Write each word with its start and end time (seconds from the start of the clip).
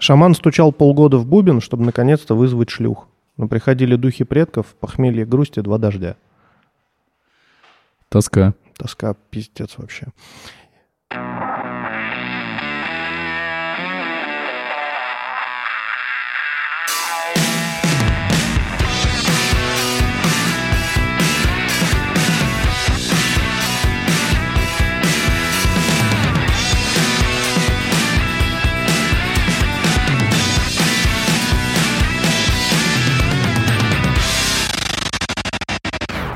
Шаман 0.00 0.34
стучал 0.34 0.72
полгода 0.72 1.18
в 1.18 1.26
бубен, 1.26 1.60
чтобы 1.60 1.84
наконец-то 1.84 2.34
вызвать 2.34 2.70
шлюх. 2.70 3.06
Но 3.36 3.48
приходили 3.48 3.96
духи 3.96 4.24
предков, 4.24 4.74
похмелье, 4.80 5.26
грусть 5.26 5.58
и 5.58 5.60
два 5.60 5.76
дождя. 5.76 6.16
Тоска. 8.08 8.54
Тоска, 8.76 9.14
пиздец 9.28 9.76
вообще. 9.76 10.06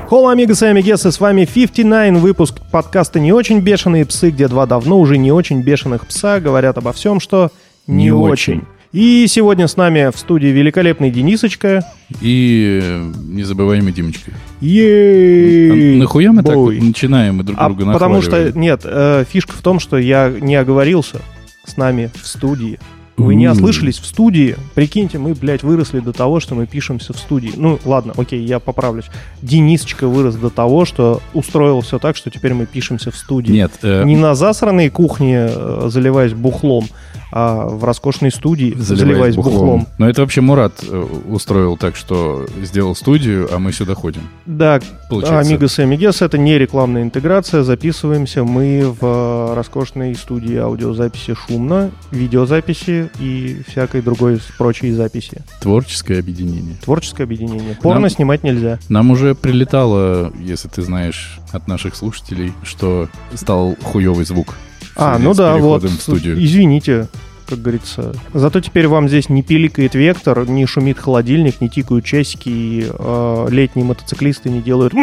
Холла, 0.07 0.33
амигос 0.33 0.61
и 0.61 0.67
амигесы, 0.67 1.11
с 1.11 1.19
вами 1.19 1.45
59, 1.45 2.19
выпуск 2.19 2.55
подкаста 2.71 3.19
«Не 3.19 3.33
очень 3.33 3.59
бешеные 3.59 4.05
псы», 4.05 4.29
где 4.29 4.47
два 4.47 4.67
давно 4.67 4.99
уже 4.99 5.17
не 5.17 5.31
очень 5.31 5.61
бешеных 5.61 6.05
пса 6.05 6.39
говорят 6.39 6.77
обо 6.77 6.93
всем, 6.93 7.19
что 7.19 7.51
не, 7.87 8.05
Не 8.05 8.11
очень. 8.11 8.57
очень. 8.57 8.63
И 8.91 9.25
сегодня 9.27 9.67
с 9.67 9.75
нами 9.77 10.11
в 10.13 10.17
студии 10.17 10.47
великолепный 10.47 11.09
Денисочка. 11.09 11.83
И 12.21 12.79
э, 12.81 13.11
незабываемый 13.27 13.91
Димочка. 13.91 14.31
Ей! 14.61 15.97
А 15.97 15.99
нахуя 15.99 16.31
мы 16.31 16.43
бой. 16.43 16.75
так 16.77 16.85
начинаем 16.85 17.41
и 17.41 17.43
друг 17.43 17.57
А 17.59 17.67
друга 17.67 17.91
потому 17.91 18.21
что, 18.21 18.51
нет, 18.53 18.81
э, 18.85 19.25
фишка 19.29 19.53
в 19.53 19.61
том, 19.61 19.79
что 19.79 19.97
я 19.97 20.29
не 20.29 20.55
оговорился 20.55 21.19
с 21.65 21.75
нами 21.77 22.11
в 22.21 22.25
студии. 22.27 22.79
Вы 23.17 23.35
не 23.35 23.47
ослышались 23.47 23.99
в 23.99 24.05
студии. 24.05 24.57
Прикиньте, 24.73 25.17
мы, 25.17 25.33
блядь, 25.33 25.63
выросли 25.63 25.99
до 25.99 26.11
того, 26.11 26.39
что 26.39 26.53
мы 26.53 26.65
пишемся 26.65 27.13
в 27.13 27.17
студии. 27.17 27.51
Ну, 27.55 27.79
ладно, 27.85 28.13
окей, 28.17 28.43
я 28.43 28.59
поправлюсь. 28.59 29.05
Денисочка 29.41 30.07
вырос 30.07 30.35
до 30.35 30.49
того, 30.49 30.85
что 30.85 31.21
устроил 31.33 31.81
все 31.81 31.97
так, 31.97 32.17
что 32.17 32.29
теперь 32.29 32.53
мы 32.53 32.65
пишемся 32.65 33.11
в 33.11 33.15
студии. 33.15 33.51
Нет, 33.51 33.71
э, 33.83 34.03
Не 34.03 34.17
на 34.17 34.35
засранной 34.35 34.89
кухне, 34.89 35.47
э, 35.49 35.87
заливаясь 35.87 36.33
бухлом, 36.33 36.85
а 37.37 37.67
в 37.67 37.83
роскошной 37.83 38.31
студии, 38.31 38.73
заливаясь, 38.77 38.99
заливаясь 38.99 39.35
бухлом. 39.35 39.53
бухлом. 39.53 39.87
Но 39.97 40.09
это 40.09 40.21
вообще 40.21 40.39
Мурат 40.39 40.71
э, 40.87 41.05
устроил 41.27 41.75
так, 41.75 41.97
что 41.97 42.45
сделал 42.63 42.95
студию, 42.95 43.49
а 43.53 43.59
мы 43.59 43.73
сюда 43.73 43.93
ходим. 43.93 44.21
Да, 44.45 44.79
Получается. 45.09 45.39
Амигос 45.49 45.79
и 45.79 45.81
Амигес 45.81 46.21
это 46.21 46.37
не 46.37 46.57
рекламная 46.57 47.03
интеграция. 47.03 47.63
Записываемся 47.63 48.45
мы 48.45 48.85
в 48.89 48.99
э, 49.01 49.53
роскошной 49.53 50.15
студии 50.15 50.55
аудиозаписи 50.55 51.35
шумно, 51.35 51.91
видеозаписи 52.11 53.09
и 53.19 53.61
всякой 53.67 54.01
другой 54.01 54.39
прочей 54.57 54.93
записи. 54.93 55.43
Творческое 55.59 56.19
объединение. 56.19 56.77
Творческое 56.85 57.23
объединение. 57.23 57.77
Порно 57.81 57.99
Нам- 57.99 58.09
снимать 58.11 58.43
нельзя. 58.43 58.79
Нам 58.87 59.11
уже 59.11 59.35
прилетало, 59.35 60.31
если 60.39 60.69
ты 60.69 60.81
знаешь 60.83 61.39
от 61.51 61.67
наших 61.67 61.97
слушателей, 61.97 62.53
что 62.63 63.09
стал 63.33 63.75
хуевый 63.83 64.23
звук. 64.23 64.55
А, 64.95 65.17
ну 65.19 65.33
да, 65.33 65.57
вот. 65.57 65.83
в 65.83 66.01
студию. 66.01 66.41
Извините, 66.41 67.09
как 67.47 67.61
говорится. 67.61 68.13
Зато 68.33 68.61
теперь 68.61 68.87
вам 68.87 69.07
здесь 69.07 69.29
не 69.29 69.43
пиликает 69.43 69.95
вектор, 69.95 70.47
не 70.47 70.65
шумит 70.65 70.97
холодильник, 70.99 71.61
не 71.61 71.69
тикают 71.69 72.05
часики, 72.05 72.49
и 72.49 72.87
э, 72.89 73.47
летние 73.49 73.85
мотоциклисты 73.85 74.49
не 74.49 74.61
делают... 74.61 74.93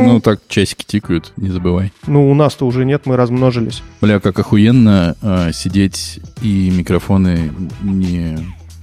Ну 0.00 0.20
так 0.20 0.40
часики 0.48 0.84
тикают, 0.86 1.32
не 1.36 1.50
забывай. 1.50 1.92
Ну, 2.06 2.30
у 2.30 2.34
нас-то 2.34 2.66
уже 2.66 2.84
нет, 2.84 3.02
мы 3.06 3.16
размножились. 3.16 3.82
Бля, 4.00 4.20
как 4.20 4.38
охуенно 4.38 5.16
э, 5.20 5.50
сидеть 5.52 6.20
и 6.42 6.70
микрофоны 6.70 7.52
не... 7.82 8.38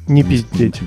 Не 0.07 0.23
пиздеть. 0.23 0.81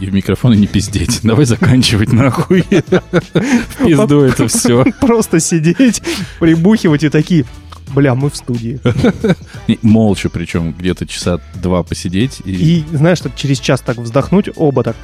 И 0.00 0.06
в 0.06 0.14
микрофоны 0.14 0.54
не 0.54 0.66
пиздеть. 0.66 1.20
Давай 1.22 1.44
заканчивать 1.44 2.12
нахуй. 2.12 2.64
В 2.70 3.84
пизду 3.84 4.20
это 4.20 4.48
все. 4.48 4.84
Просто 5.00 5.40
сидеть, 5.40 6.02
прибухивать 6.40 7.04
и 7.04 7.10
такие... 7.10 7.44
Бля, 7.94 8.14
мы 8.14 8.30
в 8.30 8.36
студии. 8.36 8.80
Молча 9.82 10.28
причем, 10.30 10.72
где-то 10.72 11.06
часа 11.06 11.40
два 11.54 11.82
посидеть. 11.82 12.40
И, 12.44 12.80
И 12.80 12.96
знаешь, 12.96 13.18
что 13.18 13.30
через 13.30 13.60
час 13.60 13.80
так 13.80 13.98
вздохнуть, 13.98 14.48
оба 14.56 14.82
так. 14.82 14.96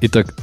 и 0.00 0.08
так... 0.08 0.34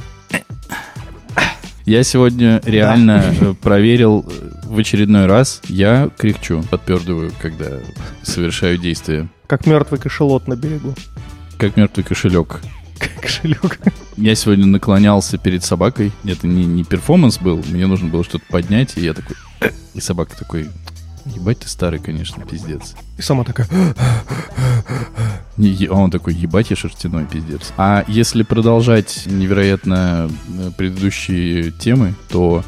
Я 1.86 2.02
сегодня 2.02 2.62
реально 2.64 3.34
э, 3.40 3.54
проверил 3.60 4.24
э, 4.26 4.50
в 4.64 4.78
очередной 4.78 5.26
раз. 5.26 5.60
Я 5.68 6.08
кряхчу, 6.16 6.64
подпердываю, 6.70 7.30
когда 7.42 7.78
совершаю 8.22 8.78
действия. 8.78 9.28
Как 9.46 9.66
мертвый 9.66 10.00
кошелот 10.00 10.48
на 10.48 10.56
берегу. 10.56 10.94
Как 11.58 11.76
мертвый 11.76 12.02
кошелек. 12.02 12.62
Кошелек. 13.20 13.78
Я 14.16 14.34
сегодня 14.34 14.64
наклонялся 14.64 15.36
перед 15.36 15.62
собакой. 15.62 16.10
Это 16.24 16.46
не, 16.46 16.64
не 16.64 16.84
перформанс 16.84 17.38
был, 17.38 17.62
мне 17.66 17.86
нужно 17.86 18.08
было 18.08 18.24
что-то 18.24 18.44
поднять, 18.48 18.96
и 18.96 19.02
я 19.02 19.12
такой... 19.12 19.36
И 19.94 20.00
собака 20.00 20.36
такой... 20.36 20.68
Ебать 21.26 21.60
ты 21.60 21.68
старый, 21.68 22.00
конечно, 22.00 22.44
пиздец. 22.44 22.94
И 23.16 23.22
сама 23.22 23.44
такая... 23.44 23.66
А 25.56 25.94
он 25.94 26.10
такой, 26.10 26.34
ебать 26.34 26.68
я 26.70 26.76
шерстяной, 26.76 27.24
пиздец. 27.26 27.72
А 27.76 28.04
если 28.08 28.42
продолжать 28.42 29.22
невероятно 29.26 30.28
э, 30.58 30.70
предыдущие 30.76 31.70
темы, 31.70 32.14
то 32.28 32.62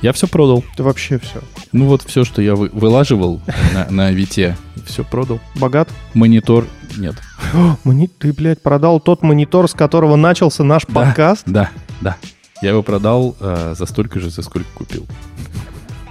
я 0.00 0.12
все 0.12 0.26
продал. 0.28 0.64
Ты 0.76 0.82
вообще 0.82 1.18
все. 1.18 1.42
Ну 1.72 1.86
вот 1.86 2.02
все, 2.02 2.24
что 2.24 2.40
я 2.40 2.54
вы- 2.54 2.70
вылаживал 2.72 3.42
на, 3.74 3.90
на 3.90 4.10
Вите, 4.12 4.56
все 4.86 5.02
продал. 5.04 5.40
Богат? 5.56 5.88
Монитор 6.14 6.66
нет. 6.96 7.16
Мони- 7.84 8.08
Ты, 8.08 8.32
блядь, 8.32 8.62
продал 8.62 9.00
тот 9.00 9.22
монитор, 9.22 9.68
с 9.68 9.72
которого 9.74 10.16
начался 10.16 10.62
наш 10.62 10.86
Да. 10.86 10.92
подкаст? 10.94 11.42
Да, 11.46 11.70
да. 12.00 12.16
Я 12.62 12.70
его 12.70 12.82
продал 12.82 13.36
э, 13.40 13.74
за 13.76 13.84
столько 13.86 14.20
же, 14.20 14.30
за 14.30 14.42
сколько 14.42 14.68
купил. 14.74 15.04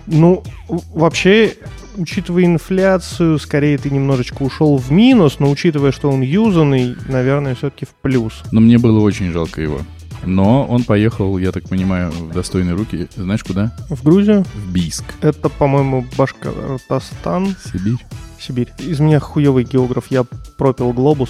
Ну, 0.07 0.43
вообще, 0.93 1.55
учитывая 1.95 2.45
инфляцию, 2.45 3.39
скорее 3.39 3.77
ты 3.77 3.89
немножечко 3.89 4.43
ушел 4.43 4.77
в 4.77 4.91
минус, 4.91 5.39
но 5.39 5.49
учитывая, 5.49 5.91
что 5.91 6.09
он 6.09 6.21
юзанный, 6.21 6.95
наверное, 7.07 7.55
все-таки 7.55 7.85
в 7.85 7.93
плюс. 8.01 8.43
Но 8.51 8.61
мне 8.61 8.77
было 8.77 8.99
очень 8.99 9.31
жалко 9.31 9.61
его. 9.61 9.79
Но 10.25 10.65
он 10.65 10.83
поехал, 10.83 11.37
я 11.37 11.51
так 11.51 11.67
понимаю, 11.67 12.11
в 12.11 12.31
достойные 12.31 12.75
руки. 12.75 13.07
Знаешь 13.15 13.43
куда? 13.43 13.75
В 13.89 14.03
Грузию? 14.03 14.45
В 14.53 14.71
Бийск. 14.71 15.03
Это, 15.21 15.49
по-моему, 15.49 16.05
Башкортостан, 16.17 17.55
Сибирь. 17.71 17.97
Сибирь. 18.43 18.69
Из 18.77 18.99
меня 18.99 19.19
хуевый 19.19 19.63
географ, 19.63 20.07
я 20.09 20.25
пропил 20.57 20.91
глобус. 20.91 21.29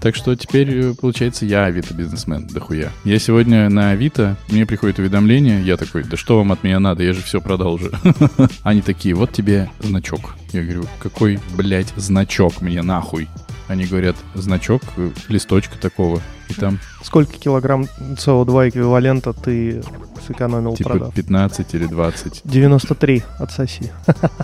Так 0.00 0.14
что 0.14 0.36
теперь, 0.36 0.70
э, 0.70 0.94
получается, 0.94 1.46
я 1.46 1.64
Авито-бизнесмен, 1.64 2.46
дохуя. 2.46 2.92
Я 3.04 3.18
сегодня 3.18 3.70
на 3.70 3.90
Авито, 3.90 4.36
мне 4.48 4.66
приходит 4.66 4.98
уведомление, 4.98 5.62
я 5.62 5.76
такой, 5.76 6.04
да 6.04 6.16
что 6.18 6.36
вам 6.36 6.52
от 6.52 6.62
меня 6.62 6.78
надо, 6.78 7.02
я 7.02 7.14
же 7.14 7.22
все 7.22 7.40
продал 7.40 7.74
уже. 7.74 7.90
Они 8.62 8.82
такие, 8.82 9.14
вот 9.14 9.32
тебе 9.32 9.70
значок. 9.80 10.36
Я 10.52 10.62
говорю, 10.62 10.84
какой, 10.98 11.40
блядь, 11.56 11.92
значок 11.96 12.60
мне 12.60 12.82
нахуй? 12.82 13.28
Они 13.66 13.86
говорят, 13.86 14.16
значок 14.34 14.82
э, 14.98 15.10
листочка 15.28 15.78
такого. 15.78 16.20
И 16.48 16.54
там 16.54 16.78
Сколько 17.02 17.34
килограмм 17.34 17.86
СО2 18.16 18.70
эквивалента 18.70 19.32
ты 19.32 19.82
сэкономил, 20.26 20.74
типа 20.74 20.90
продав? 20.90 21.14
15 21.14 21.74
или 21.74 21.86
20. 21.86 22.40
93, 22.44 23.22
отсоси. 23.38 23.92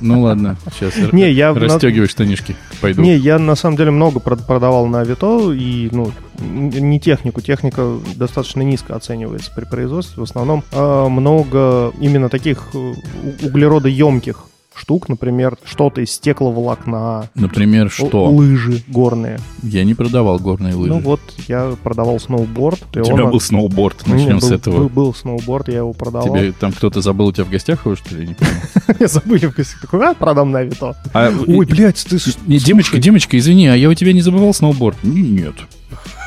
Ну 0.01 0.23
ладно, 0.23 0.57
сейчас 0.73 0.95
Не, 1.13 1.31
я... 1.31 1.55
на- 1.55 1.61
расстегивай 1.61 2.07
штанишки, 2.07 2.55
пойду. 2.81 3.01
Не, 3.03 3.17
я 3.17 3.39
на 3.39 3.55
самом 3.55 3.77
деле 3.77 3.91
много 3.91 4.21
прод- 4.21 4.45
продавал 4.47 4.87
на 4.87 5.01
Авито, 5.01 5.53
и, 5.53 5.89
ну, 5.91 6.13
не 6.39 7.01
технику. 7.01 7.41
Техника 7.41 7.99
достаточно 8.17 8.61
низко 8.63 8.95
оценивается 8.95 9.51
при 9.55 9.65
производстве. 9.65 10.21
В 10.21 10.25
основном 10.25 10.63
а, 10.73 11.09
много 11.09 11.93
именно 11.99 12.29
таких 12.29 12.69
э, 12.75 12.95
углеродоемких 13.43 14.50
штук, 14.81 15.09
например, 15.09 15.57
что-то 15.65 16.01
из 16.01 16.11
стекловолокна, 16.13 17.29
Например, 17.35 17.91
что? 17.91 18.27
лыжи 18.31 18.83
горные. 18.89 19.39
Я 19.63 19.85
не 19.85 19.95
продавал 19.95 20.39
горные 20.39 20.75
лыжи. 20.75 20.93
Ну 20.95 21.01
вот, 21.01 21.21
я 21.49 21.77
продавал 21.83 22.19
сноуборд. 22.19 22.81
У 22.97 23.03
тебя 23.03 23.25
он- 23.25 23.31
был 23.31 23.41
сноуборд, 23.41 24.07
Не, 24.07 24.15
начнем 24.15 24.39
был, 24.39 24.49
с 24.49 24.51
этого. 24.51 24.77
Был, 24.79 24.89
был 24.89 25.15
сноуборд, 25.15 25.69
я 25.69 25.79
его 25.79 25.93
продавал. 25.93 26.27
Тебе 26.29 26.53
там 26.53 26.73
кто-то 26.73 27.01
забыл 27.01 27.27
у 27.29 27.33
тебя 27.33 27.45
в 27.45 27.51
гостях 27.51 27.85
его, 27.85 27.97
что 27.97 28.15
ли? 28.15 28.23
Я 28.23 28.29
не. 28.29 28.37
Я 29.01 29.07
забыли 29.09 29.47
в 29.47 29.55
гостях. 29.55 29.81
Такой, 29.83 30.05
а, 30.05 30.15
продам 30.15 30.51
на 30.51 30.61
Авито. 30.61 30.97
А, 31.13 31.31
Ой, 31.47 31.67
блядь, 31.67 32.05
ты... 32.09 32.19
Димочка, 32.47 32.99
Димочка, 32.99 33.39
извини, 33.39 33.69
а 33.69 33.75
я 33.77 33.89
у 33.89 33.95
тебя 33.95 34.13
не 34.13 34.21
забывал 34.21 34.53
сноуборд? 34.53 34.97
Нет. 35.03 35.55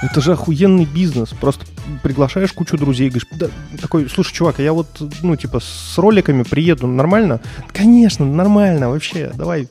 Это 0.01 0.21
же 0.21 0.33
охуенный 0.33 0.85
бизнес. 0.85 1.29
Просто 1.29 1.65
приглашаешь 2.01 2.51
кучу 2.53 2.77
друзей, 2.77 3.09
говоришь, 3.09 3.27
да, 3.31 3.47
такой, 3.81 4.09
слушай, 4.09 4.33
чувак, 4.33 4.59
я 4.59 4.73
вот, 4.73 4.87
ну, 5.21 5.35
типа, 5.35 5.59
с 5.59 5.97
роликами 5.97 6.43
приеду, 6.43 6.87
нормально? 6.87 7.39
Конечно, 7.71 8.25
нормально, 8.25 8.89
вообще, 8.89 9.31
давай, 9.33 9.67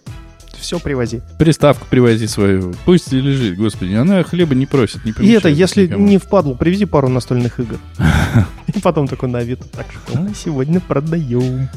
все 0.62 0.79
привози. 0.79 1.23
Приставку 1.38 1.87
привози 1.91 2.26
свою. 2.26 2.75
Пусть 2.85 3.12
и 3.12 3.20
лежит, 3.20 3.56
господи. 3.59 3.94
Она 3.94 4.23
хлеба 4.23 4.55
не 4.55 4.67
просит, 4.67 5.05
не 5.05 5.11
И 5.11 5.31
это, 5.32 5.49
если 5.49 5.87
никому. 5.87 6.06
не 6.06 6.19
впадло, 6.19 6.55
привези 6.55 6.85
пару 6.85 7.09
настольных 7.09 7.59
игр. 7.59 7.79
И 8.75 8.81
потом 8.81 9.08
такой 9.08 9.29
на 9.29 9.43
вид, 9.43 9.58
так 9.73 9.87
что 9.91 10.19
мы 10.19 10.35
сегодня 10.35 10.81
продаем. 10.81 11.69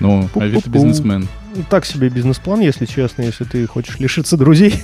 Ну. 0.00 0.28
Авито 0.34 0.68
бизнесмен. 0.68 1.26
Так 1.70 1.86
себе 1.86 2.10
бизнес-план, 2.10 2.60
если 2.60 2.84
честно, 2.84 3.22
если 3.22 3.44
ты 3.44 3.66
хочешь 3.66 3.98
лишиться 3.98 4.36
друзей, 4.36 4.82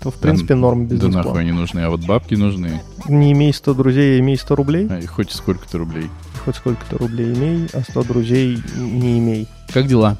то 0.00 0.10
в 0.10 0.16
принципе 0.16 0.54
норм 0.54 0.86
Да 0.86 0.94
бизнес-план. 0.94 1.24
нахуй 1.26 1.40
они 1.42 1.52
нужны, 1.52 1.80
а 1.80 1.90
вот 1.90 2.04
бабки 2.06 2.34
нужны. 2.34 2.80
Не 3.06 3.32
имей 3.32 3.52
100 3.52 3.74
друзей, 3.74 4.16
а 4.16 4.20
имей 4.20 4.36
100 4.38 4.56
рублей. 4.56 4.86
А, 4.90 4.98
и 4.98 5.06
хоть 5.06 5.30
сколько-то 5.30 5.78
рублей. 5.78 6.10
Хоть 6.44 6.56
сколько-то 6.56 6.96
рублей 6.98 7.34
имей, 7.34 7.68
а 7.74 7.82
100 7.82 8.02
друзей 8.04 8.62
не 8.76 9.18
имей. 9.18 9.46
Как 9.72 9.86
дела? 9.86 10.16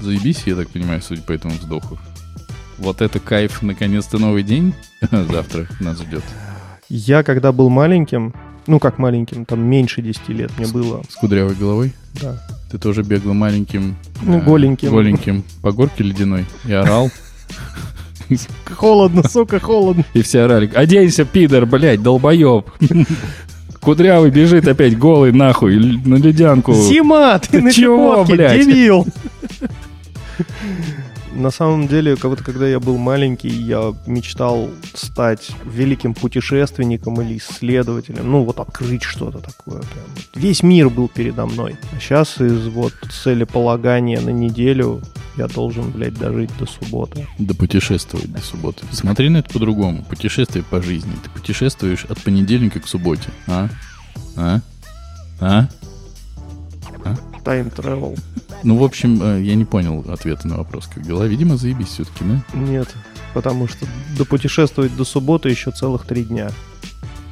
Заебись, 0.00 0.44
я 0.46 0.54
так 0.54 0.68
понимаю, 0.68 1.02
судя 1.02 1.22
по 1.22 1.32
этому 1.32 1.54
вздоху. 1.54 1.98
Вот 2.78 3.02
это 3.02 3.18
кайф, 3.18 3.62
наконец-то 3.62 4.18
новый 4.18 4.42
день 4.42 4.74
завтра 5.10 5.66
нас 5.80 5.98
ждет. 6.00 6.22
Я 6.88 7.22
когда 7.22 7.52
был 7.52 7.68
маленьким, 7.68 8.32
ну 8.68 8.78
как 8.78 8.98
маленьким, 8.98 9.44
там 9.44 9.60
меньше 9.60 10.02
10 10.02 10.28
лет 10.28 10.50
мне 10.58 10.66
было, 10.68 11.02
С 11.08 11.14
кудрявой 11.16 11.54
головой? 11.54 11.92
да. 12.20 12.40
Ты 12.70 12.76
тоже 12.78 13.02
бегал 13.02 13.32
маленьким. 13.32 13.96
Ну, 14.20 14.38
э, 14.38 14.40
голеньким. 14.42 14.90
Голеньким. 14.90 15.42
По 15.62 15.72
горке 15.72 16.04
ледяной. 16.04 16.44
И 16.66 16.72
орал. 16.74 17.10
Холодно, 18.66 19.26
сука, 19.26 19.58
холодно. 19.58 20.04
И 20.12 20.20
все 20.20 20.40
орали. 20.42 20.70
Оденься, 20.74 21.24
пидор, 21.24 21.64
блядь, 21.64 22.02
долбоеб. 22.02 22.66
Кудрявый 23.80 24.30
бежит 24.30 24.68
опять 24.68 24.98
голый 24.98 25.32
нахуй 25.32 25.76
на 25.78 26.16
ледянку. 26.16 26.74
Зима, 26.74 27.38
ты 27.38 27.48
Ты 27.52 27.62
на 27.62 27.72
чего, 27.72 28.22
блядь? 28.24 28.66
дебил. 28.66 29.06
На 31.32 31.50
самом 31.50 31.88
деле, 31.88 32.16
как 32.16 32.30
будто 32.30 32.44
когда 32.44 32.66
я 32.66 32.80
был 32.80 32.96
маленький, 32.96 33.48
я 33.48 33.94
мечтал 34.06 34.70
стать 34.94 35.50
великим 35.64 36.14
путешественником 36.14 37.20
или 37.20 37.38
исследователем. 37.38 38.30
Ну, 38.30 38.44
вот 38.44 38.58
открыть 38.60 39.02
что-то 39.02 39.38
такое. 39.38 39.80
Прям. 39.80 40.04
Весь 40.34 40.62
мир 40.62 40.88
был 40.88 41.08
передо 41.08 41.46
мной. 41.46 41.76
А 41.96 42.00
сейчас 42.00 42.40
из 42.40 42.66
вот 42.68 42.92
целеполагания 43.10 44.20
на 44.20 44.30
неделю 44.30 45.02
я 45.36 45.46
должен, 45.46 45.90
блядь, 45.90 46.18
дожить 46.18 46.50
до 46.58 46.66
субботы. 46.66 47.26
Да 47.38 47.54
путешествовать 47.54 48.32
до 48.32 48.40
субботы. 48.40 48.84
Смотри 48.90 49.28
на 49.28 49.38
это 49.38 49.50
по-другому. 49.50 50.04
Путешествие 50.04 50.64
по 50.64 50.82
жизни. 50.82 51.12
Ты 51.22 51.30
путешествуешь 51.30 52.04
от 52.06 52.20
понедельника 52.22 52.80
к 52.80 52.88
субботе. 52.88 53.30
А? 53.46 53.68
А? 54.36 54.60
А? 55.40 55.68
Time 57.44 57.72
travel. 57.74 58.18
Ну, 58.64 58.76
в 58.76 58.82
общем, 58.84 59.22
э, 59.22 59.42
я 59.42 59.54
не 59.54 59.64
понял 59.64 60.04
ответа 60.08 60.48
на 60.48 60.56
вопрос, 60.56 60.88
как 60.92 61.04
дела. 61.04 61.24
Видимо, 61.24 61.56
заебись 61.56 61.88
все-таки, 61.88 62.24
да? 62.24 62.58
Нет, 62.58 62.94
потому 63.34 63.68
что 63.68 63.86
допутешествовать 64.16 64.96
до 64.96 65.04
субботы 65.04 65.48
еще 65.48 65.70
целых 65.70 66.06
три 66.06 66.24
дня. 66.24 66.50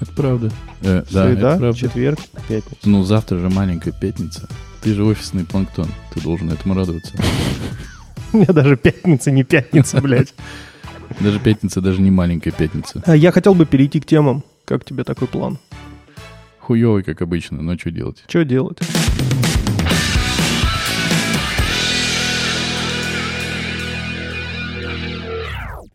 Это 0.01 0.13
правда. 0.13 0.53
Э, 0.83 1.03
да, 1.11 1.25
Среда, 1.27 1.51
это 1.51 1.59
правда. 1.59 1.79
четверг, 1.79 2.19
пятница. 2.49 2.77
Ну, 2.85 3.03
завтра 3.03 3.39
же 3.39 3.49
маленькая 3.49 3.93
пятница. 3.93 4.49
Ты 4.83 4.95
же 4.95 5.05
офисный 5.05 5.45
планктон. 5.45 5.89
Ты 6.15 6.21
должен 6.21 6.51
этому 6.51 6.75
радоваться. 6.75 7.13
У 8.33 8.37
меня 8.39 8.53
даже 8.53 8.77
пятница 8.77 9.31
не 9.31 9.43
пятница, 9.43 10.01
блядь. 10.01 10.35
Даже 11.21 11.39
пятница, 11.39 11.81
даже 11.81 12.03
не 12.03 12.11
маленькая 12.11 12.51
пятница. 12.51 13.01
А 13.07 13.15
Я 13.17 13.31
хотел 13.31 13.55
бы 13.55 13.65
перейти 13.65 14.01
к 14.01 14.07
темам. 14.07 14.43
Как 14.65 14.85
тебе 14.85 15.05
такой 15.05 15.29
план? 15.29 15.59
Хуёвый, 16.59 17.05
как 17.05 17.23
обычно, 17.23 17.63
но 17.63 17.79
что 17.79 17.93
делать? 17.93 18.25
Что 18.27 18.45
делать? 18.45 18.79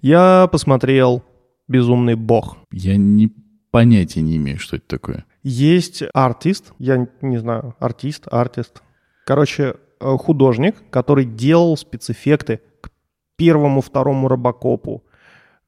Я 0.01 0.49
посмотрел 0.51 1.23
«Безумный 1.67 2.15
бог». 2.15 2.57
Я 2.71 2.97
не 2.97 3.31
понятия 3.69 4.21
не 4.21 4.37
имею, 4.37 4.57
что 4.57 4.77
это 4.77 4.87
такое. 4.87 5.25
Есть 5.43 6.03
артист, 6.15 6.73
я 6.79 7.07
не 7.21 7.37
знаю, 7.37 7.75
артист, 7.79 8.27
артист. 8.31 8.81
Короче, 9.25 9.75
э, 9.99 10.17
художник, 10.17 10.75
который 10.89 11.25
делал 11.25 11.77
спецэффекты 11.77 12.61
к 12.81 12.89
первому, 13.35 13.81
второму 13.81 14.27
Робокопу, 14.27 15.03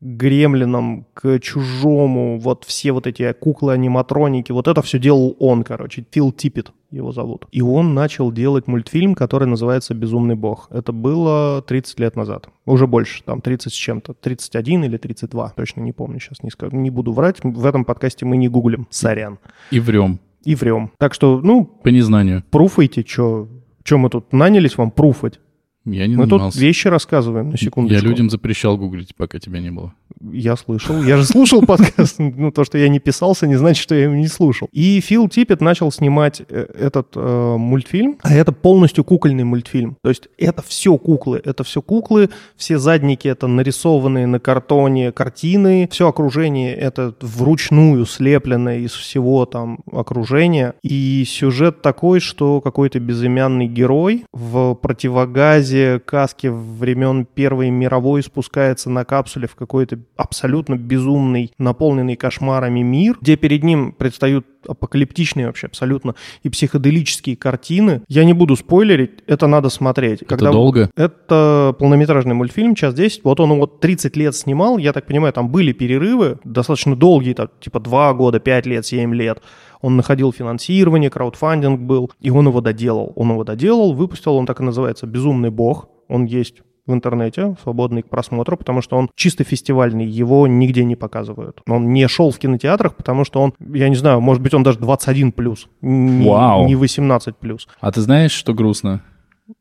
Гремлинам, 0.04 1.06
к 1.14 1.40
Чужому, 1.40 2.38
вот 2.38 2.66
все 2.66 2.92
вот 2.92 3.08
эти 3.08 3.32
куклы-аниматроники, 3.32 4.52
вот 4.52 4.68
это 4.68 4.82
все 4.82 5.00
делал 5.00 5.36
он, 5.40 5.64
короче, 5.64 6.06
Фил 6.12 6.34
Типпет 6.34 6.74
его 6.92 7.12
зовут. 7.12 7.48
И 7.52 7.62
он 7.62 7.94
начал 7.94 8.32
делать 8.32 8.68
мультфильм, 8.68 9.16
который 9.16 9.48
называется 9.48 9.94
«Безумный 9.94 10.36
бог». 10.36 10.68
Это 10.72 10.92
было 10.92 11.62
30 11.62 12.00
лет 12.00 12.16
назад. 12.16 12.50
Уже 12.66 12.86
больше, 12.86 13.24
там 13.24 13.42
30 13.42 13.74
с 13.74 13.76
чем-то. 13.76 14.14
31 14.14 14.84
или 14.84 14.98
32, 14.98 15.54
точно 15.56 15.82
не 15.82 15.94
помню 15.94 16.20
сейчас, 16.20 16.44
не, 16.44 16.52
скажу, 16.52 16.76
не 16.76 16.90
буду 16.90 17.14
врать. 17.14 17.38
В 17.42 17.66
этом 17.66 17.86
подкасте 17.86 18.26
мы 18.26 18.38
не 18.38 18.50
гуглим, 18.50 18.88
сорян. 18.90 19.40
И 19.72 19.80
врем. 19.80 20.20
И 20.44 20.56
врем. 20.56 20.92
Так 20.98 21.14
что, 21.14 21.40
ну, 21.40 21.66
По 21.66 21.88
незнанию. 21.88 22.44
пруфайте, 22.52 23.04
что 23.06 23.48
мы 23.92 24.10
тут 24.10 24.34
нанялись 24.34 24.78
вам 24.78 24.92
пруфать. 24.92 25.40
Я 25.86 26.08
не 26.08 26.16
Мы 26.16 26.26
нанимался. 26.26 26.56
тут 26.56 26.62
вещи 26.62 26.88
рассказываем, 26.88 27.50
на 27.50 27.58
секундочку. 27.58 28.02
Я 28.02 28.10
людям 28.10 28.30
запрещал 28.30 28.78
гуглить, 28.78 29.14
пока 29.16 29.40
тебя 29.40 29.60
не 29.60 29.70
было. 29.70 29.94
Я 30.32 30.56
слышал, 30.56 31.04
я 31.04 31.18
же 31.18 31.26
слушал 31.26 31.62
подкаст. 31.66 32.20
Ну, 32.36 32.52
то, 32.52 32.64
что 32.64 32.78
я 32.78 32.88
не 32.88 33.00
писался, 33.00 33.48
не 33.48 33.56
значит, 33.56 33.84
что 33.84 33.96
я 33.96 34.04
его 34.04 34.16
не 34.16 34.28
слушал. 34.28 34.70
И 34.72 35.00
Фил 35.02 35.28
Типпет 35.28 35.62
начал 35.62 35.92
снимать 35.92 36.42
э, 36.48 36.66
этот 36.80 37.10
э, 37.16 37.56
мультфильм, 37.58 38.18
а 38.22 38.34
это 38.34 38.52
полностью 38.52 39.04
кукольный 39.04 39.44
мультфильм. 39.44 39.98
То 40.02 40.10
есть 40.10 40.30
это 40.38 40.62
все 40.62 40.98
куклы, 40.98 41.42
это 41.44 41.64
все 41.64 41.82
куклы, 41.82 42.30
все 42.56 42.80
задники 42.80 43.28
это 43.28 43.48
нарисованные 43.48 44.26
на 44.26 44.40
картоне 44.40 45.12
картины, 45.12 45.90
все 45.92 46.08
окружение 46.08 46.74
это 46.74 47.14
вручную 47.22 48.06
слепленное 48.06 48.80
из 48.80 48.94
всего 48.94 49.46
там 49.46 49.80
окружения. 49.92 50.76
И 50.82 51.26
сюжет 51.28 51.82
такой, 51.82 52.20
что 52.20 52.62
какой-то 52.62 53.00
безымянный 53.00 53.68
герой 53.68 54.24
в 54.32 54.76
противогазе 54.76 55.73
каске 56.06 56.52
времен 56.52 57.26
Первой 57.26 57.70
мировой 57.70 58.24
спускается 58.24 58.90
на 58.90 59.06
капсуле 59.06 59.48
в 59.48 59.56
какой-то 59.56 60.00
абсолютно 60.16 60.76
безумный, 60.76 61.52
наполненный 61.58 62.16
кошмарами 62.16 62.82
мир, 62.82 63.18
где 63.22 63.36
перед 63.36 63.64
ним 63.64 63.92
предстают 63.92 64.46
апокалиптичные 64.68 65.48
вообще 65.48 65.68
абсолютно 65.68 66.16
и 66.42 66.50
психоделические 66.50 67.36
картины. 67.36 68.02
Я 68.08 68.24
не 68.24 68.34
буду 68.34 68.56
спойлерить, 68.56 69.12
это 69.28 69.48
надо 69.48 69.70
смотреть. 69.70 70.22
Это 70.22 70.52
долго? 70.52 70.90
Это 70.96 71.76
полнометражный 71.78 72.34
мультфильм, 72.34 72.76
час 72.76 72.94
10. 72.94 73.24
Вот 73.24 73.40
он 73.40 73.60
вот 73.60 73.80
30 73.80 74.16
лет 74.16 74.36
снимал, 74.36 74.78
я 74.78 74.94
так 74.94 75.06
понимаю, 75.06 75.34
там 75.34 75.50
были 75.50 75.72
перерывы, 75.72 76.40
достаточно 76.44 76.96
долгие, 76.96 77.34
там, 77.34 77.50
типа 77.60 77.80
2 77.80 78.14
года, 78.14 78.40
5 78.40 78.66
лет, 78.66 78.86
7 78.86 79.14
лет. 79.14 79.42
Он 79.84 79.98
находил 79.98 80.32
финансирование, 80.32 81.10
краудфандинг 81.10 81.82
был, 81.82 82.10
и 82.22 82.30
он 82.30 82.48
его 82.48 82.62
доделал. 82.62 83.12
Он 83.18 83.32
его 83.32 83.44
доделал, 83.44 83.94
выпустил, 83.94 84.36
он 84.36 84.46
так 84.46 84.62
и 84.62 84.64
называется 84.64 85.06
«Безумный 85.06 85.50
бог». 85.50 85.90
Он 86.08 86.24
есть 86.24 86.62
в 86.86 86.94
интернете, 86.94 87.58
свободный 87.62 88.02
к 88.02 88.10
просмотру, 88.10 88.56
потому 88.56 88.82
что 88.82 88.96
он 88.96 89.10
чисто 89.16 89.44
фестивальный, 89.44 90.06
его 90.06 90.48
нигде 90.48 90.86
не 90.86 90.96
показывают. 90.96 91.62
Он 91.68 91.92
не 91.92 92.08
шел 92.08 92.32
в 92.32 92.40
кинотеатрах, 92.40 92.96
потому 92.96 93.26
что 93.26 93.42
он, 93.42 93.54
я 93.60 93.90
не 93.90 93.96
знаю, 93.96 94.22
может 94.22 94.42
быть, 94.42 94.54
он 94.54 94.64
даже 94.64 94.80
21 94.80 95.34
плюс, 95.34 95.68
не, 95.82 96.30
Вау. 96.30 96.66
не 96.66 96.76
18 96.76 97.36
плюс. 97.36 97.68
А 97.82 97.92
ты 97.92 98.00
знаешь, 98.00 98.32
что 98.32 98.54
грустно? 98.54 99.02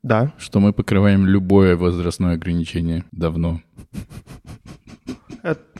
Да. 0.04 0.32
Что 0.38 0.60
мы 0.60 0.72
покрываем 0.72 1.26
любое 1.26 1.76
возрастное 1.76 2.34
ограничение 2.34 3.04
давно. 3.10 3.60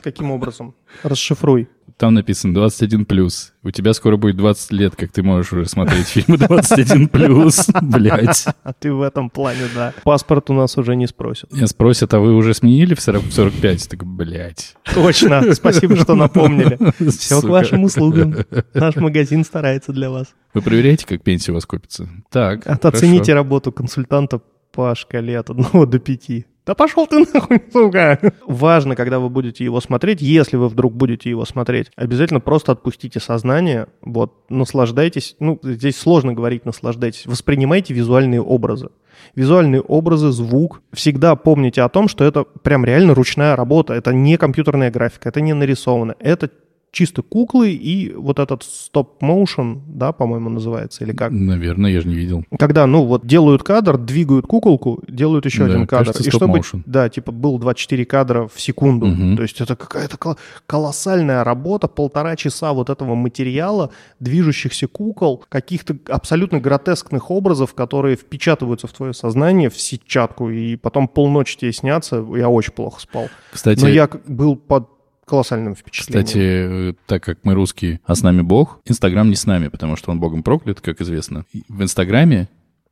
Каким 0.03 0.31
образом? 0.31 0.75
Расшифруй. 1.01 1.69
Там 1.97 2.15
написано 2.15 2.53
21 2.53 3.05
плюс. 3.05 3.53
У 3.63 3.71
тебя 3.71 3.93
скоро 3.93 4.17
будет 4.17 4.35
20 4.35 4.71
лет, 4.73 4.95
как 4.95 5.11
ты 5.11 5.23
можешь 5.23 5.53
уже 5.53 5.65
смотреть 5.65 6.07
фильмы 6.07 6.37
21 6.37 7.07
плюс. 7.07 7.69
Блять. 7.81 8.45
А 8.63 8.73
ты 8.73 8.91
в 8.91 9.01
этом 9.01 9.29
плане, 9.29 9.61
да. 9.73 9.93
Паспорт 10.03 10.49
у 10.49 10.53
нас 10.53 10.77
уже 10.77 10.95
не 10.95 11.07
спросят. 11.07 11.53
Меня 11.53 11.67
спросят, 11.67 12.13
а 12.13 12.19
вы 12.19 12.33
уже 12.35 12.53
сменили 12.53 12.95
в 12.95 13.01
40 13.01 13.23
в 13.23 13.31
45? 13.31 13.89
Так, 13.89 14.05
блядь. 14.05 14.75
Точно. 14.93 15.53
Спасибо, 15.53 15.95
что 15.95 16.15
напомнили. 16.15 16.77
Все 17.09 17.39
к 17.39 17.45
вашим 17.45 17.83
услугам. 17.83 18.35
Наш 18.73 18.95
магазин 18.97 19.45
старается 19.45 19.93
для 19.93 20.09
вас. 20.09 20.27
Вы 20.53 20.61
проверяете, 20.61 21.05
как 21.07 21.23
пенсия 21.23 21.51
у 21.51 21.55
вас 21.55 21.65
копится? 21.65 22.09
Так, 22.29 22.67
Оцените 22.67 23.33
работу 23.33 23.71
консультанта 23.71 24.41
по 24.73 24.93
шкале 24.95 25.39
от 25.39 25.49
1 25.49 25.89
до 25.89 25.99
5. 25.99 26.45
Да 26.65 26.75
пошел 26.75 27.07
ты 27.07 27.19
нахуй, 27.19 27.61
сука! 27.73 28.19
Важно, 28.47 28.95
когда 28.95 29.19
вы 29.19 29.29
будете 29.29 29.65
его 29.65 29.81
смотреть, 29.81 30.21
если 30.21 30.55
вы 30.55 30.69
вдруг 30.69 30.93
будете 30.93 31.29
его 31.29 31.43
смотреть, 31.43 31.91
обязательно 31.97 32.39
просто 32.39 32.71
отпустите 32.71 33.19
сознание, 33.19 33.87
вот, 34.01 34.49
наслаждайтесь, 34.49 35.35
ну, 35.39 35.59
здесь 35.61 35.97
сложно 35.97 36.33
говорить 36.33 36.65
наслаждайтесь, 36.65 37.25
воспринимайте 37.25 37.93
визуальные 37.93 38.41
образы. 38.41 38.89
Визуальные 39.35 39.81
образы, 39.81 40.31
звук. 40.31 40.81
Всегда 40.91 41.35
помните 41.35 41.81
о 41.81 41.89
том, 41.89 42.07
что 42.07 42.23
это 42.23 42.43
прям 42.43 42.85
реально 42.85 43.13
ручная 43.13 43.55
работа, 43.55 43.93
это 43.93 44.13
не 44.13 44.37
компьютерная 44.37 44.89
графика, 44.89 45.29
это 45.29 45.41
не 45.41 45.53
нарисовано, 45.53 46.15
это 46.19 46.49
чисто 46.93 47.23
куклы 47.23 47.71
и 47.71 48.13
вот 48.13 48.37
этот 48.37 48.61
стоп-моушен, 48.63 49.81
да, 49.87 50.11
по-моему, 50.11 50.49
называется, 50.51 51.03
или 51.03 51.11
как? 51.11 51.31
Наверное, 51.31 51.91
я 51.91 51.99
же 51.99 52.07
не 52.07 52.13
видел. 52.13 52.45
Когда, 52.57 52.85
ну, 52.85 53.03
вот 53.05 53.25
делают 53.25 53.63
кадр, 53.63 53.97
двигают 53.97 54.45
куколку, 54.45 55.01
делают 55.07 55.45
еще 55.45 55.65
Да, 55.65 55.73
один 55.73 55.87
кадр. 55.87 56.05
кажется, 56.05 56.23
и 56.23 56.31
чтобы, 56.31 56.61
да, 56.85 57.09
типа, 57.09 57.31
был 57.31 57.57
24 57.57 58.05
кадра 58.05 58.47
в 58.47 58.61
секунду. 58.61 59.07
Мгм. 59.07 59.35
То 59.35 59.41
есть 59.41 59.59
это 59.59 59.75
какая-то 59.75 60.17
кол- 60.17 60.37
колоссальная 60.67 61.43
работа, 61.43 61.87
полтора 61.87 62.35
часа 62.35 62.73
вот 62.73 62.91
этого 62.91 63.15
материала, 63.15 63.89
движущихся 64.19 64.87
кукол, 64.87 65.43
каких-то 65.49 65.97
абсолютно 66.07 66.59
гротескных 66.59 67.31
образов, 67.31 67.73
которые 67.73 68.15
впечатываются 68.15 68.85
в 68.85 68.93
твое 68.93 69.13
сознание, 69.13 69.71
в 69.71 69.79
сетчатку, 69.79 70.51
и 70.51 70.75
потом 70.75 71.07
полночи 71.07 71.57
тебе 71.57 71.73
снятся. 71.73 72.23
Я 72.35 72.49
очень 72.49 72.73
плохо 72.73 73.01
спал. 73.01 73.29
Кстати, 73.51 73.81
Но 73.81 73.87
я 73.87 74.07
был 74.27 74.55
под 74.55 74.92
колоссальным 75.25 75.75
впечатлением. 75.75 76.25
Кстати, 76.25 76.39
э, 76.39 76.93
так 77.05 77.23
как 77.23 77.39
мы 77.43 77.53
русские, 77.53 77.99
а 78.05 78.15
с 78.15 78.23
нами 78.23 78.41
Бог, 78.41 78.79
Инстаграм 78.85 79.29
не 79.29 79.35
с 79.35 79.45
нами, 79.45 79.67
потому 79.69 79.95
что 79.95 80.11
он 80.11 80.19
Богом 80.19 80.43
проклят, 80.43 80.81
как 80.81 81.01
известно. 81.01 81.45
В 81.69 81.81
Инстаграме, 81.81 82.49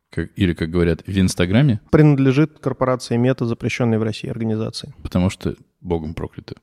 как- 0.09 0.29
или, 0.35 0.53
как 0.53 0.69
говорят, 0.69 1.03
в 1.05 1.19
Инстаграме, 1.19 1.79
Принадлежит 1.91 2.59
корпорации 2.59 3.17
Мета, 3.17 3.45
запрещенной 3.45 3.97
в 3.97 4.03
России 4.03 4.29
организации. 4.29 4.93
потому 5.03 5.29
что 5.29 5.55
Богом 5.81 6.13
прокляты. 6.13 6.55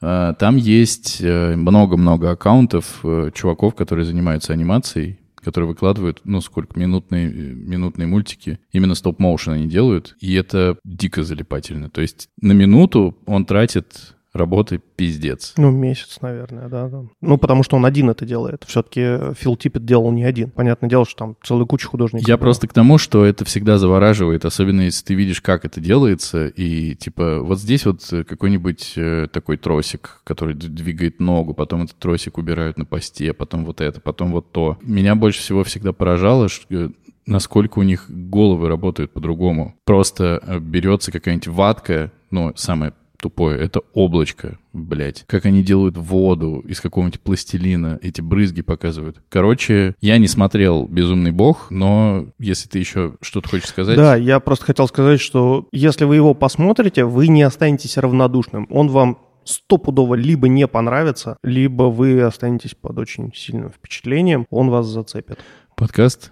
А, 0.00 0.34
Там 0.34 0.56
есть 0.56 1.20
э, 1.20 1.56
много-много 1.56 2.30
аккаунтов 2.32 3.00
э, 3.04 3.30
чуваков, 3.34 3.74
которые 3.74 4.04
занимаются 4.04 4.52
анимацией, 4.52 5.18
которые 5.36 5.68
выкладывают, 5.68 6.20
ну, 6.24 6.40
сколько, 6.40 6.78
минутные, 6.78 7.28
минутные 7.30 8.06
мультики. 8.06 8.58
Именно 8.72 8.94
стоп-моушен 8.94 9.52
они 9.52 9.66
делают, 9.68 10.16
и 10.20 10.34
это 10.34 10.78
дико 10.84 11.22
залипательно. 11.22 11.90
То 11.90 12.00
есть 12.00 12.28
на 12.40 12.52
минуту 12.52 13.16
он 13.26 13.44
тратит 13.44 14.13
работы 14.34 14.80
пиздец. 14.96 15.54
Ну, 15.56 15.70
месяц, 15.70 16.18
наверное, 16.20 16.68
да. 16.68 16.88
да. 16.88 17.04
Ну, 17.20 17.38
потому 17.38 17.62
что 17.62 17.76
он 17.76 17.86
один 17.86 18.10
это 18.10 18.26
делает. 18.26 18.64
Все-таки 18.66 19.34
Фил 19.34 19.56
Типпет 19.56 19.84
делал 19.84 20.10
не 20.10 20.24
один. 20.24 20.50
Понятное 20.50 20.90
дело, 20.90 21.06
что 21.06 21.16
там 21.16 21.36
целая 21.42 21.66
куча 21.66 21.86
художников. 21.86 22.28
Я 22.28 22.36
просто 22.36 22.66
к 22.66 22.72
тому, 22.72 22.98
что 22.98 23.24
это 23.24 23.44
всегда 23.44 23.78
завораживает, 23.78 24.44
особенно 24.44 24.82
если 24.82 25.04
ты 25.04 25.14
видишь, 25.14 25.40
как 25.40 25.64
это 25.64 25.80
делается, 25.80 26.48
и 26.48 26.94
типа 26.96 27.40
вот 27.40 27.60
здесь 27.60 27.86
вот 27.86 28.00
э, 28.12 28.24
какой-нибудь 28.24 28.92
э, 28.96 29.28
такой 29.32 29.56
тросик, 29.56 30.20
который 30.24 30.54
двигает 30.54 31.20
ногу, 31.20 31.54
потом 31.54 31.84
этот 31.84 31.96
тросик 31.98 32.38
убирают 32.38 32.76
на 32.76 32.84
посте, 32.84 33.32
потом 33.32 33.64
вот 33.64 33.80
это, 33.80 34.00
потом 34.00 34.32
вот 34.32 34.50
то. 34.52 34.78
Меня 34.82 35.14
больше 35.14 35.40
всего 35.40 35.62
всегда 35.64 35.92
поражало, 35.92 36.48
э, 36.70 36.88
насколько 37.26 37.78
у 37.78 37.82
них 37.82 38.06
головы 38.08 38.68
работают 38.68 39.12
по-другому. 39.12 39.76
Просто 39.84 40.42
э, 40.44 40.58
берется 40.58 41.12
какая-нибудь 41.12 41.48
ватка, 41.48 42.12
ну, 42.30 42.52
самое 42.56 42.94
тупое, 43.24 43.58
это 43.58 43.80
облачко, 43.94 44.58
блядь. 44.74 45.24
Как 45.26 45.46
они 45.46 45.62
делают 45.62 45.96
воду 45.96 46.62
из 46.68 46.82
какого-нибудь 46.82 47.22
пластилина, 47.22 47.98
эти 48.02 48.20
брызги 48.20 48.60
показывают. 48.60 49.22
Короче, 49.30 49.94
я 50.02 50.18
не 50.18 50.28
смотрел 50.28 50.86
«Безумный 50.86 51.32
бог», 51.32 51.70
но 51.70 52.26
если 52.38 52.68
ты 52.68 52.80
еще 52.80 53.14
что-то 53.22 53.48
хочешь 53.48 53.68
сказать... 53.68 53.96
Да, 53.96 54.14
я 54.14 54.40
просто 54.40 54.66
хотел 54.66 54.86
сказать, 54.88 55.20
что 55.20 55.66
если 55.72 56.04
вы 56.04 56.16
его 56.16 56.34
посмотрите, 56.34 57.06
вы 57.06 57.28
не 57.28 57.42
останетесь 57.42 57.96
равнодушным. 57.96 58.66
Он 58.70 58.88
вам 58.88 59.18
стопудово 59.44 60.16
либо 60.16 60.46
не 60.46 60.68
понравится, 60.68 61.38
либо 61.42 61.84
вы 61.84 62.20
останетесь 62.20 62.74
под 62.74 62.98
очень 62.98 63.32
сильным 63.34 63.70
впечатлением, 63.70 64.46
он 64.50 64.68
вас 64.68 64.86
зацепит. 64.86 65.38
Подкаст 65.76 66.30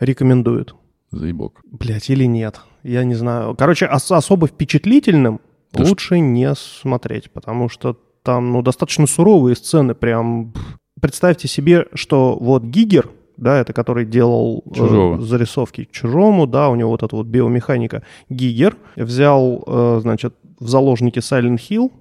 Рекомендует. 0.00 0.74
«Заебок». 1.10 1.60
Блять, 1.70 2.08
или 2.08 2.24
нет. 2.24 2.60
Я 2.82 3.04
не 3.04 3.14
знаю. 3.14 3.54
Короче, 3.56 3.86
ос- 3.86 4.10
особо 4.10 4.46
впечатлительным 4.46 5.40
Да 5.74 5.84
лучше 5.88 6.18
не 6.18 6.54
смотреть, 6.54 7.30
потому 7.30 7.68
что 7.68 7.98
там, 8.22 8.52
ну, 8.52 8.62
достаточно 8.62 9.06
суровые 9.06 9.56
сцены, 9.56 9.94
прям... 9.94 10.52
Представьте 11.00 11.48
себе, 11.48 11.86
что 11.92 12.38
вот 12.40 12.62
Гигер, 12.62 13.10
да, 13.36 13.58
это 13.58 13.72
который 13.72 14.06
делал 14.06 14.64
э, 14.74 15.18
зарисовки 15.20 15.84
к 15.84 15.90
чужому, 15.90 16.46
да, 16.46 16.70
у 16.70 16.76
него 16.76 16.90
вот 16.90 17.02
эта 17.02 17.14
вот 17.14 17.26
биомеханика. 17.26 18.02
Гигер 18.30 18.76
взял, 18.96 19.62
э, 19.66 19.98
значит, 20.00 20.34
в 20.58 20.66
заложники 20.68 21.18
Silent 21.18 21.58
Hill 21.58 21.92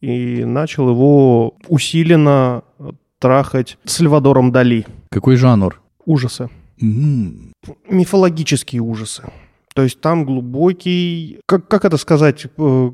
и 0.00 0.44
начал 0.44 0.90
его 0.90 1.54
усиленно 1.66 2.62
э, 2.78 2.90
трахать 3.18 3.78
Сальвадором 3.84 4.52
Дали. 4.52 4.86
Какой 5.10 5.36
жанр? 5.36 5.80
Ужасы 6.04 6.48
М, 6.80 7.52
мифологические 7.88 8.82
ужасы. 8.82 9.24
То 9.74 9.82
есть 9.82 10.00
там 10.00 10.24
глубокий, 10.24 11.40
как, 11.46 11.68
как 11.68 11.84
это 11.84 11.96
сказать, 11.96 12.46
э, 12.46 12.90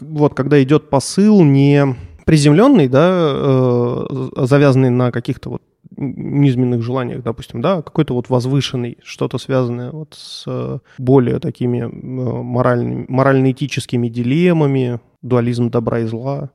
вот 0.00 0.34
когда 0.34 0.62
идет 0.62 0.90
посыл 0.90 1.42
не 1.44 1.96
приземленный, 2.24 2.88
да, 2.88 3.32
э, 3.32 4.28
завязанный 4.36 4.90
на 4.90 5.10
каких-то 5.12 5.50
вот 5.50 5.62
низменных 5.96 6.82
желаниях, 6.82 7.22
допустим, 7.22 7.60
да, 7.60 7.78
а 7.78 7.82
какой-то 7.82 8.14
вот 8.14 8.28
возвышенный, 8.28 8.98
что-то 9.02 9.38
связанное 9.38 9.90
вот 9.90 10.14
с 10.14 10.44
э, 10.46 10.78
более 10.98 11.40
такими 11.40 11.82
моральными, 11.82 13.06
морально-этическими 13.08 14.08
дилеммами, 14.08 15.00
дуализм 15.22 15.70
добра 15.70 16.00
и 16.00 16.04
зла. 16.04 16.50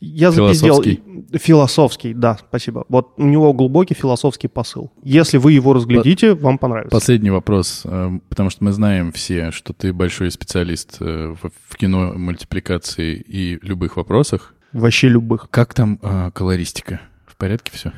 Я 0.00 0.30
запиздел. 0.30 0.82
Философский. 0.82 1.02
Философский, 1.38 2.14
да, 2.14 2.38
спасибо. 2.38 2.84
Вот 2.88 3.12
у 3.16 3.24
него 3.24 3.52
глубокий 3.52 3.94
философский 3.94 4.48
посыл. 4.48 4.90
Если 5.02 5.38
вы 5.38 5.52
его 5.52 5.72
разглядите, 5.72 6.34
вам 6.34 6.58
понравится. 6.58 6.90
Последний 6.90 7.30
вопрос, 7.30 7.82
э, 7.84 8.10
потому 8.28 8.50
что 8.50 8.64
мы 8.64 8.72
знаем 8.72 9.12
все, 9.12 9.50
что 9.50 9.72
ты 9.72 9.92
большой 9.92 10.30
специалист 10.30 10.96
э, 11.00 11.34
в 11.42 11.76
кино, 11.76 12.12
мультипликации 12.14 13.14
и 13.16 13.58
любых 13.62 13.96
вопросах. 13.96 14.54
Вообще 14.72 15.08
любых. 15.08 15.48
Как 15.50 15.74
там 15.74 15.98
э, 16.02 16.30
колористика? 16.32 17.00
В 17.26 17.36
порядке 17.36 17.72
все? 17.74 17.92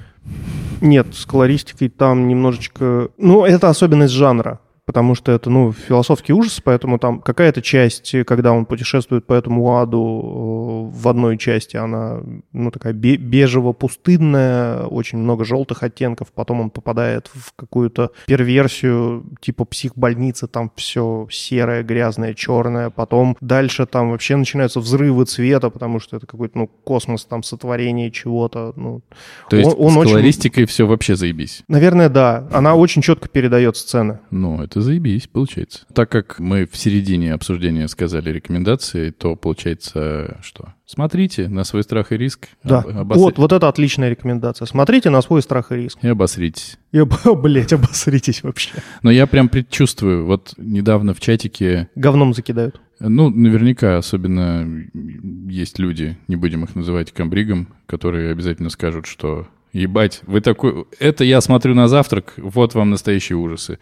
Нет, 0.81 1.09
с 1.12 1.26
колористикой 1.26 1.88
там 1.88 2.29
немножечко... 2.29 3.09
Ну, 3.19 3.45
это 3.45 3.69
особенность 3.69 4.14
жанра, 4.14 4.61
потому 4.87 5.15
что 5.15 5.33
это, 5.33 5.49
ну, 5.51 5.73
философский 5.73 6.33
ужас, 6.33 6.61
поэтому 6.62 6.99
там 6.99 7.21
какая-то 7.21 7.62
часть, 7.62 8.15
когда 8.27 8.53
он 8.53 8.67
путешествует 8.67 9.27
по 9.27 9.33
этому 9.35 9.79
аду, 9.79 10.91
э, 10.93 10.99
в 10.99 11.09
одной 11.09 11.39
части 11.39 11.77
она, 11.77 12.21
ну, 12.53 12.71
такая 12.71 12.93
бе- 12.93 13.17
бежево-пустынная, 13.17 14.85
очень 14.87 15.19
много 15.19 15.45
желтых 15.45 15.83
оттенков, 15.83 16.33
потом 16.33 16.61
он 16.61 16.71
попадает 16.71 17.31
в 17.33 17.53
какую-то 17.57 18.11
перверсию 18.27 19.25
типа 19.41 19.65
психбольницы, 19.65 20.47
там 20.49 20.71
все 20.77 21.27
серое, 21.31 21.83
грязное, 21.83 22.35
черное, 22.35 22.91
потом 22.91 23.37
дальше 23.41 23.87
там 23.87 24.11
вообще 24.11 24.37
начинаются 24.37 24.81
взрывы 24.81 25.25
цвета, 25.25 25.71
потому 25.71 26.01
что 26.01 26.17
это 26.17 26.27
какой-то, 26.27 26.59
ну, 26.59 26.67
космос, 26.85 27.25
там, 27.25 27.43
сотворение 27.43 28.11
чего-то, 28.11 28.73
ну, 28.77 29.03
То 29.49 29.57
есть 29.57 29.71
Он- 29.71 29.87
он 29.87 29.93
с 29.93 29.97
очень- 29.97 30.12
колористикой 30.12 30.65
все 30.67 30.87
вообще 30.87 31.17
заебись. 31.17 31.62
Наверное, 31.69 32.09
да. 32.09 32.49
Она 32.53 32.75
очень 32.75 33.03
четко 33.03 33.29
передает 33.29 33.77
сцены. 33.77 34.19
Ну, 34.31 34.62
это 34.62 34.72
заебись, 34.81 35.26
получается. 35.26 35.81
Так 35.95 36.11
как 36.11 36.38
мы 36.38 36.67
в 36.71 36.76
середине 36.76 37.35
обсуждения 37.35 37.87
сказали 37.88 38.31
рекомендации, 38.31 39.11
то 39.11 39.37
получается 39.37 40.38
что? 40.43 40.75
Смотрите 40.87 41.49
на 41.49 41.64
свой 41.64 41.83
страх 41.83 42.12
и 42.12 42.17
риск. 42.17 42.49
Да. 42.64 42.81
об- 42.81 43.14
Вот, 43.14 43.38
вот 43.38 43.52
это 43.52 43.69
отличная 43.69 44.11
рекомендация. 44.11 44.67
Смотрите 44.67 45.11
на 45.11 45.23
свой 45.23 45.43
страх 45.43 45.73
и 45.73 45.76
риск. 45.76 45.99
И 46.02 46.09
обосритесь. 46.09 46.79
И, 46.93 46.99
об- 46.99 47.14
блядь, 47.43 47.73
обосритесь 47.73 48.43
вообще. 48.43 48.71
Но 49.02 49.11
я 49.11 49.26
прям 49.26 49.49
предчувствую, 49.49 50.26
вот 50.26 50.55
недавно 50.57 51.14
в 51.14 51.21
чатике, 51.21 51.88
Говном 51.95 52.35
закидают. 52.35 52.81
ну, 53.00 53.31
наверняка 53.31 53.97
особенно 53.99 54.67
есть 55.49 55.79
люди, 55.79 56.19
не 56.29 56.37
будем 56.37 56.64
их 56.64 56.75
называть 56.75 57.12
комбригом, 57.12 57.69
которые 57.87 58.31
обязательно 58.33 58.71
скажут, 58.71 59.07
что 59.07 59.49
Ебать, 59.73 60.21
вы 60.26 60.43
такой... 60.43 60.85
Это 61.00 61.25
я 61.25 61.41
смотрю 61.41 61.75
на 61.75 61.88
завтрак, 61.88 62.35
вот 62.37 62.75
вам 62.75 62.91
настоящие 62.91 63.38
ужасы. 63.38 63.79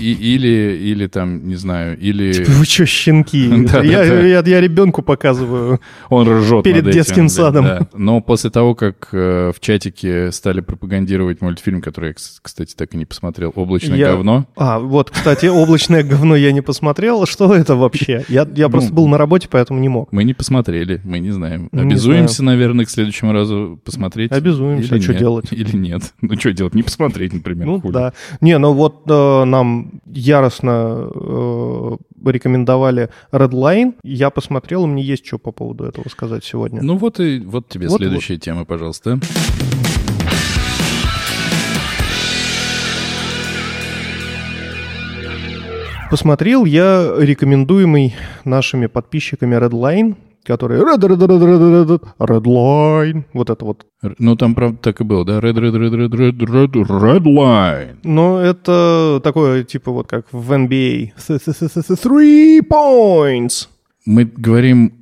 И, 0.00 0.12
или, 0.12 0.78
или 0.80 1.08
там, 1.08 1.48
не 1.48 1.56
знаю, 1.56 1.98
или 1.98 2.44
Вы 2.46 2.64
что, 2.64 2.86
щенки? 2.86 3.48
Да, 3.66 3.82
я, 3.82 4.04
да, 4.04 4.42
да. 4.42 4.48
я, 4.50 4.60
ребенку 4.60 5.02
показываю. 5.02 5.80
он 6.10 6.28
ржет 6.28 6.62
Перед 6.62 6.84
над 6.84 6.94
детским 6.94 7.28
садом. 7.28 7.64
да. 7.64 7.88
Но 7.94 8.20
после 8.20 8.50
того, 8.50 8.76
как 8.76 9.08
э, 9.10 9.50
в 9.52 9.58
чатике 9.58 10.30
стали 10.30 10.60
пропагандировать 10.60 11.40
мультфильм, 11.40 11.80
который 11.82 12.10
я, 12.10 12.12
кс- 12.12 12.38
кстати, 12.40 12.74
так 12.76 12.94
и 12.94 12.96
не 12.96 13.04
посмотрел, 13.04 13.52
«Облачное 13.56 13.96
Я- 13.98 14.12
говно», 14.12 14.46
А, 14.54 14.78
вот, 14.78 15.10
кстати, 15.10 15.46
облачное 15.46 16.04
говно 16.04 16.36
я 16.36 16.52
не 16.52 16.60
посмотрел. 16.60 17.26
Что 17.26 17.52
это 17.52 17.74
вообще? 17.74 18.24
Я, 18.28 18.46
я 18.54 18.68
просто 18.68 18.90
Ну, 18.90 18.96
был 18.96 19.08
на 19.08 19.18
работе, 19.18 19.48
поэтому 19.50 19.80
не 19.80 19.88
мог. 19.88 20.12
мы 20.12 20.22
не 20.22 20.34
посмотрели, 20.34 21.00
мы 21.04 21.18
не 21.18 21.32
знаем. 21.32 21.68
Не 21.72 21.80
Обязуемся, 21.82 22.44
наверное, 22.44 22.84
к 22.84 22.90
следующему 22.90 23.32
разу 23.32 23.80
посмотреть. 23.84 24.30
Обязуемся, 24.30 24.94
делать? 25.18 25.52
Или 25.52 25.76
нет? 25.76 26.14
Ну, 26.20 26.38
что 26.38 26.52
делать? 26.52 26.74
Не 26.74 26.82
посмотреть, 26.82 27.32
например. 27.32 27.66
Ну 27.66 27.80
хули. 27.80 27.92
да. 27.92 28.12
Не, 28.40 28.58
ну 28.58 28.72
вот 28.72 29.02
э, 29.08 29.44
нам 29.44 30.00
яростно 30.06 31.08
э, 31.14 31.96
рекомендовали 32.24 33.10
Redline. 33.32 33.94
Я 34.02 34.30
посмотрел, 34.30 34.84
и 34.84 34.86
мне 34.88 35.02
есть 35.02 35.26
что 35.26 35.38
по 35.38 35.52
поводу 35.52 35.84
этого 35.84 36.08
сказать 36.08 36.44
сегодня. 36.44 36.82
Ну 36.82 36.96
вот 36.96 37.20
и 37.20 37.40
вот 37.40 37.68
тебе 37.68 37.88
Вот, 37.88 37.98
следующая 37.98 38.38
тема, 38.38 38.64
пожалуйста. 38.64 39.18
Посмотрел 46.10 46.64
я 46.64 47.14
рекомендуемый 47.18 48.14
нашими 48.44 48.86
подписчиками 48.86 49.56
Redline 49.56 50.16
который 50.46 50.78
Red, 50.80 50.98
Red, 50.98 51.18
Red, 51.18 51.42
Red, 51.42 51.86
Red, 51.86 52.02
Red 52.18 52.42
Line. 52.44 53.24
Вот 53.32 53.50
это 53.50 53.64
вот. 53.64 53.84
Ну, 54.18 54.36
там, 54.36 54.54
правда, 54.54 54.78
так 54.80 55.00
и 55.00 55.04
было, 55.04 55.24
да? 55.24 55.38
Red, 55.40 55.54
red, 55.54 55.74
red, 55.74 55.92
red, 55.92 56.10
red, 56.10 56.38
red, 56.38 56.72
red 56.72 57.22
line. 57.24 57.96
Но 58.04 58.40
это 58.40 59.20
такое, 59.22 59.64
типа, 59.64 59.90
вот 59.90 60.06
как 60.06 60.26
в 60.32 60.52
NBA. 60.52 61.10
Three 61.18 62.60
points. 62.62 63.68
Мы 64.06 64.24
говорим 64.24 64.92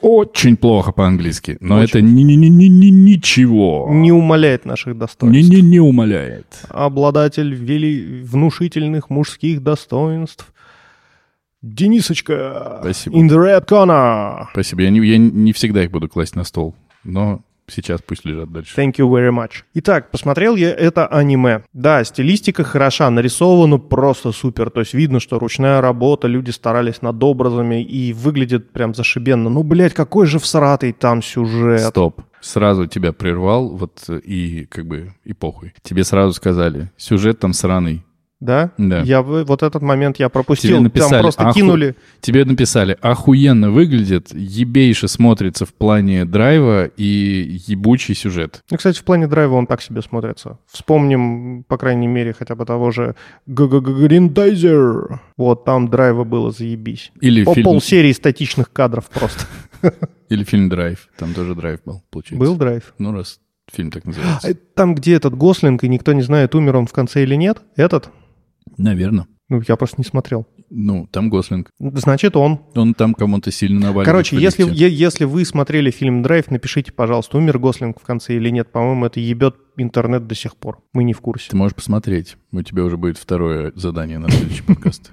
очень 0.00 0.56
плохо 0.56 0.92
по-английски, 0.92 1.56
но 1.60 1.76
Очень. 1.76 1.84
это 1.84 2.00
ни- 2.02 2.22
ни- 2.22 2.34
ни- 2.34 2.48
ни- 2.48 2.68
ни- 2.68 2.90
ничего. 2.90 3.88
Не 3.90 4.10
умаляет 4.12 4.64
наших 4.64 4.98
достоинств. 4.98 5.50
Не, 5.50 5.62
не, 5.62 5.62
не 5.62 5.80
умаляет. 5.80 6.46
Обладатель 6.68 7.54
вели... 7.54 8.22
внушительных 8.24 9.10
мужских 9.10 9.62
достоинств. 9.62 10.51
Денисочка. 11.62 12.78
Спасибо. 12.80 13.16
In 13.16 13.28
the 13.28 13.36
red 13.36 13.66
corner. 13.66 14.46
Спасибо. 14.52 14.82
Я 14.82 14.90
не, 14.90 15.00
я 15.06 15.18
не 15.18 15.52
всегда 15.52 15.84
их 15.84 15.90
буду 15.90 16.08
класть 16.08 16.34
на 16.34 16.44
стол, 16.44 16.74
но 17.04 17.42
сейчас 17.68 18.02
пусть 18.02 18.24
лежат 18.24 18.50
дальше. 18.50 18.78
Thank 18.78 18.96
you 18.96 19.08
very 19.08 19.30
much. 19.30 19.62
Итак, 19.74 20.10
посмотрел 20.10 20.56
я 20.56 20.70
это 20.70 21.06
аниме. 21.06 21.62
Да, 21.72 22.02
стилистика 22.04 22.64
хороша, 22.64 23.08
нарисовано 23.10 23.78
просто 23.78 24.32
супер. 24.32 24.70
То 24.70 24.80
есть 24.80 24.94
видно, 24.94 25.20
что 25.20 25.38
ручная 25.38 25.80
работа, 25.80 26.26
люди 26.26 26.50
старались 26.50 27.02
над 27.02 27.22
образами 27.22 27.82
и 27.82 28.12
выглядит 28.12 28.72
прям 28.72 28.94
зашибенно. 28.94 29.48
Ну, 29.48 29.62
блядь, 29.62 29.94
какой 29.94 30.26
же 30.26 30.38
всратый 30.38 30.92
там 30.92 31.22
сюжет. 31.22 31.80
Стоп. 31.80 32.22
Сразу 32.40 32.86
тебя 32.86 33.12
прервал, 33.12 33.68
вот 33.68 34.10
и 34.10 34.66
как 34.68 34.86
бы 34.86 35.14
и 35.24 35.32
похуй. 35.32 35.72
Тебе 35.82 36.02
сразу 36.02 36.32
сказали, 36.32 36.90
сюжет 36.96 37.38
там 37.38 37.52
сраный. 37.52 38.02
Да? 38.42 38.72
Да. 38.76 39.02
Я 39.02 39.22
вот 39.22 39.62
этот 39.62 39.82
момент 39.82 40.18
я 40.18 40.28
пропустил. 40.28 40.70
Тебе 40.72 40.80
написали, 40.80 41.10
там 41.10 41.20
просто 41.22 41.42
«Аху- 41.44 41.54
кинули. 41.54 41.94
Тебе 42.20 42.44
написали, 42.44 42.98
охуенно 43.00 43.70
выглядит, 43.70 44.34
ебейше 44.34 45.06
смотрится 45.06 45.64
в 45.64 45.72
плане 45.72 46.24
драйва 46.24 46.86
и 46.86 47.60
ебучий 47.68 48.16
сюжет. 48.16 48.60
Ну, 48.68 48.76
кстати, 48.76 48.98
в 48.98 49.04
плане 49.04 49.28
драйва 49.28 49.54
он 49.54 49.68
так 49.68 49.80
себе 49.80 50.02
смотрится. 50.02 50.58
Вспомним, 50.66 51.62
по 51.68 51.78
крайней 51.78 52.08
мере, 52.08 52.32
хотя 52.32 52.56
бы 52.56 52.66
того 52.66 52.90
же 52.90 53.14
Гриндайзер. 53.46 55.20
Вот 55.36 55.64
там 55.64 55.86
драйва 55.86 56.24
было 56.24 56.50
заебись. 56.50 57.12
Или 57.20 57.44
По 57.44 57.54
фильм, 57.54 57.64
полсерии 57.64 58.12
статичных 58.12 58.72
кадров 58.72 59.08
просто. 59.08 59.44
или 60.28 60.42
фильм 60.42 60.68
«Драйв». 60.68 61.08
Там 61.16 61.32
тоже 61.32 61.54
драйв 61.54 61.78
был, 61.84 62.02
получается. 62.10 62.44
Был 62.44 62.56
драйв. 62.56 62.92
Ну, 62.98 63.12
раз 63.12 63.38
фильм 63.72 63.90
так 63.90 64.04
называется. 64.04 64.48
А 64.48 64.54
Там, 64.74 64.94
где 64.94 65.14
этот 65.14 65.36
Гослинг, 65.36 65.84
и 65.84 65.88
никто 65.88 66.12
не 66.12 66.22
знает, 66.22 66.54
умер 66.54 66.76
он 66.76 66.86
в 66.86 66.92
конце 66.92 67.22
или 67.22 67.34
нет, 67.34 67.62
этот, 67.76 68.10
Наверное. 68.76 69.26
ну, 69.48 69.62
я 69.68 69.76
просто 69.76 69.96
не 69.98 70.04
смотрел. 70.04 70.46
Ну, 70.70 71.06
там 71.12 71.28
Гослинг. 71.28 71.68
Значит, 71.78 72.34
он. 72.34 72.60
Он 72.74 72.94
там 72.94 73.12
кому-то 73.12 73.50
сильно 73.50 73.78
наваливает. 73.80 74.06
Короче, 74.06 74.38
если, 74.38 74.66
если 74.74 75.26
вы 75.26 75.44
смотрели 75.44 75.90
фильм 75.90 76.22
«Драйв», 76.22 76.50
напишите, 76.50 76.92
пожалуйста, 76.92 77.36
умер 77.36 77.58
Гослинг 77.58 78.00
в 78.00 78.04
конце 78.04 78.36
или 78.36 78.48
нет. 78.48 78.72
По-моему, 78.72 79.04
это 79.04 79.20
ебет 79.20 79.56
интернет 79.76 80.26
до 80.26 80.34
сих 80.34 80.56
пор. 80.56 80.82
Мы 80.94 81.04
не 81.04 81.12
в 81.12 81.20
курсе. 81.20 81.50
Ты 81.50 81.56
можешь 81.56 81.74
посмотреть. 81.74 82.36
У 82.52 82.62
тебя 82.62 82.84
уже 82.84 82.96
будет 82.96 83.18
второе 83.18 83.72
задание 83.74 84.18
на 84.18 84.30
следующий 84.30 84.62
подкаст. 84.62 85.10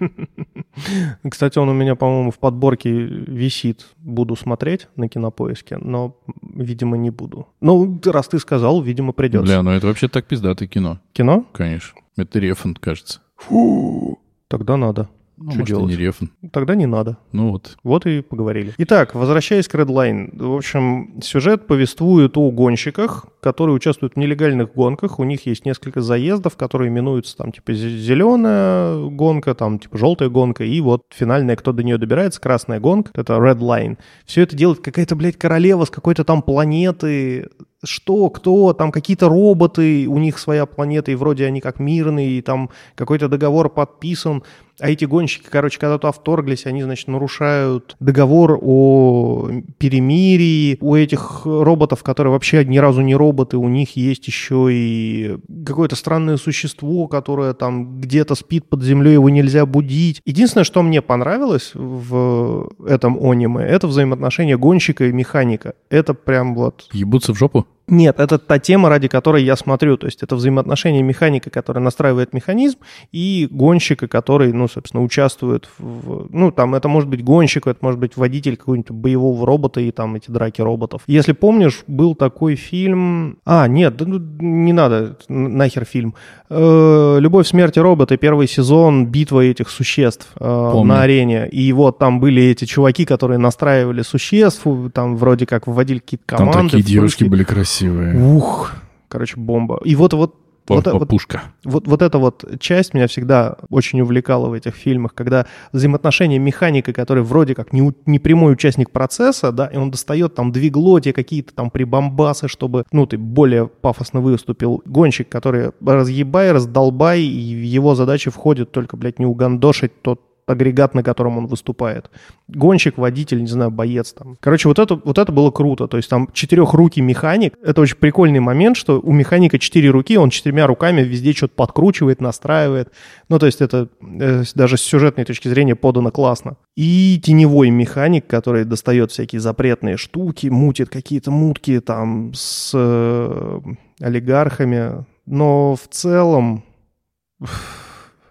Кстати, 1.29 1.59
он 1.59 1.67
у 1.67 1.73
меня, 1.73 1.95
по-моему, 1.95 2.31
в 2.31 2.39
подборке 2.39 2.89
висит. 2.89 3.85
Буду 3.97 4.37
смотреть 4.37 4.87
на 4.95 5.09
кинопоиске, 5.09 5.77
но, 5.77 6.17
видимо, 6.41 6.95
не 6.95 7.09
буду. 7.09 7.49
Ну, 7.59 7.99
раз 8.05 8.29
ты 8.29 8.39
сказал, 8.39 8.81
видимо, 8.81 9.11
придется. 9.11 9.45
Бля, 9.45 9.61
ну 9.61 9.71
это 9.71 9.87
вообще 9.87 10.07
так 10.07 10.25
пиздатое 10.25 10.69
кино. 10.69 11.01
Кино? 11.11 11.45
Конечно. 11.51 11.99
Это 12.15 12.39
Рефан, 12.39 12.75
кажется. 12.75 13.21
Фу. 13.39 14.19
Тогда 14.47 14.77
надо. 14.77 15.09
Ну, 15.41 15.51
Что 15.51 15.59
может, 15.59 15.67
делать? 15.67 15.89
не 15.91 15.95
Рефан. 15.95 16.31
Тогда 16.51 16.75
не 16.75 16.85
надо. 16.85 17.17
Ну 17.31 17.51
вот. 17.51 17.77
Вот 17.81 18.05
и 18.05 18.21
поговорили. 18.21 18.73
Итак, 18.77 19.15
возвращаясь 19.15 19.69
к 19.69 19.75
Redline. 19.75 20.31
В 20.37 20.53
общем, 20.53 21.21
сюжет 21.21 21.65
повествует 21.65 22.35
о 22.35 22.51
гонщиках, 22.51 23.25
которые 23.39 23.73
участвуют 23.77 24.15
в 24.15 24.17
нелегальных 24.17 24.73
гонках. 24.73 25.17
У 25.17 25.23
них 25.23 25.45
есть 25.45 25.65
несколько 25.65 26.01
заездов, 26.01 26.57
которые 26.57 26.89
именуются 26.89 27.37
там 27.37 27.53
типа 27.53 27.71
зеленая 27.73 29.01
гонка, 29.09 29.55
там 29.55 29.79
типа 29.79 29.97
желтая 29.97 30.27
гонка, 30.27 30.65
и 30.65 30.81
вот 30.81 31.03
финальная, 31.09 31.55
кто 31.55 31.71
до 31.71 31.83
нее 31.83 31.97
добирается, 31.97 32.41
красная 32.41 32.81
гонка. 32.81 33.11
Это 33.13 33.33
Redline. 33.35 33.97
Все 34.25 34.41
это 34.41 34.57
делает 34.57 34.81
какая-то, 34.81 35.15
блядь, 35.15 35.37
королева 35.37 35.85
с 35.85 35.89
какой-то 35.89 36.25
там 36.25 36.41
планеты. 36.41 37.47
Что, 37.83 38.29
кто, 38.29 38.73
там 38.73 38.91
какие-то 38.91 39.29
роботы, 39.29 40.05
у 40.07 40.17
них 40.17 40.37
своя 40.37 40.65
планета, 40.65 41.11
и 41.11 41.15
вроде 41.15 41.45
они 41.45 41.61
как 41.61 41.79
мирные, 41.79 42.31
и 42.31 42.41
там 42.41 42.69
какой-то 42.95 43.29
договор 43.29 43.69
подписан. 43.69 44.43
А 44.79 44.89
эти 44.89 45.05
гонщики, 45.05 45.47
короче, 45.49 45.79
когда 45.79 45.97
туда 45.97 46.11
вторглись, 46.11 46.65
они, 46.65 46.83
значит, 46.83 47.07
нарушают 47.07 47.95
договор 47.99 48.57
о 48.61 49.49
перемирии. 49.77 50.77
У 50.79 50.95
этих 50.95 51.41
роботов, 51.45 52.01
которые 52.03 52.31
вообще 52.31 52.63
ни 52.63 52.77
разу 52.77 53.01
не 53.01 53.15
роботы, 53.15 53.57
у 53.57 53.67
них 53.67 53.95
есть 53.97 54.27
еще 54.27 54.69
и 54.71 55.37
какое-то 55.65 55.95
странное 55.95 56.37
существо, 56.37 57.07
которое 57.07 57.53
там 57.53 57.99
где-то 57.99 58.35
спит 58.35 58.69
под 58.69 58.83
землей, 58.83 59.13
его 59.13 59.29
нельзя 59.29 59.65
будить. 59.65 60.21
Единственное, 60.25 60.63
что 60.63 60.81
мне 60.81 61.01
понравилось 61.01 61.71
в 61.73 62.71
этом 62.85 63.17
аниме, 63.21 63.63
это 63.63 63.87
взаимоотношения 63.87 64.57
гонщика 64.57 65.05
и 65.05 65.11
механика. 65.11 65.75
Это 65.89 66.13
прям 66.13 66.55
вот 66.55 66.87
Ебутся 66.93 67.33
в 67.33 67.37
жопу? 67.37 67.65
Нет, 67.89 68.19
это 68.19 68.37
та 68.37 68.59
тема, 68.59 68.89
ради 68.89 69.07
которой 69.07 69.43
я 69.43 69.55
смотрю. 69.55 69.97
То 69.97 70.07
есть 70.07 70.23
это 70.23 70.35
взаимоотношения 70.35 71.01
механика, 71.01 71.49
который 71.49 71.79
настраивает 71.79 72.33
механизм, 72.33 72.77
и 73.11 73.47
гонщика, 73.49 74.07
который, 74.07 74.53
ну, 74.53 74.67
собственно, 74.67 75.03
участвует 75.03 75.69
в... 75.77 76.27
Ну, 76.29 76.51
там, 76.51 76.75
это 76.75 76.87
может 76.87 77.09
быть 77.09 77.23
гонщик, 77.23 77.67
это 77.67 77.79
может 77.81 77.99
быть 77.99 78.17
водитель 78.17 78.57
какого-нибудь 78.57 78.91
боевого 78.91 79.45
робота 79.45 79.81
и 79.81 79.91
там 79.91 80.15
эти 80.15 80.31
драки 80.31 80.61
роботов. 80.61 81.01
Если 81.07 81.33
помнишь, 81.33 81.83
был 81.87 82.15
такой 82.15 82.55
фильм... 82.55 83.37
А, 83.45 83.67
нет, 83.67 83.97
да 83.97 84.05
ну, 84.05 84.19
не 84.39 84.73
надо, 84.73 85.17
нахер 85.27 85.85
фильм. 85.85 86.15
Э, 86.49 87.17
«Любовь, 87.19 87.47
смерть 87.47 87.77
и 87.77 87.79
роботы», 87.79 88.17
первый 88.17 88.47
сезон, 88.47 89.07
битва 89.07 89.41
этих 89.41 89.69
существ 89.69 90.27
э, 90.35 90.39
Помню. 90.39 90.83
на 90.93 91.01
арене. 91.01 91.47
И 91.49 91.71
вот 91.73 91.99
там 91.99 92.19
были 92.19 92.43
эти 92.43 92.65
чуваки, 92.65 93.05
которые 93.05 93.37
настраивали 93.37 94.01
существ, 94.01 94.63
там 94.93 95.15
вроде 95.15 95.45
как 95.45 95.67
вводили 95.67 95.99
какие-то 95.99 96.25
Там 96.25 96.51
команды. 96.51 96.77
такие 96.77 96.83
девушки 96.83 97.23
были 97.23 97.43
красивые. 97.43 97.78
Ух, 97.81 98.73
короче, 99.07 99.35
бомба. 99.37 99.79
И 99.83 99.95
вот, 99.95 100.13
вот, 100.13 100.35
вот, 100.69 100.85
вот, 100.85 101.09
Пушка. 101.09 101.41
вот, 101.63 101.87
вот 101.87 102.01
эта 102.01 102.19
вот 102.19 102.45
часть 102.59 102.93
меня 102.93 103.07
всегда 103.07 103.57
очень 103.69 104.01
увлекала 104.01 104.49
в 104.49 104.53
этих 104.53 104.75
фильмах, 104.75 105.15
когда 105.15 105.47
взаимоотношения 105.73 106.37
механика, 106.37 106.93
который 106.93 107.23
вроде 107.23 107.55
как 107.55 107.73
не, 107.73 107.91
не 108.05 108.19
прямой 108.19 108.53
участник 108.53 108.91
процесса, 108.91 109.51
да, 109.51 109.65
и 109.65 109.77
он 109.77 109.89
достает 109.89 110.35
там 110.35 110.51
двигло, 110.51 111.01
тебе 111.01 111.13
какие-то 111.13 111.53
там 111.55 111.71
прибамбасы, 111.71 112.47
чтобы, 112.47 112.85
ну, 112.91 113.07
ты 113.07 113.17
более 113.17 113.67
пафосно 113.67 114.21
выступил. 114.21 114.83
Гонщик, 114.85 115.27
который 115.29 115.71
разъебай, 115.83 116.51
раздолбай, 116.51 117.21
и 117.21 117.55
в 117.55 117.63
его 117.63 117.95
задачи 117.95 118.29
входит 118.29 118.71
только, 118.71 118.95
блядь, 118.95 119.17
не 119.17 119.25
угандошить 119.25 120.01
тот 120.01 120.21
агрегат, 120.49 120.93
на 120.95 121.03
котором 121.03 121.37
он 121.37 121.47
выступает. 121.47 122.09
Гонщик, 122.47 122.97
водитель, 122.97 123.41
не 123.41 123.47
знаю, 123.47 123.71
боец 123.71 124.13
там. 124.13 124.37
Короче, 124.39 124.67
вот 124.67 124.79
это, 124.79 124.95
вот 124.95 125.17
это 125.17 125.31
было 125.31 125.51
круто. 125.51 125.87
То 125.87 125.97
есть 125.97 126.09
там 126.09 126.29
четырехрукий 126.33 127.01
механик. 127.01 127.55
Это 127.63 127.81
очень 127.81 127.97
прикольный 127.97 128.39
момент, 128.39 128.77
что 128.77 128.99
у 128.99 129.11
механика 129.11 129.59
четыре 129.59 129.89
руки, 129.89 130.17
он 130.17 130.29
четырьмя 130.29 130.67
руками 130.67 131.01
везде 131.01 131.33
что-то 131.33 131.53
подкручивает, 131.55 132.21
настраивает. 132.21 132.91
Ну, 133.29 133.39
то 133.39 133.45
есть 133.45 133.61
это 133.61 133.89
э, 134.01 134.43
даже 134.55 134.77
с 134.77 134.81
сюжетной 134.81 135.25
точки 135.25 135.47
зрения 135.47 135.75
подано 135.75 136.11
классно. 136.11 136.57
И 136.75 137.19
теневой 137.23 137.69
механик, 137.69 138.27
который 138.27 138.65
достает 138.65 139.11
всякие 139.11 139.41
запретные 139.41 139.97
штуки, 139.97 140.47
мутит 140.47 140.89
какие-то 140.89 141.31
мутки 141.31 141.79
там 141.79 142.31
с 142.33 142.71
э, 142.73 143.59
олигархами. 144.01 145.05
Но 145.25 145.75
в 145.75 145.87
целом... 145.89 146.63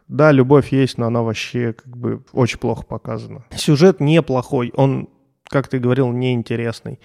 Да, 0.09 0.33
любовь 0.33 0.73
есть, 0.73 0.97
но 0.97 1.07
она 1.07 1.23
вообще 1.23 1.75
как 1.75 1.97
бы 1.97 2.23
очень 2.33 2.59
плохо 2.59 2.83
показана. 2.83 3.45
Сюжет 3.55 4.01
неплохой, 4.01 4.73
он, 4.75 5.09
как 5.45 5.69
ты 5.69 5.79
говорил, 5.79 6.11
неинтересный. 6.11 6.99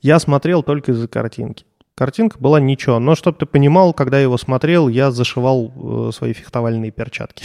Я 0.00 0.18
смотрел 0.18 0.62
только 0.62 0.92
из-за 0.92 1.06
картинки. 1.06 1.64
Картинка 1.94 2.38
была 2.38 2.60
ничего, 2.60 2.98
но 2.98 3.14
чтобы 3.14 3.38
ты 3.38 3.46
понимал, 3.46 3.92
когда 3.92 4.16
я 4.16 4.24
его 4.24 4.38
смотрел, 4.38 4.88
я 4.88 5.10
зашивал 5.10 6.08
э, 6.08 6.12
свои 6.12 6.32
фехтовальные 6.32 6.90
перчатки. 6.90 7.44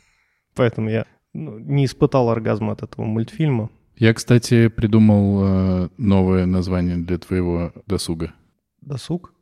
Поэтому 0.54 0.88
я 0.88 1.06
ну, 1.34 1.58
не 1.58 1.84
испытал 1.84 2.30
оргазма 2.30 2.72
от 2.72 2.82
этого 2.82 3.04
мультфильма. 3.04 3.68
Я, 3.96 4.14
кстати, 4.14 4.68
придумал 4.68 5.40
э, 5.42 5.88
новое 5.98 6.46
название 6.46 6.96
для 6.96 7.18
твоего 7.18 7.72
досуга. 7.86 8.32
Досуг? 8.80 9.34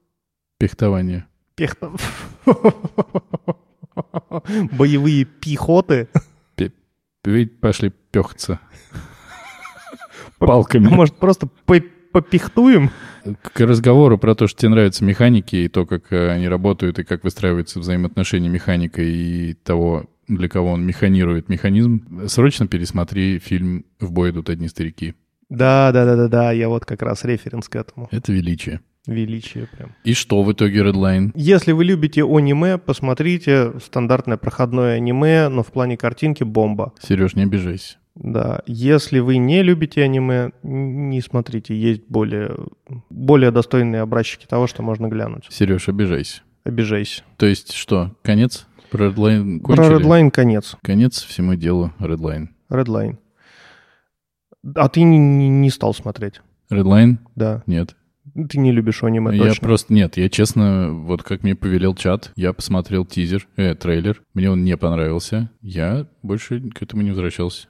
Пехтование. 0.59 1.27
Пехта. 1.55 1.93
Боевые 4.73 5.25
пехоты. 5.25 6.09
Ведь 7.25 7.59
пошли 7.59 7.91
пехаться. 8.11 8.61
Палками. 10.39 10.89
Может, 10.89 11.17
просто 11.17 11.49
по- 11.65 11.81
попихтуем? 12.13 12.91
К 13.41 13.61
разговору 13.61 14.19
про 14.19 14.35
то, 14.35 14.47
что 14.47 14.61
тебе 14.61 14.71
нравятся 14.71 15.05
механики 15.05 15.57
и 15.57 15.69
то, 15.69 15.87
как 15.87 16.13
э, 16.13 16.29
они 16.31 16.49
работают, 16.49 16.99
и 16.99 17.05
как 17.05 17.25
выстраиваются 17.25 17.81
взаимоотношения 17.81 18.51
механика 18.51 19.01
и 19.01 19.55
того, 19.55 20.05
для 20.29 20.49
кого 20.49 20.73
он 20.73 20.85
механирует 20.85 21.49
механизм, 21.49 22.29
срочно 22.29 22.67
пересмотри 22.67 23.39
фильм 23.39 23.87
«В 24.01 24.13
бой 24.13 24.31
идут 24.31 24.51
одни 24.51 24.69
старики». 24.69 25.15
Да, 25.49 25.93
да, 25.93 26.05
да, 26.05 26.17
да, 26.17 26.29
да, 26.29 26.53
я 26.53 26.69
вот 26.69 26.85
как 26.85 27.01
раз 27.03 27.25
референс 27.25 27.69
к 27.69 27.77
этому. 27.77 28.09
Это 28.11 28.33
величие. 28.33 28.81
Величие 29.07 29.67
прям. 29.67 29.95
И 30.05 30.15
что 30.15 30.43
в 30.43 30.51
итоге 30.53 30.81
Redline? 30.81 31.31
Если 31.35 31.73
вы 31.73 31.85
любите 31.85 32.23
аниме, 32.25 32.79
посмотрите 32.79 33.73
стандартное 33.81 34.39
проходное 34.39 34.95
аниме, 34.97 35.49
но 35.49 35.63
в 35.63 35.67
плане 35.73 35.97
картинки 35.99 36.43
бомба. 36.43 36.95
Сереж, 37.03 37.35
не 37.35 37.43
обижайся. 37.43 37.99
Да, 38.15 38.63
если 38.67 39.19
вы 39.19 39.37
не 39.39 39.63
любите 39.63 40.03
аниме, 40.03 40.53
не 40.63 41.21
смотрите, 41.21 41.75
есть 41.77 42.03
более, 42.09 42.57
более 43.11 43.51
достойные 43.51 44.03
образчики 44.03 44.47
того, 44.47 44.67
что 44.69 44.83
можно 44.83 45.09
глянуть. 45.09 45.47
Сереж, 45.51 45.89
обижайся. 45.89 46.43
Обижайся. 46.65 47.23
То 47.37 47.45
есть 47.47 47.73
что, 47.73 48.15
конец? 48.23 48.67
Про 48.91 49.09
Redline 49.09 49.59
Про 49.61 49.77
кончили? 49.77 49.97
Redline 50.07 50.31
конец. 50.31 50.77
Конец 50.83 51.23
всему 51.23 51.57
делу 51.57 51.93
Redline. 51.99 52.49
Redline. 52.71 53.19
А 54.77 54.89
ты 54.89 55.03
не, 55.03 55.19
не- 55.19 55.49
не 55.51 55.69
стал 55.71 55.93
смотреть, 55.93 56.41
Redline? 56.71 57.19
да. 57.35 57.63
Нет. 57.67 57.97
Ты 58.35 58.59
не 58.59 58.73
любишь 58.73 59.05
аниме, 59.05 59.33
я 59.37 59.45
точно. 59.45 59.65
просто... 59.65 59.95
Нет, 59.95 60.17
я 60.17 60.29
честно, 60.29 60.91
вот 60.93 61.23
как 61.23 61.45
мне 61.45 61.55
повелел 61.55 61.95
чат, 61.95 62.33
я 62.35 62.53
посмотрел 62.53 63.07
тизер, 63.07 63.47
э, 63.55 63.77
трейлер, 63.77 64.23
мне 64.35 64.51
он 64.51 64.65
не 64.65 64.77
понравился, 64.77 65.51
я 65.61 66.09
больше 66.21 66.61
к 66.71 66.83
этому 66.83 67.03
не 67.03 67.11
возвращался. 67.11 67.69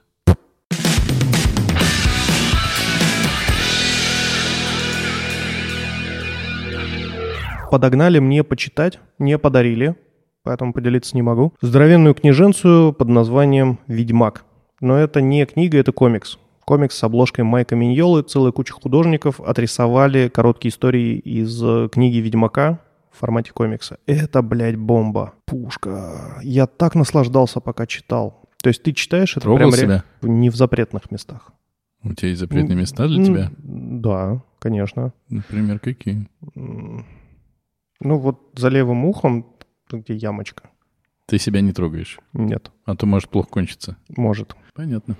Подогнали 7.69 8.17
мне 8.17 8.43
почитать, 8.43 8.99
не 9.19 9.37
подарили, 9.37 9.95
поэтому 10.41 10.73
поделиться 10.73 11.15
не 11.15 11.21
могу. 11.21 11.53
Здоровенную 11.61 12.15
книженцию 12.15 12.91
под 12.91 13.09
названием 13.09 13.77
«Ведьмак». 13.85 14.45
Но 14.81 14.97
это 14.97 15.21
не 15.21 15.45
книга, 15.45 15.77
это 15.77 15.91
комикс. 15.91 16.39
Комикс 16.65 16.95
с 16.97 17.03
обложкой 17.03 17.43
Майка 17.45 17.75
Миньолы. 17.75 18.23
Целая 18.23 18.51
куча 18.51 18.73
художников 18.73 19.39
отрисовали 19.39 20.29
короткие 20.29 20.71
истории 20.71 21.17
из 21.19 21.61
э, 21.63 21.89
книги 21.91 22.17
«Ведьмака» 22.17 22.79
в 23.11 23.19
формате 23.19 23.51
комикса. 23.53 23.99
Это, 24.07 24.41
блядь, 24.41 24.75
бомба. 24.75 25.33
Пушка. 25.45 26.39
Я 26.41 26.65
так 26.65 26.95
наслаждался, 26.95 27.59
пока 27.59 27.85
читал. 27.85 28.41
То 28.63 28.69
есть 28.69 28.81
ты 28.81 28.93
читаешь 28.93 29.33
это 29.33 29.41
Трогал 29.41 29.69
прям 29.69 29.73
ре- 29.73 29.77
себя? 29.77 30.03
не 30.23 30.49
в 30.49 30.55
запретных 30.55 31.11
местах. 31.11 31.51
У 32.03 32.13
тебя 32.13 32.29
есть 32.29 32.39
запретные 32.39 32.75
места 32.75 33.07
для 33.07 33.23
тебя? 33.23 33.51
Да, 33.59 34.41
конечно. 34.59 35.13
Например, 35.29 35.79
какие? 35.79 36.27
Ну 36.55 38.17
вот 38.17 38.39
за 38.55 38.69
левым 38.69 39.05
ухом, 39.05 39.45
где 39.91 40.15
ямочка. 40.15 40.63
Ты 41.27 41.37
себя 41.39 41.61
не 41.61 41.71
трогаешь, 41.73 42.19
Нет, 42.33 42.71
а 42.85 42.95
то 42.95 43.05
может 43.07 43.29
плохо 43.29 43.49
кончиться. 43.49 43.97
может. 44.15 44.55
Понятно. 44.75 45.15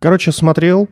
Короче, 0.00 0.32
смотрел, 0.32 0.88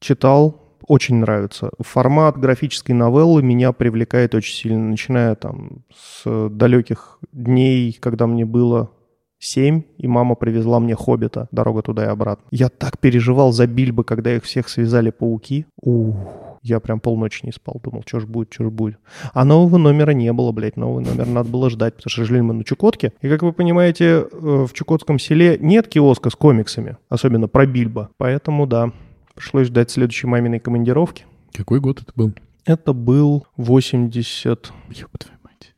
читал, 0.00 0.62
очень 0.86 1.16
нравится. 1.16 1.70
Формат 1.80 2.38
графической 2.38 2.94
новеллы 2.94 3.42
меня 3.42 3.72
привлекает 3.72 4.34
очень 4.34 4.54
сильно, 4.54 4.88
начиная 4.88 5.34
там 5.34 5.84
с 5.94 6.48
далеких 6.48 7.18
дней, 7.30 7.96
когда 8.00 8.26
мне 8.26 8.46
было 8.46 8.90
семь, 9.38 9.82
и 9.98 10.08
мама 10.08 10.34
привезла 10.34 10.80
мне 10.80 10.96
«Хоббита», 10.96 11.48
дорога 11.52 11.82
туда 11.82 12.06
и 12.06 12.08
обратно. 12.08 12.46
Я 12.50 12.70
так 12.70 12.98
переживал 12.98 13.52
за 13.52 13.66
Бильбо, 13.66 14.02
когда 14.02 14.34
их 14.34 14.44
всех 14.44 14.70
связали 14.70 15.10
пауки. 15.10 15.66
Ух, 15.82 16.16
я 16.62 16.80
прям 16.80 17.00
полночи 17.00 17.44
не 17.44 17.52
спал, 17.52 17.80
думал, 17.82 18.02
что 18.06 18.20
ж 18.20 18.26
будет, 18.26 18.52
что 18.52 18.64
ж 18.64 18.70
будет. 18.70 18.98
А 19.32 19.44
нового 19.44 19.78
номера 19.78 20.12
не 20.12 20.32
было, 20.32 20.52
блядь, 20.52 20.76
новый 20.76 21.04
номер 21.04 21.26
надо 21.26 21.48
было 21.48 21.70
ждать, 21.70 21.96
потому 21.96 22.10
что 22.10 22.24
жили 22.24 22.40
мы 22.40 22.54
на 22.54 22.64
Чукотке. 22.64 23.12
И, 23.20 23.28
как 23.28 23.42
вы 23.42 23.52
понимаете, 23.52 24.04
э, 24.04 24.66
в 24.68 24.72
Чукотском 24.72 25.18
селе 25.18 25.58
нет 25.60 25.88
киоска 25.88 26.30
с 26.30 26.34
комиксами, 26.34 26.96
особенно 27.08 27.48
про 27.48 27.66
Бильбо. 27.66 28.10
Поэтому, 28.16 28.66
да, 28.66 28.92
пришлось 29.34 29.68
ждать 29.68 29.90
следующей 29.90 30.26
маминой 30.26 30.58
командировки. 30.60 31.24
Какой 31.52 31.80
год 31.80 32.02
это 32.02 32.12
был? 32.14 32.32
Это 32.64 32.92
был 32.92 33.46
89-й. 33.56 34.72
Ёб 34.94 35.18
твою 35.18 35.38
мать. 35.42 35.74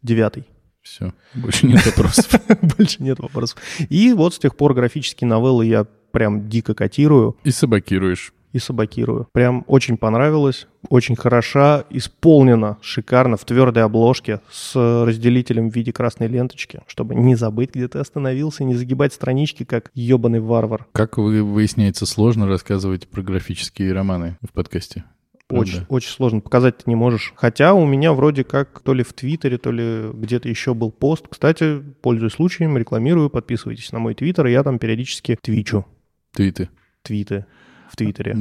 Все, 0.83 1.13
больше 1.35 1.67
нет 1.67 1.85
вопросов. 1.87 2.41
Больше 2.77 3.03
нет 3.03 3.19
вопросов. 3.19 3.59
И 3.91 4.13
вот 4.15 4.35
с 4.35 4.39
тех 4.39 4.57
пор 4.57 4.75
графические 4.75 5.29
новеллы 5.29 5.67
я 5.67 5.85
прям 5.85 6.49
дико 6.49 6.75
котирую 6.75 7.37
И 7.45 7.51
собакируешь. 7.51 8.33
И 8.53 8.59
собакирую. 8.59 9.29
Прям 9.33 9.65
очень 9.67 9.97
понравилось, 9.97 10.67
очень 10.89 11.17
хороша, 11.17 11.85
исполнена 11.91 12.79
шикарно 12.81 13.37
в 13.37 13.45
твердой 13.45 13.85
обложке 13.85 14.41
с 14.51 14.75
разделителем 15.05 15.71
в 15.71 15.75
виде 15.75 15.93
красной 15.93 16.29
ленточки, 16.29 16.81
чтобы 16.87 17.15
не 17.15 17.35
забыть, 17.35 17.71
где 17.75 17.89
ты 17.89 17.99
остановился, 17.99 18.65
не 18.65 18.75
загибать 18.75 19.13
странички, 19.13 19.65
как 19.65 19.91
ебаный 19.95 20.41
варвар. 20.41 20.87
Как 20.93 21.19
вы, 21.19 21.43
выясняется, 21.43 22.07
сложно 22.07 22.47
рассказывать 22.47 23.09
про 23.09 23.23
графические 23.23 23.93
романы 23.93 24.37
в 24.43 24.53
подкасте? 24.53 25.05
Очень, 25.49 25.79
Правда? 25.79 25.95
очень 25.95 26.11
сложно, 26.11 26.41
показать 26.41 26.79
ты 26.79 26.85
не 26.87 26.95
можешь. 26.95 27.33
Хотя 27.35 27.75
у 27.75 27.85
меня 27.85 28.13
вроде 28.13 28.45
как 28.45 28.81
то 28.83 28.95
ли 28.95 29.03
в 29.03 29.13
Твиттере, 29.13 29.59
то 29.59 29.73
ли 29.73 30.11
где-то 30.13 30.49
еще 30.49 30.75
был 30.75 30.93
пост. 30.93 31.27
Кстати, 31.29 31.83
пользуясь 32.03 32.35
случаем, 32.35 32.79
рекламирую, 32.79 33.31
подписывайтесь 33.31 33.91
на 33.91 33.99
мой 33.99 34.15
Твиттер, 34.15 34.47
я 34.47 34.63
там 34.63 34.79
периодически 34.79 35.37
твичу 35.43 35.85
Твиты. 36.33 36.69
твиты 37.03 37.47
в 37.91 37.97
Твиттере. 37.97 38.35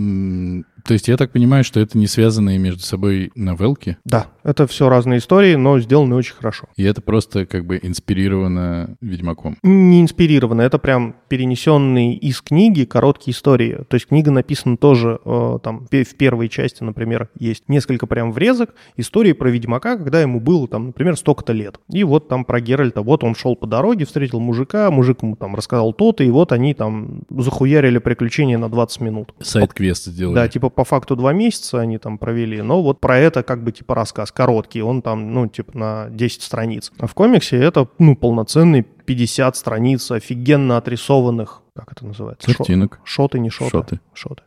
То 0.85 0.93
есть 0.93 1.07
я 1.07 1.17
так 1.17 1.31
понимаю, 1.31 1.63
что 1.63 1.79
это 1.79 1.97
не 1.97 2.07
связанные 2.07 2.57
между 2.57 2.81
собой 2.81 3.31
новелки, 3.35 3.97
Да, 4.05 4.27
это 4.43 4.65
все 4.67 4.89
разные 4.89 5.19
истории, 5.19 5.55
но 5.55 5.79
сделаны 5.79 6.15
очень 6.15 6.35
хорошо. 6.35 6.67
и 6.77 6.83
это 6.83 7.01
просто 7.01 7.45
как 7.45 7.65
бы 7.65 7.79
инспирировано 7.81 8.95
Ведьмаком. 9.01 9.57
Не 9.63 10.01
инспирировано, 10.01 10.61
это 10.61 10.77
прям 10.77 11.15
перенесенные 11.27 12.15
из 12.15 12.41
книги 12.41 12.85
короткие 12.85 13.33
истории. 13.33 13.79
То 13.87 13.95
есть 13.95 14.07
книга 14.07 14.31
написана 14.31 14.77
тоже 14.77 15.19
э, 15.23 15.59
там 15.63 15.85
в 15.89 16.15
первой 16.15 16.49
части, 16.49 16.83
например, 16.83 17.29
есть 17.37 17.63
несколько 17.67 18.07
прям 18.07 18.31
врезок 18.31 18.73
истории 18.97 19.33
про 19.33 19.49
Ведьмака, 19.49 19.97
когда 19.97 20.21
ему 20.21 20.39
было 20.39 20.67
там, 20.67 20.87
например, 20.87 21.17
столько-то 21.17 21.53
лет. 21.53 21.79
И 21.91 22.03
вот 22.03 22.27
там 22.27 22.45
про 22.45 22.61
Геральта, 22.61 23.01
вот 23.01 23.23
он 23.23 23.35
шел 23.35 23.55
по 23.55 23.67
дороге, 23.67 24.05
встретил 24.05 24.39
мужика, 24.39 24.89
мужик 24.91 25.23
ему 25.23 25.35
там 25.35 25.55
рассказал 25.55 25.93
то-то, 25.93 26.23
и 26.23 26.29
вот 26.29 26.51
они 26.51 26.73
там 26.73 27.21
захуярили 27.29 27.97
приключения 27.99 28.57
на 28.57 28.69
20 28.69 29.01
минут. 29.01 29.33
Сайт-квест 29.41 30.05
сделали. 30.05 30.35
Да, 30.35 30.47
типа 30.47 30.69
по 30.69 30.83
факту 30.83 31.15
два 31.15 31.33
месяца 31.33 31.79
они 31.79 31.97
там 31.97 32.17
провели, 32.17 32.61
но 32.61 32.81
вот 32.81 32.99
про 32.99 33.17
это 33.17 33.43
как 33.43 33.63
бы 33.63 33.71
типа 33.71 33.95
рассказ 33.95 34.31
короткий, 34.31 34.81
он 34.81 35.01
там, 35.01 35.33
ну, 35.33 35.47
типа 35.47 35.77
на 35.77 36.09
10 36.09 36.41
страниц. 36.41 36.91
А 36.99 37.07
в 37.07 37.13
комиксе 37.13 37.57
это, 37.57 37.87
ну, 37.97 38.15
полноценный 38.15 38.83
50 38.83 39.55
страниц 39.55 40.11
офигенно 40.11 40.77
отрисованных, 40.77 41.61
как 41.75 41.91
это 41.91 42.05
называется? 42.05 42.53
Картинок. 42.53 42.99
Шоты, 43.03 43.39
не 43.39 43.49
шоты. 43.49 43.71
Шоты. 43.71 43.99
Шоты. 44.13 44.43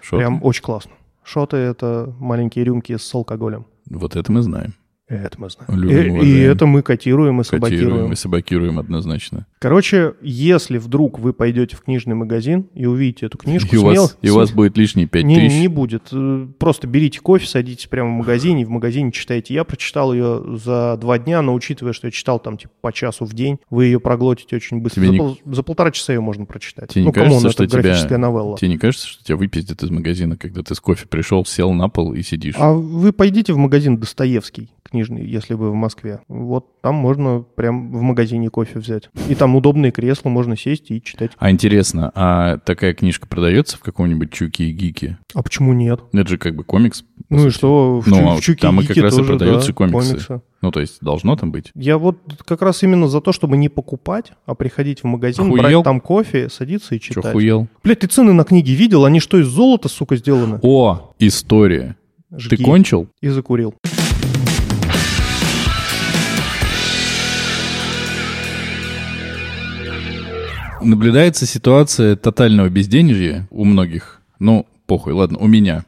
Шо 0.00 0.16
Прям 0.16 0.42
очень 0.42 0.62
классно. 0.62 0.92
Шоты— 1.22 1.56
это 1.58 2.14
маленькие 2.18 2.64
рюмки 2.64 2.96
с 2.96 3.14
алкоголем. 3.14 3.66
Вот 3.88 4.16
это 4.16 4.32
мы 4.32 4.42
знаем. 4.42 4.74
Это 5.10 5.40
мы 5.40 5.50
знаем. 5.50 5.82
Любим, 5.82 6.22
и, 6.22 6.26
и 6.26 6.38
это 6.38 6.66
мы 6.66 6.82
котируем 6.82 7.40
и 7.40 7.44
Котируем 7.44 7.62
саботируем. 7.72 8.12
и 8.12 8.16
собакируем 8.16 8.78
однозначно. 8.78 9.46
Короче, 9.58 10.14
если 10.22 10.78
вдруг 10.78 11.18
вы 11.18 11.32
пойдете 11.32 11.74
в 11.76 11.80
книжный 11.82 12.14
магазин 12.14 12.66
и 12.74 12.86
увидите 12.86 13.26
эту 13.26 13.36
книжку, 13.36 13.74
И 13.74 13.78
у, 13.78 13.82
смело- 13.82 14.02
вас, 14.02 14.18
и 14.22 14.30
у 14.30 14.36
вас 14.36 14.52
будет 14.52 14.78
лишние 14.78 15.08
5 15.08 15.24
Не, 15.24 15.34
тысяч. 15.34 15.60
не 15.60 15.66
будет. 15.68 16.04
Э, 16.12 16.46
Просто 16.58 16.86
берите 16.86 17.18
кофе, 17.20 17.44
садитесь 17.48 17.86
прямо 17.88 18.10
в 18.10 18.12
магазине, 18.18 18.62
и 18.62 18.64
в 18.64 18.70
магазине 18.70 19.10
читайте. 19.10 19.52
Я 19.52 19.64
прочитал 19.64 20.12
ее 20.14 20.44
за 20.64 20.96
два 21.00 21.18
дня, 21.18 21.42
но 21.42 21.54
учитывая, 21.54 21.92
что 21.92 22.06
я 22.06 22.12
читал 22.12 22.38
там 22.38 22.56
типа 22.56 22.72
по 22.80 22.92
часу 22.92 23.24
в 23.24 23.34
день, 23.34 23.58
вы 23.68 23.86
ее 23.86 23.98
проглотите 23.98 24.54
очень 24.54 24.78
быстро. 24.78 25.00
Тебе 25.00 25.06
За, 25.08 25.12
не- 25.12 25.18
пол- 25.18 25.38
за 25.44 25.62
полтора 25.64 25.90
часа 25.90 26.12
ее 26.12 26.20
можно 26.20 26.44
прочитать. 26.44 26.90
Тебе 26.90 27.02
не 27.02 27.06
ну, 27.08 27.12
come 27.12 27.21
on, 27.21 27.28
кажется, 27.30 27.48
это 27.48 27.52
что 27.52 27.66
тебя- 27.66 27.82
графическая 27.82 28.18
новелла. 28.18 28.56
Тебе 28.58 28.68
не 28.68 28.78
кажется, 28.78 29.08
что 29.08 29.24
тебя 29.24 29.36
выпиздят 29.36 29.82
из 29.82 29.90
магазина, 29.90 30.36
когда 30.36 30.62
ты 30.62 30.72
с 30.74 30.78
кофе 30.80 31.06
пришел, 31.08 31.44
сел 31.44 31.72
на 31.72 31.88
пол 31.88 32.12
и 32.14 32.22
сидишь? 32.22 32.54
А 32.58 32.72
вы 32.72 33.12
пойдите 33.12 33.52
в 33.52 33.56
магазин 33.56 33.98
Достоевский 33.98 34.70
книжный, 34.90 35.24
если 35.26 35.54
вы 35.54 35.70
в 35.70 35.74
Москве. 35.74 36.20
Вот 36.28 36.80
там 36.80 36.94
можно 36.96 37.40
прям 37.54 37.92
в 37.92 38.02
магазине 38.02 38.50
кофе 38.50 38.78
взять. 38.78 39.10
И 39.28 39.34
там 39.34 39.56
удобные 39.56 39.92
кресла, 39.92 40.28
можно 40.28 40.56
сесть 40.56 40.90
и 40.90 41.02
читать. 41.02 41.30
А 41.38 41.50
интересно, 41.50 42.10
а 42.14 42.58
такая 42.58 42.94
книжка 42.94 43.26
продается 43.26 43.76
в 43.76 43.80
каком-нибудь 43.80 44.32
Чуке 44.32 44.64
и 44.64 44.72
Гике? 44.72 45.18
А 45.34 45.42
почему 45.42 45.72
нет? 45.72 46.00
Это 46.12 46.28
же 46.28 46.38
как 46.38 46.54
бы 46.56 46.64
комикс. 46.64 47.04
Ну 47.28 47.38
и 47.38 47.40
сути. 47.42 47.54
что, 47.54 48.00
в, 48.00 48.06
Ну, 48.08 48.16
Чу- 48.16 48.28
а 48.28 48.36
в 48.36 48.40
Чуке 48.40 48.60
там 48.62 48.78
и 48.78 48.82
Гике 48.82 48.94
как 48.94 49.02
раз 49.04 49.14
и 49.14 49.16
тоже, 49.18 49.28
продаются 49.28 49.68
да, 49.68 49.74
комиксы. 49.74 50.40
Ну, 50.62 50.70
то 50.70 50.80
есть 50.80 50.98
должно 51.00 51.36
там 51.36 51.52
быть. 51.52 51.70
Я 51.74 51.96
вот 51.96 52.18
как 52.44 52.60
раз 52.62 52.82
именно 52.82 53.08
за 53.08 53.20
то, 53.20 53.32
чтобы 53.32 53.56
не 53.56 53.68
покупать, 53.68 54.32
а 54.44 54.54
приходить 54.54 55.00
в 55.02 55.04
магазин, 55.04 55.46
Охуел? 55.46 55.62
брать 55.62 55.84
там 55.84 56.00
кофе, 56.00 56.48
садиться 56.50 56.94
и 56.94 57.00
Че, 57.00 57.14
читать. 57.14 57.32
хуел? 57.32 57.68
Блядь, 57.82 58.00
ты 58.00 58.06
цены 58.08 58.32
на 58.32 58.44
книги 58.44 58.72
видел? 58.72 59.04
Они 59.04 59.20
что, 59.20 59.38
из 59.38 59.46
золота, 59.46 59.88
сука, 59.88 60.16
сделаны? 60.16 60.58
О, 60.62 61.12
история. 61.18 61.96
Жги. 62.36 62.56
Ты 62.56 62.64
кончил? 62.64 63.08
И 63.20 63.28
закурил. 63.28 63.74
Наблюдается 70.82 71.44
ситуация 71.46 72.16
тотального 72.16 72.68
безденежья 72.68 73.46
у 73.50 73.64
многих. 73.64 74.22
Ну, 74.38 74.66
похуй, 74.86 75.12
ладно, 75.12 75.38
у 75.38 75.46
меня. 75.46 75.84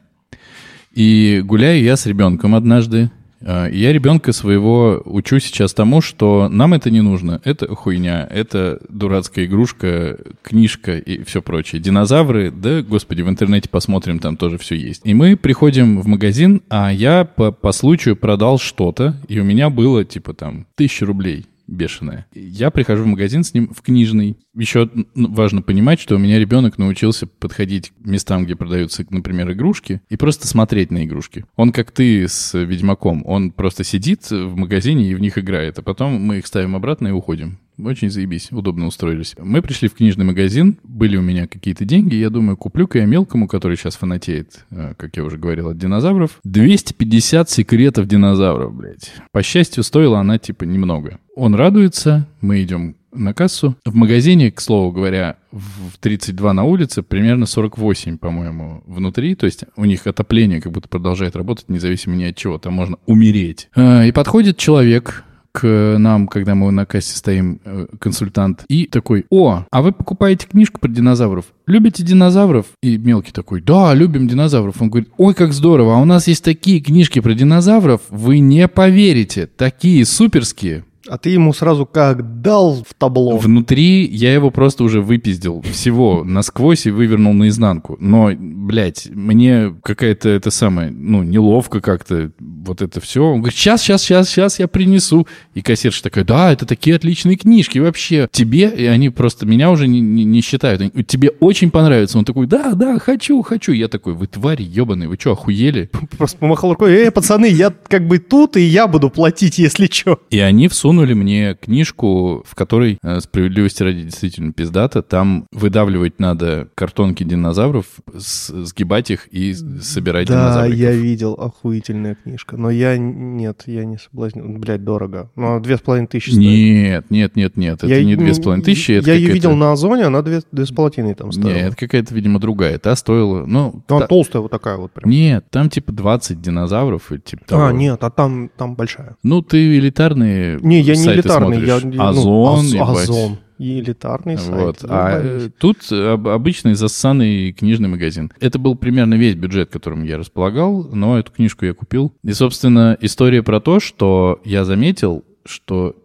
И 0.93 1.41
гуляю 1.43 1.81
я 1.81 1.97
с 1.97 2.05
ребенком 2.05 2.53
однажды. 2.53 3.09
И 3.41 3.77
я 3.77 3.91
ребенка 3.91 4.31
своего 4.31 5.01
учу 5.03 5.39
сейчас 5.39 5.73
тому, 5.73 5.99
что 5.99 6.47
нам 6.47 6.73
это 6.73 6.91
не 6.91 7.01
нужно. 7.01 7.41
Это 7.43 7.75
хуйня, 7.75 8.25
это 8.29 8.79
дурацкая 8.87 9.45
игрушка, 9.45 10.17
книжка 10.43 10.97
и 10.97 11.23
все 11.23 11.41
прочее. 11.41 11.81
Динозавры, 11.81 12.51
да, 12.51 12.81
господи, 12.83 13.21
в 13.21 13.29
интернете 13.29 13.69
посмотрим, 13.69 14.19
там 14.19 14.37
тоже 14.37 14.57
все 14.59 14.75
есть. 14.75 15.01
И 15.03 15.13
мы 15.13 15.35
приходим 15.35 15.99
в 15.99 16.07
магазин, 16.07 16.61
а 16.69 16.93
я 16.93 17.25
по, 17.25 17.51
по 17.51 17.71
случаю 17.71 18.15
продал 18.15 18.59
что-то, 18.59 19.17
и 19.27 19.39
у 19.39 19.43
меня 19.43 19.69
было 19.69 20.05
типа 20.05 20.33
там 20.33 20.67
тысяча 20.75 21.05
рублей 21.05 21.47
бешеная. 21.67 22.27
Я 22.33 22.71
прихожу 22.71 23.03
в 23.03 23.07
магазин 23.07 23.43
с 23.43 23.53
ним 23.53 23.73
в 23.73 23.81
книжный. 23.81 24.37
Еще 24.55 24.89
важно 25.15 25.61
понимать, 25.61 25.99
что 25.99 26.15
у 26.15 26.19
меня 26.19 26.39
ребенок 26.39 26.77
научился 26.77 27.27
подходить 27.27 27.89
к 27.91 28.05
местам, 28.05 28.45
где 28.45 28.55
продаются, 28.55 29.05
например, 29.09 29.51
игрушки, 29.51 30.01
и 30.09 30.17
просто 30.17 30.47
смотреть 30.47 30.91
на 30.91 31.05
игрушки. 31.05 31.45
Он 31.55 31.71
как 31.71 31.91
ты 31.91 32.27
с 32.27 32.57
Ведьмаком. 32.57 33.23
Он 33.25 33.51
просто 33.51 33.83
сидит 33.83 34.29
в 34.29 34.55
магазине 34.55 35.09
и 35.09 35.15
в 35.15 35.19
них 35.19 35.37
играет, 35.37 35.79
а 35.79 35.81
потом 35.81 36.13
мы 36.13 36.39
их 36.39 36.47
ставим 36.47 36.75
обратно 36.75 37.07
и 37.07 37.11
уходим. 37.11 37.59
Очень 37.77 38.09
заебись, 38.09 38.51
удобно 38.51 38.85
устроились. 38.87 39.35
Мы 39.37 39.61
пришли 39.61 39.87
в 39.87 39.93
книжный 39.93 40.25
магазин, 40.25 40.77
были 40.83 41.17
у 41.17 41.21
меня 41.21 41.47
какие-то 41.47 41.85
деньги, 41.85 42.15
я 42.15 42.29
думаю, 42.29 42.55
куплю-ка 42.57 42.99
я 42.99 43.05
мелкому, 43.05 43.47
который 43.47 43.77
сейчас 43.77 43.95
фанатеет, 43.95 44.65
э, 44.71 44.93
как 44.97 45.17
я 45.17 45.23
уже 45.23 45.37
говорил, 45.37 45.69
от 45.69 45.77
динозавров, 45.77 46.39
250 46.43 47.49
секретов 47.49 48.07
динозавров, 48.07 48.73
блядь. 48.75 49.11
По 49.31 49.41
счастью, 49.41 49.83
стоила 49.83 50.19
она, 50.19 50.37
типа, 50.37 50.65
немного. 50.65 51.19
Он 51.35 51.55
радуется, 51.55 52.27
мы 52.41 52.61
идем 52.61 52.95
на 53.11 53.33
кассу. 53.33 53.75
В 53.85 53.95
магазине, 53.95 54.51
к 54.51 54.59
слову 54.61 54.91
говоря, 54.91 55.37
в 55.51 55.97
32 55.99 56.53
на 56.53 56.63
улице, 56.63 57.03
примерно 57.03 57.45
48, 57.45 58.17
по-моему, 58.17 58.83
внутри. 58.85 59.35
То 59.35 59.45
есть 59.45 59.63
у 59.75 59.85
них 59.85 60.07
отопление 60.07 60.61
как 60.61 60.71
будто 60.71 60.87
продолжает 60.87 61.35
работать, 61.35 61.69
независимо 61.69 62.15
ни 62.15 62.25
от 62.25 62.35
чего. 62.35 62.57
Там 62.57 62.73
можно 62.73 62.97
умереть. 63.05 63.69
А, 63.75 64.05
и 64.05 64.11
подходит 64.11 64.57
человек, 64.57 65.23
к 65.53 65.97
нам, 65.99 66.27
когда 66.27 66.55
мы 66.55 66.71
на 66.71 66.85
кассе 66.85 67.15
стоим, 67.15 67.61
э, 67.63 67.85
консультант, 67.99 68.65
и 68.67 68.87
такой, 68.87 69.25
о, 69.29 69.65
а 69.69 69.81
вы 69.83 69.91
покупаете 69.91 70.47
книжку 70.47 70.79
про 70.79 70.89
динозавров? 70.89 71.45
Любите 71.67 72.03
динозавров? 72.03 72.65
И 72.81 72.97
мелкий 72.97 73.31
такой, 73.31 73.61
да, 73.61 73.93
любим 73.93 74.27
динозавров. 74.27 74.81
Он 74.81 74.89
говорит, 74.89 75.09
ой, 75.17 75.35
как 75.35 75.53
здорово, 75.53 75.95
а 75.95 76.01
у 76.01 76.05
нас 76.05 76.27
есть 76.27 76.43
такие 76.43 76.81
книжки 76.81 77.19
про 77.19 77.33
динозавров, 77.33 78.01
вы 78.09 78.39
не 78.39 78.67
поверите, 78.67 79.45
такие 79.45 80.05
суперские. 80.05 80.85
А 81.07 81.17
ты 81.17 81.31
ему 81.31 81.53
сразу 81.53 81.85
как 81.85 82.41
дал 82.41 82.83
в 82.83 82.93
табло. 82.93 83.37
Внутри 83.37 84.05
я 84.05 84.33
его 84.33 84.51
просто 84.51 84.83
уже 84.83 85.01
выпиздил 85.01 85.61
всего 85.71 86.23
насквозь 86.23 86.85
и 86.85 86.91
вывернул 86.91 87.33
наизнанку. 87.33 87.97
Но, 87.99 88.31
блядь, 88.37 89.07
мне 89.09 89.75
какая-то 89.83 90.29
это 90.29 90.49
самое, 90.49 90.91
ну, 90.91 91.23
неловко 91.23 91.81
как-то 91.81 92.31
вот 92.39 92.81
это 92.81 93.01
все. 93.01 93.23
Он 93.23 93.39
говорит, 93.41 93.57
сейчас, 93.57 93.81
сейчас, 93.81 94.01
сейчас, 94.01 94.29
сейчас 94.29 94.59
я 94.59 94.67
принесу. 94.67 95.27
И 95.53 95.61
кассирша 95.61 96.03
такая, 96.03 96.23
да, 96.23 96.53
это 96.53 96.65
такие 96.65 96.95
отличные 96.95 97.35
книжки 97.35 97.79
вообще. 97.79 98.29
Тебе, 98.31 98.69
и 98.69 98.85
они 98.85 99.09
просто 99.09 99.45
меня 99.45 99.71
уже 99.71 99.87
не, 99.87 99.99
не, 99.99 100.23
не 100.23 100.41
считают. 100.41 100.93
Тебе 101.07 101.31
очень 101.41 101.69
понравится. 101.69 102.17
Он 102.17 102.23
такой, 102.23 102.47
да, 102.47 102.73
да, 102.73 102.97
хочу, 102.99 103.41
хочу. 103.41 103.73
Я 103.73 103.89
такой, 103.89 104.13
вы 104.13 104.27
твари 104.27 104.63
ебаные, 104.63 105.09
вы 105.09 105.17
что, 105.19 105.33
охуели? 105.33 105.89
Просто 106.17 106.37
помахал 106.37 106.71
рукой, 106.71 106.93
эй, 106.93 107.11
пацаны, 107.11 107.47
я 107.47 107.73
как 107.87 108.07
бы 108.07 108.19
тут, 108.19 108.55
и 108.55 108.61
я 108.61 108.87
буду 108.87 109.09
платить, 109.09 109.57
если 109.57 109.87
что. 109.91 110.19
И 110.29 110.39
они 110.39 110.69
всунули 110.69 110.92
подсунули 110.93 111.13
мне 111.13 111.55
книжку, 111.55 112.43
в 112.45 112.55
которой, 112.55 112.99
э, 113.01 113.19
справедливости 113.19 113.83
ради, 113.83 114.03
действительно 114.03 114.53
пиздата, 114.53 115.01
там 115.01 115.47
выдавливать 115.51 116.19
надо 116.19 116.67
картонки 116.75 117.23
динозавров, 117.23 117.85
сгибать 118.13 119.11
их 119.11 119.27
и 119.31 119.53
собирать 119.53 120.27
да, 120.27 120.33
динозавриков. 120.35 120.79
Да, 120.79 120.85
я 120.85 120.91
видел, 120.91 121.33
охуительная 121.33 122.15
книжка. 122.15 122.57
Но 122.57 122.69
я, 122.69 122.97
нет, 122.97 123.63
я 123.65 123.85
не 123.85 123.97
соблазнен. 123.97 124.59
Блядь, 124.59 124.83
дорого. 124.83 125.31
Ну, 125.35 125.59
две 125.59 125.77
с 125.77 125.81
половиной 125.81 126.07
тысячи 126.07 126.29
стоит. 126.29 126.43
Нет, 126.43 127.05
нет, 127.09 127.35
нет, 127.35 127.57
нет, 127.57 127.83
это 127.83 127.87
я, 127.87 128.03
не 128.03 128.15
две 128.15 128.33
с 128.33 128.39
половиной 128.39 128.63
тысячи. 128.63 128.91
Я 128.91 129.13
ее 129.13 129.31
видел 129.31 129.55
на 129.55 129.71
Озоне, 129.71 130.03
она 130.03 130.21
две, 130.21 130.41
две 130.51 130.65
с 130.65 130.71
половиной 130.71 131.15
там 131.15 131.31
стоила. 131.31 131.49
Нет, 131.49 131.67
это 131.67 131.75
какая-то, 131.75 132.13
видимо, 132.13 132.39
другая. 132.39 132.77
Та 132.77 132.95
стоила, 132.95 133.45
ну... 133.45 133.83
Она 133.87 134.01
та... 134.01 134.07
толстая 134.07 134.41
вот 134.41 134.51
такая 134.51 134.77
вот 134.77 134.91
прям. 134.91 135.09
Нет, 135.09 135.45
там 135.49 135.69
типа 135.69 135.91
20 135.91 136.41
динозавров 136.41 137.11
и 137.11 137.19
типа 137.19 137.45
того. 137.45 137.65
А, 137.65 137.73
нет, 137.73 138.03
а 138.03 138.09
там, 138.09 138.49
там 138.55 138.75
большая. 138.75 139.15
Ну, 139.23 139.41
ты 139.41 139.77
элитарные 139.77 140.59
Не, 140.61 140.82
я 140.83 140.95
не 140.95 141.05
элитарный, 141.05 141.65
я... 141.65 141.79
Ну, 141.83 142.01
Озон, 142.01 142.65
ну, 142.71 142.83
Озон. 142.83 143.37
И 143.57 143.79
элитарный 143.79 144.37
сайт. 144.37 144.51
Вот. 144.51 144.85
А 144.89 145.21
э, 145.23 145.49
тут 145.57 145.91
обычный 145.91 146.73
засанный 146.73 147.53
книжный 147.53 147.87
магазин. 147.87 148.31
Это 148.39 148.59
был 148.59 148.75
примерно 148.75 149.13
весь 149.13 149.35
бюджет, 149.35 149.69
которым 149.69 150.03
я 150.03 150.17
располагал, 150.17 150.83
но 150.91 151.17
эту 151.19 151.31
книжку 151.31 151.65
я 151.65 151.73
купил. 151.73 152.13
И, 152.23 152.33
собственно, 152.33 152.97
история 152.99 153.43
про 153.43 153.59
то, 153.59 153.79
что 153.79 154.41
я 154.43 154.65
заметил, 154.65 155.23
что 155.45 155.95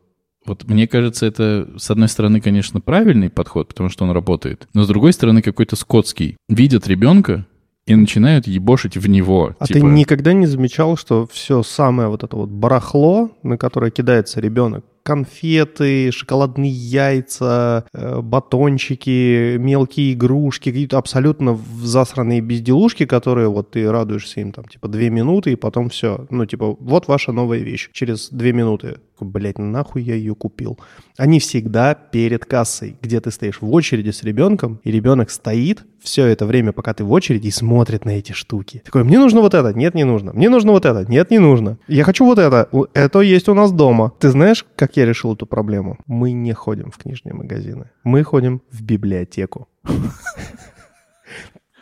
вот 0.49 0.65
мне 0.65 0.87
кажется, 0.87 1.27
это, 1.27 1.69
с 1.77 1.91
одной 1.91 2.09
стороны, 2.09 2.41
конечно, 2.41 2.81
правильный 2.81 3.29
подход, 3.29 3.69
потому 3.69 3.91
что 3.91 4.05
он 4.05 4.13
работает, 4.13 4.67
но 4.73 4.85
с 4.85 4.89
другой 4.89 5.13
стороны, 5.13 5.43
какой-то 5.43 5.77
скотский. 5.77 6.37
Видят 6.49 6.89
ребенка, 6.89 7.47
и 7.89 7.95
начинают 7.95 8.47
ебошить 8.47 8.97
в 8.97 9.09
него. 9.09 9.55
А 9.59 9.67
типа... 9.67 9.81
ты 9.81 9.87
никогда 9.87 10.33
не 10.33 10.47
замечал, 10.47 10.97
что 10.97 11.27
все 11.33 11.63
самое 11.63 12.09
вот 12.09 12.23
это 12.23 12.37
вот 12.37 12.51
барахло, 12.51 13.31
на 13.43 13.57
которое 13.57 13.91
кидается 13.91 14.41
ребенок, 14.41 14.85
конфеты, 15.09 16.13
шоколадные 16.13 16.71
яйца, 16.71 17.87
э, 17.95 18.21
батончики, 18.21 19.57
мелкие 19.57 20.13
игрушки, 20.13 20.69
какие-то 20.69 20.99
абсолютно 20.99 21.59
засранные 21.83 22.43
безделушки, 22.43 23.07
которые 23.07 23.49
вот 23.49 23.71
ты 23.71 23.91
радуешься 23.91 24.41
им 24.41 24.53
там 24.53 24.67
типа 24.67 24.87
две 24.87 25.09
минуты 25.09 25.53
и 25.53 25.57
потом 25.57 25.89
все. 25.89 26.27
Ну 26.29 26.45
типа 26.45 26.77
вот 26.79 27.09
ваша 27.09 27.33
новая 27.33 27.61
вещь 27.61 27.89
через 27.93 28.29
две 28.29 28.53
минуты. 28.53 28.99
Блять, 29.19 29.59
нахуй 29.59 30.03
я 30.03 30.15
ее 30.15 30.35
купил. 30.35 30.79
Они 31.17 31.41
всегда 31.41 31.95
перед 31.95 32.45
кассой, 32.45 32.97
где 33.03 33.21
ты 33.21 33.31
стоишь 33.31 33.61
в 33.61 33.73
очереди 33.73 34.11
с 34.11 34.23
ребенком, 34.23 34.79
и 34.85 34.93
ребенок 34.93 35.31
стоит 35.31 35.85
все 36.01 36.27
это 36.27 36.47
время, 36.47 36.73
пока 36.73 36.95
ты 36.95 37.05
в 37.05 37.11
очереди, 37.11 37.49
и 37.49 37.51
смотрит 37.51 38.05
на 38.05 38.11
эти 38.11 38.33
штуки. 38.33 38.83
Такой, 38.85 39.05
мне 39.05 39.19
нужно 39.19 39.41
вот 39.41 39.55
это, 39.55 39.73
нет, 39.73 39.95
не 39.95 40.05
нужно. 40.05 40.33
Мне 40.33 40.49
нужно 40.49 40.73
вот 40.73 40.85
это, 40.85 41.11
нет, 41.11 41.31
не 41.31 41.39
нужно. 41.39 41.79
Я 41.89 42.05
хочу 42.05 42.25
вот 42.25 42.39
это, 42.39 42.69
это 42.95 43.21
есть 43.21 43.49
у 43.49 43.55
нас 43.55 43.73
дома. 43.73 44.13
Ты 44.19 44.31
знаешь, 44.31 44.65
как 44.77 44.97
я 44.99 45.07
решил 45.07 45.35
эту 45.35 45.47
проблему? 45.47 45.99
Мы 46.07 46.33
не 46.33 46.53
ходим 46.53 46.91
в 46.91 46.99
книжные 46.99 47.35
магазины. 47.35 47.91
Мы 48.05 48.23
ходим 48.25 48.63
в 48.71 48.83
библиотеку. 48.83 49.69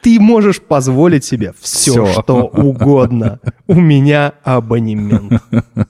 Ты 0.02 0.20
можешь 0.20 0.60
позволить 0.60 1.24
себе 1.24 1.52
все, 1.58 2.06
что 2.06 2.46
угодно. 2.46 3.40
У 3.66 3.74
меня 3.74 4.34
абонемент. 4.44 5.42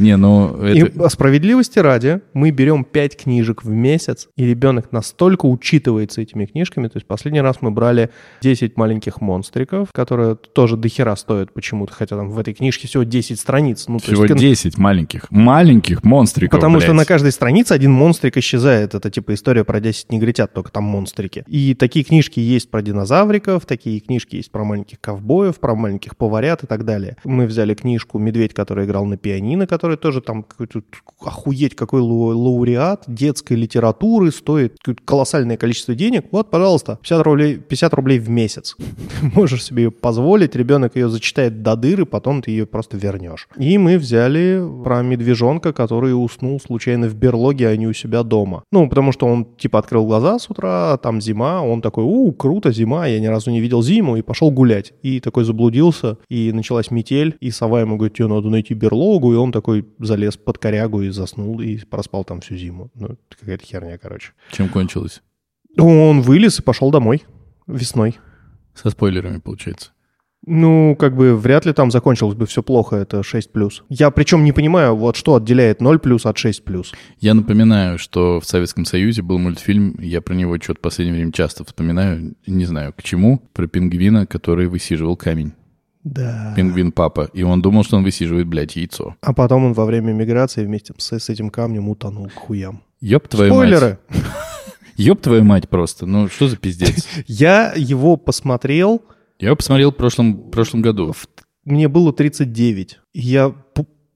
Не, 0.00 0.16
ну... 0.16 0.56
Это... 0.56 1.06
И 1.06 1.08
справедливости 1.08 1.78
ради, 1.78 2.20
мы 2.32 2.50
берем 2.50 2.84
5 2.84 3.16
книжек 3.16 3.62
в 3.62 3.68
месяц, 3.70 4.28
и 4.36 4.44
ребенок 4.44 4.92
настолько 4.92 5.46
учитывается 5.46 6.20
этими 6.20 6.46
книжками. 6.46 6.88
То 6.88 6.96
есть 6.96 7.06
последний 7.06 7.40
раз 7.40 7.58
мы 7.60 7.70
брали 7.70 8.10
10 8.40 8.76
маленьких 8.76 9.20
монстриков, 9.20 9.92
которые 9.92 10.34
тоже 10.34 10.76
дохера 10.76 11.14
стоят 11.16 11.52
почему-то, 11.52 11.92
хотя 11.92 12.16
там 12.16 12.30
в 12.30 12.38
этой 12.38 12.54
книжке 12.54 12.88
всего 12.88 13.04
10 13.04 13.38
страниц. 13.38 13.84
Ну, 13.88 13.98
всего 13.98 14.24
есть... 14.24 14.36
10 14.36 14.78
маленьких. 14.78 15.30
Маленьких 15.30 16.02
монстриков, 16.02 16.58
Потому 16.58 16.76
блядь. 16.76 16.84
что 16.84 16.92
на 16.94 17.04
каждой 17.04 17.32
странице 17.32 17.72
один 17.72 17.92
монстрик 17.92 18.36
исчезает. 18.36 18.94
Это 18.94 19.10
типа 19.10 19.34
история 19.34 19.64
про 19.64 19.80
10 19.80 20.10
негритят, 20.10 20.52
только 20.52 20.72
там 20.72 20.84
монстрики. 20.84 21.44
И 21.46 21.74
такие 21.74 22.04
книжки 22.04 22.40
есть 22.40 22.70
про 22.70 22.82
динозавриков, 22.82 23.66
такие 23.66 24.00
книжки 24.00 24.36
есть 24.36 24.50
про 24.50 24.64
маленьких 24.64 25.00
ковбоев, 25.00 25.60
про 25.60 25.74
маленьких 25.74 26.16
поварят 26.16 26.64
и 26.64 26.66
так 26.66 26.84
далее. 26.84 27.16
Мы 27.24 27.46
взяли 27.46 27.74
книжку 27.74 28.18
«Медведь, 28.18 28.54
который 28.54 28.86
играл 28.86 29.04
на 29.04 29.16
пианино», 29.16 29.66
который 29.66 29.89
который 29.90 29.96
тоже 29.96 30.20
там 30.20 30.42
какой-то 30.42 30.82
охуеть 31.20 31.74
какой 31.74 32.00
лауреат 32.00 33.04
детской 33.06 33.54
литературы, 33.54 34.30
стоит 34.30 34.76
колоссальное 35.04 35.56
количество 35.56 35.94
денег. 35.94 36.26
Вот, 36.30 36.50
пожалуйста, 36.50 36.98
50 37.02 37.22
рублей, 37.22 37.56
50 37.56 37.94
рублей 37.94 38.18
в 38.18 38.28
месяц. 38.28 38.76
Можешь 39.34 39.64
себе 39.64 39.84
ее 39.84 39.90
позволить, 39.90 40.56
ребенок 40.56 40.96
ее 40.96 41.08
зачитает 41.08 41.62
до 41.62 41.76
дыры, 41.76 42.06
потом 42.06 42.42
ты 42.42 42.50
ее 42.50 42.66
просто 42.66 42.96
вернешь. 42.96 43.48
И 43.56 43.78
мы 43.78 43.98
взяли 43.98 44.62
про 44.84 45.02
медвежонка, 45.02 45.72
который 45.72 46.12
уснул 46.12 46.60
случайно 46.60 47.08
в 47.08 47.14
берлоге, 47.14 47.68
а 47.68 47.76
не 47.76 47.86
у 47.86 47.92
себя 47.92 48.22
дома. 48.22 48.62
Ну, 48.72 48.88
потому 48.88 49.12
что 49.12 49.26
он 49.26 49.44
типа 49.44 49.78
открыл 49.78 50.06
глаза 50.06 50.38
с 50.38 50.50
утра, 50.50 50.96
там 51.02 51.20
зима, 51.20 51.62
он 51.62 51.80
такой, 51.80 52.04
у, 52.04 52.32
круто, 52.32 52.72
зима, 52.72 53.06
я 53.06 53.20
ни 53.20 53.26
разу 53.26 53.50
не 53.50 53.60
видел 53.60 53.82
зиму, 53.82 54.16
и 54.16 54.22
пошел 54.22 54.50
гулять. 54.50 54.92
И 55.02 55.20
такой 55.20 55.44
заблудился, 55.44 56.16
и 56.28 56.52
началась 56.52 56.90
метель, 56.90 57.36
и 57.40 57.50
сова 57.50 57.80
ему 57.80 57.96
говорит, 57.96 58.16
тебе 58.16 58.28
надо 58.28 58.48
найти 58.48 58.74
берлогу, 58.74 59.32
и 59.32 59.36
он 59.36 59.52
такой 59.52 59.79
залез 59.98 60.36
под 60.36 60.58
корягу 60.58 61.02
и 61.02 61.10
заснул, 61.10 61.60
и 61.60 61.78
проспал 61.78 62.24
там 62.24 62.40
всю 62.40 62.56
зиму. 62.56 62.90
Ну, 62.94 63.16
какая-то 63.38 63.64
херня, 63.64 63.98
короче. 63.98 64.32
Чем 64.52 64.68
кончилось? 64.68 65.22
Он 65.78 66.20
вылез 66.22 66.58
и 66.58 66.62
пошел 66.62 66.90
домой 66.90 67.22
весной. 67.66 68.18
Со 68.74 68.90
спойлерами, 68.90 69.38
получается. 69.38 69.90
Ну, 70.46 70.96
как 70.98 71.16
бы 71.16 71.36
вряд 71.36 71.66
ли 71.66 71.72
там 71.74 71.90
закончилось 71.90 72.34
бы 72.34 72.46
все 72.46 72.62
плохо, 72.62 72.96
это 72.96 73.22
6 73.22 73.52
плюс. 73.52 73.84
Я 73.90 74.10
причем 74.10 74.42
не 74.42 74.52
понимаю, 74.52 74.96
вот 74.96 75.16
что 75.16 75.34
отделяет 75.34 75.82
0 75.82 75.98
плюс 75.98 76.24
от 76.24 76.38
6 76.38 76.64
плюс. 76.64 76.94
Я 77.18 77.34
напоминаю, 77.34 77.98
что 77.98 78.40
в 78.40 78.46
Советском 78.46 78.86
Союзе 78.86 79.20
был 79.20 79.38
мультфильм, 79.38 79.96
я 80.00 80.22
про 80.22 80.32
него 80.34 80.56
что-то 80.56 80.78
в 80.78 80.82
последнее 80.82 81.16
время 81.16 81.32
часто 81.32 81.64
вспоминаю, 81.64 82.34
не 82.46 82.64
знаю 82.64 82.94
к 82.96 83.02
чему, 83.02 83.42
про 83.52 83.66
пингвина, 83.66 84.26
который 84.26 84.66
высиживал 84.66 85.14
камень. 85.14 85.52
Да. 86.04 86.52
Пингвин 86.56 86.92
папа. 86.92 87.28
И 87.32 87.42
он 87.42 87.60
думал, 87.62 87.84
что 87.84 87.96
он 87.96 88.04
высиживает, 88.04 88.46
блядь, 88.46 88.76
яйцо. 88.76 89.16
А 89.20 89.32
потом 89.32 89.64
он 89.66 89.72
во 89.74 89.84
время 89.84 90.12
миграции 90.12 90.64
вместе 90.64 90.94
с, 90.96 91.12
с 91.18 91.28
этим 91.28 91.50
камнем 91.50 91.88
утонул 91.88 92.28
к 92.28 92.34
хуям. 92.34 92.82
Ёб 93.00 93.28
твою 93.28 93.54
мать. 93.54 93.68
Спойлеры! 93.68 93.98
Ёб 94.96 95.20
твою 95.20 95.44
мать 95.44 95.68
просто. 95.68 96.06
Ну, 96.06 96.28
что 96.28 96.48
за 96.48 96.56
пиздец? 96.56 97.06
Я 97.26 97.72
его 97.76 98.16
посмотрел, 98.16 99.02
Я 99.38 99.48
его 99.48 99.56
посмотрел 99.56 99.92
в 99.92 99.96
прошлом, 99.96 100.50
прошлом 100.50 100.82
году. 100.82 101.14
мне 101.64 101.88
было 101.88 102.12
39. 102.12 102.98
И 103.12 103.20
я 103.20 103.54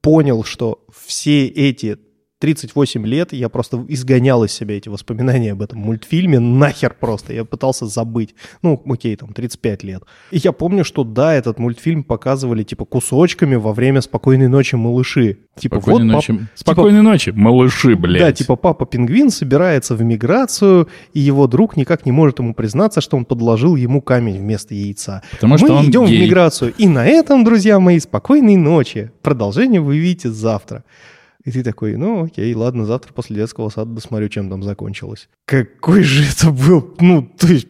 понял, 0.01 0.44
что 0.44 0.85
все 0.94 1.47
эти 1.47 1.99
38 2.40 3.07
лет 3.07 3.33
я 3.33 3.49
просто 3.49 3.85
изгонял 3.88 4.44
из 4.44 4.53
себя 4.53 4.77
эти 4.77 4.88
воспоминания 4.88 5.53
об 5.53 5.62
этом 5.62 5.79
мультфильме 5.79 6.40
нахер 6.40 6.94
просто. 6.99 7.33
Я 7.33 7.44
пытался 7.44 7.87
забыть. 7.87 8.35
Ну, 8.61 8.83
окей, 8.87 9.16
там 9.16 9.33
35 9.33 9.83
лет. 9.85 10.03
И 10.31 10.38
я 10.38 10.53
помню, 10.53 10.85
что 10.85 11.05
да, 11.05 11.33
этот 11.35 11.59
мультфильм 11.59 12.05
показывали 12.05 12.62
типа 12.62 12.85
кусочками 12.85 13.55
во 13.55 13.73
время 13.73 14.01
«Спокойной 14.03 14.49
ночи, 14.49 14.75
малыши». 14.75 15.38
Типа 15.59 15.77
Спокойной 15.81 16.07
вот 16.09 16.12
ночи. 16.14 16.33
пап- 16.33 16.42
Спокойной 16.55 17.03
ночи, 17.03 17.31
малыши, 17.31 17.94
блядь. 17.97 18.20
Да, 18.20 18.33
типа 18.33 18.57
папа 18.57 18.85
пингвин 18.85 19.31
собирается 19.31 19.94
в 19.94 20.03
миграцию, 20.03 20.88
и 21.12 21.20
его 21.20 21.47
друг 21.47 21.77
никак 21.77 22.05
не 22.05 22.12
может 22.12 22.40
ему 22.40 22.53
признаться, 22.55 23.01
что 23.01 23.16
он 23.16 23.25
подложил 23.25 23.77
ему 23.77 24.03
камень 24.03 24.38
вместо 24.38 24.75
яйца. 24.75 25.23
Потому 25.33 25.57
что 25.57 25.68
Мы 25.68 25.75
он 25.79 25.87
идем 25.88 26.05
гей. 26.07 26.18
в 26.18 26.20
миграцию. 26.23 26.75
И 26.77 26.88
на 26.88 27.07
этом, 27.07 27.44
друзья 27.44 27.79
мои, 27.79 28.01
спокойной 28.01 28.57
ночи. 28.57 29.12
Продолжение 29.23 29.81
вы 29.81 29.97
видите 29.99 30.31
завтра. 30.31 30.85
И 31.45 31.51
ты 31.51 31.63
такой, 31.63 31.97
ну 31.97 32.25
окей, 32.25 32.55
ладно, 32.55 32.87
завтра 32.87 33.13
после 33.13 33.37
детского 33.37 33.69
сада 33.69 33.93
досмотрю, 33.93 34.29
чем 34.29 34.49
там 34.49 34.63
закончилось. 34.63 35.29
Какой 35.45 36.03
же 36.03 36.25
это 36.25 36.51
был, 36.51 36.95
ну, 37.01 37.29
то 37.39 37.47
есть 37.49 37.69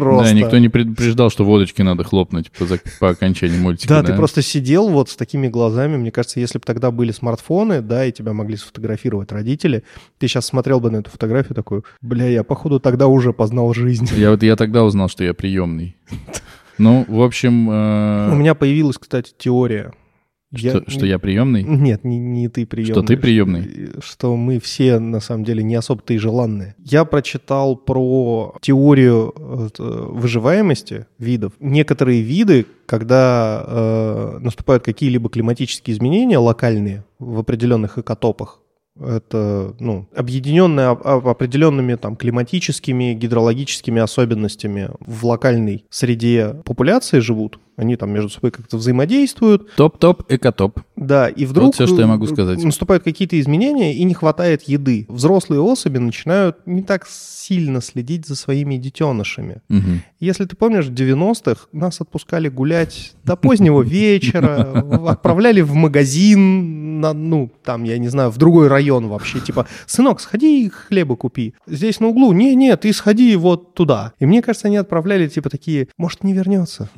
просто. 0.00 0.24
Да, 0.24 0.32
никто 0.32 0.58
не 0.58 0.68
предупреждал, 0.68 1.30
что 1.30 1.44
водочки 1.44 1.82
надо 1.82 2.04
хлопнуть 2.04 2.50
по, 2.52 2.66
по 3.00 3.10
окончании 3.10 3.58
мультика. 3.58 3.88
Да, 3.88 4.02
ты 4.02 4.14
просто 4.14 4.42
сидел 4.42 4.88
вот 4.88 5.10
с 5.10 5.16
такими 5.16 5.48
глазами. 5.48 5.96
Мне 5.96 6.10
кажется, 6.10 6.40
если 6.40 6.58
бы 6.58 6.64
тогда 6.64 6.90
были 6.90 7.12
смартфоны, 7.12 7.80
да, 7.80 8.04
и 8.04 8.12
тебя 8.12 8.32
могли 8.32 8.56
сфотографировать 8.56 9.32
родители, 9.32 9.84
ты 10.18 10.28
сейчас 10.28 10.46
смотрел 10.46 10.80
бы 10.80 10.90
на 10.90 10.98
эту 10.98 11.10
фотографию 11.10 11.54
такой, 11.54 11.82
бля, 12.00 12.28
я, 12.28 12.44
походу, 12.44 12.80
тогда 12.80 13.06
уже 13.06 13.32
познал 13.32 13.72
жизнь. 13.74 14.08
Я 14.16 14.30
вот 14.30 14.42
я 14.42 14.56
тогда 14.56 14.84
узнал, 14.84 15.08
что 15.08 15.24
я 15.24 15.34
приемный. 15.34 15.96
Ну, 16.78 17.04
в 17.08 17.22
общем, 17.22 17.70
э, 17.70 18.32
У 18.32 18.34
меня 18.34 18.54
появилась, 18.54 18.98
кстати, 18.98 19.32
теория. 19.36 19.92
Что, 20.56 20.90
что 20.90 21.06
я 21.06 21.18
приемный. 21.18 21.62
Нет, 21.62 22.04
не, 22.04 22.18
не 22.18 22.48
ты 22.48 22.66
приемный. 22.66 22.94
Что 22.94 23.02
ты 23.02 23.16
приемный? 23.16 23.90
Что 24.00 24.36
мы 24.36 24.60
все, 24.60 24.98
на 24.98 25.20
самом 25.20 25.44
деле, 25.44 25.62
не 25.62 25.74
особо-то 25.74 26.14
и 26.14 26.18
желанные. 26.18 26.74
Я 26.78 27.04
прочитал 27.04 27.76
про 27.76 28.54
теорию 28.60 29.34
э, 29.36 29.68
выживаемости 30.10 31.06
видов. 31.18 31.52
Некоторые 31.60 32.22
виды, 32.22 32.66
когда 32.86 33.64
э, 33.66 34.38
наступают 34.40 34.84
какие-либо 34.84 35.28
климатические 35.28 35.94
изменения 35.96 36.38
локальные 36.38 37.04
в 37.18 37.38
определенных 37.38 37.98
экотопах, 37.98 38.60
это, 39.00 39.74
ну, 39.80 40.06
объединенные 40.14 40.86
об- 40.88 41.06
об- 41.06 41.28
определенными 41.28 41.94
там 41.96 42.16
климатическими, 42.16 43.14
гидрологическими 43.14 44.00
особенностями 44.00 44.90
в 45.00 45.26
локальной 45.26 45.84
среде 45.90 46.56
популяции 46.64 47.18
живут. 47.20 47.58
Они 47.76 47.96
там 47.96 48.10
между 48.10 48.30
собой 48.30 48.52
как-то 48.52 48.78
взаимодействуют, 48.78 49.74
Топ-топ, 49.76 50.22
экотоп. 50.30 50.80
да, 50.96 51.28
и 51.28 51.44
вдруг 51.44 51.74
всё, 51.74 51.86
что 51.86 52.00
я 52.00 52.06
могу 52.06 52.24
э, 52.24 52.28
сказать. 52.28 52.64
наступают 52.64 53.04
какие-то 53.04 53.38
изменения, 53.38 53.94
и 53.94 54.02
не 54.04 54.14
хватает 54.14 54.62
еды. 54.62 55.04
Взрослые 55.10 55.60
особи 55.60 55.98
начинают 55.98 56.56
не 56.64 56.82
так 56.82 57.06
сильно 57.06 57.82
следить 57.82 58.26
за 58.26 58.34
своими 58.34 58.76
детенышами. 58.76 59.60
Мгм. 59.68 60.00
Если 60.20 60.46
ты 60.46 60.56
помнишь, 60.56 60.86
в 60.86 60.94
90-х 60.94 61.66
нас 61.72 62.00
отпускали 62.00 62.48
гулять 62.48 63.12
до 63.24 63.36
позднего 63.36 63.82
вечера, 63.82 64.82
отправляли 65.10 65.60
в 65.60 65.74
магазин, 65.74 67.00
ну, 67.02 67.50
там, 67.62 67.84
я 67.84 67.98
не 67.98 68.08
знаю, 68.08 68.30
в 68.30 68.38
другой 68.38 68.68
район 68.68 68.85
вообще. 68.90 69.40
Типа, 69.40 69.66
сынок, 69.86 70.20
сходи 70.20 70.68
хлеба 70.68 71.16
купи. 71.16 71.54
Здесь 71.66 72.00
на 72.00 72.08
углу. 72.08 72.32
Не-не, 72.32 72.76
ты 72.76 72.92
сходи 72.92 73.34
вот 73.36 73.74
туда. 73.74 74.12
И 74.18 74.26
мне 74.26 74.42
кажется, 74.42 74.68
они 74.68 74.76
отправляли, 74.76 75.28
типа, 75.28 75.50
такие, 75.50 75.88
может, 75.96 76.24
не 76.24 76.32
вернется. 76.32 76.88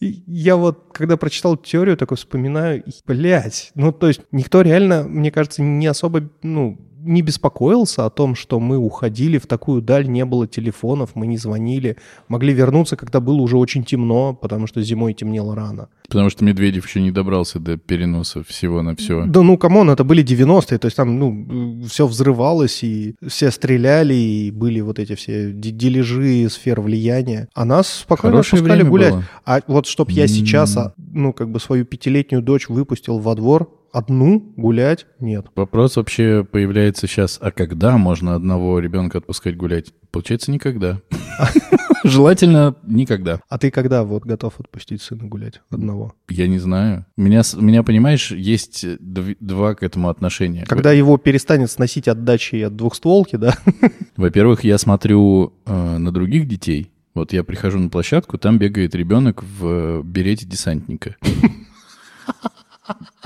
Я 0.00 0.56
вот, 0.56 0.86
когда 0.92 1.18
прочитал 1.18 1.58
теорию, 1.58 1.96
такой 1.96 2.16
вспоминаю, 2.16 2.82
блядь, 3.06 3.70
ну, 3.74 3.92
то 3.92 4.08
есть 4.08 4.22
никто 4.32 4.62
реально, 4.62 5.02
мне 5.02 5.30
кажется, 5.30 5.62
не 5.62 5.86
особо, 5.86 6.30
ну, 6.42 6.78
не 7.02 7.22
беспокоился 7.22 8.06
о 8.06 8.10
том, 8.10 8.34
что 8.34 8.60
мы 8.60 8.76
уходили 8.76 9.38
в 9.38 9.46
такую 9.46 9.82
даль, 9.82 10.08
не 10.08 10.24
было 10.24 10.46
телефонов, 10.46 11.10
мы 11.14 11.26
не 11.26 11.36
звонили, 11.36 11.96
могли 12.28 12.52
вернуться, 12.52 12.96
когда 12.96 13.20
было 13.20 13.40
уже 13.40 13.56
очень 13.56 13.84
темно, 13.84 14.34
потому 14.34 14.66
что 14.66 14.82
зимой 14.82 15.14
темнело 15.14 15.54
рано. 15.54 15.88
Потому 16.08 16.28
что 16.30 16.44
Медведев 16.44 16.86
еще 16.86 17.00
не 17.00 17.10
добрался 17.10 17.58
до 17.60 17.76
переноса 17.76 18.42
всего 18.42 18.82
на 18.82 18.96
все. 18.96 19.24
Да 19.26 19.42
ну, 19.42 19.56
come 19.56 19.75
on, 19.75 19.90
это 19.90 20.04
были 20.04 20.24
90-е, 20.24 20.78
то 20.78 20.86
есть 20.86 20.96
там, 20.96 21.18
ну, 21.18 21.84
все 21.86 22.06
взрывалось, 22.06 22.82
и 22.82 23.14
все 23.26 23.50
стреляли, 23.50 24.14
и 24.14 24.50
были 24.50 24.80
вот 24.80 24.98
эти 24.98 25.14
все 25.14 25.52
де- 25.52 25.70
дележи 25.70 26.48
сфер 26.50 26.80
влияния. 26.80 27.48
А 27.54 27.64
нас 27.64 27.88
спокойно 27.88 28.36
Хорошее 28.36 28.60
отпускали 28.60 28.82
гулять. 28.82 29.12
было. 29.12 29.24
А 29.46 29.60
вот 29.66 29.86
чтоб 29.86 30.10
я 30.10 30.26
сейчас, 30.26 30.76
а, 30.76 30.94
ну, 30.96 31.32
как 31.32 31.50
бы 31.50 31.60
свою 31.60 31.84
пятилетнюю 31.84 32.42
дочь 32.42 32.68
выпустил 32.68 33.18
во 33.18 33.34
двор, 33.34 33.70
одну 33.92 34.52
гулять, 34.56 35.06
нет. 35.18 35.46
Вопрос 35.54 35.96
вообще 35.96 36.44
появляется 36.44 37.06
сейчас, 37.06 37.38
а 37.40 37.50
когда 37.50 37.98
можно 37.98 38.34
одного 38.34 38.78
ребенка 38.78 39.18
отпускать 39.18 39.56
гулять? 39.56 39.92
Получается, 40.10 40.50
никогда. 40.50 41.00
Желательно 42.04 42.74
никогда. 42.84 43.40
А 43.48 43.58
ты 43.58 43.70
когда 43.70 44.04
вот 44.04 44.24
готов 44.24 44.58
отпустить 44.58 45.02
сына 45.02 45.26
гулять 45.26 45.60
одного? 45.70 46.14
Я 46.28 46.48
не 46.48 46.58
знаю. 46.58 47.06
У 47.16 47.22
меня, 47.22 47.42
у 47.56 47.60
меня 47.60 47.82
понимаешь, 47.82 48.30
есть 48.30 48.84
дв- 48.84 49.36
два 49.40 49.74
к 49.74 49.82
этому 49.82 50.08
отношения. 50.08 50.64
Когда 50.66 50.92
его 50.92 51.18
перестанет 51.18 51.70
сносить 51.70 52.08
от 52.08 52.24
дачи 52.24 52.56
и 52.56 52.62
от 52.62 52.76
двухстволки, 52.76 53.36
да? 53.36 53.56
Во-первых, 54.16 54.64
я 54.64 54.78
смотрю 54.78 55.52
э, 55.66 55.98
на 55.98 56.10
других 56.10 56.48
детей. 56.48 56.90
Вот 57.14 57.32
я 57.32 57.44
прихожу 57.44 57.78
на 57.78 57.88
площадку, 57.88 58.38
там 58.38 58.58
бегает 58.58 58.94
ребенок 58.94 59.42
в 59.42 59.66
э, 59.66 60.02
берете 60.04 60.46
десантника. 60.46 61.16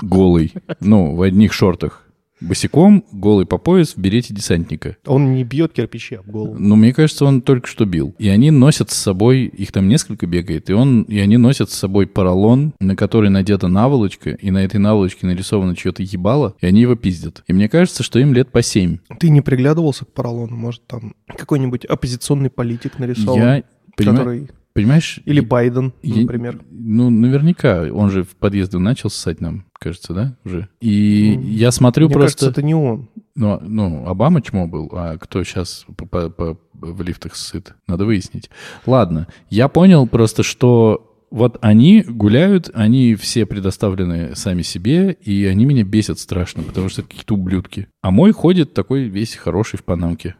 Голый. 0.01 0.53
Ну, 0.79 1.15
в 1.15 1.21
одних 1.21 1.53
шортах. 1.53 2.01
Босиком, 2.41 3.05
голый 3.13 3.45
по 3.45 3.57
пояс, 3.57 3.95
в 3.95 3.97
берете 3.97 4.33
десантника. 4.33 4.97
Он 5.05 5.33
не 5.33 5.45
бьет 5.45 5.71
кирпичи 5.71 6.15
об 6.15 6.27
голову. 6.27 6.55
Ну, 6.59 6.75
мне 6.75 6.93
кажется, 6.93 7.23
он 7.23 7.41
только 7.41 7.65
что 7.67 7.85
бил. 7.85 8.13
И 8.19 8.27
они 8.27 8.51
носят 8.51 8.91
с 8.91 8.97
собой, 8.97 9.45
их 9.45 9.71
там 9.71 9.87
несколько 9.87 10.27
бегает, 10.27 10.69
и, 10.69 10.73
он, 10.73 11.03
и 11.03 11.17
они 11.19 11.37
носят 11.37 11.71
с 11.71 11.75
собой 11.75 12.07
поролон, 12.07 12.73
на 12.81 12.97
который 12.97 13.29
надета 13.29 13.69
наволочка, 13.69 14.31
и 14.31 14.51
на 14.51 14.63
этой 14.65 14.81
наволочке 14.81 15.25
нарисовано 15.25 15.77
чье-то 15.77 16.03
ебало, 16.03 16.55
и 16.59 16.65
они 16.65 16.81
его 16.81 16.95
пиздят. 16.95 17.41
И 17.47 17.53
мне 17.53 17.69
кажется, 17.69 18.03
что 18.03 18.19
им 18.19 18.33
лет 18.33 18.51
по 18.51 18.61
семь. 18.61 18.97
Ты 19.17 19.29
не 19.29 19.39
приглядывался 19.39 20.03
к 20.03 20.11
поролону? 20.11 20.57
Может, 20.57 20.85
там 20.87 21.15
какой-нибудь 21.37 21.85
оппозиционный 21.85 22.49
политик 22.49 22.99
нарисован? 22.99 23.39
Я, 23.39 23.63
понима- 23.97 24.17
который... 24.17 24.49
понимаешь... 24.75 25.19
Или 25.25 25.39
Байден, 25.39 25.93
Я- 26.03 26.21
например. 26.21 26.59
Ну, 26.69 27.09
наверняка. 27.09 27.85
Он 27.91 28.11
же 28.11 28.23
в 28.23 28.35
подъезды 28.35 28.77
начал 28.77 29.09
ссать 29.09 29.41
нам, 29.41 29.65
кажется, 29.79 30.13
да, 30.13 30.37
уже? 30.45 30.67
И 30.81 31.33
М, 31.37 31.41
я 31.49 31.71
смотрю 31.71 32.05
Мне 32.07 32.13
просто... 32.13 32.37
кажется, 32.45 32.59
это 32.59 32.61
не 32.65 32.75
он. 32.75 33.09
Ну, 33.35 33.59
ну, 33.61 34.05
Обама 34.05 34.41
чмо 34.41 34.67
был, 34.67 34.89
а 34.93 35.17
кто 35.17 35.43
сейчас 35.43 35.85
по- 35.97 36.29
по- 36.29 36.57
в 36.73 37.01
лифтах 37.01 37.35
сыт? 37.35 37.73
Надо 37.87 38.05
выяснить. 38.05 38.49
Ладно, 38.85 39.27
я 39.49 39.67
понял 39.69 40.05
просто, 40.07 40.43
что 40.43 41.17
вот 41.31 41.57
они 41.61 42.01
гуляют, 42.07 42.69
они 42.73 43.15
все 43.15 43.45
предоставлены 43.45 44.35
сами 44.35 44.61
себе, 44.61 45.13
и 45.13 45.45
они 45.45 45.65
меня 45.65 45.83
бесят 45.83 46.19
страшно, 46.19 46.63
потому 46.63 46.87
что 46.89 47.01
это 47.01 47.09
какие-то 47.09 47.33
ублюдки. 47.33 47.87
А 48.01 48.11
мой 48.11 48.31
ходит 48.31 48.73
такой 48.73 49.05
весь 49.05 49.35
хороший 49.35 49.77
в 49.79 49.83
панамке. 49.83 50.35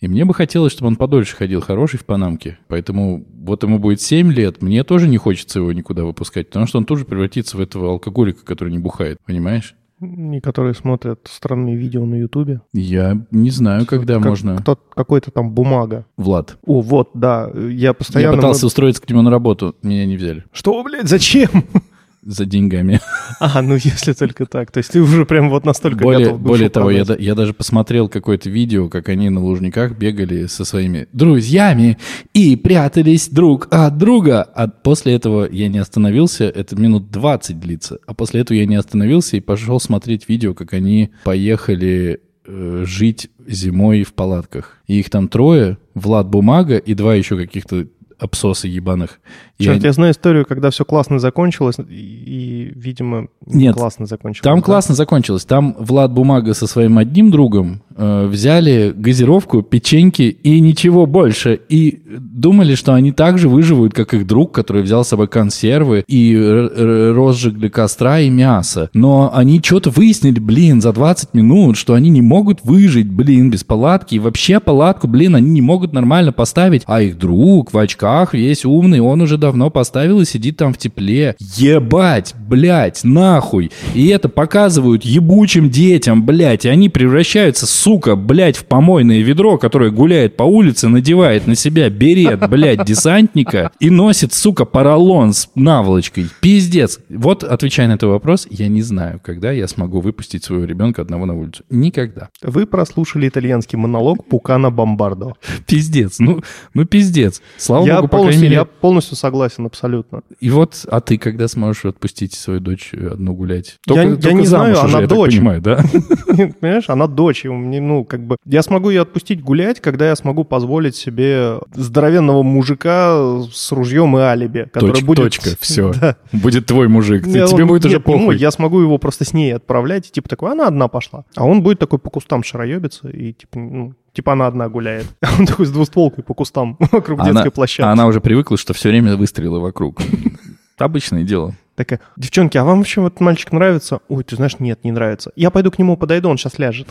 И 0.00 0.08
мне 0.08 0.24
бы 0.24 0.32
хотелось, 0.32 0.72
чтобы 0.72 0.88
он 0.88 0.96
подольше 0.96 1.36
ходил 1.36 1.60
хороший 1.60 1.98
в 1.98 2.06
панамке. 2.06 2.58
Поэтому 2.68 3.24
вот 3.42 3.62
ему 3.62 3.78
будет 3.78 4.00
7 4.00 4.32
лет, 4.32 4.62
мне 4.62 4.82
тоже 4.82 5.08
не 5.08 5.18
хочется 5.18 5.58
его 5.58 5.72
никуда 5.72 6.04
выпускать, 6.04 6.48
потому 6.48 6.66
что 6.66 6.78
он 6.78 6.86
тоже 6.86 7.04
превратится 7.04 7.58
в 7.58 7.60
этого 7.60 7.90
алкоголика, 7.90 8.44
который 8.44 8.72
не 8.72 8.78
бухает, 8.78 9.18
понимаешь? 9.26 9.74
И 10.00 10.40
которые 10.40 10.72
смотрят 10.72 11.28
странные 11.30 11.76
видео 11.76 12.06
на 12.06 12.14
Ютубе. 12.14 12.62
Я 12.72 13.26
не 13.30 13.50
знаю, 13.50 13.84
когда 13.84 14.14
Как- 14.14 14.24
можно... 14.24 14.56
Кто, 14.56 14.76
какой-то 14.94 15.30
там 15.30 15.50
бумага. 15.50 16.06
Влад. 16.16 16.56
О, 16.64 16.80
вот, 16.80 17.10
да, 17.12 17.50
я 17.54 17.92
постоянно... 17.92 18.32
Я 18.32 18.36
пытался 18.36 18.64
устроиться 18.64 19.02
к 19.02 19.10
нему 19.10 19.20
на 19.20 19.30
работу, 19.30 19.76
меня 19.82 20.06
не 20.06 20.16
взяли. 20.16 20.44
Что, 20.52 20.82
блядь, 20.82 21.08
зачем? 21.08 21.50
За 22.22 22.44
деньгами. 22.44 23.00
А, 23.38 23.62
ну 23.62 23.76
если 23.76 24.12
только 24.12 24.44
так. 24.44 24.72
То 24.72 24.78
есть 24.78 24.90
ты 24.90 25.00
уже 25.00 25.24
прям 25.24 25.50
вот 25.50 25.64
настолько 25.64 26.02
более 26.02 26.26
готов 26.26 26.40
более 26.40 26.68
того, 26.68 26.90
я, 26.90 27.04
я 27.16 27.34
даже 27.36 27.54
посмотрел 27.54 28.08
какое-то 28.08 28.50
видео, 28.50 28.88
как 28.88 29.08
они 29.08 29.30
на 29.30 29.40
Лужниках 29.40 29.96
бегали 29.96 30.46
со 30.46 30.64
своими 30.64 31.06
друзьями 31.12 31.96
и 32.34 32.56
прятались 32.56 33.28
друг 33.28 33.68
от 33.70 33.96
друга. 33.98 34.42
А 34.42 34.66
после 34.66 35.14
этого 35.14 35.48
я 35.50 35.68
не 35.68 35.78
остановился, 35.78 36.44
это 36.44 36.74
минут 36.74 37.10
20 37.12 37.60
длится. 37.60 37.98
А 38.04 38.14
после 38.14 38.40
этого 38.40 38.56
я 38.56 38.66
не 38.66 38.74
остановился 38.74 39.36
и 39.36 39.40
пошел 39.40 39.78
смотреть 39.78 40.28
видео, 40.28 40.52
как 40.52 40.74
они 40.74 41.10
поехали 41.22 42.20
э, 42.44 42.84
жить 42.84 43.30
зимой 43.46 44.02
в 44.02 44.12
палатках. 44.12 44.78
И 44.88 44.98
их 44.98 45.08
там 45.08 45.28
трое, 45.28 45.78
Влад 45.94 46.28
Бумага 46.28 46.76
и 46.78 46.94
два 46.94 47.14
еще 47.14 47.36
каких-то 47.36 47.86
абсосы 48.20 48.68
ебаных. 48.68 49.20
Черт, 49.58 49.82
я... 49.82 49.88
я 49.88 49.92
знаю 49.92 50.12
историю, 50.12 50.46
когда 50.46 50.70
все 50.70 50.84
классно 50.84 51.18
закончилось, 51.18 51.76
и, 51.78 52.72
видимо, 52.74 53.28
Нет, 53.46 53.74
классно 53.74 54.06
закончилось. 54.06 54.44
Там 54.44 54.60
да? 54.60 54.64
классно 54.64 54.94
закончилось. 54.94 55.44
Там 55.44 55.76
Влад 55.78 56.12
Бумага 56.12 56.54
со 56.54 56.66
своим 56.66 56.98
одним 56.98 57.30
другом 57.30 57.82
э, 57.94 58.26
взяли 58.26 58.92
газировку, 58.96 59.62
печеньки 59.62 60.22
и 60.22 60.60
ничего 60.60 61.06
больше. 61.06 61.60
И 61.68 62.00
думали, 62.18 62.74
что 62.74 62.94
они 62.94 63.12
также 63.12 63.48
выживут, 63.48 63.92
как 63.92 64.14
их 64.14 64.26
друг, 64.26 64.52
который 64.52 64.82
взял 64.82 65.04
с 65.04 65.08
собой 65.08 65.28
консервы 65.28 66.04
и 66.06 66.34
розжиг 66.36 67.54
для 67.54 67.68
костра 67.68 68.20
и 68.20 68.30
мясо. 68.30 68.90
Но 68.94 69.30
они 69.34 69.60
что-то 69.62 69.90
выяснили, 69.90 70.38
блин, 70.40 70.80
за 70.80 70.92
20 70.92 71.34
минут, 71.34 71.76
что 71.76 71.94
они 71.94 72.10
не 72.10 72.22
могут 72.22 72.60
выжить, 72.64 73.10
блин, 73.10 73.50
без 73.50 73.64
палатки. 73.64 74.14
И 74.14 74.18
вообще 74.18 74.60
палатку, 74.60 75.06
блин, 75.06 75.34
они 75.36 75.50
не 75.50 75.62
могут 75.62 75.92
нормально 75.92 76.32
поставить. 76.32 76.82
А 76.86 77.02
их 77.02 77.18
друг 77.18 77.72
в 77.72 77.78
очках, 77.78 78.09
весь 78.32 78.64
умный, 78.64 79.00
он 79.00 79.20
уже 79.20 79.38
давно 79.38 79.70
поставил 79.70 80.20
и 80.20 80.24
сидит 80.24 80.56
там 80.56 80.72
в 80.72 80.78
тепле. 80.78 81.36
Ебать, 81.38 82.34
блядь, 82.36 83.04
нахуй. 83.04 83.70
И 83.94 84.08
это 84.08 84.28
показывают 84.28 85.04
ебучим 85.04 85.70
детям, 85.70 86.24
блядь. 86.24 86.64
И 86.64 86.68
они 86.68 86.88
превращаются, 86.88 87.66
сука, 87.66 88.16
блядь, 88.16 88.56
в 88.56 88.64
помойное 88.64 89.20
ведро, 89.20 89.58
которое 89.58 89.90
гуляет 89.90 90.36
по 90.36 90.42
улице, 90.42 90.88
надевает 90.88 91.46
на 91.46 91.54
себя 91.54 91.88
берет, 91.90 92.48
блядь, 92.48 92.84
десантника 92.84 93.70
и 93.80 93.90
носит, 93.90 94.32
сука, 94.32 94.64
поролон 94.64 95.32
с 95.32 95.48
наволочкой. 95.54 96.26
Пиздец. 96.40 96.98
Вот, 97.08 97.44
отвечая 97.44 97.88
на 97.88 97.92
этот 97.92 98.10
вопрос, 98.10 98.46
я 98.50 98.68
не 98.68 98.82
знаю, 98.82 99.20
когда 99.22 99.52
я 99.52 99.68
смогу 99.68 100.00
выпустить 100.00 100.44
своего 100.44 100.64
ребенка 100.64 101.02
одного 101.02 101.26
на 101.26 101.34
улицу. 101.34 101.64
Никогда. 101.70 102.28
Вы 102.42 102.66
прослушали 102.66 103.28
итальянский 103.28 103.78
монолог 103.78 104.24
Пукана 104.26 104.70
Бомбардо. 104.70 105.34
Пиздец. 105.66 106.18
Ну, 106.18 106.42
ну 106.74 106.84
пиздец. 106.84 107.42
Слава 107.56 107.86
я 107.86 107.96
богу, 107.96 107.99
по 108.02 108.08
полностью, 108.08 108.40
крайней 108.40 108.42
мере... 108.42 108.54
Я 108.56 108.64
полностью 108.64 109.16
согласен, 109.16 109.66
абсолютно. 109.66 110.22
И 110.40 110.50
вот, 110.50 110.84
а 110.90 111.00
ты 111.00 111.18
когда 111.18 111.48
сможешь 111.48 111.84
отпустить 111.84 112.34
свою 112.34 112.60
дочь 112.60 112.92
одну 112.94 113.34
гулять? 113.34 113.76
Только, 113.86 114.02
я, 114.02 114.08
только 114.14 114.28
я 114.28 114.34
не 114.34 114.46
знаю, 114.46 114.72
уже, 114.72 114.82
она 114.82 115.00
я 115.00 115.06
дочь. 115.06 115.32
понимаю, 115.34 115.60
да? 115.60 115.76
Понимаешь, 116.26 116.84
она 116.88 117.06
дочь. 117.06 117.44
Ну, 117.44 118.04
как 118.04 118.26
бы, 118.26 118.36
я 118.44 118.62
смогу 118.62 118.90
ее 118.90 119.02
отпустить 119.02 119.42
гулять, 119.42 119.80
когда 119.80 120.08
я 120.08 120.16
смогу 120.16 120.44
позволить 120.44 120.96
себе 120.96 121.58
здоровенного 121.74 122.42
мужика 122.42 123.40
с 123.52 123.72
ружьем 123.72 124.16
и 124.16 124.20
алиби, 124.20 124.68
который 124.72 124.92
Точка, 124.92 125.06
будет... 125.06 125.18
точка, 125.18 125.50
все. 125.60 125.92
Да. 125.92 126.16
Будет 126.32 126.66
твой 126.66 126.88
мужик. 126.88 127.24
Ты- 127.24 127.46
Тебе 127.46 127.62
он- 127.62 127.68
будет 127.68 127.84
уже 127.84 127.96
нет, 127.96 128.06
ну, 128.06 128.12
похуй. 128.12 128.36
я 128.36 128.50
смогу 128.50 128.80
его 128.80 128.98
просто 128.98 129.24
с 129.24 129.32
ней 129.32 129.54
отправлять, 129.54 130.08
и, 130.08 130.12
типа 130.12 130.28
такой, 130.28 130.52
она 130.52 130.66
одна 130.68 130.88
пошла. 130.88 131.24
А 131.36 131.44
он 131.44 131.62
будет 131.62 131.78
такой 131.78 131.98
по 131.98 132.10
кустам 132.10 132.42
шароебиться, 132.42 133.08
и 133.08 133.32
типа, 133.32 133.58
ну, 133.58 133.94
типа 134.12 134.32
она 134.32 134.46
одна 134.46 134.68
гуляет. 134.68 135.06
Он 135.38 135.46
такой 135.46 135.66
с 135.66 135.70
двустволкой 135.70 136.24
по 136.24 136.34
кустам 136.34 136.76
вокруг 136.92 137.20
Она- 137.20 137.32
детской 137.32 137.50
площадки. 137.50 137.88
А 137.88 137.92
она 137.92 138.06
уже 138.06 138.20
привыкла, 138.20 138.56
что 138.56 138.72
все 138.74 138.88
время 138.88 139.16
выстрелы 139.16 139.60
вокруг. 139.60 140.00
Обычное 140.78 141.24
дело. 141.24 141.54
Такая, 141.74 142.00
девчонки, 142.16 142.58
а 142.58 142.64
вам 142.64 142.78
вообще 142.78 143.00
вот 143.00 143.20
мальчик 143.20 143.52
нравится? 143.52 144.00
Ой, 144.08 144.24
ты 144.24 144.36
знаешь, 144.36 144.58
нет, 144.58 144.84
не 144.84 144.92
нравится. 144.92 145.30
Я 145.36 145.50
пойду 145.50 145.70
к 145.70 145.78
нему 145.78 145.96
подойду, 145.96 146.28
он 146.28 146.36
сейчас 146.36 146.58
ляжет. 146.58 146.88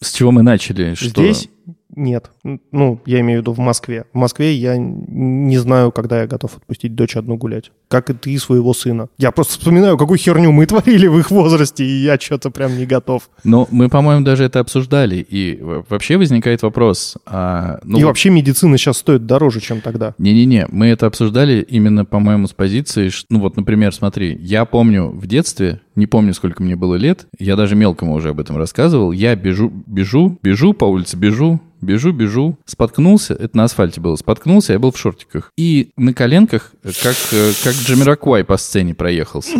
С 0.00 0.12
чего 0.12 0.30
мы 0.30 0.42
начали? 0.42 0.94
Здесь 0.94 1.48
нет. 1.96 2.30
Ну, 2.44 3.00
я 3.06 3.20
имею 3.20 3.40
в 3.40 3.42
виду 3.42 3.52
в 3.52 3.58
Москве. 3.58 4.04
В 4.12 4.16
Москве 4.16 4.52
я 4.52 4.76
не 4.76 5.58
знаю, 5.58 5.90
когда 5.90 6.20
я 6.20 6.26
готов 6.26 6.56
отпустить 6.56 6.94
дочь 6.94 7.16
одну 7.16 7.36
гулять. 7.36 7.72
Как 7.88 8.10
и 8.10 8.14
ты 8.14 8.38
своего 8.38 8.74
сына. 8.74 9.08
Я 9.18 9.32
просто 9.32 9.58
вспоминаю, 9.58 9.96
какую 9.96 10.18
херню 10.18 10.52
мы 10.52 10.66
творили 10.66 11.06
в 11.06 11.18
их 11.18 11.30
возрасте, 11.30 11.84
и 11.84 12.02
я 12.02 12.18
что-то 12.18 12.50
прям 12.50 12.76
не 12.76 12.86
готов. 12.86 13.30
Но 13.44 13.66
мы, 13.70 13.88
по-моему, 13.88 14.24
даже 14.24 14.44
это 14.44 14.60
обсуждали. 14.60 15.16
И 15.16 15.58
вообще 15.60 16.16
возникает 16.16 16.62
вопрос. 16.62 17.16
а, 17.26 17.78
ну 17.82 17.98
и 17.98 18.04
вообще 18.04 18.30
медицина 18.30 18.78
сейчас 18.78 18.98
стоит 18.98 19.26
дороже, 19.26 19.60
чем 19.60 19.80
тогда. 19.80 20.14
Не-не-не, 20.18 20.66
мы 20.70 20.88
это 20.88 21.06
обсуждали 21.06 21.62
именно, 21.62 22.04
по-моему, 22.04 22.46
с 22.46 22.52
позиции, 22.52 23.10
ну 23.30 23.40
вот, 23.40 23.56
например, 23.56 23.94
смотри, 23.94 24.36
я 24.40 24.64
помню 24.64 25.08
в 25.08 25.26
детстве, 25.26 25.80
не 25.96 26.06
помню, 26.06 26.34
сколько 26.34 26.62
мне 26.62 26.76
было 26.76 26.94
лет, 26.94 27.26
я 27.38 27.56
даже 27.56 27.74
мелкому 27.74 28.14
уже 28.14 28.28
об 28.28 28.40
этом 28.40 28.56
рассказывал, 28.56 29.12
я 29.12 29.34
бежу, 29.34 29.72
бежу, 29.86 30.38
бежу 30.42 30.72
по 30.74 30.84
улице, 30.84 31.16
бежу, 31.16 31.60
бежу, 31.80 32.12
бежу, 32.12 32.58
споткнулся, 32.64 33.34
это 33.34 33.56
на 33.56 33.64
асфальте 33.64 34.00
было, 34.00 34.16
споткнулся, 34.16 34.74
я 34.74 34.78
был 34.78 34.92
в 34.92 34.98
шортиках, 34.98 35.52
и 35.56 35.90
на 35.96 36.12
коленках, 36.14 36.72
э, 36.84 36.90
как, 37.02 37.16
э, 37.32 37.52
как 37.64 37.74
Джамиракуай 37.74 38.44
по 38.44 38.56
сцене 38.56 38.94
проехался. 38.94 39.58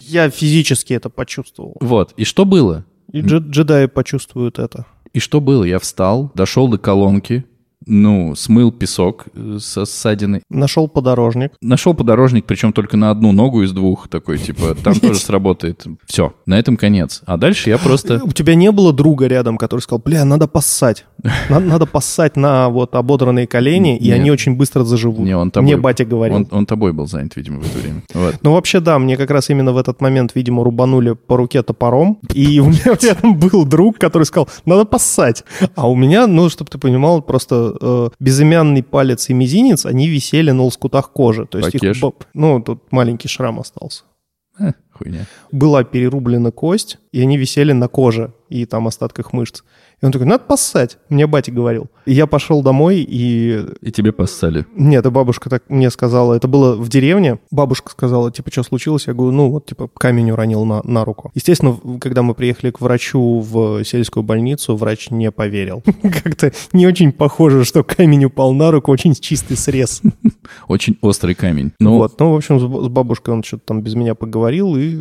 Я 0.00 0.30
физически 0.30 0.94
это 0.94 1.10
почувствовал. 1.10 1.76
Вот, 1.80 2.12
и 2.16 2.24
что 2.24 2.44
было? 2.44 2.84
И 3.12 3.20
джед- 3.20 3.48
джедаи 3.50 3.86
почувствуют 3.86 4.58
это. 4.58 4.86
И 5.12 5.20
что 5.20 5.40
было? 5.40 5.64
Я 5.64 5.78
встал, 5.78 6.30
дошел 6.34 6.68
до 6.68 6.78
колонки, 6.78 7.44
ну, 7.88 8.34
смыл 8.36 8.70
песок 8.70 9.26
э, 9.34 9.58
со 9.60 9.84
ссадины, 9.84 10.42
Нашел 10.50 10.88
подорожник. 10.88 11.52
Нашел 11.60 11.94
подорожник, 11.94 12.44
причем 12.44 12.72
только 12.72 12.96
на 12.96 13.10
одну 13.10 13.32
ногу 13.32 13.62
из 13.62 13.72
двух, 13.72 14.08
такой, 14.08 14.38
типа, 14.38 14.74
там 14.82 14.94
тоже 15.00 15.18
сработает. 15.18 15.86
Все, 16.06 16.34
на 16.46 16.58
этом 16.58 16.76
конец. 16.76 17.22
А 17.26 17.36
дальше 17.36 17.70
я 17.70 17.78
просто... 17.78 18.20
У 18.22 18.32
тебя 18.32 18.54
не 18.54 18.70
было 18.70 18.92
друга 18.92 19.26
рядом, 19.26 19.56
который 19.56 19.80
сказал, 19.80 20.02
бля, 20.04 20.24
надо 20.24 20.46
поссать. 20.46 21.06
Надо, 21.48 21.66
надо 21.66 21.86
поссать 21.86 22.36
на 22.36 22.68
вот 22.68 22.94
ободранные 22.94 23.46
колени, 23.46 23.96
и 23.98 24.06
Нет. 24.06 24.20
они 24.20 24.30
очень 24.30 24.56
быстро 24.56 24.84
заживут. 24.84 25.20
Не, 25.20 25.36
он 25.36 25.50
тобой- 25.50 25.64
Мне 25.64 25.76
батя 25.76 26.04
говорил. 26.04 26.36
Он, 26.36 26.48
он 26.50 26.66
тобой 26.66 26.92
был 26.92 27.06
занят, 27.06 27.34
видимо, 27.36 27.60
в 27.60 27.66
это 27.66 27.78
время. 27.78 28.02
Вот. 28.14 28.36
Ну, 28.42 28.52
вообще, 28.52 28.80
да, 28.80 28.98
мне 28.98 29.16
как 29.16 29.30
раз 29.30 29.50
именно 29.50 29.72
в 29.72 29.78
этот 29.78 30.00
момент, 30.00 30.32
видимо, 30.34 30.62
рубанули 30.62 31.12
по 31.12 31.36
руке 31.36 31.62
топором, 31.62 32.18
и 32.34 32.60
у 32.60 32.66
меня 32.66 32.96
рядом 33.02 33.36
был 33.38 33.64
друг, 33.64 33.98
который 33.98 34.24
сказал, 34.24 34.48
надо 34.64 34.84
поссать. 34.84 35.44
А 35.74 35.88
у 35.88 35.96
меня, 35.96 36.26
ну, 36.26 36.48
чтобы 36.48 36.70
ты 36.70 36.78
понимал, 36.78 37.22
просто 37.22 37.77
э, 37.80 38.08
безымянный 38.20 38.82
палец 38.82 39.28
и 39.30 39.34
мизинец, 39.34 39.86
они 39.86 40.08
висели 40.08 40.50
на 40.50 40.62
лоскутах 40.62 41.12
кожи. 41.12 41.46
То 41.46 41.58
есть 41.58 41.74
их, 41.74 41.80
Покеш. 41.80 42.00
бо- 42.00 42.14
ну, 42.34 42.60
тут 42.62 42.90
маленький 42.92 43.28
шрам 43.28 43.58
остался. 43.60 44.04
Э, 44.58 44.72
хуйня. 44.92 45.26
Была 45.52 45.84
перерублена 45.84 46.50
кость, 46.50 46.98
и 47.12 47.20
они 47.20 47.36
висели 47.36 47.72
на 47.72 47.88
коже 47.88 48.32
и 48.48 48.64
там 48.66 48.86
остатках 48.86 49.32
мышц. 49.32 49.62
И 50.00 50.06
он 50.06 50.12
такой, 50.12 50.26
надо 50.26 50.44
поссать, 50.44 50.98
мне 51.08 51.26
батя 51.26 51.50
говорил. 51.50 51.88
И 52.06 52.12
я 52.12 52.26
пошел 52.26 52.62
домой, 52.62 52.98
и 53.00 53.64
И 53.80 53.90
тебе 53.90 54.12
поссали. 54.12 54.64
нет, 54.76 55.04
и 55.04 55.10
бабушка 55.10 55.50
так 55.50 55.64
мне 55.68 55.90
сказала, 55.90 56.34
это 56.34 56.46
было 56.46 56.76
в 56.76 56.88
деревне. 56.88 57.38
Бабушка 57.50 57.90
сказала, 57.90 58.30
типа, 58.30 58.50
что 58.52 58.62
случилось? 58.62 59.06
Я 59.08 59.14
говорю, 59.14 59.32
ну, 59.32 59.50
вот, 59.50 59.66
типа, 59.66 59.88
камень 59.88 60.30
уронил 60.30 60.64
на, 60.64 60.82
на 60.84 61.04
руку. 61.04 61.30
Естественно, 61.34 61.76
когда 62.00 62.22
мы 62.22 62.34
приехали 62.34 62.70
к 62.70 62.80
врачу 62.80 63.40
в 63.40 63.84
сельскую 63.84 64.22
больницу, 64.22 64.76
врач 64.76 65.10
не 65.10 65.30
поверил. 65.32 65.82
Как-то 66.02 66.52
не 66.72 66.86
очень 66.86 67.10
похоже, 67.12 67.64
что 67.64 67.82
камень 67.82 68.24
упал 68.26 68.52
на 68.54 68.70
руку, 68.70 68.92
очень 68.92 69.14
чистый 69.14 69.56
срез. 69.56 70.02
Очень 70.68 70.96
острый 71.02 71.34
камень. 71.34 71.72
Ну, 71.78 71.98
Вот, 71.98 72.18
ну, 72.20 72.32
в 72.32 72.36
общем, 72.36 72.58
с 72.58 72.88
бабушкой 72.88 73.34
он 73.34 73.42
что-то 73.42 73.64
там 73.66 73.82
без 73.82 73.94
меня 73.94 74.14
поговорил, 74.14 74.76
и 74.76 74.96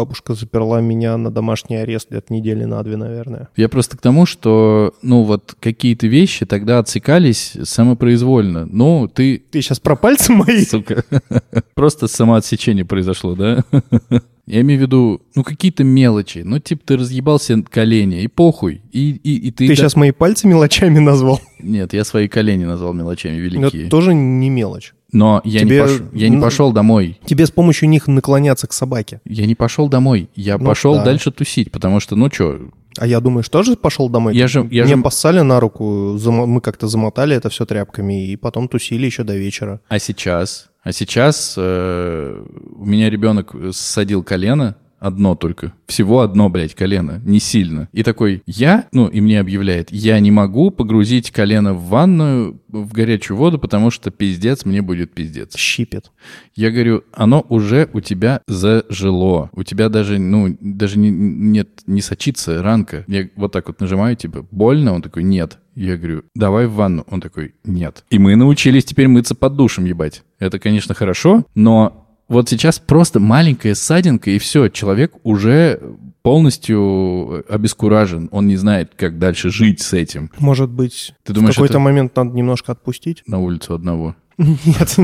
бабушка 0.00 0.32
заперла 0.32 0.80
меня 0.80 1.18
на 1.18 1.30
домашний 1.30 1.76
арест 1.76 2.08
где-то 2.08 2.32
недели 2.32 2.64
на 2.64 2.82
две, 2.82 2.96
наверное. 2.96 3.48
я 3.54 3.68
просто 3.68 3.98
к 3.98 4.00
тому, 4.00 4.24
что, 4.24 4.94
ну, 5.02 5.24
вот 5.24 5.54
какие-то 5.60 6.06
вещи 6.06 6.46
тогда 6.46 6.78
отсекались 6.78 7.54
самопроизвольно. 7.64 8.64
Ну, 8.64 9.08
ты, 9.12 9.42
Ты 9.50 9.60
сейчас 9.60 9.78
про 9.78 9.96
пальцы 9.96 10.32
мои? 10.32 10.64
сука, 10.64 11.04
просто 11.74 12.08
самоотсечение 12.08 12.86
произошло, 12.86 13.34
да? 13.34 13.62
Я 14.46 14.62
имею 14.62 14.80
в 14.80 14.82
виду, 14.82 15.22
ну, 15.36 15.44
какие-то 15.44 15.84
мелочи. 15.84 16.38
Ну, 16.38 16.58
типа, 16.58 16.82
ты 16.84 16.96
разъебался 16.96 17.62
колени, 17.62 18.22
и 18.22 18.26
похуй. 18.26 18.80
И, 18.90 19.10
и, 19.10 19.36
и 19.48 19.50
ты... 19.52 19.68
Ты 19.68 19.76
сейчас 19.76 19.94
мои 19.96 20.10
пальцы 20.12 20.48
мелочами 20.48 20.98
назвал? 21.10 21.40
Нет, 21.60 21.92
я 21.92 22.04
свои 22.04 22.26
колени 22.26 22.64
назвал 22.64 22.92
мелочами 22.94 23.36
великие. 23.36 23.82
Это 23.82 23.90
тоже 23.90 24.14
не 24.14 24.50
мелочь. 24.50 24.94
Но 25.12 25.40
я, 25.44 25.60
Тебе- 25.60 25.76
не, 25.78 25.82
пош- 25.82 26.08
я 26.12 26.28
не 26.28 26.40
пошел 26.40 26.72
домой. 26.72 27.18
Тебе 27.24 27.46
с 27.46 27.50
помощью 27.50 27.88
них 27.88 28.06
наклоняться 28.08 28.66
к 28.66 28.72
собаке. 28.72 29.20
Я 29.24 29.46
не 29.46 29.54
пошел 29.54 29.88
домой. 29.88 30.28
Я 30.36 30.56
Ну 30.58 30.64
пошел 30.66 30.94
да. 30.94 31.04
дальше 31.04 31.30
тусить, 31.32 31.72
потому 31.72 32.00
что, 32.00 32.16
ну 32.16 32.30
что, 32.30 32.58
А 32.98 33.06
я 33.06 33.20
думаю, 33.20 33.42
что 33.44 33.62
же 33.62 33.76
пошел 33.76 34.08
домой? 34.08 34.36
Я 34.36 34.48
же- 34.48 34.66
я 34.70 34.84
Мне 34.84 34.96
же- 34.96 35.02
поссали 35.02 35.40
на 35.40 35.60
руку, 35.60 36.16
зам- 36.18 36.46
мы 36.46 36.60
как-то 36.60 36.88
замотали 36.88 37.36
это 37.36 37.48
все 37.48 37.64
тряпками, 37.64 38.26
и 38.28 38.36
потом 38.36 38.68
тусили 38.68 39.06
еще 39.06 39.22
до 39.24 39.36
вечера. 39.36 39.80
а 39.88 39.98
сейчас? 39.98 40.70
А 40.82 40.92
сейчас 40.92 41.54
э, 41.56 42.44
у 42.76 42.84
меня 42.86 43.10
ребенок 43.10 43.54
ссадил 43.72 44.22
колено, 44.24 44.76
одно 45.00 45.34
только, 45.34 45.72
всего 45.86 46.20
одно, 46.20 46.48
блядь, 46.48 46.74
колено, 46.74 47.20
не 47.24 47.40
сильно. 47.40 47.88
И 47.92 48.02
такой, 48.02 48.42
я, 48.46 48.86
ну, 48.92 49.08
и 49.08 49.20
мне 49.20 49.40
объявляет, 49.40 49.90
я 49.90 50.20
не 50.20 50.30
могу 50.30 50.70
погрузить 50.70 51.30
колено 51.30 51.74
в 51.74 51.88
ванную 51.88 52.60
в 52.68 52.92
горячую 52.92 53.36
воду, 53.36 53.58
потому 53.58 53.90
что 53.90 54.10
пиздец, 54.10 54.64
мне 54.64 54.82
будет 54.82 55.12
пиздец. 55.12 55.56
Щипет. 55.56 56.12
Я 56.54 56.70
говорю, 56.70 57.02
оно 57.12 57.44
уже 57.48 57.88
у 57.92 58.00
тебя 58.00 58.42
зажило. 58.46 59.50
У 59.52 59.62
тебя 59.62 59.88
даже, 59.88 60.18
ну, 60.18 60.56
даже 60.60 60.98
не, 60.98 61.10
нет, 61.10 61.68
не 61.86 62.02
сочится 62.02 62.62
ранка. 62.62 63.04
Я 63.08 63.28
вот 63.36 63.52
так 63.52 63.66
вот 63.66 63.80
нажимаю, 63.80 64.16
типа, 64.16 64.46
больно? 64.50 64.92
Он 64.92 65.02
такой, 65.02 65.22
нет. 65.22 65.58
Я 65.74 65.96
говорю, 65.96 66.24
давай 66.34 66.66
в 66.66 66.74
ванну. 66.74 67.04
Он 67.10 67.20
такой, 67.20 67.54
нет. 67.64 68.04
И 68.10 68.18
мы 68.18 68.36
научились 68.36 68.84
теперь 68.84 69.08
мыться 69.08 69.34
под 69.34 69.56
душем, 69.56 69.84
ебать. 69.84 70.22
Это, 70.38 70.58
конечно, 70.58 70.94
хорошо, 70.94 71.44
но 71.54 71.99
вот 72.30 72.48
сейчас 72.48 72.78
просто 72.78 73.18
маленькая 73.18 73.74
ссадинка, 73.74 74.30
и 74.30 74.38
все, 74.38 74.68
человек 74.68 75.12
уже 75.24 75.80
полностью 76.22 77.44
обескуражен. 77.52 78.28
Он 78.30 78.46
не 78.46 78.56
знает, 78.56 78.92
как 78.96 79.18
дальше 79.18 79.50
жить 79.50 79.80
с 79.80 79.92
этим. 79.92 80.30
Может 80.38 80.70
быть, 80.70 81.12
Ты 81.24 81.32
думаешь, 81.32 81.54
в 81.54 81.56
какой-то 81.56 81.72
это 81.74 81.80
момент 81.80 82.14
надо 82.14 82.30
немножко 82.30 82.70
отпустить? 82.72 83.24
на 83.26 83.40
улицу 83.40 83.74
одного? 83.74 84.14
Нет. 84.38 84.96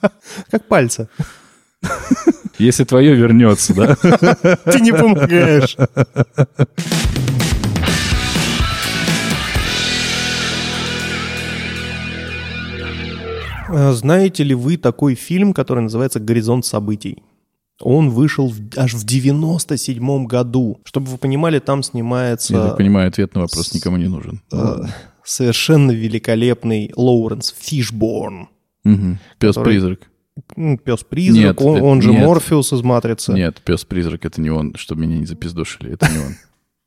Как 0.50 0.66
пальцы. 0.66 1.08
Если 2.58 2.84
твое 2.84 3.14
вернется, 3.14 3.74
да? 3.74 3.94
Ты 4.64 4.80
не 4.80 4.92
помогаешь. 4.92 5.76
Знаете 13.92 14.44
ли 14.44 14.54
вы 14.54 14.76
такой 14.76 15.14
фильм, 15.14 15.52
который 15.52 15.80
называется 15.82 16.20
«Горизонт 16.20 16.64
событий»? 16.66 17.22
Он 17.82 18.10
вышел 18.10 18.48
в- 18.48 18.60
аж 18.76 18.92
в 18.94 19.04
97 19.06 20.26
году. 20.26 20.80
Чтобы 20.84 21.06
вы 21.06 21.16
понимали, 21.16 21.60
там 21.60 21.82
снимается... 21.82 22.52
Я 22.54 22.62
так 22.68 22.76
понимаю, 22.76 23.08
ответ 23.08 23.34
на 23.34 23.40
вопрос 23.42 23.72
никому 23.72 23.96
не 23.96 24.06
нужен. 24.08 24.42
э, 24.52 24.82
совершенно 25.24 25.90
великолепный 25.90 26.92
Лоуренс 26.94 27.54
Фишборн. 27.58 28.48
Пес-призрак. 29.38 30.00
Пес-призрак, 30.84 31.44
Нет, 31.44 31.60
он, 31.62 31.76
это- 31.76 31.84
он 31.84 32.02
же 32.02 32.10
нет. 32.10 32.26
Морфеус 32.26 32.72
из 32.72 32.82
«Матрицы». 32.82 33.32
Нет, 33.32 33.60
пес-призрак 33.64 34.24
это 34.26 34.40
не 34.40 34.50
он, 34.50 34.74
чтобы 34.76 35.02
меня 35.02 35.18
не 35.18 35.26
запиздошили, 35.26 35.92
это 35.94 36.06
не 36.10 36.18
он. 36.18 36.34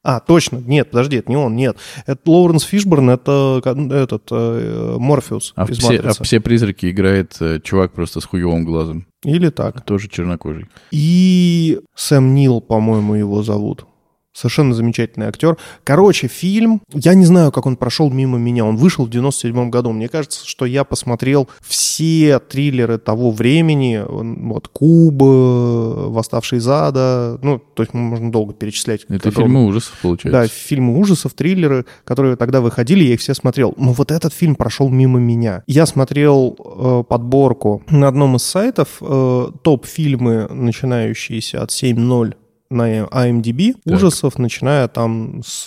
А, 0.04 0.20
точно, 0.20 0.58
нет, 0.58 0.92
подожди, 0.92 1.18
это 1.18 1.32
не 1.32 1.38
он, 1.38 1.56
нет. 1.56 1.78
Это 2.06 2.20
Лоуренс 2.30 2.64
Фишборн, 2.64 3.10
это 3.12 3.62
этот 3.64 4.24
э, 4.32 4.98
Морфеус 5.00 5.54
А 5.56 5.64
из 5.64 5.78
все, 5.78 5.88
а 5.88 5.92
«Матрицы». 5.94 6.24
в 6.24 6.26
все 6.26 6.40
призраки 6.42 6.92
играет 6.92 7.38
э, 7.40 7.62
чувак 7.64 7.94
просто 7.94 8.20
с 8.20 8.26
хуевым 8.26 8.66
глазом. 8.66 9.08
Или 9.24 9.50
так. 9.50 9.82
Тоже 9.86 10.10
чернокожий. 10.10 10.68
И 10.92 11.80
Сэм 11.96 12.36
Нил, 12.36 12.60
по-моему, 12.60 13.16
его 13.16 13.44
зовут. 13.44 13.86
Совершенно 14.34 14.74
замечательный 14.74 15.28
актер. 15.28 15.58
Короче, 15.84 16.28
фильм, 16.28 16.82
я 16.92 17.14
не 17.14 17.26
знаю, 17.26 17.52
как 17.52 17.68
он 17.68 17.76
прошел 17.76 18.10
мимо 18.10 18.40
меня. 18.40 18.66
Он 18.66 18.78
вышел 18.78 19.06
в 19.06 19.10
97 19.10 19.70
году. 19.70 19.92
Мне 19.92 20.10
кажется, 20.10 20.48
что 20.48 20.66
я 20.66 20.84
посмотрел 20.84 21.48
все 21.62 22.40
триллеры 22.40 22.98
того 22.98 23.30
времени. 23.32 24.04
Вот 24.08 24.70
Куба, 24.70 26.10
Восставший 26.10 26.58
из 26.58 26.68
ада. 26.68 27.38
Ну, 27.44 27.60
то 27.60 27.84
есть 27.84 27.94
можно 27.94 28.32
долго 28.32 28.54
перечислять. 28.54 29.06
Это 29.08 29.30
он- 29.30 29.34
фильмы 29.36 29.66
ужасов, 29.66 29.94
получается. 30.02 30.42
Да, 30.42 30.48
фильмы 30.48 30.98
ужасов, 31.00 31.34
триллеры, 31.34 31.86
которые 32.04 32.36
тогда 32.36 32.62
выходили, 32.62 33.04
я 33.04 33.14
их 33.14 33.20
все 33.20 33.36
смотрел. 33.36 33.76
Но 33.78 33.94
вот 33.94 34.12
этот 34.12 34.34
фильм 34.34 34.56
прошел 34.56 34.90
мимо 34.90 35.20
меня. 35.20 35.64
Я 35.68 35.86
смотрел 35.86 36.58
э, 36.58 37.04
подборку 37.08 37.84
на 37.90 38.08
одном 38.08 38.36
из 38.38 38.44
сайтов 38.44 38.98
э, 39.02 39.48
топ-фильмы, 39.62 40.48
начинающиеся 40.50 41.62
от 41.62 41.70
7.0 41.70 42.34
на 42.74 43.04
IMDb, 43.06 43.74
Так. 43.84 43.96
ужасов, 43.96 44.38
начиная 44.38 44.88
там 44.88 45.42
с 45.46 45.66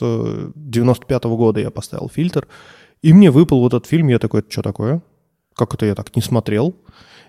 95 0.54 1.24
года 1.24 1.60
я 1.60 1.70
поставил 1.70 2.10
фильтр. 2.12 2.46
И 3.02 3.12
мне 3.12 3.30
выпал 3.30 3.60
вот 3.60 3.74
этот 3.74 3.86
фильм, 3.88 4.08
я 4.08 4.18
такой, 4.18 4.42
что 4.48 4.62
такое? 4.62 5.02
Как 5.54 5.72
это 5.74 5.86
я 5.86 5.94
так 5.94 6.14
не 6.16 6.22
смотрел? 6.22 6.74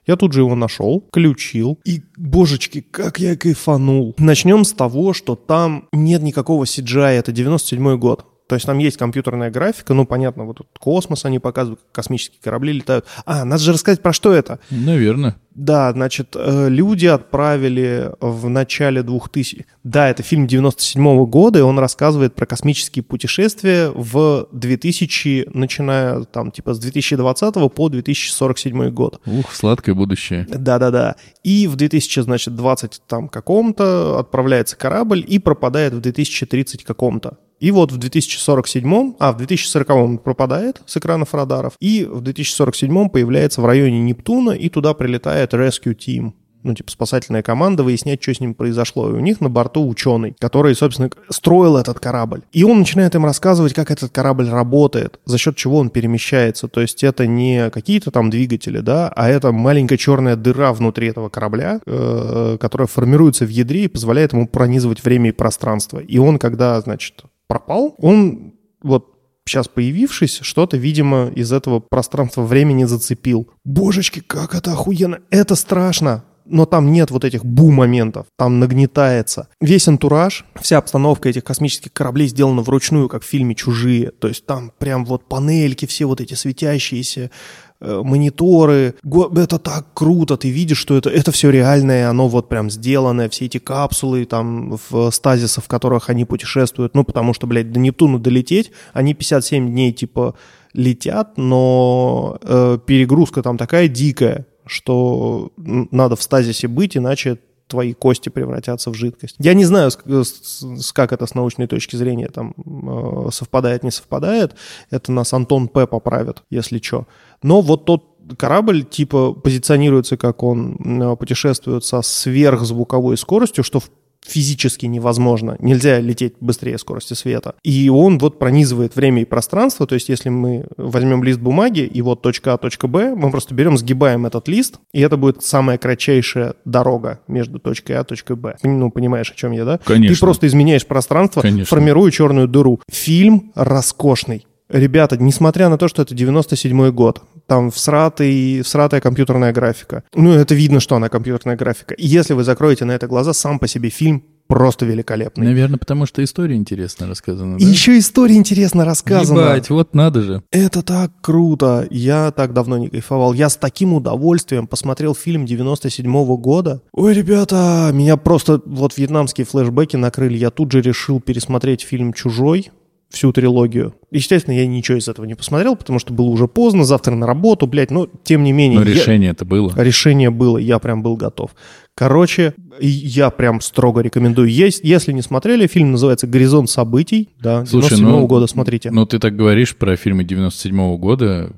Я 0.06 0.16
тут 0.16 0.32
же 0.34 0.40
его 0.42 0.56
нашел, 0.56 1.06
включил, 1.10 1.80
и, 1.84 2.02
божечки, 2.16 2.80
как 2.80 3.20
я 3.20 3.36
кайфанул. 3.36 4.16
Начнем 4.18 4.64
с 4.64 4.72
того, 4.72 5.12
что 5.14 5.36
там 5.36 5.90
нет 5.92 6.22
никакого 6.24 6.64
CGI, 6.64 7.20
это 7.20 7.32
97 7.34 7.98
год. 7.98 8.26
То 8.48 8.56
есть 8.56 8.66
там 8.66 8.78
есть 8.78 8.98
компьютерная 8.98 9.52
графика, 9.52 9.94
ну, 9.94 10.06
понятно, 10.06 10.46
вот 10.46 10.58
тут 10.58 10.68
космос 10.80 11.26
они 11.26 11.40
показывают, 11.40 11.82
космические 11.92 12.40
корабли 12.42 12.74
летают. 12.74 13.06
А, 13.26 13.44
надо 13.44 13.62
же 13.62 13.74
рассказать, 13.74 14.02
про 14.02 14.14
что 14.14 14.34
это. 14.34 14.60
Наверное. 14.70 15.36
Да, 15.54 15.92
значит, 15.92 16.36
э, 16.36 16.70
люди 16.70 17.08
отправили 17.08 18.12
в 18.22 18.48
начале 18.48 19.02
2000... 19.02 19.66
Да, 19.84 20.08
это 20.08 20.22
фильм 20.22 20.46
97 20.46 21.26
года, 21.26 21.60
и 21.60 21.64
он 21.64 21.80
рассказывает 21.80 22.36
про 22.36 22.46
космические 22.46 23.04
путешествия 23.04 23.90
в 23.90 24.48
2000, 24.52 25.50
начиная 25.54 26.24
там 26.26 26.52
типа 26.52 26.76
с 26.76 26.80
2020 26.80 27.74
по 27.74 27.90
2047 27.90 28.90
год. 28.92 29.20
Ух, 29.26 29.52
сладкое 29.52 29.96
будущее. 29.96 30.46
Да-да-да. 30.48 31.16
И 31.44 31.68
в 31.68 31.76
2000, 31.76 32.22
значит, 32.22 32.56
20 32.56 33.02
там 33.08 33.28
каком-то 33.28 34.20
отправляется 34.20 34.78
корабль 34.78 35.26
и 35.28 35.40
пропадает 35.40 35.94
в 35.94 36.02
2030 36.02 36.84
каком-то. 36.84 37.38
И 37.60 37.72
вот 37.72 37.92
в 37.92 37.98
2047, 37.98 39.16
а 39.20 39.32
в 39.32 39.38
2040 39.38 39.90
он 39.90 40.18
пропадает 40.20 40.82
с 40.86 40.98
экранов 40.98 41.34
радаров, 41.34 41.74
и 41.80 42.06
в 42.06 42.22
2047 42.22 43.10
появляется 43.10 43.62
в 43.62 43.66
районе 43.66 44.00
Нептуна, 44.00 44.52
и 44.52 44.70
туда 44.70 44.94
прилетает 44.94 45.54
Rescue 45.54 45.96
Team. 45.96 46.34
Ну, 46.68 46.74
типа, 46.74 46.92
спасательная 46.92 47.44
команда, 47.44 47.82
выяснять, 47.82 48.22
что 48.22 48.34
с 48.34 48.42
ним 48.42 48.54
произошло. 48.54 49.10
И 49.10 49.14
у 49.14 49.22
них 49.22 49.40
на 49.40 49.50
борту 49.50 49.88
ученый, 49.88 50.36
который, 50.38 50.76
собственно, 50.76 51.10
строил 51.30 51.78
этот 51.78 52.02
корабль. 52.02 52.42
И 52.52 52.66
он 52.66 52.80
начинает 52.80 53.16
им 53.16 53.24
рассказывать, 53.24 53.74
как 53.74 53.90
этот 53.90 54.12
корабль 54.12 54.50
работает, 54.50 55.22
за 55.24 55.38
счет 55.38 55.56
чего 55.56 55.78
он 55.78 55.90
перемещается. 55.90 56.68
То 56.68 56.82
есть 56.82 57.06
это 57.06 57.26
не 57.26 57.70
какие-то 57.70 58.12
там 58.12 58.30
двигатели, 58.30 58.80
да, 58.80 59.08
а 59.16 59.30
это 59.30 59.54
маленькая 59.54 59.96
черная 59.96 60.36
дыра 60.36 60.74
внутри 60.74 61.08
этого 61.08 61.30
корабля, 61.30 61.80
э, 61.86 62.58
которая 62.60 62.88
формируется 62.88 63.46
в 63.46 63.50
ядре 63.50 63.86
и 63.86 63.88
позволяет 63.88 64.34
ему 64.34 64.46
пронизывать 64.46 65.02
время 65.02 65.30
и 65.30 65.32
пространство. 65.32 66.00
И 66.00 66.18
он, 66.18 66.38
когда, 66.38 66.82
значит, 66.82 67.24
пропал, 67.48 67.96
он 67.98 68.56
вот 68.84 69.14
сейчас 69.46 69.70
появившись, 69.70 70.40
что-то, 70.42 70.76
видимо, 70.76 71.32
из 71.34 71.54
этого 71.54 71.80
пространства 71.80 72.42
времени 72.42 72.84
зацепил. 72.84 73.50
Божечки, 73.64 74.20
как 74.20 74.54
это 74.54 74.74
охуенно! 74.74 75.20
Это 75.30 75.56
страшно! 75.56 76.26
Но 76.50 76.66
там 76.66 76.92
нет 76.92 77.12
вот 77.12 77.26
этих 77.26 77.44
бу-моментов, 77.44 78.26
там 78.38 78.60
нагнетается. 78.60 79.48
Весь 79.60 79.88
антураж, 79.88 80.46
вся 80.62 80.78
обстановка 80.78 81.30
этих 81.30 81.44
космических 81.44 81.92
кораблей 81.94 82.28
сделана 82.28 82.62
вручную, 82.62 83.10
как 83.10 83.24
в 83.24 83.26
фильме 83.26 83.56
«Чужие». 83.56 84.12
То 84.12 84.28
есть 84.28 84.46
там 84.46 84.72
прям 84.78 85.06
вот 85.06 85.28
панельки 85.28 85.86
все 85.86 86.06
вот 86.06 86.22
эти 86.22 86.34
светящиеся, 86.34 87.32
э, 87.80 88.02
мониторы. 88.04 88.96
Это 89.36 89.60
так 89.60 89.88
круто, 89.94 90.38
ты 90.38 90.50
видишь, 90.50 90.78
что 90.78 90.98
это, 90.98 91.10
это 91.10 91.32
все 91.32 91.50
реальное, 91.50 92.10
оно 92.10 92.28
вот 92.28 92.50
прям 92.50 92.70
сделанное, 92.70 93.30
все 93.30 93.46
эти 93.46 93.58
капсулы 93.58 94.26
там 94.26 94.80
в 94.90 95.12
стазисах, 95.12 95.66
в 95.66 95.68
которых 95.68 96.10
они 96.10 96.26
путешествуют, 96.26 96.96
ну, 96.96 97.04
потому 97.04 97.34
что, 97.34 97.48
блядь, 97.48 97.72
до 97.72 97.80
Нептуна 97.80 98.20
долететь, 98.20 98.72
они 98.94 99.14
57 99.14 99.70
дней, 99.70 99.92
типа, 99.92 100.36
летят, 100.74 101.38
но 101.38 102.38
э, 102.42 102.78
перегрузка 102.86 103.42
там 103.42 103.58
такая 103.58 103.88
дикая, 103.88 104.46
что 104.68 105.52
надо 105.56 106.16
в 106.16 106.22
стазисе 106.22 106.68
быть, 106.68 106.96
иначе 106.98 107.40
твои 107.68 107.94
кости 107.94 108.30
превратятся 108.30 108.92
в 108.92 108.94
жидкость. 108.94 109.36
Я 109.40 109.54
не 109.54 109.66
знаю, 109.66 109.92
с- 109.92 110.92
как 110.94 111.12
это 111.12 111.26
с 111.26 111.36
научной 111.36 111.68
точки 111.68 111.98
зрения 111.98 112.28
там 112.30 112.54
э, 112.58 113.30
совпадает, 113.32 113.84
не 113.84 113.92
совпадает. 113.92 114.56
Это 114.90 115.12
нас 115.12 115.34
Антон 115.34 115.68
П. 115.68 115.86
поправит, 115.86 116.44
если 116.50 116.80
что. 116.80 117.08
Но 117.44 117.60
вот 117.62 117.84
тот 117.86 118.06
корабль 118.38 118.84
типа 118.84 119.34
позиционируется 119.34 120.16
как 120.18 120.44
он 120.44 120.78
э, 121.02 121.16
путешествует 121.18 121.84
со 121.84 122.02
сверхзвуковой 122.02 123.18
скоростью, 123.18 123.64
что 123.66 123.80
в 123.82 123.90
физически 124.28 124.86
невозможно. 124.86 125.56
Нельзя 125.60 126.00
лететь 126.00 126.34
быстрее 126.40 126.78
скорости 126.78 127.14
света. 127.14 127.56
И 127.64 127.90
он 127.90 128.18
вот 128.20 128.40
пронизывает 128.40 128.96
время 128.96 129.22
и 129.22 129.26
пространство. 129.26 129.88
То 129.88 129.96
есть, 129.96 130.10
если 130.10 130.30
мы 130.30 130.66
возьмем 130.78 131.24
лист 131.24 131.40
бумаги, 131.40 131.80
и 131.82 132.02
вот 132.02 132.22
точка 132.22 132.54
А, 132.54 132.58
точка 132.58 132.88
Б, 132.88 133.16
мы 133.16 133.32
просто 133.32 133.54
берем, 133.54 133.78
сгибаем 133.78 134.26
этот 134.26 134.48
лист, 134.48 134.80
и 134.94 135.02
это 135.02 135.18
будет 135.18 135.44
самая 135.44 135.78
кратчайшая 135.78 136.56
дорога 136.66 137.22
между 137.28 137.60
точкой 137.60 137.94
А 137.94 138.02
и 138.02 138.06
точкой 138.06 138.36
Б. 138.36 138.56
Ну, 138.64 138.92
понимаешь, 138.92 139.32
о 139.32 139.36
чем 139.36 139.52
я, 139.52 139.66
да? 139.66 139.80
Конечно. 139.84 140.16
Ты 140.16 140.20
просто 140.20 140.48
изменяешь 140.48 140.86
пространство, 140.86 141.42
Конечно. 141.42 141.66
формируя 141.66 142.12
черную 142.12 142.48
дыру. 142.48 142.80
Фильм 142.90 143.52
роскошный. 143.56 144.46
Ребята, 144.70 145.16
несмотря 145.18 145.70
на 145.70 145.78
то, 145.78 145.88
что 145.88 146.02
это 146.02 146.14
97 146.14 146.92
год, 146.92 147.22
там 147.48 147.72
всратый, 147.72 148.62
всратая 148.62 149.02
компьютерная 149.02 149.54
графика. 149.54 150.04
Ну, 150.14 150.32
это 150.32 150.54
видно, 150.54 150.80
что 150.80 150.96
она 150.96 151.10
компьютерная 151.10 151.56
графика. 151.56 151.94
И 151.96 152.06
если 152.06 152.34
вы 152.34 152.44
закроете 152.44 152.86
на 152.86 152.92
это 152.92 153.08
глаза, 153.08 153.34
сам 153.34 153.60
по 153.60 153.68
себе 153.68 153.90
фильм 153.90 154.24
просто 154.48 154.86
великолепный. 154.86 155.46
Наверное, 155.46 155.78
потому 155.78 156.06
что 156.06 156.24
история 156.24 156.56
интересно 156.56 157.08
рассказана, 157.08 157.58
И 157.58 157.64
да? 157.64 157.70
еще 157.70 157.98
история 157.98 158.36
интересно 158.38 158.86
рассказана. 158.86 159.40
Ебать, 159.42 159.70
вот 159.70 159.94
надо 159.94 160.22
же. 160.22 160.44
Это 160.52 160.82
так 160.84 161.12
круто. 161.22 161.86
Я 161.90 162.32
так 162.32 162.54
давно 162.54 162.78
не 162.78 162.88
кайфовал. 162.90 163.34
Я 163.34 163.50
с 163.50 163.58
таким 163.58 163.94
удовольствием 163.94 164.66
посмотрел 164.68 165.16
фильм 165.16 165.46
97 165.46 166.36
года. 166.38 166.82
Ой, 166.94 167.14
ребята, 167.14 167.90
меня 167.94 168.16
просто 168.16 168.62
вот 168.66 168.98
вьетнамские 168.98 169.46
флешбеки 169.46 169.98
накрыли. 169.98 170.38
Я 170.38 170.50
тут 170.50 170.72
же 170.72 170.82
решил 170.82 171.20
пересмотреть 171.20 171.82
фильм 171.82 172.14
«Чужой». 172.14 172.72
всю 173.10 173.32
трилогию. 173.32 173.96
Естественно, 174.10 174.56
я 174.56 174.66
ничего 174.66 174.98
из 174.98 175.08
этого 175.10 175.26
не 175.26 175.36
посмотрел, 175.36 175.76
потому 175.76 176.00
что 176.00 176.14
было 176.14 176.28
уже 176.28 176.48
поздно, 176.48 176.86
завтра 176.86 177.16
на 177.16 177.28
работу, 177.28 177.68
блядь, 177.68 177.92
но 177.92 178.08
тем 178.24 178.44
не 178.44 178.54
менее... 178.54 178.80
Но 178.80 178.86
решение 178.86 179.32
это 179.32 179.44
было. 179.44 179.74
Решение 179.76 180.30
было, 180.30 180.58
я 180.58 180.80
прям 180.80 181.04
был 181.04 181.18
готов. 181.18 181.52
Короче, 181.98 182.54
я 182.80 183.32
прям 183.32 183.60
строго 183.60 184.02
рекомендую. 184.02 184.50
Есть, 184.52 184.82
если 184.84 185.12
не 185.14 185.24
смотрели, 185.24 185.66
фильм 185.66 185.94
называется 185.94 186.28
«Горизонт 186.28 186.70
событий». 186.70 187.30
Да, 187.40 187.66
Слушай, 187.66 187.98
97 187.98 188.08
ну, 188.08 188.28
года 188.28 188.46
смотрите. 188.46 188.92
Ну, 188.92 189.08
ты 189.08 189.18
так 189.18 189.36
говоришь 189.36 189.76
про 189.76 189.96
фильмы 189.96 190.24
97 190.24 190.98
года, 190.98 191.52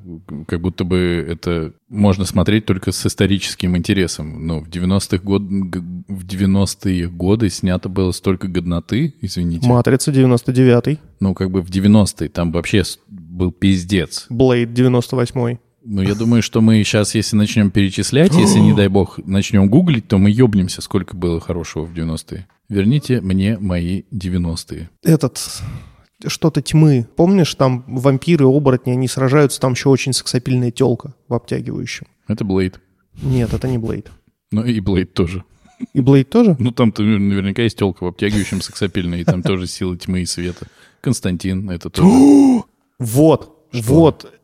как 0.47 0.61
будто 0.61 0.85
бы 0.85 1.27
это 1.29 1.73
можно 1.89 2.23
смотреть 2.23 2.65
только 2.65 2.93
с 2.93 3.05
историческим 3.05 3.75
интересом. 3.75 4.47
Ну, 4.47 4.61
в 4.61 4.69
90-х 4.69 5.17
год, 5.17 5.41
в 5.41 6.25
90-е 6.25 7.09
годы 7.09 7.49
снято 7.49 7.89
было 7.89 8.13
столько 8.13 8.47
годноты, 8.47 9.15
извините. 9.19 9.67
«Матрица» 9.67 10.11
99-й. 10.11 10.99
Ну, 11.19 11.33
как 11.33 11.51
бы 11.51 11.61
в 11.61 11.69
90-е 11.69 12.29
там 12.39 12.53
вообще 12.53 12.83
был 13.09 13.51
пиздец. 13.51 14.25
«Блейд» 14.29 14.69
98-й. 14.69 15.59
Ну, 15.83 16.01
я 16.01 16.15
думаю, 16.15 16.41
что 16.41 16.61
мы 16.61 16.81
сейчас, 16.85 17.13
если 17.13 17.35
начнем 17.35 17.69
перечислять, 17.69 18.33
если, 18.33 18.59
не 18.59 18.73
дай 18.73 18.87
бог, 18.87 19.19
начнем 19.25 19.69
гуглить, 19.69 20.07
то 20.07 20.17
мы 20.17 20.29
ёбнемся, 20.31 20.81
сколько 20.81 21.17
было 21.17 21.41
хорошего 21.41 21.83
в 21.83 21.93
90-е. 21.93 22.47
Верните 22.69 23.19
мне 23.19 23.57
мои 23.59 24.03
90-е. 24.13 24.89
Этот 25.03 25.37
что-то 26.27 26.61
тьмы. 26.61 27.09
Помнишь, 27.17 27.55
там 27.55 27.83
вампиры, 27.89 28.45
оборотни, 28.45 28.91
они 28.91 29.09
сражаются, 29.09 29.59
там 29.59 29.73
еще 29.73 29.89
очень 29.89 30.13
сексапильная 30.13 30.71
телка 30.71 31.13
в 31.27 31.33
обтягивающем. 31.33 32.07
Это 32.29 32.45
Блейд. 32.45 32.79
Нет, 33.21 33.53
это 33.53 33.67
не 33.67 33.77
Блейд. 33.77 34.09
Ну 34.51 34.63
и 34.63 34.79
Блейд 34.79 35.13
тоже. 35.13 35.43
И 35.93 36.01
Блейд 36.01 36.29
тоже? 36.29 36.55
Ну 36.59 36.71
там-то 36.71 37.03
наверняка 37.03 37.61
есть 37.61 37.77
телка 37.77 38.03
в 38.03 38.07
обтягивающем 38.07 38.61
сексапильной, 38.61 39.21
и 39.21 39.23
там 39.23 39.41
тоже 39.43 39.67
силы 39.67 39.97
тьмы 39.97 40.21
и 40.21 40.25
света. 40.25 40.67
Константин, 41.01 41.69
это 41.69 41.89
тоже. 41.89 42.09
Вот, 42.99 43.65
вот. 43.71 44.38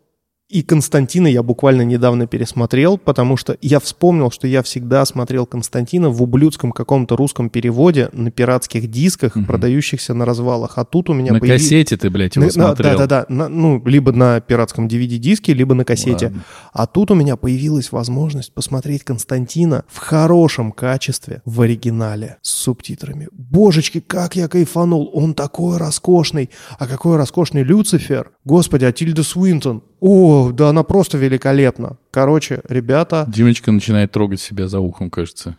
И 0.47 0.61
Константина 0.61 1.25
я 1.25 1.41
буквально 1.41 1.81
недавно 1.81 2.27
пересмотрел, 2.27 2.99
потому 2.99 3.35
что 3.35 3.57
я 3.61 3.79
вспомнил, 3.79 4.29
что 4.29 4.47
я 4.47 4.61
всегда 4.61 5.03
смотрел 5.05 5.47
Константина 5.47 6.11
в 6.11 6.21
ублюдском 6.21 6.71
каком-то 6.71 7.15
русском 7.15 7.49
переводе 7.49 8.09
на 8.13 8.29
пиратских 8.29 8.91
дисках, 8.91 9.35
угу. 9.35 9.45
продающихся 9.45 10.13
на 10.13 10.23
развалах. 10.23 10.77
А 10.77 10.85
тут 10.85 11.09
у 11.09 11.13
меня 11.13 11.33
На 11.33 11.39
появи... 11.39 11.57
кассете 11.57 11.97
ты, 11.97 12.11
блядь, 12.11 12.35
его 12.35 12.45
на, 12.45 12.51
смотрел. 12.51 12.95
Да-да-да. 12.95 13.25
Ну, 13.27 13.81
либо 13.85 14.11
на 14.11 14.39
пиратском 14.39 14.85
DVD-диске, 14.87 15.51
либо 15.53 15.73
на 15.73 15.83
кассете. 15.83 16.27
Ладно. 16.27 16.43
А 16.73 16.85
тут 16.85 17.09
у 17.09 17.15
меня 17.15 17.37
появилась 17.37 17.91
возможность 17.91 18.53
посмотреть 18.53 19.03
Константина 19.03 19.83
в 19.87 19.97
хорошем 19.97 20.71
качестве 20.71 21.41
в 21.45 21.61
оригинале 21.61 22.37
с 22.43 22.51
субтитрами. 22.51 23.29
Божечки, 23.31 23.99
как 23.99 24.35
я 24.35 24.47
кайфанул! 24.47 25.09
Он 25.11 25.33
такой 25.33 25.77
роскошный! 25.77 26.51
А 26.77 26.85
какой 26.85 27.17
роскошный 27.17 27.63
Люцифер! 27.63 28.31
Господи, 28.43 28.85
а 28.85 28.91
Тильда 28.91 29.23
Свинтон! 29.23 29.81
О, 29.99 30.51
да 30.51 30.69
она 30.69 30.83
просто 30.83 31.17
великолепна. 31.17 31.97
Короче, 32.11 32.61
ребята... 32.67 33.25
Димочка 33.27 33.71
начинает 33.71 34.11
трогать 34.11 34.41
себя 34.41 34.67
за 34.67 34.79
ухом, 34.79 35.09
кажется. 35.09 35.57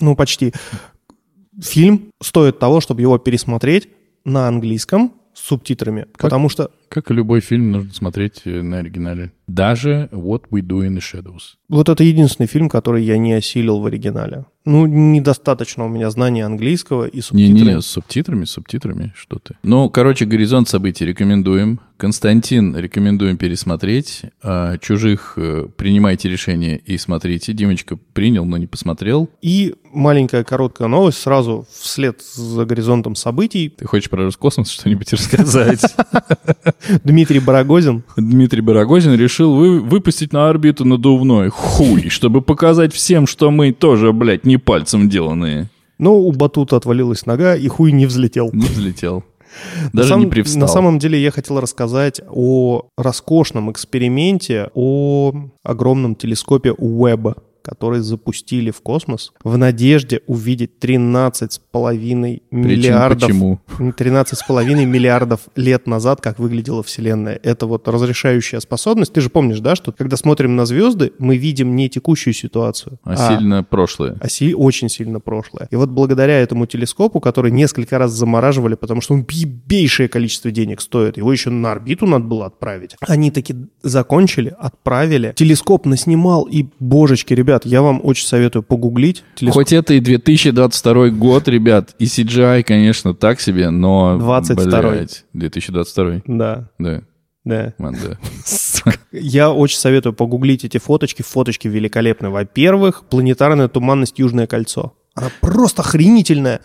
Ну, 0.00 0.16
почти. 0.16 0.52
Фильм 1.60 2.12
стоит 2.22 2.58
того, 2.58 2.80
чтобы 2.80 3.02
его 3.02 3.18
пересмотреть 3.18 3.88
на 4.24 4.48
английском 4.48 5.12
с 5.34 5.40
субтитрами, 5.40 6.02
как, 6.02 6.22
потому 6.22 6.48
что... 6.48 6.70
Как 6.92 7.10
и 7.10 7.14
любой 7.14 7.40
фильм, 7.40 7.72
нужно 7.72 7.94
смотреть 7.94 8.42
э, 8.44 8.60
на 8.60 8.80
оригинале. 8.80 9.32
Даже 9.46 10.10
What 10.12 10.42
We 10.50 10.60
Do 10.60 10.86
in 10.86 10.94
the 10.94 11.00
Shadows. 11.00 11.56
Вот 11.70 11.88
это 11.88 12.04
единственный 12.04 12.46
фильм, 12.46 12.68
который 12.68 13.02
я 13.02 13.16
не 13.16 13.32
осилил 13.32 13.80
в 13.80 13.86
оригинале. 13.86 14.44
Ну, 14.64 14.86
недостаточно 14.86 15.86
у 15.86 15.88
меня 15.88 16.10
знания 16.10 16.44
английского 16.44 17.06
и 17.06 17.20
субтитрами. 17.20 17.58
Не-не, 17.58 17.80
с 17.80 17.86
субтитрами, 17.86 18.44
с 18.44 18.50
субтитрами, 18.50 19.12
что 19.16 19.38
ты. 19.38 19.56
Ну, 19.62 19.88
короче, 19.90 20.24
«Горизонт 20.24 20.68
событий» 20.68 21.04
рекомендуем. 21.04 21.80
Константин 21.96 22.76
рекомендуем 22.76 23.36
пересмотреть. 23.36 24.22
А, 24.42 24.78
«Чужих» 24.78 25.34
э, 25.36 25.66
принимайте 25.76 26.28
решение 26.28 26.78
и 26.78 26.96
смотрите. 26.98 27.52
Димочка 27.52 27.96
принял, 27.96 28.44
но 28.44 28.56
не 28.56 28.66
посмотрел. 28.66 29.28
И 29.40 29.74
маленькая 29.92 30.44
короткая 30.44 30.88
новость 30.88 31.18
сразу 31.18 31.66
вслед 31.72 32.22
за 32.22 32.64
«Горизонтом 32.64 33.16
событий». 33.16 33.68
Ты 33.68 33.86
хочешь 33.86 34.10
про 34.10 34.24
Роскосмос 34.24 34.70
что-нибудь 34.70 35.12
рассказать? 35.12 35.82
Дмитрий 37.04 37.40
Барагозин. 37.40 38.02
Дмитрий 38.16 38.60
Барагозин 38.60 39.14
решил 39.14 39.54
вы, 39.54 39.80
выпустить 39.80 40.32
на 40.32 40.48
орбиту 40.48 40.84
надувной 40.84 41.48
хуй, 41.50 42.08
чтобы 42.08 42.42
показать 42.42 42.92
всем, 42.92 43.26
что 43.26 43.50
мы 43.50 43.72
тоже, 43.72 44.12
блядь, 44.12 44.44
не 44.44 44.56
пальцем 44.56 45.08
деланные. 45.08 45.68
Но 45.98 46.16
у 46.16 46.32
Батута 46.32 46.76
отвалилась 46.76 47.26
нога, 47.26 47.54
и 47.54 47.68
хуй 47.68 47.92
не 47.92 48.06
взлетел. 48.06 48.50
Не 48.52 48.66
взлетел. 48.66 49.24
Даже 49.92 50.16
на 50.16 50.20
не 50.20 50.26
привстал. 50.26 50.62
На 50.62 50.66
самом 50.66 50.98
деле 50.98 51.20
я 51.20 51.30
хотел 51.30 51.60
рассказать 51.60 52.20
о 52.28 52.86
роскошном 52.96 53.70
эксперименте, 53.70 54.70
о 54.74 55.32
огромном 55.62 56.14
телескопе 56.14 56.72
Уэбба 56.72 57.36
который 57.62 58.00
запустили 58.00 58.70
в 58.70 58.80
космос 58.80 59.32
в 59.42 59.56
надежде 59.56 60.20
увидеть 60.26 60.72
13,5 60.80 62.42
миллиардов... 62.50 63.28
Почему? 63.28 63.60
13,5 63.78 64.84
миллиардов 64.84 65.40
лет 65.56 65.86
назад, 65.86 66.20
как 66.20 66.38
выглядела 66.38 66.82
Вселенная. 66.82 67.38
Это 67.42 67.66
вот 67.66 67.88
разрешающая 67.88 68.60
способность. 68.60 69.12
Ты 69.12 69.20
же 69.20 69.30
помнишь, 69.30 69.60
да, 69.60 69.74
что 69.76 69.92
когда 69.92 70.16
смотрим 70.16 70.56
на 70.56 70.66
звезды, 70.66 71.12
мы 71.18 71.36
видим 71.36 71.76
не 71.76 71.88
текущую 71.88 72.34
ситуацию, 72.34 72.98
а, 73.04 73.12
а 73.12 73.36
сильно 73.36 73.64
прошлое. 73.64 74.16
А 74.20 74.28
си- 74.28 74.54
очень 74.54 74.88
сильно 74.88 75.20
прошлое. 75.20 75.68
И 75.70 75.76
вот 75.76 75.90
благодаря 75.90 76.38
этому 76.40 76.66
телескопу, 76.66 77.20
который 77.20 77.50
несколько 77.50 77.98
раз 77.98 78.12
замораживали, 78.12 78.74
потому 78.74 79.00
что 79.00 79.14
он 79.14 79.24
бейшее 79.24 80.08
количество 80.08 80.50
денег 80.50 80.80
стоит, 80.80 81.16
его 81.16 81.32
еще 81.32 81.50
на 81.50 81.72
орбиту 81.72 82.06
надо 82.06 82.24
было 82.24 82.46
отправить. 82.46 82.96
Они 83.00 83.30
таки 83.30 83.54
закончили, 83.82 84.54
отправили. 84.58 85.32
Телескоп 85.36 85.86
наснимал, 85.86 86.44
и, 86.44 86.66
божечки, 86.78 87.34
ребят, 87.34 87.51
ребят, 87.52 87.66
я 87.66 87.82
вам 87.82 88.00
очень 88.02 88.26
советую 88.26 88.62
погуглить. 88.62 89.24
Телескоп. 89.34 89.54
Хоть 89.54 89.72
это 89.72 89.94
и 89.94 90.00
2022 90.00 91.08
год, 91.10 91.48
ребят, 91.48 91.94
и 91.98 92.04
CGI, 92.04 92.62
конечно, 92.62 93.14
так 93.14 93.40
себе, 93.40 93.70
но... 93.70 94.18
22 94.18 94.80
блядь, 94.80 95.24
2022 95.32 96.22
Да. 96.26 96.68
Да. 96.78 97.02
Да. 97.44 97.74
Man, 97.78 97.96
да. 98.00 98.92
Я 99.12 99.50
очень 99.50 99.76
советую 99.76 100.12
погуглить 100.12 100.64
эти 100.64 100.78
фоточки. 100.78 101.22
Фоточки 101.22 101.66
великолепные. 101.66 102.30
Во-первых, 102.30 103.02
планетарная 103.10 103.66
туманность 103.66 104.20
Южное 104.20 104.46
кольцо. 104.46 104.94
Она 105.16 105.28
просто 105.40 105.82
охренительная. 105.82 106.60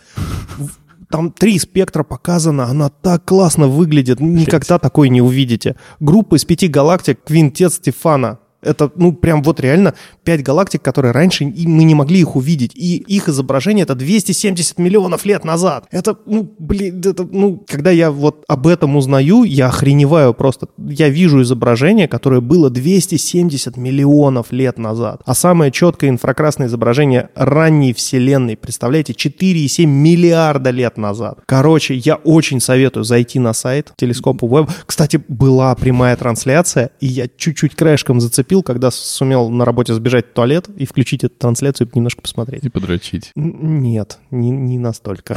Там 1.10 1.32
три 1.32 1.58
спектра 1.58 2.04
показано, 2.04 2.66
она 2.66 2.90
так 2.90 3.24
классно 3.24 3.66
выглядит, 3.66 4.20
никогда 4.20 4.78
такой 4.78 5.08
не 5.08 5.22
увидите. 5.22 5.74
Группа 6.00 6.36
из 6.36 6.44
пяти 6.44 6.68
галактик, 6.68 7.18
квинтет 7.24 7.72
Стефана, 7.72 8.38
это, 8.62 8.90
ну, 8.96 9.12
прям 9.12 9.42
вот 9.42 9.60
реально 9.60 9.94
пять 10.24 10.42
галактик, 10.42 10.82
которые 10.82 11.12
раньше 11.12 11.44
и 11.44 11.66
мы 11.66 11.84
не 11.84 11.94
могли 11.94 12.20
их 12.20 12.36
увидеть. 12.36 12.72
И 12.74 12.96
их 12.96 13.28
изображение 13.28 13.84
это 13.84 13.94
270 13.94 14.78
миллионов 14.78 15.24
лет 15.24 15.44
назад. 15.44 15.86
Это, 15.90 16.16
ну, 16.26 16.52
блин, 16.58 17.00
это, 17.04 17.26
ну, 17.30 17.64
когда 17.68 17.90
я 17.90 18.10
вот 18.10 18.44
об 18.48 18.66
этом 18.66 18.96
узнаю, 18.96 19.44
я 19.44 19.68
охреневаю 19.68 20.34
просто. 20.34 20.68
Я 20.76 21.08
вижу 21.08 21.42
изображение, 21.42 22.08
которое 22.08 22.40
было 22.40 22.68
270 22.68 23.76
миллионов 23.76 24.52
лет 24.52 24.78
назад. 24.78 25.22
А 25.24 25.34
самое 25.34 25.70
четкое 25.70 26.10
инфракрасное 26.10 26.66
изображение 26.66 27.30
ранней 27.34 27.92
Вселенной, 27.92 28.56
представляете, 28.56 29.12
4,7 29.12 29.86
миллиарда 29.86 30.70
лет 30.70 30.96
назад. 30.96 31.40
Короче, 31.46 31.94
я 31.94 32.16
очень 32.16 32.60
советую 32.60 33.04
зайти 33.04 33.38
на 33.38 33.52
сайт 33.52 33.92
телескопа 33.96 34.44
Web. 34.44 34.70
Кстати, 34.86 35.20
была 35.28 35.74
прямая 35.74 36.16
трансляция, 36.16 36.90
и 37.00 37.06
я 37.06 37.28
чуть-чуть 37.28 37.74
краешком 37.74 38.20
зацепил 38.20 38.47
зацепил, 38.48 38.62
когда 38.62 38.90
сумел 38.90 39.50
на 39.50 39.64
работе 39.64 39.94
сбежать 39.94 40.26
в 40.26 40.32
туалет 40.32 40.68
и 40.76 40.86
включить 40.86 41.24
эту 41.24 41.34
трансляцию 41.36 41.88
и 41.88 41.90
немножко 41.94 42.22
посмотреть. 42.22 42.64
И 42.64 42.68
подрочить. 42.68 43.30
Нет, 43.34 44.18
не, 44.30 44.50
не 44.50 44.78
настолько. 44.78 45.36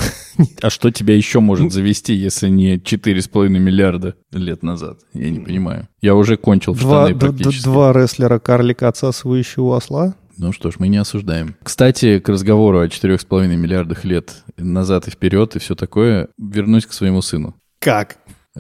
А 0.62 0.70
что 0.70 0.92
тебя 0.92 1.16
еще 1.16 1.40
может 1.40 1.72
завести, 1.72 2.14
если 2.14 2.50
не 2.50 2.78
4,5 2.78 3.50
миллиарда 3.50 4.16
лет 4.32 4.64
назад? 4.64 5.00
Я 5.14 5.30
не 5.30 5.40
понимаю. 5.40 5.88
Я 6.02 6.16
уже 6.16 6.38
кончил 6.38 6.74
два, 6.74 7.08
штаны 7.08 7.20
практически. 7.20 7.64
Два 7.64 7.94
рестлера 7.94 8.40
карлика, 8.40 8.88
отсасывающего 8.88 9.78
осла? 9.78 10.16
Ну 10.38 10.52
что 10.54 10.72
ж, 10.72 10.76
мы 10.80 10.88
не 10.88 10.98
осуждаем. 10.98 11.56
Кстати, 11.62 12.20
к 12.20 12.30
разговору 12.30 12.80
о 12.80 12.88
4,5 12.88 13.48
миллиардах 13.56 14.06
лет 14.06 14.44
назад 14.58 15.08
и 15.08 15.12
вперед 15.12 15.56
и 15.56 15.60
все 15.60 15.76
такое, 15.76 16.30
вернусь 16.38 16.86
к 16.86 16.94
своему 16.94 17.22
сыну. 17.22 17.56
Как? 17.80 18.18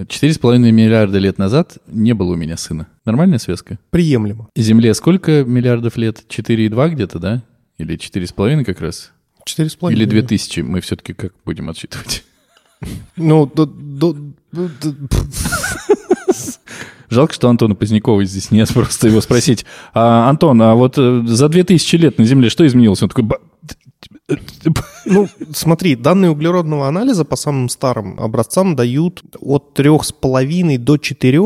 Четыре 0.08 0.34
с 0.34 0.38
половиной 0.38 0.72
миллиарда 0.72 1.18
лет 1.18 1.38
назад 1.38 1.78
не 1.88 2.14
было 2.14 2.34
у 2.34 2.36
меня 2.36 2.58
сына. 2.58 2.88
Нормальная 3.06 3.39
связка? 3.39 3.80
Приемлемо. 3.89 4.47
Земле 4.56 4.93
сколько 4.93 5.43
миллиардов 5.43 5.97
лет? 5.97 6.24
Четыре 6.28 6.66
и 6.66 6.70
два 6.70 6.89
где-то, 6.89 7.20
да? 7.20 7.43
Или 7.78 7.97
четыре 7.97 8.28
с 8.28 8.32
половиной 8.32 8.64
как 8.64 8.82
раз? 8.82 9.12
Четыре 9.45 9.70
с 9.70 9.76
половиной. 9.76 10.02
Или 10.02 10.10
две 10.10 10.22
тысячи? 10.22 10.62
Мы 10.62 10.82
все-таки 10.82 11.14
как 11.14 11.34
будем 11.45 11.70
отсчитывать? 11.70 12.24
Ну, 13.16 13.45
до, 13.45 13.68
до, 13.68 14.16
Жалко, 17.12 17.34
что 17.34 17.47
Антона 17.49 17.76
Позднякова 17.76 18.24
здесь 18.26 18.49
нет, 18.49 18.74
просто 18.74 19.08
его 19.08 19.22
спросить. 19.22 19.66
А, 19.93 20.28
Антон, 20.30 20.60
а 20.62 20.74
вот 20.74 20.95
э, 20.97 21.24
за 21.28 21.47
две 21.49 21.64
тысячи 21.64 21.95
лет 21.97 22.18
на 22.18 22.26
Земле 22.26 22.49
что 22.49 22.66
изменилось? 22.66 23.04
Он 23.04 23.10
такой, 23.10 23.30
Ну, 25.06 25.28
смотри, 25.52 25.96
данные 25.96 26.32
углеродного 26.32 26.88
анализа 26.88 27.26
по 27.26 27.36
самым 27.36 27.70
старым 27.70 28.20
образцам 28.20 28.76
дают 28.76 29.24
от 29.40 29.78
3,5 29.78 30.78
до 30.78 30.98
4, 30.98 31.42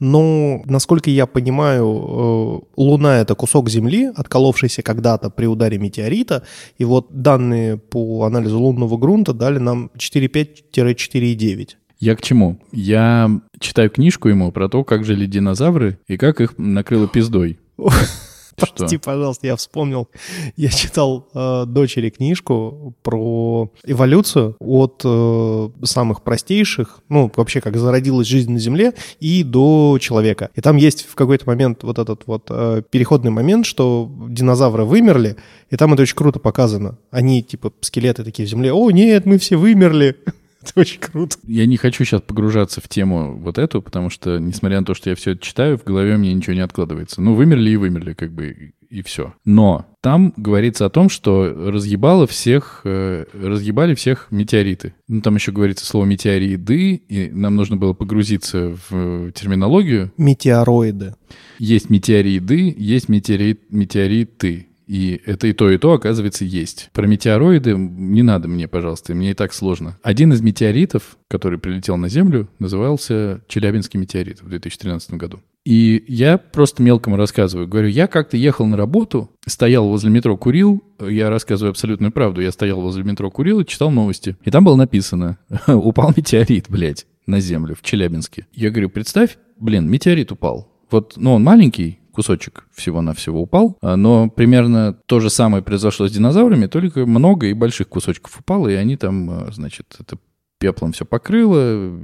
но, 0.00 0.62
насколько 0.66 1.10
я 1.10 1.26
понимаю, 1.26 1.84
э, 1.84 2.60
Луна— 2.76 3.18
это 3.20 3.34
кусок 3.34 3.70
Земли, 3.70 4.10
отколовшийся 4.14 4.82
когда-то 4.82 5.30
при 5.30 5.46
ударе 5.46 5.78
метеорита, 5.78 6.42
и 6.78 6.84
вот 6.84 7.06
данные 7.10 7.78
по 7.78 8.24
анализу 8.24 8.58
лунного 8.58 8.98
грунта 8.98 9.32
дали 9.32 9.58
нам 9.58 9.90
4,5-4,9. 9.96 11.76
Я 12.00 12.16
к 12.16 12.22
чему? 12.22 12.58
Я 12.72 13.30
читаю 13.60 13.88
книжку 13.88 14.28
ему 14.28 14.50
про 14.50 14.68
то, 14.68 14.82
как 14.84 15.04
жили 15.04 15.26
динозавры 15.26 15.98
и 16.08 16.16
как 16.16 16.40
их 16.40 16.58
накрыло 16.58 17.06
пиздой. 17.08 17.58
Прости, 18.56 18.98
пожалуйста, 18.98 19.46
я 19.46 19.56
вспомнил. 19.56 20.08
Я 20.56 20.70
читал 20.70 21.28
э, 21.34 21.64
дочери 21.66 22.10
книжку 22.10 22.94
про 23.02 23.70
эволюцию 23.84 24.56
от 24.60 25.02
э, 25.04 25.68
самых 25.84 26.22
простейших, 26.22 27.00
ну, 27.08 27.30
вообще, 27.34 27.60
как 27.60 27.76
зародилась 27.76 28.26
жизнь 28.26 28.52
на 28.52 28.58
Земле, 28.58 28.94
и 29.20 29.42
до 29.42 29.98
человека. 30.00 30.50
И 30.54 30.60
там 30.60 30.76
есть 30.76 31.06
в 31.06 31.14
какой-то 31.14 31.46
момент 31.46 31.82
вот 31.82 31.98
этот 31.98 32.26
вот 32.26 32.46
э, 32.50 32.82
переходный 32.90 33.30
момент, 33.30 33.66
что 33.66 34.10
динозавры 34.28 34.84
вымерли, 34.84 35.36
и 35.70 35.76
там 35.76 35.92
это 35.94 36.02
очень 36.02 36.16
круто 36.16 36.38
показано. 36.38 36.98
Они, 37.10 37.42
типа, 37.42 37.72
скелеты 37.80 38.24
такие 38.24 38.46
в 38.46 38.50
Земле. 38.50 38.72
О, 38.72 38.90
нет, 38.90 39.26
мы 39.26 39.38
все 39.38 39.56
вымерли. 39.56 40.16
Это 40.64 40.80
очень 40.80 41.00
круто. 41.00 41.36
Я 41.46 41.66
не 41.66 41.76
хочу 41.76 42.04
сейчас 42.04 42.20
погружаться 42.20 42.80
в 42.80 42.88
тему 42.88 43.36
вот 43.36 43.58
эту, 43.58 43.82
потому 43.82 44.10
что, 44.10 44.38
несмотря 44.38 44.80
на 44.80 44.86
то, 44.86 44.94
что 44.94 45.10
я 45.10 45.16
все 45.16 45.32
это 45.32 45.44
читаю, 45.44 45.78
в 45.78 45.84
голове 45.84 46.16
мне 46.16 46.32
ничего 46.32 46.54
не 46.54 46.60
откладывается. 46.60 47.20
Ну, 47.20 47.34
вымерли 47.34 47.70
и 47.70 47.76
вымерли, 47.76 48.12
как 48.14 48.32
бы, 48.32 48.72
и 48.88 49.02
все. 49.02 49.34
Но 49.44 49.86
там 50.00 50.32
говорится 50.36 50.86
о 50.86 50.90
том, 50.90 51.08
что 51.08 51.46
разъебало 51.46 52.26
всех, 52.26 52.82
э, 52.84 53.24
разъебали 53.32 53.94
всех 53.94 54.28
метеориты. 54.30 54.94
Ну, 55.08 55.20
там 55.20 55.34
еще 55.34 55.50
говорится 55.50 55.86
слово 55.86 56.04
метеориды, 56.04 56.94
и 56.94 57.30
нам 57.30 57.56
нужно 57.56 57.76
было 57.76 57.94
погрузиться 57.94 58.76
в 58.88 59.32
терминологию. 59.32 60.12
Метеороиды. 60.16 61.14
Есть 61.58 61.90
метеориды, 61.90 62.74
есть 62.76 63.08
метеорит, 63.08 63.62
метеориты. 63.70 64.68
И 64.86 65.20
это 65.24 65.46
и 65.46 65.52
то, 65.52 65.70
и 65.70 65.78
то, 65.78 65.92
оказывается, 65.92 66.44
есть. 66.44 66.90
Про 66.92 67.06
метеороиды 67.06 67.74
не 67.74 68.22
надо 68.22 68.48
мне, 68.48 68.68
пожалуйста, 68.68 69.14
мне 69.14 69.30
и 69.30 69.34
так 69.34 69.52
сложно. 69.52 69.98
Один 70.02 70.32
из 70.32 70.40
метеоритов, 70.40 71.16
который 71.28 71.58
прилетел 71.58 71.96
на 71.96 72.08
Землю, 72.08 72.48
назывался 72.58 73.42
Челябинский 73.48 73.98
метеорит 73.98 74.42
в 74.42 74.48
2013 74.48 75.14
году. 75.14 75.40
И 75.64 76.04
я 76.08 76.38
просто 76.38 76.82
мелкому 76.82 77.16
рассказываю. 77.16 77.68
Говорю, 77.68 77.88
я 77.88 78.08
как-то 78.08 78.36
ехал 78.36 78.66
на 78.66 78.76
работу, 78.76 79.30
стоял 79.46 79.86
возле 79.86 80.10
метро, 80.10 80.36
курил. 80.36 80.82
Я 81.00 81.30
рассказываю 81.30 81.70
абсолютную 81.70 82.10
правду. 82.10 82.40
Я 82.40 82.50
стоял 82.50 82.80
возле 82.80 83.04
метро, 83.04 83.30
курил 83.30 83.60
и 83.60 83.66
читал 83.66 83.90
новости. 83.90 84.36
И 84.44 84.50
там 84.50 84.64
было 84.64 84.74
написано, 84.74 85.38
упал 85.68 86.12
метеорит, 86.16 86.66
блядь, 86.68 87.06
на 87.26 87.38
Землю 87.38 87.76
в 87.76 87.82
Челябинске. 87.82 88.46
Я 88.52 88.70
говорю, 88.70 88.90
представь, 88.90 89.38
блин, 89.58 89.88
метеорит 89.88 90.32
упал. 90.32 90.68
Вот, 90.90 91.14
ну, 91.16 91.34
он 91.34 91.44
маленький, 91.44 92.00
кусочек 92.12 92.66
всего-навсего 92.72 93.40
упал. 93.40 93.78
А, 93.80 93.96
но 93.96 94.28
примерно 94.28 94.92
то 94.92 95.20
же 95.20 95.30
самое 95.30 95.62
произошло 95.62 96.06
с 96.06 96.12
динозаврами, 96.12 96.66
только 96.66 97.06
много 97.06 97.48
и 97.48 97.52
больших 97.52 97.88
кусочков 97.88 98.38
упало, 98.38 98.68
и 98.68 98.74
они 98.74 98.96
там, 98.96 99.30
а, 99.30 99.48
значит, 99.50 99.96
это 99.98 100.16
пеплом 100.58 100.92
все 100.92 101.04
покрыло, 101.04 101.98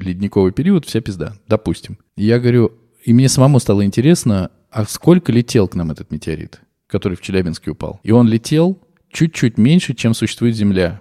ледниковый 0.00 0.52
период, 0.52 0.84
вся 0.84 1.00
пизда, 1.00 1.34
допустим. 1.48 1.98
я 2.16 2.38
говорю, 2.38 2.72
и 3.04 3.12
мне 3.12 3.28
самому 3.28 3.58
стало 3.58 3.84
интересно, 3.84 4.50
а 4.70 4.84
сколько 4.84 5.32
летел 5.32 5.66
к 5.68 5.74
нам 5.74 5.90
этот 5.90 6.10
метеорит, 6.10 6.60
который 6.86 7.16
в 7.16 7.20
Челябинске 7.20 7.70
упал? 7.70 8.00
И 8.02 8.10
он 8.10 8.28
летел 8.28 8.78
чуть-чуть 9.10 9.58
меньше, 9.58 9.94
чем 9.94 10.14
существует 10.14 10.54
Земля. 10.54 11.00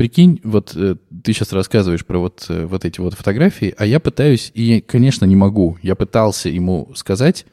Прикинь, 0.00 0.40
вот 0.44 0.72
э, 0.76 0.96
ты 1.22 1.34
сейчас 1.34 1.52
рассказываешь 1.52 2.06
про 2.06 2.16
вот, 2.16 2.46
э, 2.48 2.64
вот 2.64 2.86
эти 2.86 3.00
вот 3.00 3.12
фотографии, 3.12 3.74
а 3.76 3.84
я 3.84 4.00
пытаюсь, 4.00 4.50
и, 4.54 4.80
конечно, 4.80 5.26
не 5.26 5.36
могу. 5.36 5.76
Я 5.82 5.94
пытался 5.94 6.48
ему 6.48 6.90
сказать, 6.94 7.44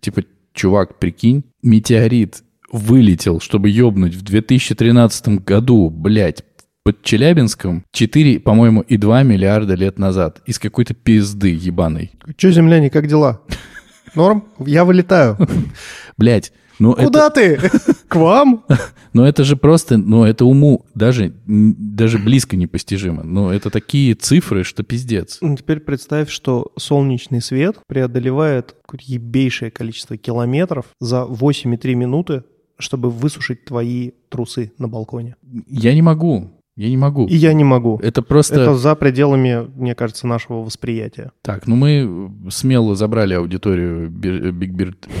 типа, 0.00 0.22
чувак, 0.54 0.98
прикинь, 0.98 1.44
метеорит 1.62 2.42
вылетел, 2.72 3.38
чтобы 3.38 3.68
ёбнуть 3.68 4.14
в 4.14 4.22
2013 4.22 5.44
году, 5.44 5.90
блядь, 5.90 6.42
под 6.84 7.02
Челябинском 7.02 7.84
4, 7.92 8.40
по-моему, 8.40 8.80
и 8.80 8.96
2 8.96 9.22
миллиарда 9.22 9.74
лет 9.74 9.98
назад. 9.98 10.40
Из 10.46 10.58
какой-то 10.58 10.94
пизды 10.94 11.50
ебаной. 11.50 12.12
Че, 12.38 12.50
земляне, 12.52 12.88
как 12.88 13.08
дела? 13.08 13.42
Норм? 14.14 14.46
Я 14.58 14.86
вылетаю. 14.86 15.36
Блять, 16.16 16.50
ну, 16.80 16.94
Куда 16.94 17.28
это... 17.28 17.30
ты? 17.30 17.70
К 18.08 18.16
вам? 18.16 18.64
Но 19.12 19.28
это 19.28 19.44
же 19.44 19.56
просто, 19.56 19.98
ну, 19.98 20.24
это 20.24 20.44
уму 20.44 20.86
даже, 20.94 21.34
даже 21.46 22.18
близко 22.18 22.56
непостижимо. 22.56 23.22
Но 23.22 23.52
это 23.52 23.70
такие 23.70 24.14
цифры, 24.14 24.64
что 24.64 24.82
пиздец. 24.82 25.38
Ну, 25.42 25.56
теперь 25.56 25.80
представь, 25.80 26.30
что 26.30 26.72
солнечный 26.76 27.42
свет 27.42 27.76
преодолевает 27.86 28.74
ебейшее 28.98 29.70
количество 29.70 30.16
километров 30.16 30.86
за 31.00 31.22
8,3 31.22 31.94
минуты, 31.94 32.44
чтобы 32.78 33.10
высушить 33.10 33.66
твои 33.66 34.12
трусы 34.30 34.72
на 34.78 34.88
балконе. 34.88 35.36
Я 35.68 35.94
не 35.94 36.02
могу. 36.02 36.50
Я 36.80 36.88
не 36.88 36.96
могу. 36.96 37.26
И 37.26 37.36
я 37.36 37.52
не 37.52 37.62
могу. 37.62 38.00
Это 38.02 38.22
просто... 38.22 38.58
Это 38.58 38.74
за 38.74 38.94
пределами, 38.94 39.68
мне 39.74 39.94
кажется, 39.94 40.26
нашего 40.26 40.62
восприятия. 40.62 41.30
Так, 41.42 41.66
ну 41.66 41.76
мы 41.76 42.32
смело 42.50 42.96
забрали 42.96 43.34
аудиторию 43.34 44.08
Big 44.08 44.72
Beard 44.72 44.96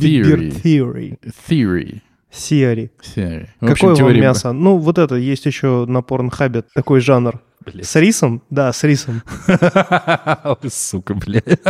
Theory. 0.00 0.60
Theory. 0.64 1.16
Theory. 1.48 2.02
Theory. 2.32 2.90
Theory. 3.14 3.46
Какое 3.60 3.94
вам 3.94 4.16
мясо? 4.16 4.50
Ну, 4.50 4.78
вот 4.78 4.98
это, 4.98 5.14
есть 5.14 5.46
еще 5.46 5.86
на 5.86 6.02
порнхабе 6.02 6.64
такой 6.74 6.98
жанр. 6.98 7.40
Блядь. 7.64 7.86
С 7.86 7.94
рисом? 7.94 8.42
Да, 8.50 8.72
с 8.72 8.82
рисом. 8.82 9.22
Сука, 10.68 11.14
блядь. 11.14 11.60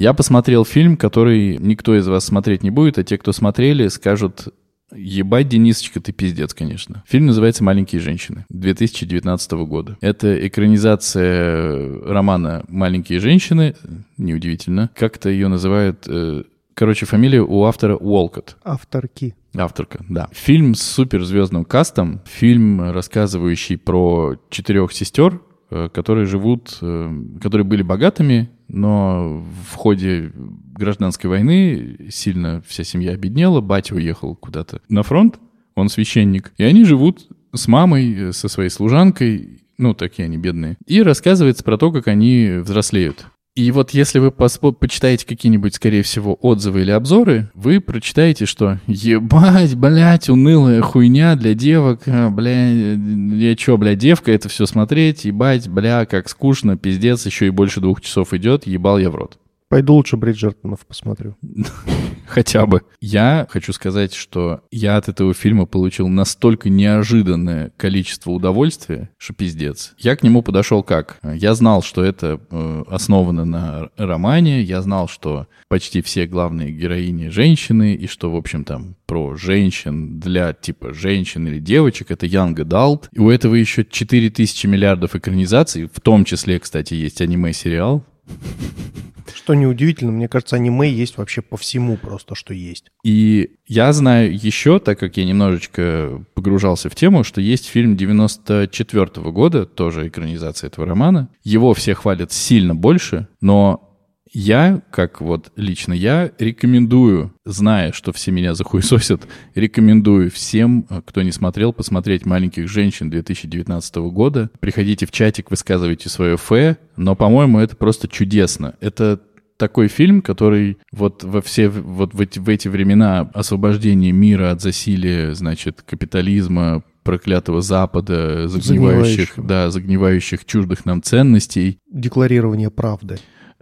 Я 0.00 0.14
посмотрел 0.14 0.64
фильм, 0.64 0.96
который 0.96 1.58
никто 1.58 1.94
из 1.94 2.08
вас 2.08 2.24
смотреть 2.24 2.62
не 2.62 2.70
будет, 2.70 2.96
а 2.96 3.04
те, 3.04 3.18
кто 3.18 3.32
смотрели, 3.32 3.88
скажут, 3.88 4.48
Ебать, 4.96 5.50
Денисочка, 5.50 6.00
ты 6.00 6.12
пиздец, 6.12 6.54
конечно. 6.54 7.04
Фильм 7.06 7.26
называется 7.26 7.62
«Маленькие 7.62 8.00
женщины» 8.00 8.46
2019 8.48 9.52
года. 9.66 9.98
Это 10.00 10.48
экранизация 10.48 12.02
романа 12.02 12.64
«Маленькие 12.68 13.20
женщины», 13.20 13.76
неудивительно. 14.16 14.88
Как-то 14.96 15.28
ее 15.28 15.48
называют... 15.48 16.06
Э, 16.08 16.44
короче, 16.72 17.04
фамилия 17.04 17.42
у 17.42 17.64
автора 17.64 17.94
Уолкот. 17.94 18.56
Авторки. 18.64 19.34
Авторка, 19.54 20.02
да. 20.08 20.30
Фильм 20.32 20.76
с 20.76 20.82
суперзвездным 20.82 21.66
кастом. 21.66 22.22
Фильм, 22.24 22.90
рассказывающий 22.90 23.76
про 23.76 24.36
четырех 24.48 24.92
сестер, 24.92 25.40
Э, 25.72 25.88
которые 25.88 26.26
живут, 26.26 26.78
э, 26.82 27.10
которые 27.40 27.64
были 27.64 27.82
богатыми, 27.82 28.50
но 28.72 29.44
в 29.70 29.74
ходе 29.74 30.32
гражданской 30.74 31.28
войны 31.28 32.08
сильно 32.10 32.62
вся 32.66 32.84
семья 32.84 33.12
обеднела, 33.12 33.60
батя 33.60 33.94
уехал 33.94 34.34
куда-то 34.34 34.80
на 34.88 35.02
фронт, 35.02 35.38
он 35.74 35.88
священник, 35.88 36.52
и 36.56 36.64
они 36.64 36.84
живут 36.84 37.28
с 37.52 37.68
мамой, 37.68 38.14
э, 38.14 38.32
со 38.32 38.48
своей 38.48 38.70
служанкой, 38.70 39.60
ну, 39.78 39.94
такие 39.94 40.26
они 40.26 40.36
бедные. 40.36 40.76
И 40.86 41.02
рассказывается 41.02 41.64
про 41.64 41.78
то, 41.78 41.90
как 41.90 42.06
они 42.08 42.58
взрослеют. 42.62 43.26
И 43.56 43.72
вот 43.72 43.90
если 43.90 44.20
вы 44.20 44.30
почитаете 44.30 45.26
какие-нибудь, 45.26 45.74
скорее 45.74 46.02
всего, 46.02 46.38
отзывы 46.40 46.82
или 46.82 46.92
обзоры, 46.92 47.50
вы 47.54 47.80
прочитаете, 47.80 48.46
что 48.46 48.78
ебать, 48.86 49.74
блядь, 49.74 50.28
унылая 50.28 50.80
хуйня 50.82 51.34
для 51.34 51.54
девок, 51.54 52.02
а, 52.06 52.30
бля, 52.30 52.70
я 52.70 53.56
чё, 53.56 53.76
бля, 53.76 53.96
девка, 53.96 54.30
это 54.30 54.48
все 54.48 54.66
смотреть, 54.66 55.24
ебать, 55.24 55.68
бля, 55.68 56.06
как 56.06 56.28
скучно, 56.28 56.78
пиздец, 56.78 57.26
еще 57.26 57.48
и 57.48 57.50
больше 57.50 57.80
двух 57.80 58.00
часов 58.00 58.32
идет, 58.34 58.68
ебал 58.68 58.98
я 58.98 59.10
в 59.10 59.16
рот. 59.16 59.36
Пойду 59.70 59.94
лучше 59.94 60.16
Бриджертонов 60.16 60.84
посмотрю. 60.84 61.36
Хотя 62.26 62.66
бы. 62.66 62.82
Я 63.00 63.46
хочу 63.48 63.72
сказать, 63.72 64.12
что 64.14 64.62
я 64.72 64.96
от 64.96 65.08
этого 65.08 65.32
фильма 65.32 65.64
получил 65.64 66.08
настолько 66.08 66.68
неожиданное 66.68 67.72
количество 67.76 68.32
удовольствия, 68.32 69.10
что 69.16 69.32
пиздец. 69.32 69.94
Я 69.96 70.16
к 70.16 70.24
нему 70.24 70.42
подошел 70.42 70.82
как? 70.82 71.20
Я 71.22 71.54
знал, 71.54 71.84
что 71.84 72.02
это 72.02 72.40
э, 72.50 72.82
основано 72.88 73.44
на 73.44 73.90
романе, 73.96 74.60
я 74.60 74.82
знал, 74.82 75.06
что 75.06 75.46
почти 75.68 76.02
все 76.02 76.26
главные 76.26 76.72
героини 76.72 77.28
женщины, 77.28 77.94
и 77.94 78.08
что, 78.08 78.32
в 78.32 78.36
общем, 78.36 78.64
там 78.64 78.96
про 79.06 79.36
женщин 79.36 80.18
для 80.18 80.52
типа 80.52 80.92
женщин 80.92 81.46
или 81.46 81.60
девочек, 81.60 82.10
это 82.10 82.26
Young 82.26 82.56
Adult. 82.56 83.04
И 83.12 83.20
у 83.20 83.30
этого 83.30 83.54
еще 83.54 83.84
4000 83.84 84.66
миллиардов 84.66 85.14
экранизаций, 85.14 85.88
в 85.92 86.00
том 86.00 86.24
числе, 86.24 86.58
кстати, 86.58 86.94
есть 86.94 87.20
аниме-сериал 87.20 88.04
Что 89.34 89.54
неудивительно, 89.54 90.12
мне 90.12 90.28
кажется, 90.28 90.56
аниме 90.56 90.90
есть 90.90 91.18
вообще 91.18 91.42
по 91.42 91.56
всему 91.56 91.96
просто, 91.96 92.34
что 92.34 92.54
есть. 92.54 92.86
И 93.04 93.56
я 93.66 93.92
знаю 93.92 94.34
еще, 94.34 94.78
так 94.78 94.98
как 94.98 95.16
я 95.16 95.24
немножечко 95.24 96.24
погружался 96.34 96.88
в 96.88 96.94
тему, 96.94 97.24
что 97.24 97.40
есть 97.40 97.66
фильм 97.66 97.96
94 97.96 99.04
-го 99.04 99.32
года, 99.32 99.66
тоже 99.66 100.08
экранизация 100.08 100.68
этого 100.68 100.86
романа. 100.86 101.28
Его 101.42 101.74
все 101.74 101.94
хвалят 101.94 102.32
сильно 102.32 102.74
больше, 102.74 103.28
но 103.40 103.89
я, 104.32 104.82
как 104.90 105.20
вот 105.20 105.52
лично 105.56 105.92
я, 105.92 106.30
рекомендую, 106.38 107.32
зная, 107.44 107.92
что 107.92 108.12
все 108.12 108.30
меня 108.30 108.54
захуесосят, 108.54 109.26
рекомендую 109.54 110.30
всем, 110.30 110.86
кто 111.06 111.22
не 111.22 111.32
смотрел, 111.32 111.72
посмотреть 111.72 112.26
«Маленьких 112.26 112.68
женщин» 112.68 113.10
2019 113.10 113.96
года. 113.96 114.50
Приходите 114.60 115.06
в 115.06 115.10
чатик, 115.10 115.50
высказывайте 115.50 116.08
свое 116.08 116.36
фэ, 116.36 116.76
но, 116.96 117.16
по-моему, 117.16 117.58
это 117.58 117.76
просто 117.76 118.08
чудесно. 118.08 118.74
Это 118.80 119.20
такой 119.56 119.88
фильм, 119.88 120.22
который 120.22 120.78
вот 120.90 121.22
во 121.22 121.42
все 121.42 121.68
вот 121.68 122.14
в 122.14 122.20
эти, 122.20 122.38
в 122.38 122.48
эти 122.48 122.68
времена 122.68 123.30
освобождения 123.34 124.10
мира 124.10 124.52
от 124.52 124.62
засилия, 124.62 125.34
значит, 125.34 125.82
капитализма, 125.82 126.82
проклятого 127.02 127.60
Запада, 127.60 128.48
загнивающих, 128.48 129.34
Загнивающего. 129.34 129.46
да, 129.46 129.70
загнивающих 129.70 130.44
чуждых 130.44 130.84
нам 130.84 131.02
ценностей, 131.02 131.78
Декларирование 131.90 132.70
правды. 132.70 133.18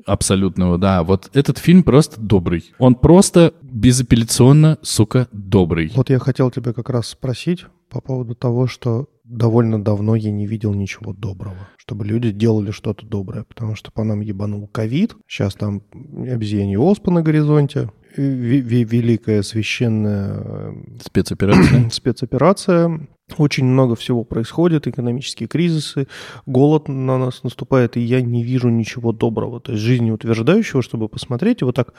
Абсолютного, 0.07 0.78
да. 0.78 1.03
Вот 1.03 1.30
этот 1.34 1.59
фильм 1.59 1.82
просто 1.82 2.20
добрый. 2.20 2.72
Он 2.78 2.94
просто 2.94 3.55
безапелляционно, 3.62 4.78
сука, 4.82 5.28
добрый. 5.32 5.92
Вот 5.94 6.11
я 6.11 6.18
хотел 6.18 6.51
тебя 6.51 6.72
как 6.72 6.90
раз 6.90 7.09
спросить 7.09 7.66
по 7.90 8.01
поводу 8.01 8.34
того, 8.34 8.66
что 8.66 9.09
довольно 9.24 9.82
давно 9.82 10.14
я 10.14 10.30
не 10.30 10.46
видел 10.46 10.74
ничего 10.74 11.12
доброго, 11.12 11.68
чтобы 11.76 12.05
люди 12.05 12.30
делали 12.30 12.70
что-то 12.70 13.07
доброе, 13.07 13.44
потому 13.44 13.74
что 13.74 13.90
по 13.92 14.05
нам 14.05 14.20
ебанул 14.20 14.66
ковид, 14.68 15.14
сейчас 15.26 15.55
там 15.55 15.82
обезьянье 15.92 16.78
оспа 16.78 17.11
на 17.11 17.22
горизонте, 17.22 17.90
великая 18.16 19.42
священная 19.42 20.74
Спецоперация. 21.05 21.86
э, 21.86 21.90
спецоперация, 21.90 23.09
очень 23.36 23.64
много 23.64 23.94
всего 23.94 24.24
происходит, 24.24 24.86
экономические 24.86 25.48
кризисы, 25.48 26.08
голод 26.46 26.88
на 26.88 27.18
нас 27.18 27.42
наступает, 27.42 27.96
и 27.96 28.00
я 28.00 28.20
не 28.20 28.42
вижу 28.42 28.68
ничего 28.68 29.12
доброго, 29.12 29.60
то 29.60 29.72
есть 29.72 29.84
жизнеутверждающего, 29.84 30.82
чтобы 30.82 31.08
посмотреть 31.08 31.62
и 31.62 31.64
вот 31.64 31.76
так, 31.76 31.94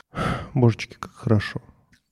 божечки, 0.53 0.95
как 0.99 1.13
хорошо. 1.13 1.61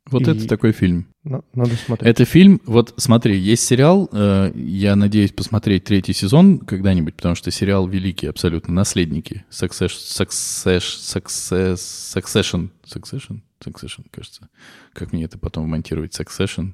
Вот 0.09 0.25
И- 0.25 0.31
это 0.31 0.47
такой 0.47 0.71
фильм. 0.71 1.07
На- 1.25 1.43
Надо 1.53 1.71
смотреть. 1.75 2.09
Это 2.09 2.23
фильм, 2.23 2.61
вот 2.65 2.93
смотри, 2.95 3.37
есть 3.37 3.65
сериал, 3.65 4.07
э, 4.13 4.53
я 4.55 4.95
надеюсь 4.95 5.33
посмотреть 5.33 5.83
третий 5.83 6.13
сезон 6.13 6.59
когда-нибудь, 6.59 7.15
потому 7.15 7.35
что 7.35 7.51
сериал 7.51 7.85
великий 7.87 8.27
абсолютно, 8.27 8.73
«Наследники», 8.73 9.43
Success, 9.51 9.89
Success, 9.89 10.79
Success, 10.79 11.75
Succession, 12.15 12.69
Succession, 12.85 13.41
Succession, 13.61 14.05
кажется. 14.09 14.47
Как 14.93 15.11
мне 15.11 15.25
это 15.25 15.37
потом 15.37 15.67
монтировать? 15.67 16.17
Succession, 16.17 16.71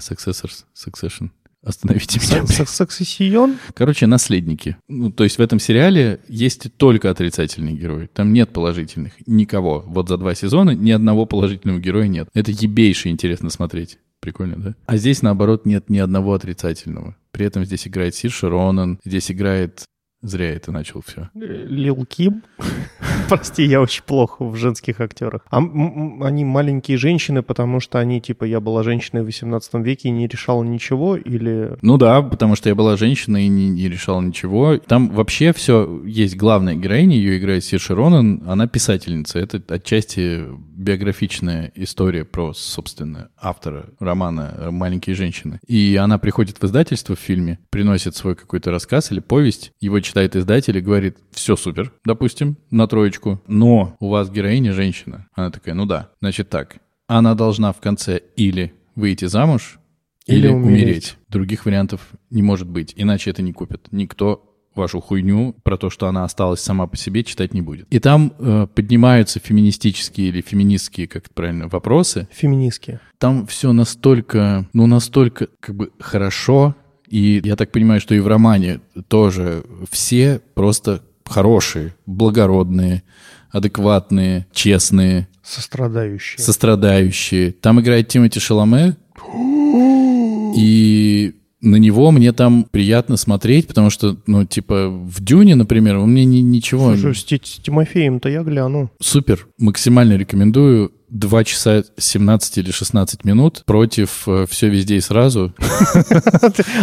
Successors, 0.00 0.64
Succession. 0.74 1.30
Остановите 1.66 2.20
меня. 2.20 2.46
Саксессион? 2.46 3.58
Короче, 3.74 4.06
наследники. 4.06 4.76
Ну, 4.86 5.10
то 5.10 5.24
есть 5.24 5.38
в 5.38 5.42
этом 5.42 5.58
сериале 5.58 6.20
есть 6.28 6.72
только 6.76 7.10
отрицательные 7.10 7.74
герои. 7.74 8.08
Там 8.12 8.32
нет 8.32 8.52
положительных. 8.52 9.14
Никого. 9.26 9.82
Вот 9.84 10.08
за 10.08 10.16
два 10.16 10.36
сезона 10.36 10.70
ни 10.70 10.92
одного 10.92 11.26
положительного 11.26 11.80
героя 11.80 12.06
нет. 12.06 12.28
Это 12.34 12.52
ебейше 12.52 13.08
интересно 13.08 13.50
смотреть. 13.50 13.98
Прикольно, 14.20 14.56
да? 14.56 14.74
А 14.86 14.96
здесь, 14.96 15.22
наоборот, 15.22 15.66
нет 15.66 15.90
ни 15.90 15.98
одного 15.98 16.34
отрицательного. 16.34 17.16
При 17.32 17.44
этом 17.44 17.64
здесь 17.64 17.86
играет 17.88 18.14
Сирша 18.14 18.48
Ронан, 18.48 19.00
здесь 19.04 19.30
играет... 19.30 19.82
Зря 20.22 20.54
это 20.54 20.72
начал 20.72 21.02
все. 21.02 21.28
Лил 21.34 22.04
Ким. 22.06 22.42
Прости, 23.28 23.64
я 23.64 23.80
очень 23.80 24.02
плохо 24.02 24.44
в 24.44 24.56
женских 24.56 25.00
актерах. 25.00 25.42
А 25.50 25.58
они 25.58 26.44
маленькие 26.44 26.96
женщины, 26.96 27.42
потому 27.42 27.80
что 27.80 27.98
они, 27.98 28.20
типа, 28.20 28.44
я 28.44 28.60
была 28.60 28.82
женщиной 28.82 29.22
в 29.22 29.26
18 29.26 29.74
веке 29.74 30.08
и 30.08 30.12
не 30.12 30.26
решала 30.26 30.62
ничего, 30.62 31.16
или... 31.16 31.76
Ну 31.82 31.98
да, 31.98 32.22
потому 32.22 32.56
что 32.56 32.68
я 32.68 32.74
была 32.74 32.96
женщина 32.96 33.44
и 33.44 33.48
не, 33.48 33.68
не 33.68 33.88
решала 33.88 34.20
ничего. 34.20 34.78
Там 34.78 35.10
вообще 35.10 35.52
все 35.52 36.02
есть 36.04 36.36
главная 36.36 36.74
героиня, 36.74 37.16
ее 37.16 37.38
играет 37.38 37.64
Сирша 37.64 37.94
Ронан, 37.94 38.42
она 38.46 38.66
писательница. 38.66 39.38
Это 39.38 39.62
отчасти 39.68 40.44
биографичная 40.86 41.72
история 41.74 42.24
про, 42.24 42.54
собственно, 42.54 43.30
автора 43.36 43.86
романа 43.98 44.68
«Маленькие 44.70 45.16
женщины». 45.16 45.58
И 45.66 45.96
она 45.96 46.18
приходит 46.18 46.58
в 46.62 46.64
издательство 46.64 47.16
в 47.16 47.20
фильме, 47.20 47.58
приносит 47.70 48.14
свой 48.14 48.36
какой-то 48.36 48.70
рассказ 48.70 49.10
или 49.10 49.18
повесть, 49.18 49.72
его 49.80 49.98
читает 49.98 50.36
издатель 50.36 50.76
и 50.78 50.80
говорит, 50.80 51.18
все 51.32 51.56
супер, 51.56 51.92
допустим, 52.04 52.56
на 52.70 52.86
троечку, 52.86 53.42
но 53.48 53.96
у 53.98 54.08
вас 54.10 54.30
героиня 54.30 54.72
женщина. 54.72 55.26
Она 55.34 55.50
такая, 55.50 55.74
ну 55.74 55.86
да, 55.86 56.10
значит 56.20 56.48
так, 56.50 56.76
она 57.08 57.34
должна 57.34 57.72
в 57.72 57.80
конце 57.80 58.20
или 58.36 58.72
выйти 58.94 59.24
замуж, 59.24 59.78
Или 60.26 60.38
или, 60.38 60.48
умереть. 60.48 60.84
умереть. 60.84 61.16
Других 61.28 61.66
вариантов 61.66 62.00
не 62.30 62.42
может 62.42 62.68
быть, 62.68 62.92
иначе 62.96 63.30
это 63.30 63.42
не 63.42 63.52
купят. 63.52 63.88
Никто 63.90 64.55
вашу 64.76 65.00
хуйню 65.00 65.54
про 65.62 65.76
то, 65.76 65.90
что 65.90 66.06
она 66.06 66.24
осталась 66.24 66.60
сама 66.60 66.86
по 66.86 66.96
себе, 66.96 67.24
читать 67.24 67.54
не 67.54 67.62
будет. 67.62 67.86
И 67.90 67.98
там 67.98 68.32
э, 68.38 68.66
поднимаются 68.74 69.40
феминистические 69.40 70.28
или 70.28 70.40
феминистские, 70.40 71.08
как 71.08 71.26
это 71.26 71.34
правильно, 71.34 71.68
вопросы. 71.68 72.28
Феминистки. 72.32 73.00
Там 73.18 73.46
все 73.46 73.72
настолько, 73.72 74.66
ну, 74.72 74.86
настолько 74.86 75.48
как 75.60 75.74
бы 75.74 75.90
хорошо. 75.98 76.74
И 77.08 77.40
я 77.44 77.56
так 77.56 77.70
понимаю, 77.72 78.00
что 78.00 78.14
и 78.14 78.20
в 78.20 78.26
романе 78.26 78.80
тоже 79.08 79.64
все 79.90 80.40
просто 80.54 81.02
хорошие, 81.24 81.94
благородные, 82.06 83.02
адекватные, 83.50 84.46
честные, 84.52 85.28
Сострадающие. 85.42 86.44
сострадающие. 86.44 87.52
Там 87.52 87.80
играет 87.80 88.08
Тимоти 88.08 88.40
Шаломе, 88.40 88.96
и 90.56 91.34
на 91.60 91.76
него 91.76 92.10
мне 92.10 92.32
там 92.32 92.64
приятно 92.70 93.16
смотреть, 93.16 93.66
потому 93.66 93.90
что, 93.90 94.16
ну, 94.26 94.44
типа, 94.44 94.88
в 94.88 95.22
Дюне, 95.22 95.54
например, 95.54 95.96
он 95.96 96.10
мне 96.10 96.24
ни- 96.24 96.38
ничего... 96.38 96.94
Слушай, 96.96 97.14
с, 97.14 97.20
с 97.20 97.58
Тимофеем-то 97.62 98.28
я 98.28 98.42
гляну. 98.42 98.90
Супер, 99.00 99.46
максимально 99.58 100.16
рекомендую. 100.16 100.92
2 101.10 101.44
часа 101.44 101.84
17 101.96 102.58
или 102.58 102.70
16 102.70 103.24
минут 103.24 103.62
против 103.66 104.26
«Все 104.48 104.68
везде 104.68 104.96
и 104.96 105.00
сразу». 105.00 105.54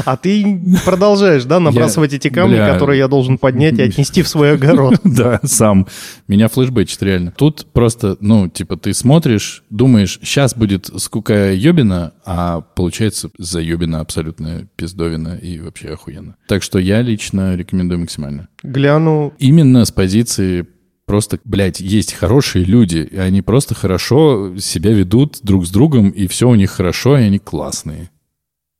А 0.06 0.18
ты 0.18 0.62
продолжаешь, 0.86 1.44
да, 1.46 1.60
набрасывать 1.60 2.14
эти 2.14 2.30
камни, 2.30 2.58
которые 2.58 3.00
я 3.00 3.08
должен 3.08 3.38
поднять 3.38 3.78
и 3.80 3.82
отнести 3.82 4.22
в 4.22 4.28
свой 4.28 4.54
огород. 4.54 5.00
Да, 5.04 5.40
сам. 5.44 5.88
Меня 6.28 6.48
флешбэчит 6.48 7.02
реально. 7.04 7.34
Тут 7.36 7.68
просто, 7.72 8.18
ну, 8.20 8.50
типа, 8.50 8.78
ты 8.78 8.94
смотришь, 8.94 9.64
думаешь, 9.70 10.20
сейчас 10.24 10.56
будет 10.56 10.90
скука 10.98 11.54
ёбина, 11.54 12.14
а 12.26 12.62
получается 12.62 13.30
заебина 13.38 14.00
абсолютно 14.00 14.68
пиздовина 14.76 15.36
и 15.36 15.60
вообще 15.60 15.90
охуенно. 15.90 16.36
Так 16.48 16.64
что 16.64 16.80
я 16.80 17.02
лично 17.02 17.56
рекомендую 17.56 18.00
максимально. 18.00 18.48
Гляну. 18.64 19.34
Именно 19.40 19.86
с 19.86 19.92
позиции 19.92 20.66
просто, 21.06 21.40
блядь, 21.44 21.80
есть 21.80 22.14
хорошие 22.14 22.66
люди, 22.66 22.98
и 23.12 23.18
они 23.18 23.42
просто 23.42 23.76
хорошо 23.76 24.58
себя 24.58 24.92
ведут 24.92 25.40
друг 25.44 25.66
с 25.66 25.70
другом, 25.72 26.10
и 26.10 26.28
все 26.28 26.50
у 26.50 26.56
них 26.56 26.72
хорошо, 26.72 27.18
и 27.18 27.24
они 27.24 27.40
классные. 27.40 28.10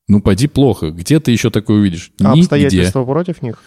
Ну, 0.08 0.22
поди 0.22 0.48
плохо. 0.48 0.92
Где 0.92 1.20
ты 1.20 1.32
еще 1.32 1.50
такое 1.50 1.80
увидишь? 1.80 2.12
А 2.20 2.30
Нигде. 2.32 2.42
обстоятельства 2.42 3.04
против 3.06 3.42
них? 3.42 3.62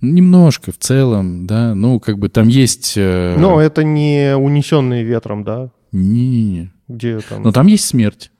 Немножко 0.00 0.72
в 0.72 0.78
целом, 0.78 1.46
да. 1.46 1.74
Ну, 1.74 2.00
как 2.00 2.18
бы 2.18 2.28
там 2.28 2.48
есть... 2.48 2.94
э, 2.96 3.36
Но 3.38 3.60
это 3.60 3.82
не 3.84 4.36
унесенные 4.36 5.04
ветром, 5.04 5.44
да? 5.44 5.70
Не-не-не. 5.92 6.72
Где 6.88 7.20
там? 7.20 7.42
Но 7.42 7.52
там 7.52 7.66
есть 7.68 7.84
смерть. 7.86 8.30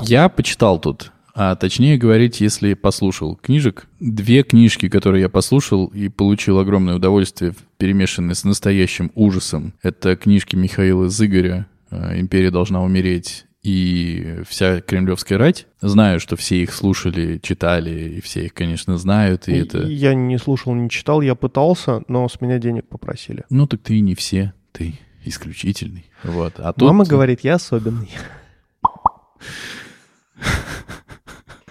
Я 0.00 0.28
почитал 0.28 0.78
тут, 0.78 1.12
а 1.38 1.54
точнее 1.54 1.98
говорить, 1.98 2.40
если 2.40 2.72
послушал 2.72 3.36
книжек. 3.36 3.86
Две 4.00 4.42
книжки, 4.42 4.88
которые 4.88 5.20
я 5.20 5.28
послушал 5.28 5.86
и 5.88 6.08
получил 6.08 6.58
огромное 6.58 6.96
удовольствие, 6.96 7.54
перемешанные 7.76 8.34
с 8.34 8.44
настоящим 8.44 9.12
ужасом. 9.14 9.74
Это 9.82 10.16
книжки 10.16 10.56
Михаила 10.56 11.10
Зыгоря 11.10 11.66
э, 11.90 12.18
«Империя 12.18 12.50
должна 12.50 12.82
умереть» 12.82 13.44
и 13.62 14.38
вся 14.48 14.80
кремлевская 14.80 15.36
рать. 15.36 15.66
Знаю, 15.82 16.20
что 16.20 16.36
все 16.36 16.62
их 16.62 16.72
слушали, 16.72 17.38
читали, 17.42 18.16
и 18.16 18.20
все 18.22 18.46
их, 18.46 18.54
конечно, 18.54 18.96
знают. 18.96 19.46
И 19.48 19.52
это... 19.52 19.82
Я 19.82 20.14
не 20.14 20.38
слушал, 20.38 20.72
не 20.72 20.88
читал, 20.88 21.20
я 21.20 21.34
пытался, 21.34 22.02
но 22.08 22.26
с 22.30 22.40
меня 22.40 22.58
денег 22.58 22.88
попросили. 22.88 23.44
Ну, 23.50 23.66
так 23.66 23.82
ты 23.82 23.98
и 23.98 24.00
не 24.00 24.14
все, 24.14 24.54
ты 24.72 24.94
исключительный. 25.24 26.06
Вот. 26.22 26.54
А 26.58 26.72
тут... 26.72 26.88
Мама 26.88 27.04
говорит, 27.04 27.40
я 27.40 27.56
особенный. 27.56 28.08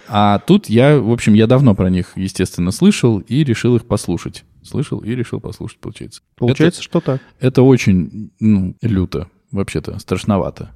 А 0.08 0.38
тут 0.40 0.68
я, 0.68 0.98
в 0.98 1.10
общем, 1.10 1.34
я 1.34 1.46
давно 1.46 1.74
про 1.74 1.90
них, 1.90 2.12
естественно, 2.16 2.70
слышал 2.70 3.18
и 3.18 3.44
решил 3.44 3.76
их 3.76 3.86
послушать. 3.86 4.44
Слышал 4.62 4.98
и 4.98 5.14
решил 5.14 5.40
послушать, 5.40 5.78
получается. 5.78 6.22
Получается, 6.36 6.82
что 6.82 7.00
так. 7.00 7.20
Это 7.40 7.62
очень, 7.62 8.30
ну, 8.40 8.74
люто, 8.82 9.28
вообще-то, 9.50 9.98
страшновато. 9.98 10.70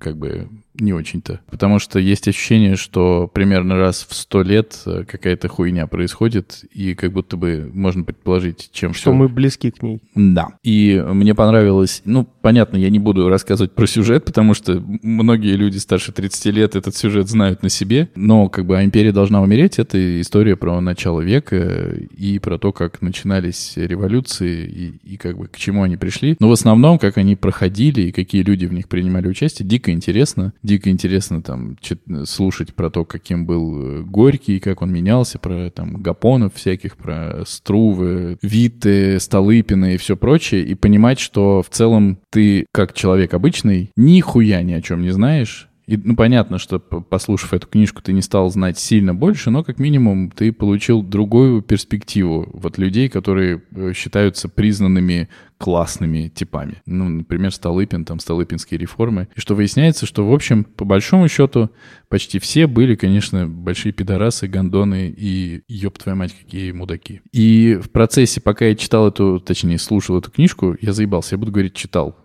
Как 0.00 0.16
бы 0.16 0.48
не 0.74 0.92
очень-то. 0.92 1.40
Потому 1.50 1.78
что 1.78 1.98
есть 1.98 2.26
ощущение, 2.26 2.76
что 2.76 3.30
примерно 3.32 3.76
раз 3.76 4.06
в 4.08 4.14
сто 4.14 4.42
лет 4.42 4.80
э, 4.86 5.04
какая-то 5.06 5.48
хуйня 5.48 5.86
происходит, 5.86 6.64
и 6.72 6.94
как 6.94 7.12
будто 7.12 7.36
бы 7.36 7.70
можно 7.72 8.02
предположить, 8.02 8.70
чем 8.72 8.92
Что 8.92 9.02
все... 9.02 9.12
мы 9.12 9.28
близки 9.28 9.70
к 9.70 9.82
ней. 9.82 10.00
Да. 10.14 10.48
И 10.62 11.02
мне 11.06 11.34
понравилось... 11.34 12.02
Ну, 12.04 12.26
понятно, 12.40 12.76
я 12.76 12.90
не 12.90 12.98
буду 12.98 13.28
рассказывать 13.28 13.72
про 13.72 13.86
сюжет, 13.86 14.24
потому 14.24 14.54
что 14.54 14.82
многие 15.02 15.54
люди 15.54 15.78
старше 15.78 16.12
30 16.12 16.46
лет 16.46 16.76
этот 16.76 16.96
сюжет 16.96 17.28
знают 17.28 17.62
на 17.62 17.68
себе. 17.68 18.08
Но 18.16 18.48
как 18.48 18.66
бы 18.66 18.78
«А 18.78 18.84
«Империя 18.84 19.12
должна 19.12 19.42
умереть»— 19.42 19.78
это 19.78 20.20
история 20.20 20.56
про 20.56 20.80
начало 20.80 21.20
века 21.20 21.94
и 22.16 22.38
про 22.40 22.58
то, 22.58 22.72
как 22.72 23.00
начинались 23.00 23.74
революции 23.76 24.66
и, 25.04 25.14
и 25.14 25.16
как 25.16 25.38
бы 25.38 25.46
к 25.46 25.56
чему 25.56 25.84
они 25.84 25.96
пришли. 25.96 26.36
Но 26.40 26.48
в 26.48 26.52
основном, 26.52 26.98
как 26.98 27.16
они 27.16 27.36
проходили 27.36 28.02
и 28.02 28.12
какие 28.12 28.42
люди 28.42 28.66
в 28.66 28.72
них 28.72 28.88
принимали 28.88 29.28
участие, 29.28 29.68
дико 29.74 29.90
интересно. 29.90 30.52
Дико 30.62 30.88
интересно 30.88 31.42
там 31.42 31.76
слушать 32.24 32.74
про 32.74 32.90
то, 32.90 33.04
каким 33.04 33.44
был 33.44 33.80
э, 33.80 34.02
Горький, 34.02 34.60
как 34.60 34.82
он 34.82 34.92
менялся, 34.92 35.38
про 35.38 35.70
там 35.70 36.00
Гапонов 36.00 36.54
всяких, 36.54 36.96
про 36.96 37.42
Струвы, 37.44 38.38
Виты, 38.40 39.18
Столыпина 39.18 39.94
и 39.94 39.96
все 39.96 40.16
прочее, 40.16 40.64
и 40.64 40.74
понимать, 40.74 41.18
что 41.18 41.62
в 41.62 41.68
целом 41.70 42.18
ты, 42.30 42.66
как 42.72 42.92
человек 42.92 43.34
обычный, 43.34 43.90
нихуя 43.96 44.62
ни 44.62 44.72
о 44.72 44.82
чем 44.82 45.02
не 45.02 45.10
знаешь, 45.10 45.68
и, 45.86 45.96
ну, 45.96 46.16
понятно, 46.16 46.58
что, 46.58 46.78
послушав 46.78 47.52
эту 47.52 47.66
книжку, 47.66 48.00
ты 48.00 48.12
не 48.12 48.22
стал 48.22 48.50
знать 48.50 48.78
сильно 48.78 49.14
больше, 49.14 49.50
но, 49.50 49.62
как 49.62 49.78
минимум, 49.78 50.30
ты 50.30 50.52
получил 50.52 51.02
другую 51.02 51.60
перспективу 51.60 52.48
вот 52.52 52.78
людей, 52.78 53.08
которые 53.08 53.62
э, 53.70 53.92
считаются 53.94 54.48
признанными 54.48 55.28
классными 55.58 56.28
типами. 56.28 56.82
Ну, 56.86 57.08
например, 57.08 57.52
Столыпин, 57.52 58.04
там, 58.04 58.18
Столыпинские 58.18 58.78
реформы. 58.78 59.28
И 59.36 59.40
что 59.40 59.54
выясняется, 59.54 60.06
что, 60.06 60.26
в 60.26 60.32
общем, 60.32 60.64
по 60.64 60.84
большому 60.84 61.28
счету, 61.28 61.70
почти 62.08 62.38
все 62.38 62.66
были, 62.66 62.94
конечно, 62.94 63.46
большие 63.46 63.92
пидорасы, 63.92 64.46
гондоны 64.46 65.14
и, 65.16 65.62
ёб 65.68 65.98
твою 65.98 66.16
мать, 66.16 66.34
какие 66.34 66.72
мудаки. 66.72 67.20
И 67.32 67.78
в 67.82 67.90
процессе, 67.90 68.40
пока 68.40 68.66
я 68.66 68.74
читал 68.74 69.08
эту, 69.08 69.38
точнее, 69.38 69.78
слушал 69.78 70.18
эту 70.18 70.30
книжку, 70.30 70.76
я 70.80 70.92
заебался, 70.92 71.34
я 71.34 71.38
буду 71.38 71.52
говорить 71.52 71.74
«читал». 71.74 72.23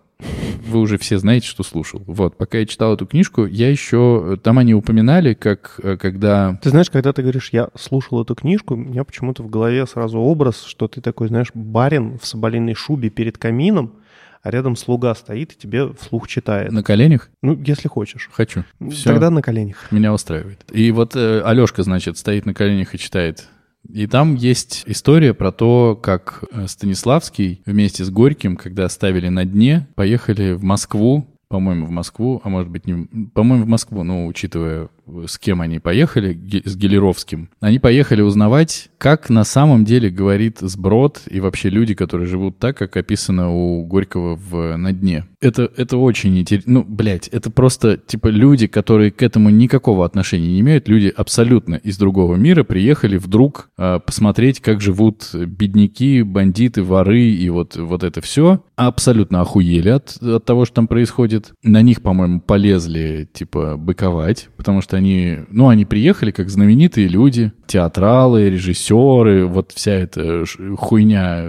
Вы 0.66 0.80
уже 0.80 0.98
все 0.98 1.18
знаете, 1.18 1.46
что 1.46 1.62
слушал. 1.62 2.02
Вот, 2.06 2.36
пока 2.36 2.58
я 2.58 2.66
читал 2.66 2.94
эту 2.94 3.06
книжку, 3.06 3.44
я 3.46 3.70
еще... 3.70 4.38
Там 4.42 4.58
они 4.58 4.74
упоминали, 4.74 5.34
как 5.34 5.80
э, 5.82 5.96
когда... 5.96 6.58
Ты 6.62 6.70
знаешь, 6.70 6.90
когда 6.90 7.12
ты 7.12 7.22
говоришь, 7.22 7.50
я 7.52 7.68
слушал 7.74 8.22
эту 8.22 8.34
книжку, 8.34 8.74
у 8.74 8.76
меня 8.76 9.04
почему-то 9.04 9.42
в 9.42 9.50
голове 9.50 9.86
сразу 9.86 10.18
образ, 10.18 10.64
что 10.64 10.88
ты 10.88 11.00
такой, 11.00 11.28
знаешь, 11.28 11.48
барин 11.54 12.18
в 12.18 12.26
соболиной 12.26 12.74
шубе 12.74 13.10
перед 13.10 13.38
камином, 13.38 13.94
а 14.42 14.50
рядом 14.50 14.76
слуга 14.76 15.14
стоит 15.14 15.52
и 15.52 15.56
тебе 15.56 15.92
вслух 15.94 16.26
читает. 16.28 16.72
На 16.72 16.82
коленях? 16.82 17.28
Ну, 17.42 17.60
если 17.62 17.88
хочешь. 17.88 18.30
Хочу. 18.32 18.64
Все. 18.90 19.10
Тогда 19.10 19.30
на 19.30 19.42
коленях. 19.42 19.90
Меня 19.90 20.12
устраивает. 20.14 20.64
И 20.72 20.90
вот 20.92 21.14
э, 21.14 21.42
Алешка, 21.42 21.82
значит, 21.82 22.16
стоит 22.16 22.46
на 22.46 22.54
коленях 22.54 22.94
и 22.94 22.98
читает. 22.98 23.48
И 23.88 24.06
там 24.06 24.34
есть 24.34 24.84
история 24.86 25.34
про 25.34 25.52
то, 25.52 25.96
как 26.00 26.44
э, 26.52 26.66
Станиславский 26.66 27.62
вместе 27.66 28.04
с 28.04 28.10
Горьким, 28.10 28.56
когда 28.56 28.84
оставили 28.84 29.28
на 29.28 29.44
дне, 29.44 29.88
поехали 29.94 30.52
в 30.52 30.62
Москву, 30.62 31.26
по-моему, 31.50 31.86
в 31.86 31.90
Москву, 31.90 32.40
а 32.44 32.48
может 32.48 32.70
быть, 32.70 32.86
не... 32.86 33.06
По-моему, 33.34 33.64
в 33.64 33.68
Москву, 33.68 34.04
ну, 34.04 34.28
учитывая, 34.28 34.88
с 35.26 35.36
кем 35.36 35.60
они 35.60 35.80
поехали, 35.80 36.32
с 36.64 36.76
Гелеровским. 36.76 37.50
Они 37.60 37.80
поехали 37.80 38.22
узнавать, 38.22 38.88
как 38.98 39.30
на 39.30 39.42
самом 39.42 39.84
деле 39.84 40.10
говорит 40.10 40.58
сброд 40.60 41.22
и 41.28 41.40
вообще 41.40 41.68
люди, 41.68 41.94
которые 41.94 42.28
живут 42.28 42.58
так, 42.58 42.76
как 42.76 42.96
описано 42.96 43.50
у 43.50 43.84
Горького 43.84 44.36
в 44.36 44.76
«На 44.76 44.92
дне». 44.92 45.24
Это, 45.40 45.70
это 45.76 45.96
очень 45.96 46.38
интересно. 46.38 46.72
Ну, 46.72 46.84
блядь, 46.86 47.26
это 47.28 47.50
просто, 47.50 47.96
типа, 47.96 48.28
люди, 48.28 48.66
которые 48.66 49.10
к 49.10 49.22
этому 49.22 49.50
никакого 49.50 50.04
отношения 50.04 50.48
не 50.48 50.60
имеют, 50.60 50.86
люди 50.86 51.12
абсолютно 51.14 51.76
из 51.76 51.98
другого 51.98 52.36
мира 52.36 52.62
приехали 52.62 53.16
вдруг 53.16 53.70
э, 53.76 53.98
посмотреть, 54.04 54.60
как 54.60 54.80
живут 54.80 55.30
бедняки, 55.34 56.22
бандиты, 56.22 56.82
воры 56.82 57.22
и 57.22 57.48
вот, 57.48 57.76
вот 57.76 58.04
это 58.04 58.20
все. 58.20 58.62
Абсолютно 58.76 59.40
охуели 59.40 59.88
от, 59.88 60.22
от 60.22 60.44
того, 60.44 60.66
что 60.66 60.74
там 60.76 60.86
происходит. 60.86 61.39
На 61.62 61.82
них, 61.82 62.02
по-моему, 62.02 62.40
полезли, 62.40 63.28
типа, 63.32 63.76
быковать, 63.76 64.48
потому 64.56 64.80
что 64.80 64.96
они, 64.96 65.38
ну, 65.50 65.68
они 65.68 65.84
приехали 65.84 66.30
как 66.30 66.50
знаменитые 66.50 67.08
люди, 67.08 67.52
театралы, 67.66 68.50
режиссеры, 68.50 69.46
вот 69.46 69.72
вся 69.72 69.92
эта 69.92 70.44
хуйня. 70.76 71.46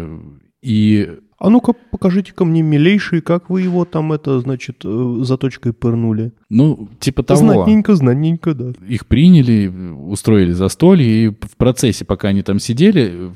И 0.62 1.10
А 1.39 1.50
ну-ка, 1.50 1.74
покажите-ка 1.74 2.46
мне, 2.46 2.62
милейший, 2.62 3.22
как 3.22 3.50
вы 3.50 3.62
его 3.62 3.86
там, 3.86 4.14
это, 4.14 4.39
значит, 4.39 4.82
э, 4.84 5.18
заточкой 5.22 5.74
пырнули. 5.74 6.34
ну, 6.50 6.88
типа 7.00 7.24
того. 7.24 7.39
Знатненько, 7.39 7.96
знатненько, 7.96 8.54
да. 8.54 8.74
их 8.88 9.08
приняли, 9.08 9.68
устроили 9.68 10.52
застолье, 10.52 11.26
и 11.26 11.30
в 11.30 11.58
процессе, 11.58 12.06
пока 12.06 12.28
они 12.28 12.44
там 12.44 12.60
сидели, 12.60 13.32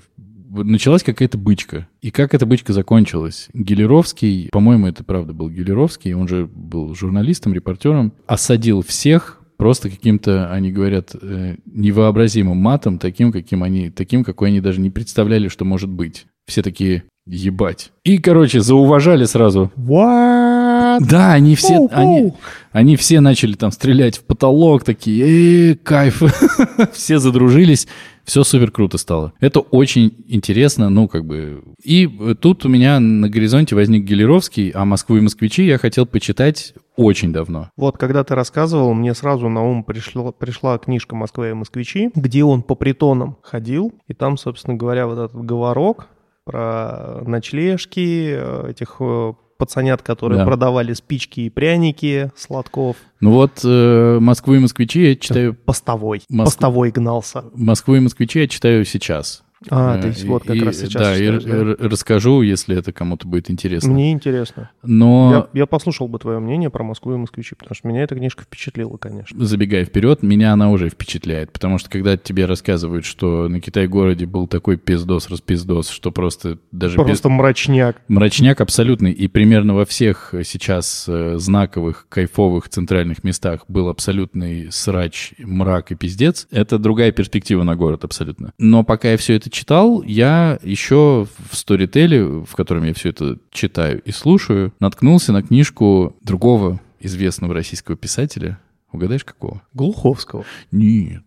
началась 0.64 1.04
какая-то 1.04 1.38
бычка. 1.38 1.88
И 2.02 2.12
как 2.12 2.34
эта 2.34 2.46
бычка 2.46 2.74
закончилась? 2.74 3.50
Гелеровский, 3.54 4.50
по-моему, 4.52 4.88
это 4.88 5.04
правда 5.04 5.34
был 5.34 5.50
Гелеровский, 5.50 6.14
он 6.14 6.28
же 6.28 6.48
был 6.48 6.94
журналистом, 6.96 7.54
репортером, 7.54 8.14
осадил 8.28 8.82
всех 8.82 9.42
просто 9.58 9.90
каким-то, 9.90 10.52
они 10.52 10.72
говорят, 10.72 11.16
э, 11.20 11.56
невообразимым 11.66 12.58
матом, 12.58 13.00
таким, 13.00 13.32
каким 13.32 13.64
они, 13.64 13.90
таким, 13.90 14.24
какой 14.24 14.50
они 14.50 14.62
даже 14.62 14.82
не 14.82 14.90
представляли, 14.90 15.48
что 15.48 15.66
может 15.66 15.90
быть. 15.90 16.26
Все 16.46 16.62
такие, 16.62 17.04
ебать. 17.26 17.92
И, 18.04 18.18
короче, 18.20 18.62
зауважали 18.62 19.26
сразу. 19.26 19.72
What? 19.76 21.00
Да, 21.10 21.34
они 21.34 21.56
все, 21.56 21.76
Оу, 21.78 21.90
они, 21.92 22.22
оу. 22.22 22.38
они 22.72 22.96
все 22.96 23.20
начали 23.20 23.54
там 23.54 23.72
стрелять 23.72 24.18
в 24.18 24.24
потолок, 24.24 24.84
такие, 24.84 25.72
э, 25.72 25.76
кайф. 25.76 26.22
все 26.94 27.20
задружились, 27.20 27.88
все 28.26 28.44
супер 28.44 28.72
круто 28.72 28.98
стало. 28.98 29.34
Это 29.40 29.60
очень 29.60 30.26
интересно, 30.28 30.90
ну, 30.90 31.08
как 31.08 31.26
бы... 31.26 31.64
И 31.84 32.08
тут 32.42 32.66
у 32.66 32.70
меня 32.70 33.00
на 33.00 33.30
горизонте 33.30 33.76
возник 33.76 34.04
Гелеровский, 34.04 34.70
а 34.72 34.86
«Москву 34.86 35.18
и 35.18 35.22
москвичи» 35.22 35.66
я 35.66 35.78
хотел 35.78 36.06
почитать 36.06 36.74
очень 36.96 37.34
давно. 37.34 37.70
Вот, 37.78 37.98
когда 37.98 38.24
ты 38.24 38.36
рассказывал, 38.36 38.94
мне 38.94 39.14
сразу 39.14 39.50
на 39.50 39.64
ум 39.64 39.84
пришло, 39.84 40.32
пришла 40.32 40.78
книжка 40.78 41.16
«Москва 41.16 41.50
и 41.50 41.54
москвичи», 41.54 42.12
где 42.16 42.44
он 42.44 42.64
по 42.64 42.76
притонам 42.76 43.38
ходил, 43.42 43.94
и 44.08 44.14
там, 44.14 44.38
собственно 44.38 44.76
говоря, 44.76 45.08
вот 45.08 45.20
этот 45.20 45.46
говорок 45.46 46.08
про 46.46 47.22
ночлежки, 47.26 48.34
э, 48.36 48.70
этих 48.70 48.98
э, 49.00 49.34
пацанят, 49.58 50.02
которые 50.02 50.40
Да. 50.40 50.46
продавали 50.46 50.94
спички 50.94 51.42
и 51.42 51.50
пряники, 51.50 52.32
сладков. 52.36 52.98
Ну 53.22 53.32
вот 53.32 53.62
э, 53.64 54.20
«Москву 54.20 54.56
и 54.56 54.60
москвичи» 54.60 55.10
я 55.10 55.16
читаю... 55.16 55.54
Постовой. 55.56 56.22
Моск- 56.30 56.46
Постовой 56.46 56.92
гнался. 56.92 57.46
«Москву 57.54 57.96
и 57.96 58.00
москвичи» 58.02 58.40
я 58.42 58.48
читаю 58.48 58.84
сейчас. 58.86 59.44
А, 59.70 59.98
Э, 59.98 60.02
то 60.02 60.08
есть 60.08 60.24
вот 60.26 60.44
как 60.44 60.56
и- 60.56 60.64
раз 60.64 60.78
сейчас 60.78 61.02
Да, 61.02 61.16
и 61.18 61.40
да? 61.40 61.76
расскажу, 61.88 62.42
если 62.42 62.78
это 62.78 62.92
кому-то 62.92 63.28
будет 63.28 63.50
интересно. 63.50 63.92
Мне 63.92 64.12
интересно. 64.12 64.70
Но... 64.84 65.48
Я, 65.54 65.62
я 65.62 65.66
послушал 65.66 66.08
бы 66.08 66.20
твое 66.20 66.40
мнение 66.40 66.70
про 66.70 66.84
Москву 66.84 67.14
и 67.14 67.18
москвичи, 67.18 67.56
потому 67.56 67.76
что 67.76 67.88
меня 67.88 68.04
эта 68.04 68.16
книжка 68.16 68.44
впечатлила, 68.44 68.98
конечно. 68.98 69.44
забегая 69.46 69.86
вперед, 69.86 70.24
меня 70.24 70.54
она 70.54 70.70
уже 70.72 70.90
впечатляет, 70.90 71.52
потому 71.52 71.78
что 71.78 71.90
когда 71.90 72.18
тебе 72.18 72.46
рассказывают, 72.46 73.06
что 73.06 73.48
на 73.48 73.60
Китай-городе 73.60 74.26
был 74.26 74.48
такой 74.48 74.78
пиздос-распиздос, 74.78 75.90
что 75.90 76.12
просто 76.12 76.58
даже 76.72 76.96
Просто 76.98 77.30
мрачняк. 77.30 78.02
мрачняк 78.08 78.62
абсолютный, 78.62 79.12
и 79.12 79.28
примерно 79.28 79.74
во 79.76 79.86
всех 79.86 80.34
сейчас 80.44 81.06
э, 81.08 81.38
знаковых, 81.38 82.08
кайфовых 82.10 82.70
центральных 82.70 83.24
местах 83.24 83.62
был 83.68 83.90
абсолютный 83.90 84.72
срач, 84.72 85.34
мрак 85.40 85.92
и 85.92 85.96
пиздец, 85.96 86.48
это 86.52 86.78
другая 86.78 87.12
перспектива 87.12 87.64
на 87.64 87.76
город 87.76 88.04
абсолютно. 88.04 88.52
Но 88.58 88.84
пока 88.84 89.12
я 89.12 89.18
все 89.18 89.36
это 89.36 89.50
читал, 89.56 90.04
я 90.04 90.60
еще 90.62 91.28
в 91.50 91.56
сторителе, 91.56 92.24
в 92.26 92.56
котором 92.56 92.84
я 92.84 92.94
все 92.94 93.10
это 93.10 93.38
читаю 93.52 94.02
и 94.02 94.12
слушаю, 94.12 94.74
наткнулся 94.80 95.32
на 95.32 95.42
книжку 95.42 96.16
другого 96.22 96.80
известного 97.00 97.54
российского 97.54 97.96
писателя. 97.96 98.60
Угадаешь, 98.92 99.24
какого? 99.24 99.62
Глуховского. 99.74 100.44
Нет. 100.72 101.24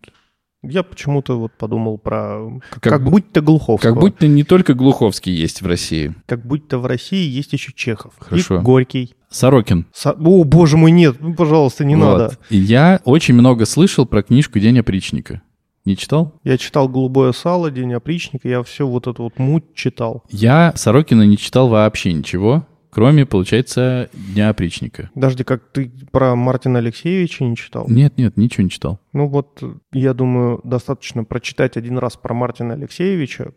Я 0.61 0.83
почему-то 0.83 1.39
вот 1.39 1.53
подумал 1.57 1.97
про... 1.97 2.59
Как, 2.69 2.83
Как 2.83 3.01
бу- 3.01 3.11
будь-то 3.11 3.39
Глуховского. 3.41 3.93
Как 3.93 3.99
будто 4.01 4.27
не 4.27 4.43
только 4.43 4.73
Глуховский 4.73 5.33
есть 5.33 5.61
в 5.61 5.67
России. 5.67 6.13
Как 6.25 6.45
будь-то 6.45 6.79
в 6.79 6.85
России 6.85 7.25
есть 7.29 7.53
еще 7.53 7.71
Чехов. 7.73 8.13
Хорошо. 8.19 8.57
И 8.57 8.61
Горький. 8.61 9.15
Сорокин. 9.29 9.85
Со- 9.93 10.11
О, 10.19 10.43
боже 10.43 10.75
мой, 10.75 10.91
нет, 10.91 11.15
ну, 11.21 11.33
пожалуйста, 11.33 11.85
не 11.85 11.95
Вот. 11.95 12.01
надо. 12.17 12.37
И 12.49 12.57
я 12.57 12.99
очень 13.05 13.35
много 13.35 13.65
слышал 13.65 14.05
про 14.05 14.21
книжку 14.21 14.59
«День 14.59 14.79
опричника». 14.79 15.41
Не 15.89 15.97
читал? 15.97 16.35
Я 16.43 16.59
читал 16.59 16.87
«Голубое 16.87 17.31
сало», 17.31 17.71
«День 17.71 17.95
опричника», 17.95 18.47
я 18.47 18.61
все 18.61 18.85
вот 18.85 19.07
эту 19.07 19.23
вот 19.23 19.39
муть 19.39 19.73
читал. 19.73 20.23
Я 20.29 20.71
Сорокина 20.75 21.23
не 21.23 21.35
читал 21.35 21.67
вообще 21.67 22.13
ничего. 22.13 22.67
кроме, 22.91 23.25
получается, 23.25 24.09
Дня 24.13 24.49
опричника. 24.49 25.09
Подожди, 25.13 25.43
как 25.43 25.71
ты 25.71 25.91
про 26.11 26.35
Мартина 26.35 26.79
Алексеевича 26.79 27.43
не 27.43 27.55
читал? 27.55 27.85
Нет, 27.87 28.17
нет, 28.17 28.37
ничего 28.37 28.63
не 28.63 28.69
читал. 28.69 28.99
Ну 29.13 29.27
вот, 29.27 29.63
я 29.91 30.13
думаю, 30.13 30.59
достаточно 30.63 31.23
прочитать 31.23 31.77
один 31.77 31.97
раз 31.97 32.15
про 32.15 32.33
Мартина 32.33 32.73
Алексеевича, 32.75 33.53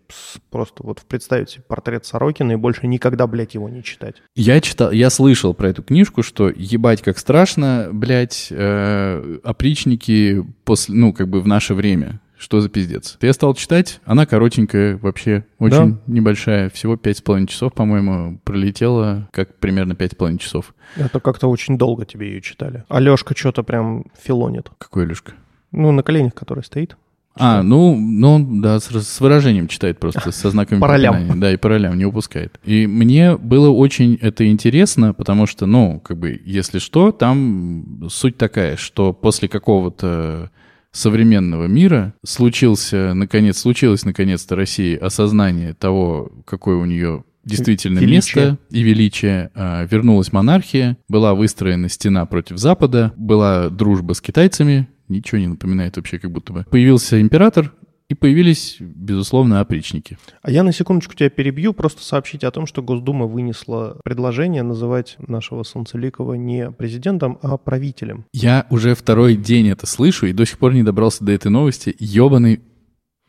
просто 0.50 0.82
вот 0.82 1.02
представить 1.02 1.50
себе 1.50 1.64
портрет 1.66 2.06
Сорокина 2.06 2.52
и 2.52 2.56
больше 2.56 2.86
никогда, 2.86 3.26
блядь, 3.26 3.54
его 3.54 3.68
не 3.68 3.82
читать. 3.82 4.16
Я 4.34 4.60
читал, 4.60 4.90
я 4.92 5.10
слышал 5.10 5.52
про 5.54 5.68
эту 5.68 5.82
книжку, 5.82 6.22
что 6.22 6.48
ебать 6.48 7.02
как 7.02 7.18
страшно, 7.18 7.90
блядь, 7.92 8.48
э, 8.50 9.38
опричники 9.44 10.42
после, 10.64 10.94
ну, 10.94 11.12
как 11.12 11.28
бы 11.28 11.40
в 11.40 11.46
наше 11.46 11.74
время. 11.74 12.20
Что 12.42 12.60
за 12.60 12.68
пиздец? 12.68 13.18
Я 13.20 13.32
стал 13.34 13.54
читать, 13.54 14.00
она 14.04 14.26
коротенькая 14.26 14.96
вообще, 14.96 15.44
очень 15.60 15.92
да? 15.92 15.98
небольшая, 16.08 16.70
всего 16.70 16.96
пять 16.96 17.18
с 17.18 17.22
половиной 17.22 17.46
часов, 17.46 17.72
по-моему, 17.72 18.40
пролетела 18.42 19.28
как 19.30 19.60
примерно 19.60 19.94
пять 19.94 20.10
с 20.10 20.14
половиной 20.16 20.40
часов. 20.40 20.74
Это 20.96 21.20
как-то 21.20 21.46
очень 21.46 21.78
долго 21.78 22.04
тебе 22.04 22.32
ее 22.32 22.40
читали. 22.40 22.82
Алешка 22.88 23.36
что-то 23.36 23.62
прям 23.62 24.06
филонит. 24.20 24.70
Какой 24.78 25.04
Алешка? 25.04 25.34
Ну, 25.70 25.92
на 25.92 26.02
коленях, 26.02 26.34
который 26.34 26.64
стоит. 26.64 26.96
А, 27.36 27.62
ну, 27.62 27.96
ну, 27.96 28.60
да, 28.60 28.80
с, 28.80 28.90
с 28.90 29.20
выражением 29.20 29.68
читает 29.68 30.00
просто, 30.00 30.32
со 30.32 30.50
знаками 30.50 30.80
по 30.80 30.88
ролям. 30.88 31.38
Да, 31.38 31.52
и 31.52 31.56
по 31.56 31.68
ролям 31.68 31.96
не 31.96 32.04
упускает. 32.04 32.58
И 32.64 32.88
мне 32.88 33.36
было 33.36 33.70
очень 33.70 34.16
это 34.20 34.48
интересно, 34.48 35.14
потому 35.14 35.46
что, 35.46 35.66
ну, 35.66 36.00
как 36.00 36.18
бы, 36.18 36.40
если 36.44 36.80
что, 36.80 37.12
там 37.12 38.08
суть 38.10 38.36
такая, 38.36 38.76
что 38.76 39.12
после 39.12 39.48
какого-то 39.48 40.50
современного 40.92 41.66
мира 41.66 42.14
случился, 42.24 43.14
наконец, 43.14 43.58
случилось 43.58 44.04
наконец-то 44.04 44.56
России 44.56 44.96
осознание 44.96 45.74
того, 45.74 46.30
какое 46.46 46.76
у 46.76 46.84
нее 46.84 47.24
действительно 47.44 47.98
величие. 47.98 48.44
место 48.44 48.58
и 48.70 48.82
величие. 48.82 49.50
А, 49.54 49.84
вернулась 49.84 50.32
монархия, 50.32 50.96
была 51.08 51.34
выстроена 51.34 51.88
стена 51.88 52.24
против 52.26 52.58
Запада, 52.58 53.12
была 53.16 53.68
дружба 53.68 54.12
с 54.12 54.20
китайцами, 54.20 54.88
ничего 55.08 55.38
не 55.38 55.48
напоминает 55.48 55.96
вообще 55.96 56.18
как 56.18 56.30
будто 56.30 56.52
бы. 56.52 56.66
Появился 56.70 57.20
император, 57.20 57.72
и 58.12 58.14
появились, 58.14 58.76
безусловно, 58.78 59.60
опричники. 59.60 60.18
А 60.42 60.50
я 60.50 60.62
на 60.62 60.72
секундочку 60.72 61.14
тебя 61.14 61.30
перебью, 61.30 61.72
просто 61.72 62.02
сообщить 62.02 62.44
о 62.44 62.50
том, 62.50 62.66
что 62.66 62.82
Госдума 62.82 63.26
вынесла 63.26 63.98
предложение 64.04 64.62
называть 64.62 65.16
нашего 65.18 65.62
Солнцеликова 65.62 66.34
не 66.34 66.70
президентом, 66.70 67.38
а 67.42 67.56
правителем. 67.56 68.26
Я 68.32 68.66
уже 68.68 68.94
второй 68.94 69.36
день 69.36 69.68
это 69.68 69.86
слышу 69.86 70.26
и 70.26 70.34
до 70.34 70.44
сих 70.44 70.58
пор 70.58 70.74
не 70.74 70.82
добрался 70.82 71.24
до 71.24 71.32
этой 71.32 71.50
новости. 71.50 71.96
Ёбаный 71.98 72.60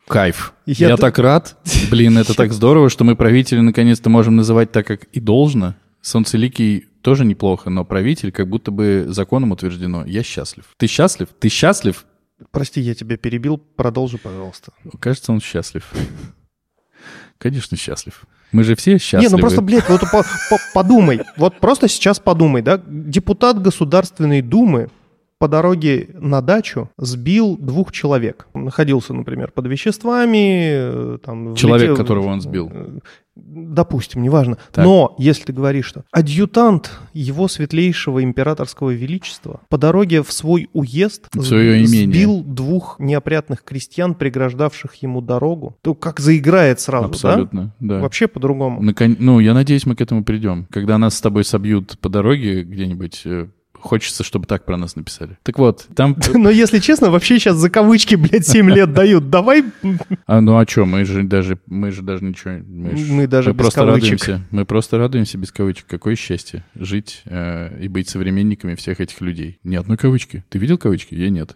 Кайф. 0.06 0.52
Я, 0.66 0.88
я 0.88 0.96
так 0.98 1.18
рад. 1.18 1.56
Блин, 1.90 2.18
это 2.18 2.34
так 2.34 2.52
здорово, 2.52 2.90
что 2.90 3.04
мы 3.04 3.16
правителя 3.16 3.62
наконец-то 3.62 4.10
можем 4.10 4.36
называть 4.36 4.70
так, 4.70 4.86
как 4.86 5.04
и 5.04 5.20
должно. 5.20 5.76
Солнцеликий 6.02 6.84
тоже 7.00 7.24
неплохо, 7.24 7.70
но 7.70 7.86
правитель 7.86 8.30
как 8.30 8.50
будто 8.50 8.70
бы 8.70 9.06
законом 9.08 9.52
утверждено. 9.52 10.04
Я 10.04 10.22
счастлив. 10.22 10.66
Ты 10.76 10.86
счастлив? 10.88 11.28
Ты 11.40 11.48
счастлив? 11.48 12.04
Прости, 12.50 12.80
я 12.80 12.94
тебя 12.94 13.16
перебил. 13.16 13.58
Продолжи, 13.58 14.18
пожалуйста. 14.18 14.72
Кажется, 15.00 15.32
он 15.32 15.40
счастлив. 15.40 15.90
Конечно, 17.38 17.76
счастлив. 17.76 18.24
Мы 18.52 18.62
же 18.62 18.76
все 18.76 18.98
счастливы. 18.98 19.24
Не, 19.24 19.28
ну 19.30 19.38
просто, 19.38 19.62
блядь, 19.62 19.88
вот 19.88 20.00
по, 20.00 20.22
по, 20.22 20.58
подумай. 20.72 21.20
Вот 21.36 21.58
просто 21.58 21.88
сейчас 21.88 22.20
подумай, 22.20 22.62
да? 22.62 22.80
Депутат 22.86 23.60
Государственной 23.60 24.42
Думы 24.42 24.90
по 25.38 25.48
дороге 25.48 26.08
на 26.14 26.40
дачу 26.40 26.88
сбил 26.96 27.56
двух 27.58 27.92
человек. 27.92 28.46
Он 28.52 28.64
находился, 28.64 29.12
например, 29.12 29.50
под 29.50 29.66
веществами. 29.66 31.16
Э, 31.16 31.18
там, 31.22 31.54
Человек, 31.56 31.88
влетел, 31.88 31.96
которого 31.96 32.28
он 32.28 32.40
сбил. 32.40 32.70
Допустим, 33.36 34.22
неважно. 34.22 34.58
Так. 34.70 34.84
Но 34.84 35.14
если 35.18 35.44
ты 35.44 35.52
говоришь, 35.52 35.86
что 35.86 36.04
адъютант 36.12 36.92
его 37.12 37.48
светлейшего 37.48 38.22
императорского 38.22 38.90
величества 38.90 39.60
по 39.68 39.76
дороге 39.76 40.22
в 40.22 40.32
свой 40.32 40.68
уезд 40.72 41.28
свое 41.42 41.84
сбил 41.84 42.44
двух 42.44 42.96
неопрятных 43.00 43.64
крестьян, 43.64 44.14
преграждавших 44.14 44.94
ему 44.96 45.20
дорогу, 45.20 45.76
то 45.82 45.94
как 45.94 46.20
заиграет 46.20 46.78
сразу, 46.78 47.06
Абсолютно, 47.06 47.74
да? 47.80 47.96
да. 47.96 48.00
Вообще 48.00 48.28
по-другому. 48.28 48.80
Након... 48.80 49.16
Ну, 49.18 49.40
я 49.40 49.52
надеюсь, 49.52 49.84
мы 49.84 49.96
к 49.96 50.00
этому 50.00 50.22
придем. 50.22 50.66
Когда 50.70 50.96
нас 50.98 51.16
с 51.16 51.20
тобой 51.20 51.44
собьют 51.44 51.98
по 51.98 52.08
дороге 52.08 52.62
где-нибудь 52.62 53.22
э, 53.24 53.48
Хочется, 53.84 54.24
чтобы 54.24 54.46
так 54.46 54.64
про 54.64 54.78
нас 54.78 54.96
написали. 54.96 55.36
Так 55.42 55.58
вот, 55.58 55.86
там... 55.94 56.16
Но 56.34 56.48
если 56.48 56.78
честно, 56.78 57.10
вообще 57.10 57.38
сейчас 57.38 57.56
за 57.56 57.68
кавычки, 57.68 58.14
блядь, 58.14 58.46
7 58.46 58.70
лет 58.70 58.94
дают. 58.94 59.28
Давай... 59.28 59.62
А 60.24 60.40
ну 60.40 60.56
а 60.56 60.66
что, 60.66 60.86
мы 60.86 61.04
же 61.04 61.22
даже, 61.22 61.58
мы 61.66 61.90
же 61.90 62.00
даже 62.00 62.24
ничего... 62.24 62.62
Мы, 62.66 62.96
ж, 62.96 63.10
мы 63.10 63.26
даже 63.26 63.50
мы 63.50 63.56
без 63.56 63.60
просто 63.60 63.80
кавычек. 63.80 64.22
радуемся. 64.22 64.48
Мы 64.50 64.64
просто 64.64 64.96
радуемся 64.96 65.36
без 65.36 65.52
кавычек. 65.52 65.84
Какое 65.86 66.16
счастье 66.16 66.64
жить 66.74 67.20
э, 67.26 67.78
и 67.78 67.88
быть 67.88 68.08
современниками 68.08 68.74
всех 68.74 69.02
этих 69.02 69.20
людей. 69.20 69.58
Ни 69.64 69.76
одной 69.76 69.98
кавычки. 69.98 70.46
Ты 70.48 70.58
видел 70.58 70.78
кавычки? 70.78 71.14
Я 71.14 71.28
нет. 71.28 71.54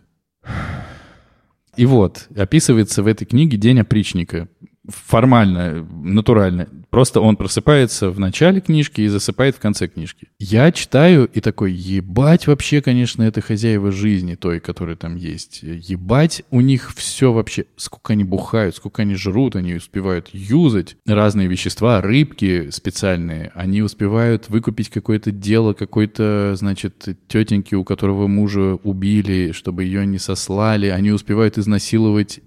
И 1.76 1.86
вот, 1.86 2.28
описывается 2.36 3.02
в 3.02 3.06
этой 3.06 3.24
книге 3.24 3.56
День 3.56 3.80
опричника 3.80 4.48
формально, 4.88 5.86
натурально. 6.02 6.68
Просто 6.90 7.20
он 7.20 7.36
просыпается 7.36 8.10
в 8.10 8.18
начале 8.18 8.60
книжки 8.60 9.02
и 9.02 9.08
засыпает 9.08 9.56
в 9.56 9.60
конце 9.60 9.88
книжки. 9.88 10.28
Я 10.38 10.72
читаю 10.72 11.28
и 11.32 11.40
такой, 11.40 11.72
ебать 11.72 12.46
вообще, 12.46 12.80
конечно, 12.80 13.22
это 13.22 13.40
хозяева 13.40 13.92
жизни 13.92 14.34
той, 14.34 14.60
которая 14.60 14.96
там 14.96 15.16
есть. 15.16 15.60
Ебать 15.62 16.42
у 16.50 16.60
них 16.60 16.92
все 16.94 17.32
вообще, 17.32 17.66
сколько 17.76 18.14
они 18.14 18.24
бухают, 18.24 18.76
сколько 18.76 19.02
они 19.02 19.14
жрут, 19.16 19.56
они 19.56 19.74
успевают 19.74 20.30
юзать 20.32 20.96
разные 21.06 21.48
вещества, 21.48 22.00
рыбки 22.00 22.70
специальные. 22.70 23.52
Они 23.54 23.82
успевают 23.82 24.48
выкупить 24.48 24.88
какое-то 24.88 25.30
дело 25.30 25.74
какой-то, 25.74 26.54
значит, 26.56 27.06
тетеньки, 27.28 27.74
у 27.74 27.84
которого 27.84 28.26
мужа 28.26 28.78
убили, 28.82 29.52
чтобы 29.52 29.84
ее 29.84 30.06
не 30.06 30.18
сослали. 30.18 30.86
Они 30.86 31.10
успевают 31.10 31.58
изнасиловать 31.58 32.40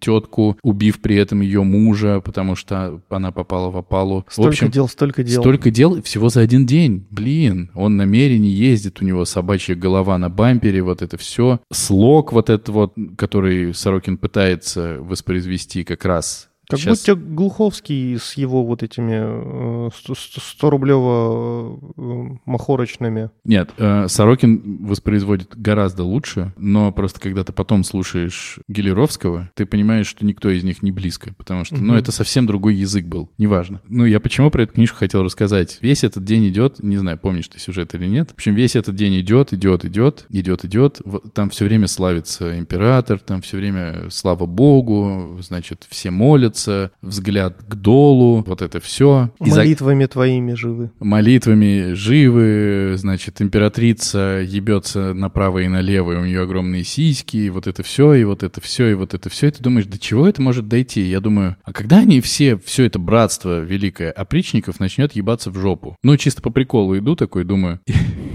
тетку, 0.00 0.58
убив 0.62 1.00
при 1.00 1.16
этом 1.16 1.42
ее 1.42 1.62
мужа, 1.62 1.73
потому 2.20 2.56
что 2.56 3.00
она 3.08 3.32
попала 3.32 3.70
в 3.70 3.76
опалу. 3.76 4.24
Столько 4.28 4.46
в 4.46 4.52
общем, 4.52 4.70
дел, 4.70 4.88
столько 4.88 5.22
дел. 5.22 5.42
Столько 5.42 5.70
дел 5.70 6.02
всего 6.02 6.28
за 6.28 6.40
один 6.40 6.66
день. 6.66 7.06
Блин, 7.10 7.70
он 7.74 7.96
намеренно 7.96 8.44
ездит, 8.44 9.00
у 9.00 9.04
него 9.04 9.24
собачья 9.24 9.74
голова 9.74 10.18
на 10.18 10.28
бампере, 10.28 10.82
вот 10.82 11.02
это 11.02 11.16
все. 11.16 11.60
Слог 11.72 12.32
вот 12.32 12.50
этот 12.50 12.68
вот, 12.68 12.94
который 13.16 13.74
Сорокин 13.74 14.18
пытается 14.18 14.98
воспроизвести 15.00 15.84
как 15.84 16.04
раз 16.04 16.48
как 16.68 16.78
Сейчас... 16.78 17.00
будто 17.00 17.14
Глуховский 17.14 18.18
с 18.18 18.34
его 18.34 18.64
вот 18.64 18.82
этими 18.82 19.88
100-рублево 19.88 21.78
э, 21.96 22.00
э, 22.00 22.36
махорочными. 22.46 23.30
Нет, 23.44 23.70
э, 23.76 24.08
Сорокин 24.08 24.86
воспроизводит 24.86 25.56
гораздо 25.56 26.04
лучше, 26.04 26.52
но 26.56 26.90
просто 26.92 27.20
когда 27.20 27.44
ты 27.44 27.52
потом 27.52 27.84
слушаешь 27.84 28.58
Гелеровского, 28.68 29.50
ты 29.54 29.66
понимаешь, 29.66 30.06
что 30.06 30.24
никто 30.24 30.50
из 30.50 30.64
них 30.64 30.82
не 30.82 30.90
близко, 30.90 31.34
потому 31.36 31.64
что, 31.64 31.76
угу. 31.76 31.84
ну, 31.84 31.94
это 31.94 32.12
совсем 32.12 32.46
другой 32.46 32.74
язык 32.76 33.06
был, 33.06 33.30
неважно. 33.36 33.82
Ну, 33.88 34.04
я 34.06 34.20
почему 34.20 34.50
про 34.50 34.62
эту 34.62 34.74
книжку 34.74 34.98
хотел 34.98 35.22
рассказать? 35.22 35.78
Весь 35.82 36.04
этот 36.04 36.24
день 36.24 36.48
идет, 36.48 36.82
не 36.82 36.96
знаю, 36.96 37.18
помнишь 37.18 37.48
ты 37.48 37.58
сюжет 37.58 37.94
или 37.94 38.06
нет, 38.06 38.30
в 38.30 38.34
общем, 38.34 38.54
весь 38.54 38.76
этот 38.76 38.94
день 38.94 39.20
идет, 39.20 39.52
идет, 39.52 39.84
идет, 39.84 40.26
идет, 40.30 40.64
идет, 40.64 41.00
там 41.34 41.50
все 41.50 41.66
время 41.66 41.88
славится 41.88 42.58
император, 42.58 43.18
там 43.18 43.42
все 43.42 43.58
время 43.58 44.08
слава 44.10 44.46
богу, 44.46 45.38
значит, 45.42 45.86
все 45.90 46.10
молятся, 46.10 46.53
молятся, 46.54 46.90
взгляд 47.02 47.56
к 47.68 47.74
долу, 47.74 48.44
вот 48.46 48.62
это 48.62 48.80
все. 48.80 49.30
Молитвами 49.38 50.04
за... 50.04 50.08
твоими 50.08 50.54
живы. 50.54 50.90
Молитвами 51.00 51.92
живы, 51.94 52.94
значит, 52.96 53.40
императрица 53.40 54.40
ебется 54.44 55.14
направо 55.14 55.60
и 55.60 55.68
налево, 55.68 56.12
и 56.12 56.16
у 56.16 56.24
нее 56.24 56.42
огромные 56.42 56.84
сиськи, 56.84 57.36
и 57.36 57.50
вот 57.50 57.66
это 57.66 57.82
все, 57.82 58.14
и 58.14 58.24
вот 58.24 58.42
это 58.42 58.60
все, 58.60 58.88
и 58.88 58.94
вот 58.94 59.14
это 59.14 59.28
все. 59.28 59.48
И 59.48 59.50
ты 59.50 59.62
думаешь, 59.62 59.86
до 59.86 59.98
чего 59.98 60.28
это 60.28 60.40
может 60.40 60.68
дойти? 60.68 61.02
Я 61.02 61.20
думаю, 61.20 61.56
а 61.64 61.72
когда 61.72 61.98
они 61.98 62.20
все, 62.20 62.56
все 62.56 62.84
это 62.84 62.98
братство 62.98 63.60
великое 63.60 64.10
опричников 64.10 64.80
начнет 64.80 65.12
ебаться 65.12 65.50
в 65.50 65.58
жопу? 65.58 65.96
Ну, 66.02 66.16
чисто 66.16 66.42
по 66.42 66.50
приколу 66.50 66.96
иду 66.96 67.16
такой, 67.16 67.44
думаю... 67.44 67.80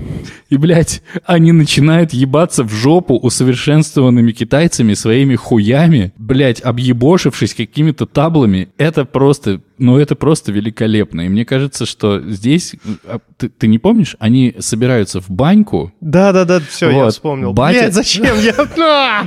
И, 0.50 0.58
блядь, 0.58 1.04
они 1.26 1.52
начинают 1.52 2.12
ебаться 2.12 2.64
в 2.64 2.72
жопу 2.72 3.16
усовершенствованными 3.16 4.32
китайцами 4.32 4.96
своими 4.96 5.36
хуями, 5.36 6.12
блядь, 6.18 6.62
объебошившись 6.62 7.54
какими-то 7.54 8.08
таблами. 8.08 8.70
Это 8.78 9.06
просто 9.06 9.62
ну, 9.80 9.98
это 9.98 10.16
просто 10.16 10.52
великолепно. 10.52 11.22
И 11.22 11.30
мне 11.30 11.46
кажется, 11.46 11.86
что 11.86 12.22
здесь, 12.22 12.76
а, 13.06 13.20
ты, 13.38 13.50
ты 13.50 13.68
не 13.68 13.80
помнишь, 13.80 14.16
они 14.20 14.56
собираются 14.60 15.22
в 15.22 15.30
баньку. 15.30 15.92
Да-да-да, 16.02 16.60
все, 16.60 16.92
вот. 16.92 17.06
я 17.06 17.10
вспомнил. 17.10 17.54
Батя... 17.54 17.80
Блядь, 17.80 17.94
зачем 17.94 18.38
я... 18.40 18.54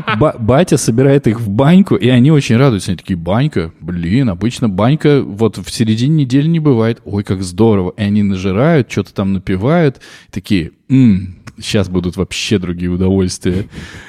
Ба- 0.19 0.37
батя 0.39 0.77
собирает 0.77 1.27
их 1.27 1.41
в 1.41 1.49
баньку, 1.49 1.97
и 1.97 2.09
они 2.09 2.31
очень 2.31 2.57
радуются. 2.57 2.91
Они 2.91 2.99
такие, 2.99 3.17
банька, 3.17 3.73
блин, 3.81 4.29
обычно 4.29 4.69
банька 4.69 5.23
вот 5.23 5.59
в 5.59 5.71
середине 5.71 6.25
недели 6.25 6.47
не 6.47 6.61
бывает. 6.61 7.01
Ой, 7.05 7.25
как 7.25 7.43
здорово. 7.43 7.95
И 7.97 8.03
они 8.03 8.23
нажирают, 8.23 8.91
что-то 8.91 9.15
там 9.15 9.33
напивают. 9.33 10.01
Такие, 10.31 10.73
м-м, 10.89 11.42
сейчас 11.59 11.89
будут 11.89 12.17
вообще 12.17 12.59
другие 12.59 12.91
удовольствия. 12.91 13.67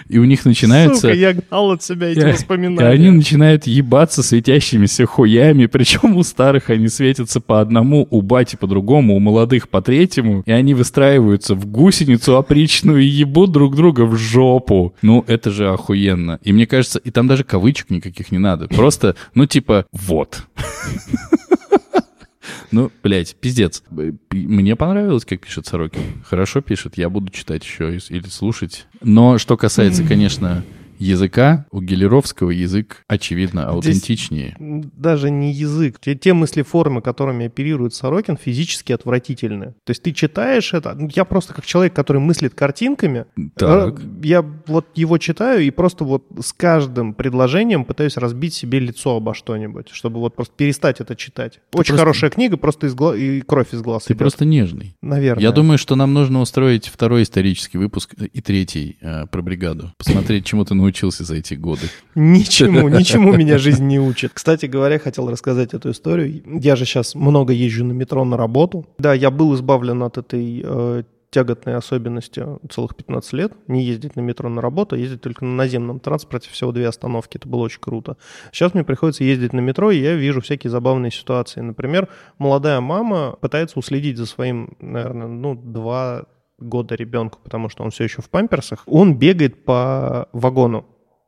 И 0.08 0.18
у 0.18 0.24
них 0.26 0.46
начинается... 0.46 1.02
Сука, 1.02 1.14
я 1.14 1.34
гнал 1.34 1.72
от 1.72 1.84
себя 1.84 2.08
эти 2.10 2.20
И- 2.20 2.32
воспоминания. 2.32 2.92
И 2.92 2.94
они 2.94 3.10
начинают 3.10 3.68
ебаться 3.68 4.24
светящимися 4.24 5.06
хуями, 5.06 5.66
причем 5.66 6.16
у 6.18 6.24
старых 6.24 6.70
они 6.70 6.88
светятся 6.88 7.40
по 7.42 7.62
одному, 7.62 8.08
у 8.10 8.22
бати 8.22 8.56
по 8.56 8.68
другому, 8.68 9.16
у 9.16 9.20
молодых 9.20 9.70
по 9.70 9.82
третьему, 9.82 10.44
и 10.46 10.52
они 10.52 10.74
выстраиваются 10.74 11.56
в 11.56 11.66
гусеницу 11.66 12.38
опричную 12.38 13.02
и 13.02 13.06
ебут 13.06 13.52
друг 13.52 13.76
друга 13.76 14.02
в 14.02 14.18
жопу. 14.18 14.94
Ну, 15.02 15.24
это 15.28 15.52
же 15.52 15.70
охуенно. 15.70 16.40
И 16.44 16.54
мне 16.54 16.66
кажется, 16.68 17.00
и 17.00 17.12
там 17.12 17.28
даже 17.28 17.44
кавычек 17.44 17.90
никаких 17.90 18.32
не 18.32 18.40
надо. 18.40 18.68
Просто, 18.68 19.16
ну, 19.36 19.46
типа, 19.46 19.86
вот. 19.92 20.44
Ну, 22.74 22.92
блядь, 23.04 23.36
пиздец. 23.36 23.84
Пи- 24.30 24.48
Мне 24.48 24.76
понравилось, 24.76 25.26
как 25.26 25.42
пишет 25.42 25.68
Сорокин. 25.68 26.02
Хорошо 26.26 26.62
пишет, 26.62 26.98
я 26.98 27.08
буду 27.10 27.32
читать 27.32 27.64
еще 27.64 27.96
или 28.10 28.28
слушать. 28.28 28.88
Но 29.02 29.38
что 29.38 29.58
касается, 29.58 30.04
конечно, 30.08 30.64
языка, 31.04 31.66
у 31.72 31.82
Гелеровского 31.82 32.50
язык, 32.52 33.04
очевидно, 33.08 33.68
аутентичнее. 33.68 34.56
даже 34.60 35.30
не 35.30 35.52
язык. 35.52 36.00
Те, 36.00 36.16
те 36.16 36.34
мыслеформы, 36.34 37.02
которыми 37.02 37.46
оперирует 37.48 37.94
Сорокин, 37.94 38.38
физически 38.38 38.92
отвратительны. 38.94 39.74
То 39.84 39.90
есть 39.92 40.02
ты 40.04 40.12
читаешь 40.14 40.74
это, 40.74 40.94
ну, 40.96 41.10
я 41.14 41.26
просто 41.26 41.54
как 41.54 41.66
человек, 41.66 41.94
который 41.94 42.20
мыслит 42.20 42.54
картинками, 42.56 43.26
Так. 43.56 44.00
э, 44.00 44.04
я 44.24 44.42
вот 44.68 44.88
его 44.96 45.18
читаю 45.18 45.62
и 45.64 45.70
просто 45.70 46.04
вот 46.06 46.26
с 46.42 46.54
каждым 46.54 47.14
предложением 47.14 47.86
пытаюсь 47.86 48.18
разбить 48.18 48.54
себе 48.54 48.80
лицо 48.80 49.16
обо 49.18 49.34
что-нибудь, 49.34 49.90
чтобы 49.92 50.20
вот 50.20 50.36
просто 50.36 50.54
перестать 50.56 51.02
это 51.02 51.16
читать. 51.16 51.60
Очень 51.74 51.90
просто- 51.90 51.98
хорошая 51.98 52.30
книга, 52.30 52.58
просто 52.58 52.88
из 52.88 52.96
гла- 52.96 53.16
и 53.16 53.42
кровь 53.42 53.74
из 53.74 53.82
глаз 53.82 54.04
Ты 54.06 54.14
идет. 54.14 54.20
просто 54.20 54.46
нежный. 54.46 54.96
Наверное. 55.02 55.44
Я 55.44 55.52
думаю, 55.52 55.78
что 55.78 55.96
нам 55.96 56.14
нужно 56.14 56.40
устроить 56.42 56.88
второй 56.88 57.24
исторический 57.24 57.78
выпуск 57.78 58.14
э, 58.18 58.26
и 58.26 58.42
третий 58.42 58.98
э, 59.02 59.26
про 59.28 59.42
бригаду. 59.42 59.92
Посмотреть, 59.98 60.46
чему 60.46 60.64
ты 60.66 60.74
научился 60.74 60.93
за 61.02 61.36
эти 61.36 61.56
годы. 61.56 61.88
Ничему, 62.16 62.88
ничему 63.00 63.34
меня 63.34 63.58
жизнь 63.58 63.86
не 63.86 64.00
учит. 64.00 64.32
Кстати 64.34 64.66
говоря, 64.66 65.00
хотел 65.00 65.30
рассказать 65.30 65.74
эту 65.74 65.92
историю. 65.92 66.44
Я 66.46 66.76
же 66.76 66.86
сейчас 66.86 67.16
много 67.16 67.54
езжу 67.54 67.84
на 67.84 67.94
метро 67.94 68.24
на 68.24 68.38
работу. 68.38 68.86
Да, 68.98 69.14
я 69.14 69.32
был 69.32 69.56
избавлен 69.56 70.04
от 70.04 70.18
этой 70.18 70.62
э, 70.64 71.04
тяготной 71.34 71.76
особенности 71.76 72.46
целых 72.70 72.96
15 72.96 73.34
лет. 73.34 73.54
Не 73.68 73.84
ездить 73.84 74.16
на 74.16 74.22
метро 74.22 74.50
на 74.50 74.62
работу, 74.62 74.96
а 74.96 75.00
ездить 75.00 75.22
только 75.22 75.44
на 75.44 75.56
наземном 75.56 76.00
транспорте. 76.00 76.50
Всего 76.52 76.72
две 76.72 76.88
остановки. 76.88 77.38
Это 77.38 77.48
было 77.48 77.62
очень 77.62 77.82
круто. 77.82 78.18
Сейчас 78.52 78.76
мне 78.76 78.84
приходится 78.84 79.24
ездить 79.24 79.52
на 79.52 79.60
метро, 79.60 79.90
и 79.90 80.00
я 80.00 80.14
вижу 80.14 80.42
всякие 80.42 80.70
забавные 80.70 81.12
ситуации. 81.12 81.62
Например, 81.62 82.08
молодая 82.38 82.80
мама 82.82 83.36
пытается 83.42 83.80
уследить 83.80 84.18
за 84.18 84.28
своим, 84.28 84.78
наверное, 84.80 85.28
ну, 85.28 85.56
два 85.56 86.26
года 86.64 86.96
ребенку, 86.96 87.40
потому 87.44 87.70
что 87.70 87.84
он 87.84 87.92
все 87.92 88.04
еще 88.06 88.22
в 88.22 88.30
памперсах. 88.30 88.84
Он 88.86 89.16
бегает 89.16 89.66
по 89.66 90.30
вагону 90.34 90.86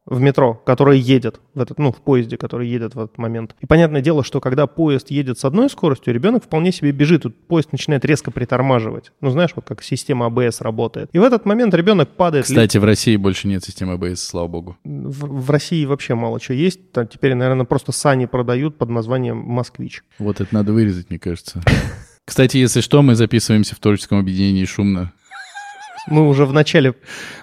в 0.07 0.21
метро, 0.21 0.53
который 0.53 0.99
едет 0.99 1.41
в 1.55 1.59
этот, 1.61 1.79
ну, 1.79 1.91
в 1.91 1.95
поезде, 1.99 2.37
который 2.37 2.67
едет 2.69 2.93
в 2.93 2.99
этот 2.99 3.17
момент. 3.17 3.55
И 3.61 3.65
понятное 3.65 4.01
дело, 4.01 4.23
что 4.23 4.39
когда 4.39 4.67
поезд 4.67 5.09
едет 5.09 5.39
с 5.39 5.45
одной 5.45 5.67
скоростью, 5.67 6.13
ребенок 6.13 6.43
вполне 6.43 6.71
себе 6.71 6.91
бежит, 6.91 7.23
тут 7.23 7.47
поезд 7.47 7.71
начинает 7.71 8.05
резко 8.05 8.29
притормаживать. 8.29 9.11
Ну, 9.21 9.31
знаешь, 9.31 9.49
вот 9.55 9.65
как 9.65 9.81
система 9.81 10.27
АБС 10.27 10.61
работает. 10.61 11.09
И 11.13 11.17
в 11.17 11.23
этот 11.23 11.45
момент 11.45 11.73
ребенок 11.73 12.09
падает. 12.09 12.47
ли- 12.47 12.53
Кстати, 12.53 12.77
в 12.77 12.83
России 12.83 13.15
больше 13.15 13.47
нет 13.47 13.63
системы 13.63 13.93
АБС, 13.93 14.21
слава 14.23 14.47
богу. 14.47 14.77
В, 14.83 15.25
в 15.41 15.49
России 15.49 15.83
вообще 15.85 16.13
мало 16.13 16.39
чего 16.39 16.55
есть. 16.55 16.91
Там 16.91 17.07
теперь, 17.07 17.33
наверное, 17.33 17.65
просто 17.65 17.91
сани 17.91 18.27
продают 18.27 18.77
под 18.77 18.89
названием 18.89 19.37
«Москвич». 19.37 20.03
Вот 20.19 20.39
это 20.39 20.53
надо 20.53 20.71
вырезать, 20.71 21.09
мне 21.09 21.17
кажется. 21.17 21.63
Кстати, 22.25 22.57
если 22.57 22.81
что, 22.81 23.01
мы 23.01 23.15
записываемся 23.15 23.75
в 23.75 23.79
творческом 23.79 24.19
объединении 24.19 24.65
«Шумно». 24.65 25.13
Мы 26.07 26.27
уже 26.27 26.45
в 26.45 26.53
начале... 26.53 26.93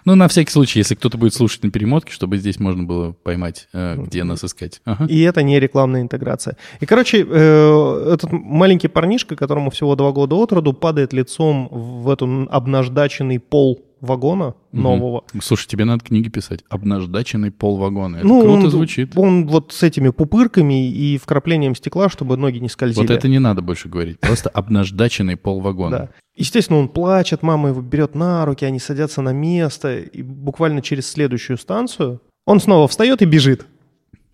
Ну, 0.05 0.15
на 0.15 0.29
всякий 0.29 0.51
случай, 0.51 0.79
если 0.79 0.95
кто-то 0.95 1.19
будет 1.19 1.35
слушать 1.35 1.63
на 1.63 1.71
перемотке, 1.71 2.13
чтобы 2.13 2.37
здесь 2.39 2.61
можно 2.61 2.85
было 2.85 3.13
поймать, 3.13 3.69
э, 3.73 3.97
где 3.99 4.25
нас 4.25 4.45
искать. 4.45 4.81
Ага. 4.85 5.07
И 5.07 5.21
это 5.23 5.43
не 5.43 5.59
рекламная 5.59 6.03
интеграция. 6.03 6.57
И, 6.81 6.87
короче, 6.87 7.27
э, 7.29 8.13
этот 8.13 8.33
маленький 8.33 8.89
парнишка, 8.89 9.37
которому 9.37 9.71
всего 9.71 9.97
два 9.97 10.13
года 10.13 10.37
от 10.37 10.53
роду, 10.53 10.73
падает 10.73 11.13
лицом 11.13 11.69
в 11.71 12.09
эту 12.11 12.47
обнаждаченный 12.51 13.39
пол 13.39 13.85
вагона 14.03 14.55
нового. 14.73 15.25
Слушай, 15.41 15.69
тебе 15.69 15.85
надо 15.87 16.05
книги 16.05 16.29
писать. 16.29 16.65
Обнаждаченный 16.69 17.51
пол 17.51 17.79
вагона. 17.79 18.17
Это 18.17 18.27
Ну, 18.27 18.43
круто 18.43 18.65
он, 18.65 18.71
звучит. 18.71 19.17
Он 19.17 19.47
вот 19.47 19.73
с 19.73 19.83
этими 19.83 20.11
пупырками 20.11 20.91
и 20.91 21.17
вкраплением 21.17 21.75
стекла, 21.75 22.09
чтобы 22.11 22.37
ноги 22.37 22.59
не 22.59 22.69
скользили. 22.69 23.07
Вот 23.07 23.11
это 23.11 23.29
не 23.29 23.39
надо 23.39 23.63
больше 23.63 23.89
говорить. 23.89 24.21
Просто 24.21 24.51
обнаждаченный 24.51 25.37
пол 25.37 25.61
вагона. 25.61 25.97
Да. 25.97 26.09
Естественно, 26.35 26.81
он 26.81 26.89
плачет, 26.89 27.43
мама 27.43 27.71
его 27.71 27.81
берет 27.81 28.15
на 28.15 28.45
руки, 28.45 28.65
они 28.65 28.79
садятся 28.79 29.23
на 29.23 29.33
место, 29.33 29.99
и 29.99 30.23
буквально 30.23 30.83
через 30.83 31.09
следующую 31.09 31.57
станцию 31.57 32.21
он 32.45 32.61
снова 32.61 32.89
встает 32.89 33.23
и 33.23 33.25
бежит. 33.25 33.67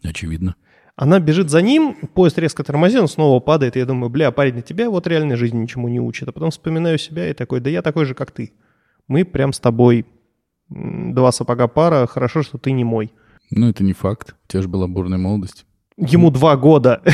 Очевидно. 0.03 0.55
Она 0.97 1.21
бежит 1.21 1.51
за 1.51 1.61
ним, 1.61 1.95
поезд 2.15 2.39
резко 2.39 2.65
тормозит, 2.65 3.01
он 3.01 3.09
снова 3.09 3.39
падает, 3.39 3.77
и 3.77 3.79
я 3.79 3.87
думаю, 3.87 4.11
бля, 4.11 4.33
парень, 4.33 4.55
на 4.55 4.63
тебя 4.63 4.91
вот 4.91 5.07
реальная 5.07 5.37
жизнь 5.37 5.61
ничему 5.61 5.89
не 5.89 6.01
учит. 6.01 6.29
А 6.29 6.33
потом 6.33 6.51
вспоминаю 6.51 6.99
себя 6.99 7.29
и 7.29 7.35
такой, 7.35 7.61
да 7.61 7.71
я 7.71 7.83
такой 7.83 8.05
же, 8.05 8.15
как 8.15 8.31
ты. 8.31 8.53
Мы 9.09 9.25
прям 9.25 9.53
с 9.53 9.59
тобой 9.61 10.07
два 10.69 11.33
сапога 11.33 11.67
пара, 11.69 12.07
хорошо, 12.07 12.43
что 12.43 12.59
ты 12.59 12.73
не 12.73 12.85
мой. 12.85 13.11
Ну, 13.51 13.69
это 13.69 13.83
не 13.83 13.95
факт. 13.95 14.35
У 14.45 14.53
тебя 14.53 14.63
же 14.63 14.69
была 14.69 14.87
бурная 14.87 15.19
молодость. 15.19 15.65
Ему 15.97 16.31
два 16.31 16.57
года. 16.57 17.03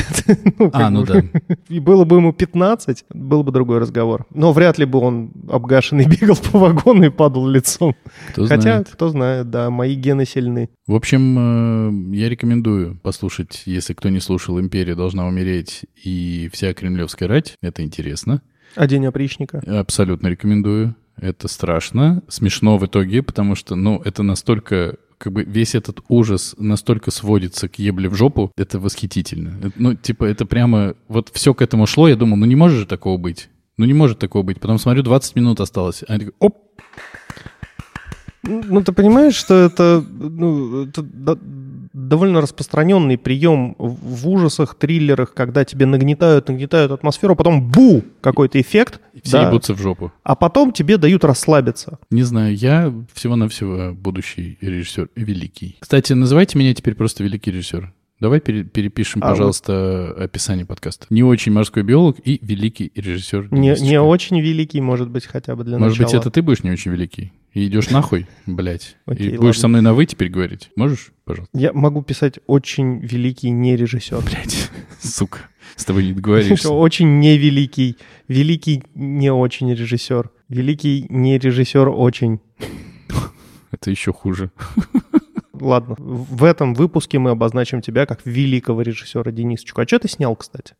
Ну, 0.59 0.69
А, 0.73 0.89
ну 0.89 1.01
бы. 1.01 1.07
да. 1.07 1.55
И 1.69 1.79
было 1.79 2.03
бы 2.05 2.17
ему 2.17 2.33
15, 2.33 3.05
был 3.13 3.43
бы 3.43 3.51
другой 3.51 3.77
разговор. 3.79 4.25
Но 4.33 4.53
вряд 4.53 4.77
ли 4.77 4.85
бы 4.85 4.99
он 4.99 5.31
обгашенный 5.49 6.05
бегал 6.19 6.35
по 6.35 6.59
вагону 6.59 7.03
и 7.05 7.09
падал 7.09 7.47
лицом. 7.47 7.95
Кто 8.31 8.45
Хотя, 8.45 8.61
знает. 8.61 8.89
кто 8.89 9.09
знает, 9.09 9.49
да, 9.49 9.69
мои 9.69 9.95
гены 9.95 10.25
сильны. 10.25 10.69
В 10.87 10.95
общем, 10.95 12.11
э, 12.13 12.15
я 12.15 12.29
рекомендую 12.29 12.99
послушать, 13.01 13.63
если 13.65 13.93
кто 13.93 14.09
не 14.09 14.19
слушал 14.19 14.59
«Империя 14.59 14.95
должна 14.95 15.25
умереть» 15.27 15.85
и 16.03 16.49
«Вся 16.53 16.73
кремлевская 16.73 17.27
рать». 17.29 17.55
Это 17.61 17.83
интересно. 17.83 18.41
А 18.75 18.87
день 18.87 19.05
опричника? 19.05 19.61
Абсолютно 19.67 20.27
рекомендую. 20.27 20.95
Это 21.17 21.47
страшно, 21.47 22.23
смешно 22.27 22.77
в 22.77 22.85
итоге, 22.85 23.23
потому 23.23 23.55
что, 23.55 23.75
ну, 23.75 24.01
это 24.03 24.23
настолько, 24.23 24.97
как 25.17 25.31
бы 25.33 25.43
весь 25.43 25.75
этот 25.75 26.01
ужас 26.09 26.55
настолько 26.57 27.11
сводится 27.11 27.69
к 27.69 27.79
ебле 27.79 28.09
в 28.09 28.15
жопу, 28.15 28.51
это 28.57 28.79
восхитительно. 28.79 29.57
Это, 29.59 29.71
Ну, 29.77 29.93
типа, 29.95 30.25
это 30.25 30.45
прямо, 30.45 30.95
вот 31.07 31.29
все 31.33 31.53
к 31.53 31.61
этому 31.61 31.87
шло, 31.87 32.07
я 32.07 32.15
думал, 32.15 32.37
ну 32.37 32.45
не 32.45 32.55
может 32.55 32.79
же 32.79 32.85
такого 32.85 33.17
быть. 33.17 33.49
Ну 33.77 33.85
не 33.85 33.93
может 33.93 34.19
такого 34.19 34.43
быть. 34.43 34.59
Потом 34.59 34.77
смотрю, 34.77 35.03
20 35.03 35.35
минут 35.35 35.59
осталось. 35.59 36.03
А 36.07 36.13
я 36.13 36.19
такой, 36.19 36.33
оп, 36.39 36.57
Ну, 38.47 38.81
ты 38.83 38.91
понимаешь, 38.91 39.35
что 39.35 39.53
это, 39.55 40.03
ну, 40.19 40.83
это 40.85 41.01
до- 41.01 41.39
довольно 41.93 42.41
распространенный 42.41 43.17
прием 43.17 43.75
в 43.79 44.27
ужасах, 44.27 44.75
триллерах, 44.75 45.33
когда 45.33 45.63
тебе 45.65 45.85
нагнетают, 45.85 46.47
нагнетают 46.49 46.91
атмосферу, 46.91 47.33
а 47.33 47.35
потом 47.35 47.71
бу, 47.71 48.03
какой-то 48.21 48.59
эффект, 48.59 48.99
все 49.23 49.39
да, 49.41 49.47
ебутся 49.47 49.73
в 49.73 49.79
жопу. 49.81 50.11
а 50.23 50.35
потом 50.35 50.71
тебе 50.73 50.97
дают 50.97 51.23
расслабиться. 51.23 51.99
Не 52.11 52.23
знаю, 52.23 52.55
я 52.55 52.93
всего-навсего 53.13 53.93
будущий 53.93 54.57
режиссер 54.61 55.09
великий. 55.15 55.77
Кстати, 55.79 56.13
называйте 56.13 56.57
меня 56.59 56.73
теперь 56.73 56.95
просто 56.95 57.23
великий 57.23 57.51
режиссер. 57.51 57.93
Давай 58.19 58.39
пере- 58.39 58.63
перепишем, 58.63 59.21
А, 59.23 59.29
пожалуйста, 59.29 60.13
описание 60.17 60.65
подкаста. 60.65 61.05
Не 61.09 61.23
очень 61.23 61.51
морской 61.51 61.83
биолог 61.83 62.15
и 62.23 62.39
великий 62.41 62.91
режиссер. 62.95 63.49
Не, 63.51 63.75
не 63.81 63.99
очень 63.99 64.39
великий, 64.39 64.79
может 64.79 65.09
быть, 65.09 65.25
хотя 65.25 65.53
бы 65.55 65.63
для 65.65 65.77
Может 65.77 65.99
начала. 65.99 66.11
быть, 66.13 66.21
это 66.21 66.31
ты 66.31 66.41
будешь 66.41 66.63
не 66.63 66.71
очень 66.71 66.91
великий? 66.91 67.33
И 67.55 67.67
идешь 67.67 67.89
нахуй, 67.89 68.27
блядь. 68.45 68.97
Окей, 69.05 69.27
и 69.27 69.37
будешь 69.37 69.41
ладно. 69.41 69.53
со 69.61 69.67
мной 69.69 69.81
на 69.81 69.93
«вы» 69.93 70.05
теперь 70.05 70.27
говорить? 70.27 70.71
Можешь, 70.75 71.13
пожалуйста? 71.23 71.57
Я 71.57 71.71
могу 71.71 72.01
писать 72.01 72.37
очень 72.47 72.99
великий 72.99 73.49
не 73.49 73.77
режиссер. 73.77 74.21
Блядь, 74.21 74.69
сука, 75.01 75.39
с 75.77 75.85
тобой 75.85 76.05
не 76.05 76.11
договоришься. 76.11 76.69
Очень 76.69 77.21
невеликий. 77.21 77.95
Великий 78.27 78.83
не 78.93 79.31
очень 79.31 79.73
режиссер. 79.73 80.31
Великий 80.49 81.05
не 81.07 81.37
режиссер 81.37 81.87
очень. 81.87 82.41
Это 83.71 83.89
еще 83.89 84.11
хуже. 84.11 84.51
Ладно, 85.53 85.95
в 85.97 86.43
этом 86.43 86.73
выпуске 86.73 87.19
мы 87.19 87.29
обозначим 87.29 87.81
тебя 87.81 88.05
как 88.05 88.25
великого 88.25 88.81
режиссера 88.81 89.31
Денисочку. 89.31 89.79
А 89.79 89.87
что 89.87 89.99
ты 89.99 90.09
снял, 90.09 90.35
кстати? 90.35 90.75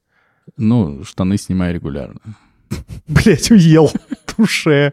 Ну, 0.57 1.05
штаны 1.05 1.37
снимаю 1.37 1.73
регулярно. 1.73 2.19
Блять, 3.07 3.49
уел. 3.49 3.89
Туше. 4.25 4.91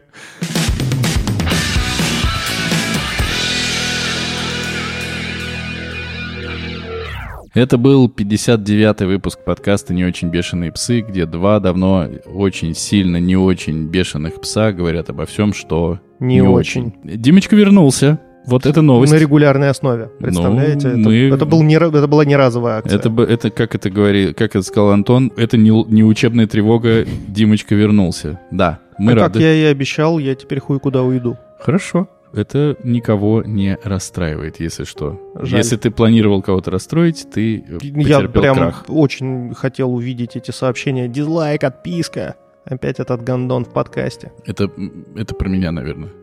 Это 7.53 7.77
был 7.77 8.07
59-й 8.09 9.05
выпуск 9.05 9.39
подкаста 9.45 9.93
«Не 9.93 10.05
очень 10.05 10.29
бешеные 10.29 10.71
псы», 10.71 11.01
где 11.01 11.27
два 11.27 11.59
давно 11.59 12.07
очень 12.25 12.73
сильно 12.73 13.17
не 13.17 13.35
очень 13.37 13.85
бешеных 13.89 14.41
пса 14.41 14.71
говорят 14.71 15.11
обо 15.11 15.27
всем, 15.27 15.53
что 15.53 15.99
Не 16.19 16.41
очень. 16.41 16.93
Димочка 17.03 17.55
вернулся. 17.55 18.19
Вот 18.47 18.65
это 18.65 18.81
новость. 18.81 19.13
На 19.13 19.17
регулярной 19.17 19.69
основе. 19.69 20.09
Представляете? 20.19 20.87
Ну, 20.89 21.11
это, 21.11 21.29
мы- 21.29 21.35
это, 21.35 21.45
был 21.45 21.61
не, 21.61 21.75
это 21.75 22.07
была 22.07 22.25
не 22.25 22.35
разовая 22.35 22.79
акция. 22.79 22.97
Это, 22.97 23.09
это 23.21 23.51
как 23.51 23.75
это 23.75 23.91
говорит, 23.91 24.35
как 24.35 24.55
это 24.55 24.63
сказал 24.63 24.89
Антон, 24.89 25.31
это 25.37 25.55
не, 25.55 25.69
не 25.69 26.03
учебная 26.03 26.47
тревога, 26.47 27.05
Димочка 27.27 27.75
вернулся. 27.75 28.39
Да, 28.49 28.79
мы 28.97 29.11
А 29.11 29.15
рады. 29.15 29.33
как 29.33 29.41
я 29.43 29.53
и 29.53 29.63
обещал, 29.65 30.17
я 30.17 30.33
теперь 30.33 30.59
хуй 30.59 30.79
куда 30.79 31.03
уйду. 31.03 31.37
Хорошо. 31.59 32.09
Это 32.33 32.75
никого 32.83 33.43
не 33.43 33.77
расстраивает, 33.83 34.59
если 34.59 34.83
что. 34.85 35.19
Жаль. 35.35 35.59
Если 35.59 35.77
ты 35.77 35.91
планировал 35.91 36.41
кого-то 36.41 36.71
расстроить, 36.71 37.27
ты 37.31 37.59
э, 37.59 37.77
Я 37.81 38.17
потерпел 38.19 38.41
прям 38.41 38.55
крах. 38.55 38.85
очень 38.87 39.53
хотел 39.53 39.93
увидеть 39.93 40.35
эти 40.35 40.49
сообщения. 40.51 41.07
Дизлайк, 41.07 41.63
отписка. 41.63 42.35
Опять 42.65 42.99
этот 42.99 43.23
гандон 43.23 43.65
в 43.65 43.73
подкасте. 43.73 44.31
Это, 44.45 44.71
это 45.15 45.35
про 45.35 45.47
меня, 45.49 45.71
наверное. 45.71 46.09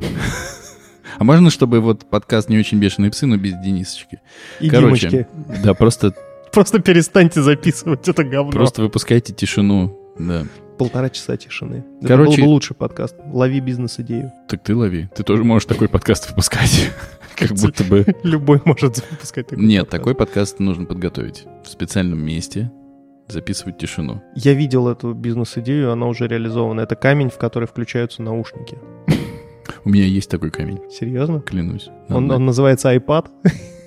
А 1.18 1.24
можно, 1.24 1.50
чтобы 1.50 1.80
вот 1.80 2.08
подкаст 2.08 2.48
не 2.48 2.56
очень 2.56 2.78
бешеные 2.78 3.10
псы, 3.10 3.26
но 3.26 3.36
без 3.36 3.54
Денисочки? 3.54 4.20
И 4.60 4.70
Короче, 4.70 5.08
Димочки. 5.08 5.28
да, 5.64 5.74
просто, 5.74 6.14
Просто 6.52 6.78
перестаньте 6.78 7.42
записывать 7.42 8.08
это 8.08 8.22
говно. 8.22 8.52
просто 8.52 8.82
выпускайте 8.82 9.32
тишину. 9.32 9.98
Да. 10.18 10.44
Полтора 10.80 11.10
часа 11.10 11.36
тишины. 11.36 11.84
Это 11.98 12.08
Короче- 12.08 12.40
был 12.40 12.46
бы 12.46 12.50
лучший 12.52 12.74
подкаст. 12.74 13.14
Лови 13.30 13.60
бизнес-идею. 13.60 14.32
Так 14.48 14.62
ты 14.62 14.74
лови. 14.74 15.10
Ты 15.14 15.22
тоже 15.24 15.44
можешь 15.44 15.66
такой 15.66 15.90
подкаст 15.90 16.30
выпускать. 16.30 16.90
Как 17.36 17.50
будто 17.50 17.84
бы... 17.84 18.06
Любой 18.22 18.62
может 18.64 18.96
запускать 18.96 19.48
такой 19.48 19.62
Нет, 19.62 19.90
такой 19.90 20.14
подкаст 20.14 20.58
нужно 20.58 20.86
подготовить. 20.86 21.44
В 21.62 21.68
специальном 21.68 22.24
месте 22.24 22.72
записывать 23.28 23.76
тишину. 23.76 24.22
Я 24.34 24.54
видел 24.54 24.88
эту 24.88 25.12
бизнес-идею, 25.12 25.92
она 25.92 26.06
уже 26.06 26.26
реализована. 26.26 26.80
Это 26.80 26.96
камень, 26.96 27.28
в 27.28 27.36
который 27.36 27.68
включаются 27.68 28.22
наушники. 28.22 28.78
У 29.84 29.90
меня 29.90 30.06
есть 30.06 30.30
такой 30.30 30.50
камень, 30.50 30.80
Серьезно? 30.90 31.42
клянусь. 31.42 31.90
Он, 32.08 32.26
называется 32.26 32.94
iPad, 32.96 33.26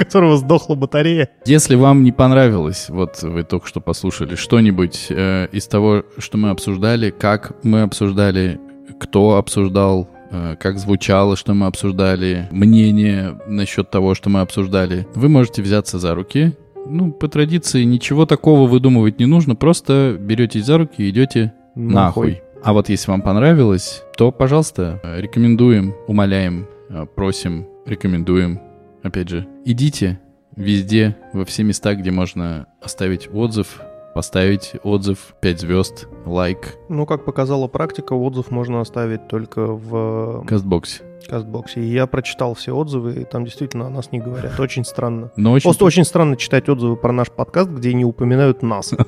которого 0.00 0.38
сдохла 0.38 0.74
батарея. 0.74 1.28
Если 1.44 1.74
вам 1.74 2.02
не 2.02 2.10
понравилось, 2.10 2.86
вот 2.88 3.22
вы 3.22 3.44
только 3.44 3.66
что 3.66 3.80
послушали, 3.80 4.34
что-нибудь 4.34 5.08
э, 5.10 5.48
из 5.52 5.66
того, 5.66 6.04
что 6.16 6.38
мы 6.38 6.48
обсуждали, 6.48 7.10
как 7.10 7.52
мы 7.62 7.82
обсуждали, 7.82 8.58
кто 8.98 9.36
обсуждал, 9.36 10.08
э, 10.30 10.56
как 10.58 10.78
звучало, 10.78 11.36
что 11.36 11.52
мы 11.52 11.66
обсуждали, 11.66 12.48
мнение 12.50 13.38
насчет 13.46 13.90
того, 13.90 14.14
что 14.14 14.30
мы 14.30 14.40
обсуждали, 14.40 15.06
вы 15.14 15.28
можете 15.28 15.60
взяться 15.60 15.98
за 15.98 16.14
руки. 16.14 16.56
Ну, 16.86 17.12
по 17.12 17.28
традиции, 17.28 17.84
ничего 17.84 18.24
такого 18.24 18.66
выдумывать 18.66 19.18
не 19.18 19.26
нужно, 19.26 19.54
просто 19.54 20.16
беретесь 20.18 20.64
за 20.64 20.78
руки 20.78 21.02
и 21.02 21.10
идете 21.10 21.52
нахуй. 21.74 22.40
А 22.64 22.72
вот 22.72 22.88
если 22.88 23.10
вам 23.10 23.20
понравилось, 23.20 24.02
то, 24.16 24.32
пожалуйста, 24.32 24.98
рекомендуем, 25.18 25.94
умоляем, 26.08 26.66
э, 26.88 27.04
просим, 27.14 27.66
рекомендуем. 27.84 28.69
Опять 29.02 29.28
же, 29.28 29.46
идите 29.64 30.20
везде, 30.56 31.16
во 31.32 31.44
все 31.44 31.62
места, 31.62 31.94
где 31.94 32.10
можно 32.10 32.66
оставить 32.82 33.28
отзыв, 33.32 33.80
поставить 34.14 34.72
отзыв, 34.82 35.34
5 35.40 35.60
звезд, 35.60 36.08
лайк, 36.26 36.74
Ну, 36.88 37.06
как 37.06 37.24
показала 37.24 37.68
практика, 37.68 38.12
отзыв 38.14 38.50
можно 38.50 38.80
оставить 38.80 39.28
только 39.28 39.66
в 39.66 40.44
кастбоксе. 40.46 41.02
кастбоксе. 41.28 41.80
И 41.80 41.86
я 41.92 42.06
прочитал 42.06 42.54
все 42.54 42.72
отзывы, 42.74 43.22
и 43.22 43.24
там 43.24 43.44
действительно 43.44 43.86
о 43.86 43.90
нас 43.90 44.10
не 44.12 44.18
говорят. 44.18 44.58
Очень 44.58 44.84
странно. 44.84 45.30
Но 45.36 45.52
очень... 45.52 45.62
Просто 45.64 45.84
очень 45.84 46.04
странно 46.04 46.36
читать 46.36 46.68
отзывы 46.68 46.96
про 46.96 47.12
наш 47.12 47.30
подкаст, 47.30 47.70
где 47.70 47.94
не 47.94 48.04
упоминают 48.04 48.62
нас. 48.62 48.92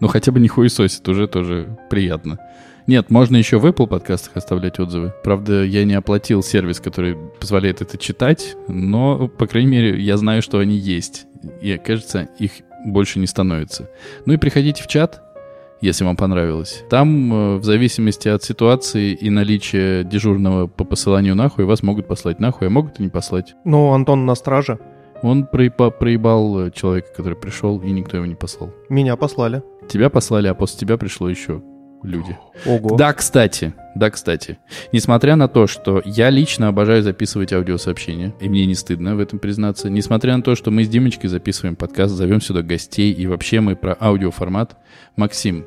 Ну, 0.00 0.08
хотя 0.08 0.30
бы 0.30 0.38
не 0.40 0.48
хуесосит, 0.48 1.08
уже 1.08 1.26
тоже 1.26 1.76
приятно. 1.90 2.38
Нет, 2.86 3.10
можно 3.10 3.36
еще 3.36 3.58
в 3.58 3.66
Apple 3.66 3.88
подкастах 3.88 4.36
оставлять 4.36 4.78
отзывы. 4.78 5.12
Правда, 5.24 5.64
я 5.64 5.84
не 5.84 5.94
оплатил 5.94 6.42
сервис, 6.42 6.78
который 6.78 7.16
позволяет 7.40 7.80
это 7.80 7.98
читать, 7.98 8.56
но, 8.68 9.26
по 9.26 9.48
крайней 9.48 9.70
мере, 9.70 10.00
я 10.00 10.16
знаю, 10.16 10.40
что 10.40 10.60
они 10.60 10.76
есть. 10.76 11.26
И, 11.60 11.76
кажется, 11.78 12.28
их 12.38 12.52
больше 12.86 13.18
не 13.18 13.26
становится. 13.26 13.90
Ну 14.24 14.34
и 14.34 14.36
приходите 14.36 14.84
в 14.84 14.86
чат, 14.86 15.20
если 15.80 16.04
вам 16.04 16.16
понравилось. 16.16 16.84
Там, 16.88 17.32
э, 17.32 17.56
в 17.56 17.64
зависимости 17.64 18.28
от 18.28 18.44
ситуации 18.44 19.12
и 19.14 19.30
наличия 19.30 20.04
дежурного 20.04 20.68
по 20.68 20.84
посыланию 20.84 21.34
нахуй, 21.34 21.64
вас 21.64 21.82
могут 21.82 22.06
послать 22.06 22.38
нахуй, 22.38 22.68
а 22.68 22.70
могут 22.70 23.00
и 23.00 23.02
не 23.02 23.08
послать. 23.08 23.54
Ну, 23.64 23.92
Антон 23.92 24.26
на 24.26 24.36
страже. 24.36 24.78
Он 25.22 25.44
проеба- 25.44 25.90
проебал 25.90 26.66
э, 26.66 26.70
человека, 26.70 27.08
который 27.16 27.36
пришел, 27.36 27.80
и 27.80 27.90
никто 27.90 28.16
его 28.16 28.26
не 28.26 28.36
послал. 28.36 28.72
Меня 28.88 29.16
послали. 29.16 29.62
Тебя 29.88 30.08
послали, 30.08 30.46
а 30.46 30.54
после 30.54 30.78
тебя 30.78 30.96
пришло 30.98 31.28
еще 31.28 31.62
люди. 32.02 32.36
Ого. 32.64 32.96
Да, 32.96 33.12
кстати, 33.12 33.74
да, 33.94 34.10
кстати. 34.10 34.58
Несмотря 34.92 35.36
на 35.36 35.48
то, 35.48 35.66
что 35.66 36.02
я 36.04 36.30
лично 36.30 36.68
обожаю 36.68 37.02
записывать 37.02 37.52
аудиосообщения, 37.52 38.34
и 38.40 38.48
мне 38.48 38.66
не 38.66 38.74
стыдно 38.74 39.16
в 39.16 39.20
этом 39.20 39.38
признаться, 39.38 39.90
несмотря 39.90 40.36
на 40.36 40.42
то, 40.42 40.54
что 40.54 40.70
мы 40.70 40.84
с 40.84 40.88
Димочкой 40.88 41.30
записываем 41.30 41.76
подкаст, 41.76 42.14
зовем 42.14 42.40
сюда 42.40 42.62
гостей, 42.62 43.12
и 43.12 43.26
вообще 43.26 43.60
мы 43.60 43.76
про 43.76 43.96
аудиоформат. 44.00 44.76
Максим, 45.16 45.64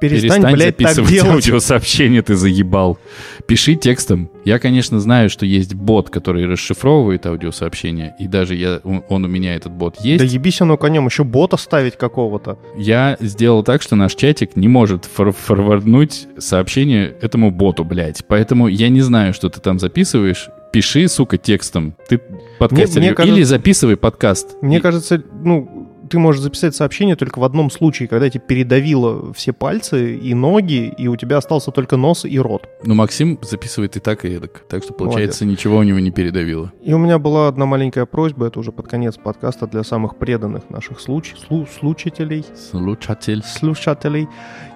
Перестань, 0.00 0.42
перестань 0.42 0.54
блядь, 0.54 0.76
так 0.76 0.88
записывать 0.94 1.10
делать. 1.10 1.34
аудиосообщение, 1.48 2.22
ты 2.22 2.34
заебал. 2.36 2.98
Пиши 3.46 3.74
текстом. 3.74 4.30
Я, 4.44 4.58
конечно, 4.58 5.00
знаю, 5.00 5.28
что 5.30 5.44
есть 5.44 5.74
бот, 5.74 6.10
который 6.10 6.46
расшифровывает 6.46 7.26
аудиосообщения, 7.26 8.14
и 8.20 8.26
даже 8.28 8.54
я, 8.54 8.80
он 8.84 9.24
у 9.24 9.28
меня, 9.28 9.54
этот 9.56 9.72
бот, 9.72 9.96
есть. 10.00 10.18
Да 10.24 10.24
ебись 10.24 10.60
оно 10.60 10.76
конем, 10.76 11.06
еще 11.06 11.24
бота 11.24 11.56
ставить 11.56 11.96
какого-то. 11.96 12.58
Я 12.76 13.16
сделал 13.20 13.62
так, 13.62 13.82
что 13.82 13.96
наш 13.96 14.14
чатик 14.14 14.56
не 14.56 14.68
может 14.68 15.04
фор- 15.04 15.32
форварднуть 15.32 16.26
сообщение 16.38 17.14
этому 17.20 17.50
боту, 17.50 17.84
блядь. 17.84 18.22
Поэтому 18.26 18.68
я 18.68 18.88
не 18.88 19.00
знаю, 19.00 19.34
что 19.34 19.48
ты 19.48 19.60
там 19.60 19.78
записываешь. 19.78 20.48
Пиши, 20.72 21.08
сука, 21.08 21.38
текстом. 21.38 21.94
Ты 22.08 22.20
подкастер. 22.58 23.00
мне 23.00 23.14
кажется- 23.14 23.36
Или 23.36 23.42
записывай 23.42 23.96
подкаст. 23.96 24.56
Мне 24.60 24.76
И- 24.76 24.80
кажется, 24.80 25.22
ну, 25.42 25.77
ты 26.08 26.18
можешь 26.18 26.40
записать 26.42 26.74
сообщение 26.74 27.14
только 27.14 27.38
в 27.38 27.44
одном 27.44 27.70
случае, 27.70 28.08
когда 28.08 28.28
тебе 28.28 28.42
передавило 28.46 29.32
все 29.32 29.52
пальцы 29.52 30.16
и 30.16 30.34
ноги, 30.34 30.92
и 30.98 31.06
у 31.08 31.16
тебя 31.16 31.36
остался 31.36 31.70
только 31.70 31.96
нос 31.96 32.24
и 32.24 32.38
рот. 32.38 32.68
Ну, 32.84 32.94
Максим 32.94 33.38
записывает 33.42 33.96
и 33.96 34.00
так, 34.00 34.24
и 34.24 34.28
эдак. 34.28 34.64
Так 34.68 34.82
что, 34.82 34.92
получается, 34.92 35.44
ничего 35.44 35.76
у 35.78 35.82
него 35.82 35.98
не 36.00 36.10
передавило. 36.10 36.72
И 36.82 36.92
у 36.92 36.98
меня 36.98 37.18
была 37.18 37.48
одна 37.48 37.66
маленькая 37.66 38.06
просьба, 38.06 38.46
это 38.46 38.58
уже 38.58 38.72
под 38.72 38.88
конец 38.88 39.16
подкаста 39.16 39.66
для 39.66 39.84
самых 39.84 40.16
преданных 40.16 40.70
наших 40.70 41.00
случ... 41.00 41.34
слу- 41.48 41.68
слушателей, 41.78 42.44
Слушатель. 42.70 43.42
слушателей. 43.44 44.28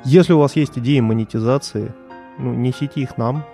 Если 0.04 0.32
у 0.32 0.38
вас 0.38 0.54
есть 0.56 0.78
идеи 0.78 1.00
монетизации, 1.00 1.92
ну, 2.38 2.52
несите 2.54 3.00
их 3.00 3.16
нам. 3.18 3.44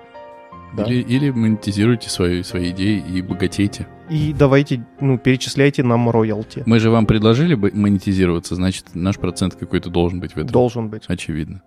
Да. 0.76 0.84
Или, 0.84 1.00
или 1.02 1.30
монетизируйте 1.30 2.10
свои, 2.10 2.42
свои 2.42 2.70
идеи 2.70 3.02
и 3.08 3.22
богатейте. 3.22 3.86
И 4.10 4.32
давайте, 4.32 4.86
ну, 5.00 5.18
перечисляйте 5.18 5.82
нам 5.82 6.08
роялти. 6.10 6.62
Мы 6.66 6.78
же 6.78 6.90
вам 6.90 7.06
предложили 7.06 7.54
бы 7.54 7.70
монетизироваться, 7.74 8.54
значит, 8.54 8.94
наш 8.94 9.18
процент 9.18 9.54
какой-то 9.54 9.90
должен 9.90 10.20
быть 10.20 10.32
в 10.32 10.38
этом. 10.38 10.48
Должен 10.48 10.88
быть. 10.88 11.04
Очевидно. 11.08 11.62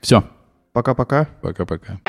Все. 0.00 0.24
Пока-пока. 0.72 1.28
Пока-пока. 1.42 2.00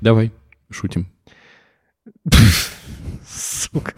Давай, 0.00 0.32
шутим. 0.70 1.06
Сука. 3.26 3.94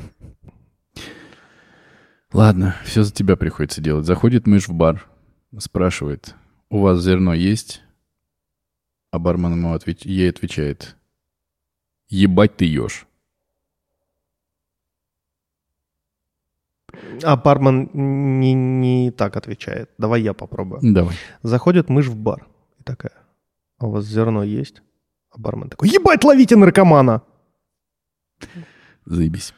Ладно, 2.33 2.77
все 2.85 3.03
за 3.03 3.13
тебя 3.13 3.37
приходится 3.37 3.81
делать. 3.81 4.07
Заходит 4.07 4.47
мышь 4.47 4.69
в 4.69 4.73
бар, 4.73 5.07
спрашивает, 5.59 6.35
у 6.71 6.81
вас 6.81 7.03
зерно 7.03 7.35
есть? 7.35 7.83
А 9.11 9.19
бармен 9.19 9.53
ему 9.53 9.75
отвеч... 9.75 10.07
ей 10.07 10.31
отвечает, 10.31 10.97
ебать 12.09 12.57
ты 12.57 12.65
ешь. 12.65 13.07
А 17.23 17.37
бармен 17.37 17.91
не, 18.41 18.55
не 18.55 19.11
так 19.11 19.37
отвечает. 19.37 19.91
Давай 19.99 20.23
я 20.23 20.33
попробую. 20.33 20.81
Давай. 20.83 21.15
Заходит 21.43 21.91
мышь 21.91 22.07
в 22.07 22.17
бар. 22.17 22.49
И 22.81 22.83
такая, 22.83 23.13
а 23.79 23.87
у 23.87 23.91
вас 23.91 24.07
зерно 24.07 24.43
есть? 24.43 24.83
А 25.33 25.39
бармен 25.39 25.71
такой, 25.71 25.89
ебать, 25.89 26.25
ловите 26.25 26.57
наркомана! 26.57 27.23
Заебись. 29.07 29.55